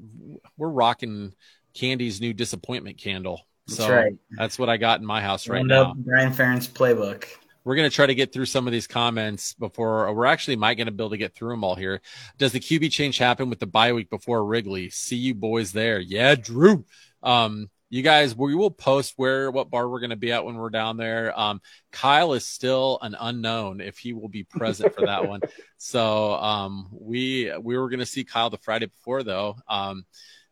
We're 0.57 0.69
rocking 0.69 1.33
Candy's 1.75 2.21
new 2.21 2.33
disappointment 2.33 2.99
candle. 2.99 3.47
That's 3.67 3.79
So 3.79 3.91
right. 3.95 4.15
that's 4.37 4.59
what 4.59 4.69
I 4.69 4.77
got 4.77 5.01
in 5.01 5.07
my 5.07 5.21
house 5.21 5.49
right 5.49 5.59
Round 5.59 5.69
now. 5.69 5.95
Brian 5.97 6.33
Ferentz 6.33 6.69
playbook. 6.69 7.25
We're 7.65 7.77
going 7.77 7.89
to 7.89 7.95
try 7.95 8.07
to 8.07 8.15
get 8.15 8.33
through 8.33 8.47
some 8.47 8.67
of 8.67 8.73
these 8.73 8.89
comments 8.89 9.55
before 9.55 10.13
we're 10.13 10.27
actually 10.27 10.57
might 10.57 10.75
going 10.75 10.87
to 10.87 10.93
be 10.93 11.01
able 11.03 11.11
to 11.11 11.17
get 11.17 11.35
through 11.35 11.51
them 11.51 11.63
all 11.63 11.77
here. 11.77 12.01
Does 12.37 12.51
the 12.51 12.59
QB 12.59 12.91
change 12.91 13.19
happen 13.19 13.49
with 13.49 13.61
the 13.61 13.67
bye 13.69 13.93
week 13.93 14.11
before 14.11 14.45
Wrigley? 14.45 14.91
See 14.91 15.17
you 15.17 15.35
boys 15.35 15.71
there. 15.71 16.01
Yeah, 16.01 16.35
Drew. 16.35 16.85
Um, 17.23 17.71
you 17.93 18.01
guys, 18.03 18.35
we 18.35 18.55
will 18.55 18.71
post 18.71 19.13
where 19.19 19.51
what 19.51 19.69
bar 19.69 19.87
we're 19.87 20.01
going 20.01 20.11
to 20.11 20.17
be 20.17 20.33
at 20.33 20.47
when 20.47 20.55
we're 20.55 20.71
down 20.71 20.97
there. 20.97 21.39
Um, 21.39 21.61
Kyle 21.91 22.33
is 22.33 22.47
still 22.47 22.99
an 23.03 23.15
unknown 23.21 23.83
if 23.83 23.99
he 23.99 24.15
will 24.15 24.29
be 24.31 24.45
present 24.45 24.95
for 24.95 25.05
that 25.05 25.29
one. 25.29 25.41
So 25.77 26.33
um, 26.35 26.89
we 26.93 27.53
we 27.61 27.77
were 27.77 27.89
going 27.91 28.01
to 28.01 28.07
see 28.07 28.25
Kyle 28.25 28.49
the 28.49 28.57
Friday 28.57 28.87
before 28.87 29.23
though. 29.25 29.57
Um, 29.69 30.07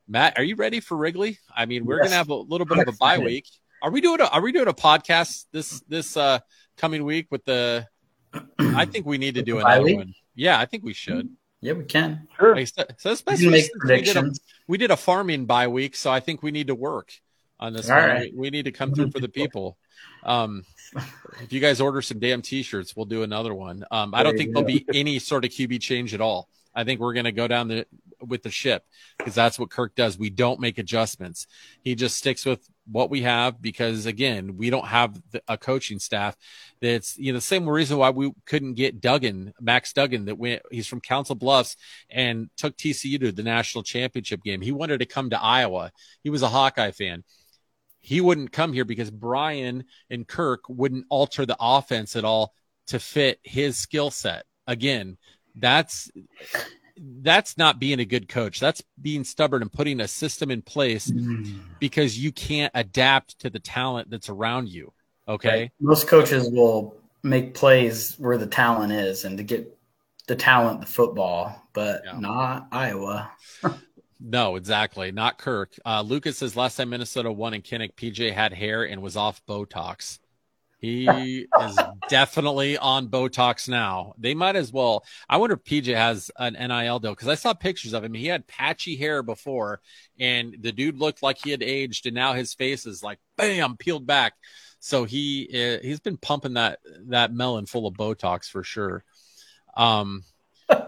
Matt, 0.08 0.36
are 0.38 0.42
you 0.42 0.56
ready 0.56 0.80
for 0.80 0.96
Wrigley? 0.98 1.38
I 1.56 1.64
mean, 1.66 1.86
we're 1.86 1.96
Yes. 1.96 2.02
going 2.02 2.10
to 2.10 2.16
have 2.16 2.28
a 2.30 2.34
little 2.34 2.66
bit 2.66 2.78
of 2.78 2.88
a 2.88 2.90
I'm 2.90 2.96
bye 2.98 3.18
week. 3.24 3.46
Are 3.80 3.90
we 3.92 4.00
doing 4.02 4.20
a 4.20 4.24
Are 4.24 4.42
we 4.42 4.52
doing 4.52 4.68
a 4.68 4.74
podcast 4.74 5.46
this 5.52 5.80
this 5.88 6.16
uh 6.16 6.40
coming 6.76 7.04
week 7.04 7.28
with 7.30 7.44
the? 7.46 7.86
I 8.58 8.84
think 8.84 9.06
we 9.06 9.16
need 9.18 9.36
to 9.36 9.42
do 9.42 9.56
the 9.56 9.62
bye 9.62 9.74
another 9.76 9.84
week? 9.84 9.96
one. 9.98 10.14
Yeah, 10.34 10.58
I 10.60 10.66
think 10.66 10.82
we 10.84 10.92
should. 10.92 11.30
Yeah, 11.62 11.72
we 11.74 11.84
can. 11.84 12.26
Sure. 12.38 12.56
Like, 12.56 12.68
so, 12.68 12.84
so 12.98 13.08
You 13.10 13.12
especially 13.14 13.44
can 13.44 13.50
make 13.52 13.62
since 13.64 13.72
we 13.72 13.78
did, 13.78 13.86
a, 13.86 14.02
predictions. 14.02 14.40
we 14.66 14.78
did 14.78 14.90
a 14.90 14.96
farming 14.96 15.46
bye 15.46 15.68
week, 15.68 15.94
so 15.96 16.10
I 16.10 16.20
think 16.20 16.42
we 16.42 16.50
need 16.50 16.66
to 16.66 16.74
work 16.74 17.12
on 17.60 17.74
this 17.74 17.88
All 17.88 17.96
one. 17.96 18.08
right. 18.08 18.32
We, 18.32 18.40
we 18.40 18.50
need 18.50 18.64
to 18.64 18.72
come 18.72 18.92
through 18.92 19.12
for 19.12 19.20
the 19.20 19.28
people. 19.28 19.76
Um, 20.24 20.64
if 21.40 21.52
you 21.52 21.60
guys 21.60 21.80
order 21.80 22.02
some 22.02 22.18
damn 22.18 22.42
t-shirts, 22.42 22.96
we'll 22.96 23.06
do 23.06 23.22
another 23.22 23.54
one. 23.54 23.84
Um, 23.90 24.14
I 24.14 24.22
don't 24.22 24.36
think 24.36 24.52
there'll 24.52 24.66
be 24.66 24.86
any 24.92 25.18
sort 25.18 25.44
of 25.44 25.50
QB 25.50 25.80
change 25.80 26.14
at 26.14 26.20
all. 26.20 26.48
I 26.74 26.84
think 26.84 27.00
we're 27.00 27.12
going 27.12 27.24
to 27.24 27.32
go 27.32 27.46
down 27.46 27.68
the 27.68 27.86
with 28.20 28.42
the 28.42 28.50
ship 28.50 28.84
because 29.18 29.34
that's 29.34 29.58
what 29.58 29.70
Kirk 29.70 29.94
does. 29.94 30.18
We 30.18 30.30
don't 30.30 30.60
make 30.60 30.78
adjustments. 30.78 31.46
He 31.82 31.94
just 31.94 32.16
sticks 32.16 32.44
with 32.44 32.68
what 32.90 33.10
we 33.10 33.22
have 33.22 33.60
because 33.62 34.06
again, 34.06 34.56
we 34.56 34.70
don't 34.70 34.86
have 34.86 35.20
the, 35.30 35.42
a 35.48 35.56
coaching 35.56 35.98
staff 35.98 36.36
that's 36.80 37.16
you 37.18 37.32
know 37.32 37.38
the 37.38 37.42
same 37.42 37.68
reason 37.68 37.98
why 37.98 38.10
we 38.10 38.32
couldn't 38.46 38.74
get 38.74 39.00
Duggan, 39.00 39.54
Max 39.60 39.92
Duggan, 39.92 40.26
that 40.26 40.38
went. 40.38 40.62
He's 40.70 40.86
from 40.86 41.00
Council 41.00 41.34
Bluffs 41.34 41.76
and 42.08 42.50
took 42.56 42.76
TCU 42.76 43.18
to 43.20 43.32
the 43.32 43.42
national 43.42 43.82
championship 43.82 44.42
game. 44.42 44.60
He 44.60 44.72
wanted 44.72 44.98
to 44.98 45.06
come 45.06 45.30
to 45.30 45.42
Iowa. 45.42 45.90
He 46.22 46.30
was 46.30 46.42
a 46.42 46.48
Hawkeye 46.48 46.92
fan 46.92 47.24
he 48.00 48.20
wouldn't 48.20 48.52
come 48.52 48.72
here 48.72 48.84
because 48.84 49.10
Brian 49.10 49.84
and 50.08 50.26
Kirk 50.26 50.62
wouldn't 50.68 51.06
alter 51.10 51.46
the 51.46 51.56
offense 51.60 52.16
at 52.16 52.24
all 52.24 52.54
to 52.88 52.98
fit 52.98 53.40
his 53.42 53.76
skill 53.76 54.10
set. 54.10 54.44
Again, 54.66 55.18
that's 55.54 56.10
that's 56.96 57.56
not 57.56 57.78
being 57.78 58.00
a 58.00 58.04
good 58.04 58.28
coach. 58.28 58.60
That's 58.60 58.82
being 59.00 59.24
stubborn 59.24 59.62
and 59.62 59.72
putting 59.72 60.00
a 60.00 60.08
system 60.08 60.50
in 60.50 60.62
place 60.62 61.10
mm. 61.10 61.60
because 61.78 62.18
you 62.18 62.30
can't 62.32 62.72
adapt 62.74 63.38
to 63.40 63.50
the 63.50 63.60
talent 63.60 64.10
that's 64.10 64.28
around 64.28 64.68
you. 64.68 64.92
Okay. 65.26 65.48
Right. 65.48 65.72
Most 65.80 66.08
coaches 66.08 66.48
will 66.50 66.96
make 67.22 67.54
plays 67.54 68.16
where 68.18 68.38
the 68.38 68.46
talent 68.46 68.92
is 68.92 69.24
and 69.24 69.38
to 69.38 69.44
get 69.44 69.76
the 70.26 70.36
talent 70.36 70.80
the 70.80 70.86
football, 70.86 71.68
but 71.72 72.02
yeah. 72.04 72.18
not 72.18 72.68
Iowa. 72.70 73.30
No, 74.20 74.56
exactly. 74.56 75.12
Not 75.12 75.38
Kirk. 75.38 75.74
Uh, 75.84 76.02
Lucas 76.02 76.38
says 76.38 76.54
last 76.54 76.76
time 76.76 76.90
Minnesota 76.90 77.32
won 77.32 77.54
in 77.54 77.62
Kinnick, 77.62 77.94
PJ 77.94 78.32
had 78.32 78.52
hair 78.52 78.84
and 78.84 79.00
was 79.00 79.16
off 79.16 79.44
Botox. 79.46 80.18
He 80.80 81.06
is 81.06 81.78
definitely 82.08 82.78
on 82.78 83.08
Botox 83.08 83.68
now. 83.68 84.14
They 84.16 84.34
might 84.34 84.56
as 84.56 84.72
well. 84.72 85.04
I 85.28 85.36
wonder 85.36 85.54
if 85.54 85.64
PJ 85.64 85.94
has 85.94 86.30
an 86.38 86.54
NIL 86.54 86.98
deal 87.00 87.12
because 87.12 87.28
I 87.28 87.34
saw 87.34 87.52
pictures 87.52 87.92
of 87.92 88.02
him. 88.02 88.14
He 88.14 88.26
had 88.26 88.46
patchy 88.46 88.96
hair 88.96 89.22
before, 89.22 89.82
and 90.18 90.56
the 90.58 90.72
dude 90.72 90.98
looked 90.98 91.22
like 91.22 91.36
he 91.36 91.50
had 91.50 91.62
aged, 91.62 92.06
and 92.06 92.14
now 92.14 92.32
his 92.32 92.54
face 92.54 92.86
is 92.86 93.02
like 93.02 93.18
bam 93.36 93.76
peeled 93.76 94.06
back. 94.06 94.32
So 94.78 95.04
he 95.04 95.48
uh, 95.52 95.82
he's 95.82 96.00
been 96.00 96.16
pumping 96.16 96.54
that 96.54 96.78
that 97.08 97.32
melon 97.34 97.66
full 97.66 97.86
of 97.86 97.94
Botox 97.94 98.48
for 98.48 98.64
sure. 98.64 99.04
Um, 99.76 100.24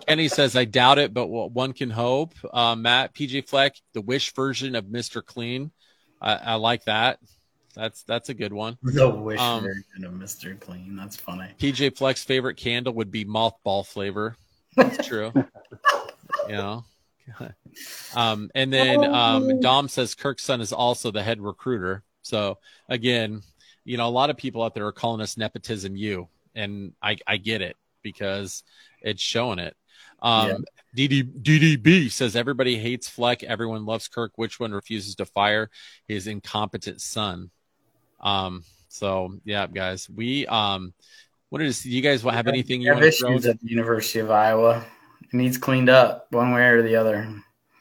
Kenny 0.07 0.29
says, 0.29 0.57
I 0.57 0.65
doubt 0.65 0.99
it, 0.99 1.15
but 1.15 1.27
one 1.29 1.73
can 1.73 1.91
hope. 1.91 2.35
Uh, 2.53 2.75
Matt, 2.75 3.15
PJ 3.15 3.49
Fleck, 3.49 3.77
the 3.95 4.01
Wish 4.01 4.33
version 4.35 4.75
of 4.75 4.87
Mr. 4.87 5.25
Clean. 5.25 5.71
I, 6.21 6.35
I 6.35 6.55
like 6.55 6.85
that. 6.85 7.19
That's 7.75 8.03
that's 8.03 8.29
a 8.29 8.35
good 8.35 8.53
one. 8.53 8.77
The 8.83 9.09
Wish 9.09 9.41
um, 9.41 9.63
version 9.63 10.05
of 10.05 10.13
Mr. 10.13 10.59
Clean. 10.61 10.95
That's 10.95 11.17
funny. 11.17 11.49
PJ 11.59 11.97
Fleck's 11.97 12.23
favorite 12.23 12.57
candle 12.57 12.93
would 12.95 13.11
be 13.11 13.25
mothball 13.25 13.87
flavor. 13.87 14.37
That's 14.77 15.07
true. 15.07 15.33
you 16.49 16.55
know. 16.55 16.85
Um, 18.15 18.51
and 18.55 18.73
then 18.73 19.03
um, 19.05 19.61
Dom 19.61 19.89
says 19.89 20.15
Kirk's 20.15 20.45
son 20.45 20.61
is 20.61 20.73
also 20.73 21.11
the 21.11 21.23
head 21.23 21.41
recruiter. 21.41 22.03
So 22.23 22.59
again, 22.89 23.43
you 23.85 23.97
know, 23.97 24.07
a 24.07 24.11
lot 24.11 24.31
of 24.31 24.37
people 24.37 24.63
out 24.63 24.75
there 24.75 24.87
are 24.87 24.93
calling 24.93 25.21
us 25.21 25.37
nepotism 25.37 25.97
you, 25.97 26.29
and 26.55 26.93
I, 27.03 27.17
I 27.27 27.37
get 27.39 27.63
it 27.63 27.77
because 28.03 28.63
it's 29.03 29.23
showing 29.23 29.59
it. 29.59 29.77
Um, 30.21 30.49
yeah. 30.97 31.09
DD, 31.09 31.43
DDB 31.43 32.11
says 32.11 32.37
everybody 32.37 32.79
hates 32.79 33.09
Fleck. 33.09 33.43
Everyone 33.43 33.87
loves 33.87 34.09
Kirk. 34.09 34.33
Which 34.37 34.61
one 34.61 34.73
refuses 34.73 35.15
to 35.17 35.25
fire 35.25 35.71
his 36.07 36.27
incompetent 36.27 37.01
son? 37.01 37.51
Um, 38.21 38.65
so 38.89 39.39
yeah, 39.45 39.67
guys, 39.67 40.09
we, 40.09 40.47
um, 40.47 40.93
what 41.49 41.63
is, 41.63 41.83
do 41.83 41.91
you 41.91 42.03
guys 42.03 42.23
have 42.23 42.47
anything 42.47 42.83
you 42.83 42.93
have 42.93 43.03
issues 43.03 43.47
at 43.47 43.59
the 43.61 43.69
University 43.69 44.21
of 44.21 44.31
Iowa? 44.31 44.85
It 45.23 45.35
needs 45.35 45.59
cleaned 45.59 45.89
up 45.89 46.27
one 46.31 46.53
way 46.53 46.67
or 46.69 46.83
the 46.83 46.97
other. 46.97 47.35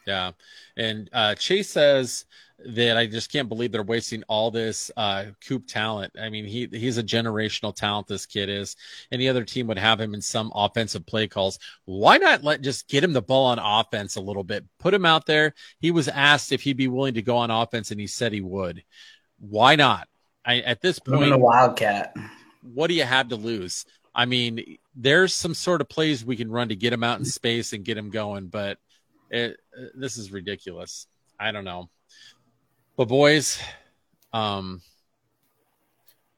Yeah. 0.06 0.32
And, 0.76 1.08
uh, 1.12 1.34
Chase 1.34 1.70
says, 1.70 2.24
that 2.66 2.96
I 2.96 3.06
just 3.06 3.30
can't 3.30 3.48
believe 3.48 3.72
they're 3.72 3.82
wasting 3.82 4.22
all 4.28 4.50
this 4.50 4.90
uh 4.96 5.26
Coop 5.46 5.66
talent. 5.66 6.12
I 6.20 6.28
mean, 6.28 6.44
he 6.44 6.68
he's 6.70 6.98
a 6.98 7.02
generational 7.02 7.74
talent. 7.74 8.06
This 8.06 8.26
kid 8.26 8.48
is. 8.48 8.76
Any 9.10 9.28
other 9.28 9.44
team 9.44 9.66
would 9.66 9.78
have 9.78 10.00
him 10.00 10.14
in 10.14 10.20
some 10.20 10.52
offensive 10.54 11.06
play 11.06 11.28
calls. 11.28 11.58
Why 11.84 12.18
not 12.18 12.44
let 12.44 12.62
just 12.62 12.88
get 12.88 13.04
him 13.04 13.12
the 13.12 13.22
ball 13.22 13.46
on 13.46 13.58
offense 13.58 14.16
a 14.16 14.20
little 14.20 14.44
bit? 14.44 14.64
Put 14.78 14.94
him 14.94 15.04
out 15.04 15.26
there. 15.26 15.54
He 15.80 15.90
was 15.90 16.08
asked 16.08 16.52
if 16.52 16.62
he'd 16.62 16.76
be 16.76 16.88
willing 16.88 17.14
to 17.14 17.22
go 17.22 17.36
on 17.36 17.50
offense, 17.50 17.90
and 17.90 18.00
he 18.00 18.06
said 18.06 18.32
he 18.32 18.40
would. 18.40 18.82
Why 19.38 19.76
not? 19.76 20.08
I 20.44 20.60
at 20.60 20.80
this 20.80 20.98
point, 20.98 21.32
a 21.32 21.38
wildcat. 21.38 22.16
What 22.62 22.88
do 22.88 22.94
you 22.94 23.04
have 23.04 23.28
to 23.28 23.36
lose? 23.36 23.84
I 24.14 24.26
mean, 24.26 24.78
there's 24.94 25.34
some 25.34 25.54
sort 25.54 25.80
of 25.80 25.88
plays 25.88 26.24
we 26.24 26.36
can 26.36 26.50
run 26.50 26.68
to 26.68 26.76
get 26.76 26.92
him 26.92 27.02
out 27.02 27.18
in 27.18 27.24
space 27.24 27.72
and 27.72 27.84
get 27.84 27.96
him 27.96 28.10
going, 28.10 28.48
but 28.48 28.78
it, 29.30 29.58
this 29.94 30.18
is 30.18 30.30
ridiculous. 30.30 31.06
I 31.40 31.52
don't 31.52 31.64
know. 31.64 31.88
But 32.96 33.08
boys, 33.08 33.58
um, 34.32 34.82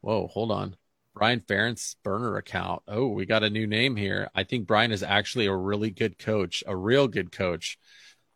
whoa, 0.01 0.29
hold 0.29 0.53
on. 0.53 0.77
Brian 1.15 1.41
Ferentz 1.41 1.95
burner 2.03 2.37
account. 2.37 2.83
Oh, 2.89 3.09
we 3.09 3.25
got 3.25 3.45
a 3.45 3.51
new 3.51 3.67
name 3.67 3.97
here. 3.97 4.29
I 4.35 4.43
think 4.43 4.67
Brian 4.67 4.93
is 4.93 5.03
actually 5.03 5.47
a 5.47 5.55
really 5.55 5.91
good 5.91 6.19
coach, 6.19 6.65
a 6.67 6.77
real 6.77 7.07
good 7.07 7.31
coach. 7.31 7.79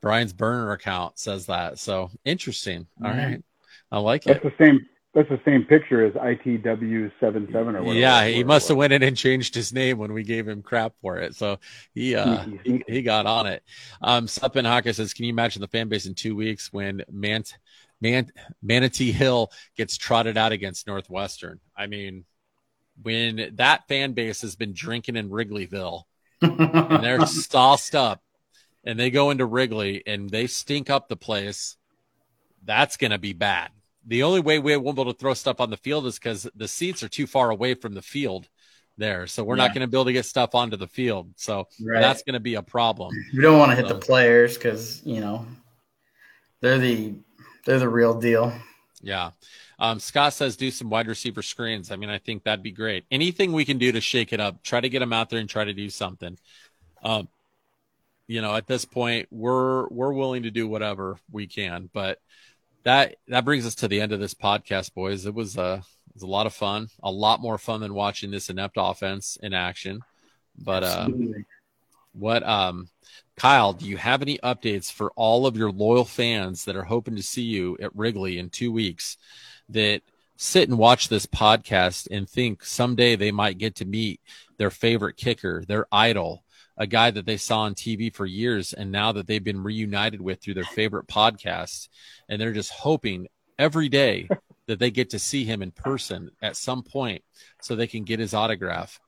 Brian's 0.01 0.33
burner 0.33 0.71
account 0.73 1.19
says 1.19 1.47
that. 1.47 1.79
So 1.79 2.11
interesting. 2.25 2.87
All 3.03 3.11
mm-hmm. 3.11 3.19
right, 3.19 3.45
I 3.91 3.99
like 3.99 4.25
That's 4.25 4.39
it. 4.39 4.43
That's 4.45 4.57
the 4.59 4.65
same. 4.65 4.87
That's 5.15 5.29
the 5.31 5.41
same 5.45 5.65
picture 5.65 6.07
as 6.07 6.13
ITW 6.13 7.11
77 7.19 7.57
or 7.75 7.83
whatever. 7.83 7.99
Yeah, 7.99 8.27
he 8.29 8.45
must 8.45 8.69
have 8.69 8.77
went 8.77 8.93
in 8.93 9.03
and 9.03 9.17
changed 9.17 9.55
his 9.55 9.73
name 9.73 9.99
when 9.99 10.13
we 10.13 10.23
gave 10.23 10.47
him 10.47 10.63
crap 10.63 10.93
for 11.01 11.17
it. 11.17 11.35
So 11.35 11.59
he 11.95 12.15
uh 12.15 12.45
he, 12.63 12.85
he 12.87 13.03
got 13.03 13.27
on 13.27 13.47
it. 13.47 13.65
Um 14.01 14.27
Suppin 14.27 14.67
Haka 14.67 14.95
says, 14.95 15.15
Can 15.15 15.25
you 15.25 15.31
imagine 15.31 15.61
the 15.63 15.67
fan 15.67 15.89
base 15.89 16.07
in 16.07 16.15
two 16.15 16.37
weeks 16.37 16.73
when 16.73 17.03
Mant 17.11 17.57
Man- 18.01 18.33
Manatee 18.63 19.13
Hill 19.13 19.51
gets 19.77 19.97
trotted 19.97 20.37
out 20.37 20.53
against 20.53 20.87
Northwestern. 20.87 21.61
I 21.77 21.87
mean, 21.87 22.25
when 23.03 23.53
that 23.55 23.87
fan 23.89 24.13
base 24.13 24.43
has 24.43 24.57
been 24.57 24.73
drinking 24.73 25.17
in 25.17 25.31
Wrigleyville 25.31 26.05
and 26.41 27.03
they're 27.03 27.27
sauced 27.27 27.95
up 27.95 28.23
and 28.85 28.99
they 28.99 29.11
go 29.11 29.31
into 29.31 29.47
Wrigley 29.47 30.03
and 30.07 30.29
they 30.31 30.47
stink 30.47 30.91
up 30.91 31.09
the 31.09 31.17
place, 31.17 31.77
that's 32.65 32.97
going 32.97 33.11
to 33.11 33.19
be 33.19 33.33
bad. 33.33 33.71
The 34.07 34.23
only 34.23 34.41
way 34.41 34.59
we 34.59 34.77
won't 34.77 34.97
be 34.97 35.03
able 35.03 35.13
to 35.13 35.19
throw 35.19 35.35
stuff 35.35 35.61
on 35.61 35.71
the 35.71 35.77
field 35.77 36.07
is 36.07 36.19
because 36.19 36.49
the 36.55 36.69
seats 36.69 37.03
are 37.03 37.09
too 37.09 37.27
far 37.27 37.51
away 37.51 37.75
from 37.75 37.95
the 37.95 38.03
field 38.03 38.49
there. 38.97 39.27
So 39.27 39.45
we're 39.45 39.57
yeah. 39.57 39.67
not 39.67 39.75
going 39.75 39.83
to 39.83 39.87
be 39.87 39.97
able 39.97 40.07
to 40.07 40.13
get 40.13 40.25
stuff 40.25 40.55
onto 40.55 40.77
the 40.77 40.87
field. 40.87 41.31
So 41.37 41.69
right. 41.81 42.01
that's 42.01 42.23
going 42.23 42.35
to 42.35 42.41
be 42.41 42.55
a 42.55 42.63
problem. 42.63 43.13
We 43.35 43.43
don't 43.43 43.59
want 43.59 43.71
to 43.71 43.77
hit 43.77 43.89
the 43.89 43.95
players 43.95 44.55
because, 44.55 45.03
you 45.05 45.21
know, 45.21 45.47
they're 46.61 46.79
the 46.79 47.15
they're 47.69 47.79
the 47.79 47.89
real 47.89 48.19
deal. 48.19 48.51
Yeah. 49.03 49.33
Um, 49.79 50.01
Scott 50.01 50.33
says 50.33 50.57
do 50.57 50.71
some 50.71 50.89
wide 50.89 51.07
receiver 51.07 51.43
screens. 51.43 51.93
I 51.93 51.97
mean, 51.97 52.09
I 52.09 52.17
think 52.17 52.45
that'd 52.45 52.63
be 52.63 52.73
great. 52.73 53.05
Anything 53.11 53.53
we 53.53 53.67
can 53.67 53.77
do 53.77 53.93
to 53.93 54.01
shake 54.01 54.33
it 54.33 54.41
up, 54.41 54.63
try 54.63 54.81
to 54.81 54.89
get 54.89 55.01
them 55.01 55.13
out 55.13 55.29
there 55.29 55.39
and 55.39 55.51
try 55.51 55.65
to 55.65 55.75
do 55.75 55.91
something. 55.91 56.39
Um, 57.03 57.29
you 58.27 58.41
know, 58.41 58.57
at 58.57 58.67
this 58.67 58.87
point, 58.87 59.29
we're 59.31 59.87
we're 59.89 60.15
willing 60.15 60.45
to 60.45 60.51
do 60.51 60.67
whatever 60.67 61.19
we 61.31 61.47
can. 61.47 61.91
But 61.93 62.21
that 62.85 63.17
that 63.29 63.45
brings 63.45 63.67
us 63.67 63.75
to 63.77 63.89
the 63.89 64.01
end 64.01 64.13
of 64.13 64.21
this 64.21 64.35
podcast, 64.35 64.95
boys. 64.95 65.27
It 65.27 65.35
was 65.35 65.59
uh 65.59 65.83
it 65.83 66.15
was 66.15 66.23
a 66.23 66.27
lot 66.27 66.47
of 66.47 66.55
fun, 66.55 66.89
a 67.03 67.11
lot 67.11 67.43
more 67.43 67.59
fun 67.59 67.81
than 67.81 67.93
watching 67.93 68.31
this 68.31 68.49
inept 68.49 68.77
offense 68.79 69.37
in 69.43 69.53
action. 69.53 70.01
But 70.57 70.85
uh, 70.85 71.09
what 72.13 72.43
um 72.43 72.89
Kyle, 73.37 73.73
do 73.73 73.87
you 73.87 73.97
have 73.97 74.23
any 74.23 74.39
updates 74.39 74.93
for 74.93 75.13
all 75.15 75.47
of 75.47 75.57
your 75.57 75.71
loyal 75.71 76.05
fans 76.05 76.65
that 76.65 76.77
are 76.77 76.85
hoping 76.85 77.17
to 77.17 77.23
see 77.23 77.43
you 77.43 77.77
at 77.81 77.95
Wrigley 77.95 78.39
in 78.39 78.51
two 78.51 78.73
weeks 78.73 79.17
that 79.69 80.03
sit 80.37 80.69
and 80.69 80.79
watch 80.79 81.09
this 81.09 81.27
podcast 81.27 82.09
and 82.11 82.29
think 82.29 82.65
someday 82.65 83.17
they 83.17 83.33
might 83.33 83.59
get 83.59 83.75
to 83.77 83.85
meet 83.85 84.21
their 84.57 84.71
favorite 84.71 85.17
kicker, 85.17 85.65
their 85.67 85.87
idol, 85.91 86.45
a 86.77 86.87
guy 86.87 87.11
that 87.11 87.27
they 87.27 87.37
saw 87.37 87.61
on 87.61 87.75
TV 87.75 88.15
for 88.15 88.25
years 88.25 88.73
and 88.73 88.93
now 88.93 89.13
that 89.13 89.27
they've 89.27 89.43
been 89.43 89.63
reunited 89.63 90.21
with 90.21 90.41
through 90.41 90.55
their 90.55 90.65
favorite 90.65 91.09
podcast. 91.09 91.89
And 92.29 92.41
they're 92.41 92.53
just 92.53 92.71
hoping 92.71 93.27
every 93.59 93.89
day 93.89 94.29
that 94.67 94.79
they 94.79 94.91
get 94.91 95.11
to 95.11 95.19
see 95.19 95.45
him 95.45 95.63
in 95.63 95.73
person 95.73 96.31
at 96.41 96.57
some 96.57 96.83
point 96.83 97.23
so 97.61 97.75
they 97.75 97.87
can 97.87 98.05
get 98.05 98.21
his 98.21 98.35
autograph. 98.35 99.01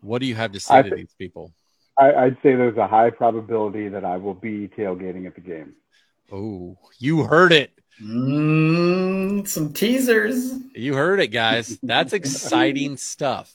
What 0.00 0.20
do 0.20 0.26
you 0.26 0.34
have 0.34 0.52
to 0.52 0.60
say 0.60 0.78
I 0.78 0.82
to 0.82 0.94
these 0.94 1.14
people? 1.18 1.52
I, 2.00 2.24
would 2.24 2.38
say 2.42 2.54
there's 2.54 2.76
a 2.76 2.86
high 2.86 3.10
probability 3.10 3.88
that 3.88 4.04
I 4.04 4.16
will 4.16 4.34
be 4.34 4.68
tailgating 4.68 5.26
at 5.26 5.34
the 5.34 5.40
game. 5.40 5.74
Oh, 6.32 6.78
you 6.98 7.24
heard 7.24 7.52
it. 7.52 7.72
Mm, 8.02 9.46
some 9.46 9.72
teasers. 9.72 10.52
You 10.74 10.94
heard 10.94 11.20
it, 11.20 11.28
guys. 11.28 11.78
That's 11.82 12.12
exciting 12.12 12.96
stuff. 12.96 13.54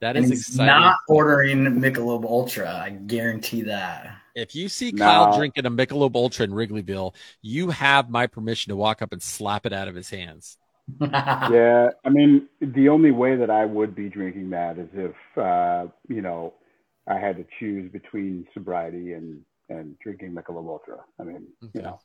That 0.00 0.16
is 0.16 0.30
exciting. 0.30 0.66
Not 0.66 0.98
ordering 1.08 1.64
Michelob 1.64 2.24
Ultra. 2.24 2.72
I 2.72 2.90
guarantee 2.90 3.62
that. 3.62 4.18
If 4.34 4.54
you 4.54 4.68
see 4.68 4.92
Kyle 4.92 5.36
drinking 5.36 5.64
a 5.64 5.70
Michelob 5.70 6.14
Ultra 6.14 6.44
in 6.44 6.52
Wrigleyville, 6.52 7.14
you 7.40 7.70
have 7.70 8.10
my 8.10 8.26
permission 8.26 8.70
to 8.70 8.76
walk 8.76 9.00
up 9.00 9.12
and 9.12 9.22
slap 9.22 9.64
it 9.64 9.72
out 9.72 9.88
of 9.88 9.94
his 9.94 10.10
hands. 10.10 10.58
yeah, 11.00 11.88
I 12.04 12.10
mean, 12.10 12.46
the 12.60 12.90
only 12.90 13.10
way 13.10 13.34
that 13.36 13.50
I 13.50 13.64
would 13.64 13.94
be 13.94 14.08
drinking 14.08 14.50
that 14.50 14.78
is 14.78 14.88
if, 14.92 15.38
uh, 15.38 15.86
you 16.08 16.20
know, 16.20 16.52
I 17.08 17.18
had 17.18 17.36
to 17.36 17.44
choose 17.58 17.90
between 17.90 18.46
sobriety 18.54 19.12
and 19.12 19.42
and 19.68 19.98
drinking 19.98 20.32
Michelob 20.32 20.68
Ultra. 20.68 20.98
I 21.18 21.24
mean, 21.24 21.46
Okay. 21.64 21.70
you 21.74 21.82
know, 21.82 21.98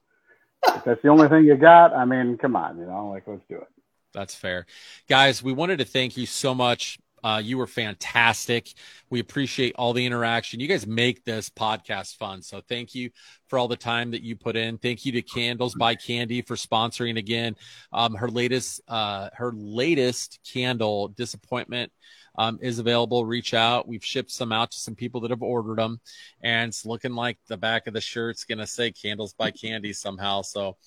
if 0.68 0.84
that's 0.84 1.02
the 1.04 1.10
only 1.10 1.30
thing 1.30 1.46
you 1.46 1.56
got, 1.56 1.94
I 1.94 2.06
mean, 2.06 2.38
come 2.38 2.56
on, 2.56 2.80
you 2.80 2.86
know, 2.86 3.10
like 3.10 3.24
let's 3.28 3.44
do 3.50 3.58
it. 3.58 3.68
That's 4.14 4.34
fair. 4.36 4.66
Guys, 5.08 5.44
we 5.44 5.54
wanted 5.54 5.78
to 5.78 5.86
thank 5.86 6.18
you 6.18 6.26
so 6.26 6.56
much. 6.56 6.98
Uh, 7.24 7.40
you 7.44 7.60
were 7.60 7.68
fantastic. 7.68 8.74
We 9.12 9.20
appreciate 9.20 9.76
all 9.78 9.94
the 9.94 10.04
interaction. 10.04 10.60
You 10.60 10.68
guys 10.68 10.88
make 10.88 11.24
this 11.24 11.52
podcast 11.52 12.18
fun. 12.18 12.42
So 12.42 12.62
thank 12.68 12.96
you 12.96 13.12
for 13.48 13.60
all 13.60 13.68
the 13.68 13.78
time 13.78 14.10
that 14.12 14.24
you 14.24 14.36
put 14.36 14.56
in. 14.56 14.80
Thank 14.80 15.06
you 15.06 15.12
to 15.12 15.22
Candles 15.22 15.76
by 15.76 15.94
Candy 15.94 16.42
for 16.42 16.56
sponsoring 16.56 17.20
again. 17.20 17.56
Um, 17.94 18.16
her 18.16 18.28
latest, 18.28 18.82
uh, 18.88 19.30
her 19.34 19.52
latest 19.54 20.40
candle 20.52 21.10
disappointment 21.10 21.92
um, 22.36 22.60
is 22.62 22.80
available. 22.80 23.26
Reach 23.26 23.54
out. 23.54 23.88
We've 23.88 24.04
shipped 24.04 24.32
some 24.32 24.52
out 24.52 24.72
to 24.72 24.80
some 24.80 24.96
people 24.96 25.22
that 25.22 25.32
have 25.32 25.44
ordered 25.44 25.78
them, 25.78 26.00
and 26.42 26.70
it's 26.70 26.86
looking 26.86 27.14
like 27.14 27.38
the 27.48 27.58
back 27.58 27.88
of 27.88 27.94
the 27.94 28.02
shirt's 28.02 28.46
gonna 28.46 28.68
say 28.68 28.92
Candles 28.92 29.34
by 29.34 29.52
Candy 29.52 29.94
somehow. 29.94 30.42
So 30.42 30.78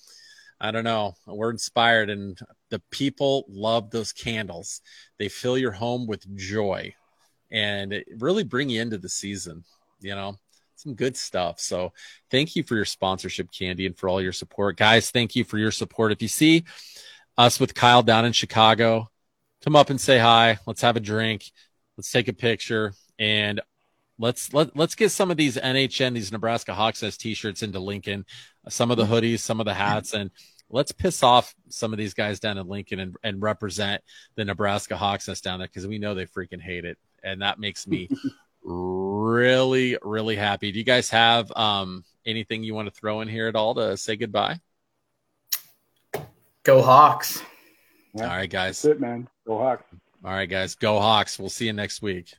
I 0.59 0.71
don't 0.71 0.83
know. 0.83 1.15
We're 1.27 1.51
inspired, 1.51 2.09
and 2.09 2.39
the 2.69 2.81
people 2.89 3.45
love 3.49 3.91
those 3.91 4.13
candles. 4.13 4.81
They 5.19 5.27
fill 5.27 5.57
your 5.57 5.71
home 5.71 6.07
with 6.07 6.35
joy, 6.37 6.95
and 7.51 8.03
really 8.17 8.43
bring 8.43 8.69
you 8.69 8.81
into 8.81 8.97
the 8.97 9.09
season. 9.09 9.63
You 9.99 10.15
know, 10.15 10.37
some 10.75 10.95
good 10.95 11.17
stuff. 11.17 11.59
So, 11.59 11.91
thank 12.31 12.55
you 12.55 12.63
for 12.63 12.75
your 12.75 12.85
sponsorship, 12.85 13.51
Candy, 13.51 13.85
and 13.85 13.97
for 13.97 14.07
all 14.07 14.21
your 14.21 14.31
support, 14.31 14.77
guys. 14.77 15.11
Thank 15.11 15.35
you 15.35 15.43
for 15.43 15.57
your 15.57 15.71
support. 15.71 16.11
If 16.11 16.21
you 16.21 16.27
see 16.29 16.63
us 17.37 17.59
with 17.59 17.75
Kyle 17.75 18.03
down 18.03 18.25
in 18.25 18.31
Chicago, 18.31 19.09
come 19.65 19.75
up 19.75 19.89
and 19.89 19.99
say 19.99 20.19
hi. 20.19 20.59
Let's 20.67 20.81
have 20.81 20.95
a 20.95 21.01
drink. 21.01 21.51
Let's 21.97 22.11
take 22.11 22.27
a 22.27 22.33
picture, 22.33 22.93
and 23.17 23.59
let's 24.19 24.53
let 24.53 24.77
let's 24.77 24.95
get 24.95 25.09
some 25.09 25.31
of 25.31 25.37
these 25.37 25.57
NHN, 25.57 26.13
these 26.13 26.31
Nebraska 26.31 26.73
Hawks 26.73 27.01
Nest 27.01 27.19
t-shirts 27.19 27.63
into 27.63 27.79
Lincoln, 27.79 28.25
some 28.69 28.91
of 28.91 28.97
the 28.97 29.05
hoodies, 29.05 29.39
some 29.39 29.59
of 29.59 29.65
the 29.65 29.73
hats, 29.73 30.13
and 30.13 30.29
let's 30.69 30.91
piss 30.91 31.23
off 31.23 31.55
some 31.69 31.93
of 31.93 31.97
these 31.97 32.13
guys 32.13 32.39
down 32.39 32.57
in 32.57 32.67
Lincoln 32.67 32.99
and, 32.99 33.15
and 33.23 33.41
represent 33.41 34.03
the 34.35 34.45
Nebraska 34.45 34.95
Hawks 34.95 35.27
Nest 35.27 35.43
down 35.43 35.59
there 35.59 35.67
because 35.67 35.87
we 35.87 35.97
know 35.97 36.13
they 36.13 36.27
freaking 36.27 36.61
hate 36.61 36.85
it, 36.85 36.99
and 37.23 37.41
that 37.41 37.59
makes 37.59 37.87
me 37.87 38.07
really 38.63 39.97
really 40.03 40.35
happy. 40.35 40.71
Do 40.71 40.77
you 40.77 40.85
guys 40.85 41.09
have 41.09 41.51
um 41.55 42.03
anything 42.25 42.63
you 42.63 42.75
want 42.75 42.87
to 42.87 42.93
throw 42.93 43.21
in 43.21 43.27
here 43.27 43.47
at 43.47 43.55
all 43.55 43.73
to 43.75 43.97
say 43.97 44.15
goodbye? 44.15 44.59
Go 46.63 46.81
Hawks. 46.83 47.41
All 48.15 48.23
right, 48.23 48.49
guys. 48.49 48.81
That's 48.81 48.95
it, 48.97 49.01
man. 49.01 49.27
Go 49.45 49.57
Hawks. 49.57 49.83
All 50.23 50.31
right, 50.31 50.49
guys. 50.49 50.75
Go 50.75 50.99
Hawks. 50.99 51.37
We'll 51.37 51.49
see 51.49 51.65
you 51.67 51.73
next 51.73 52.01
week. 52.01 52.33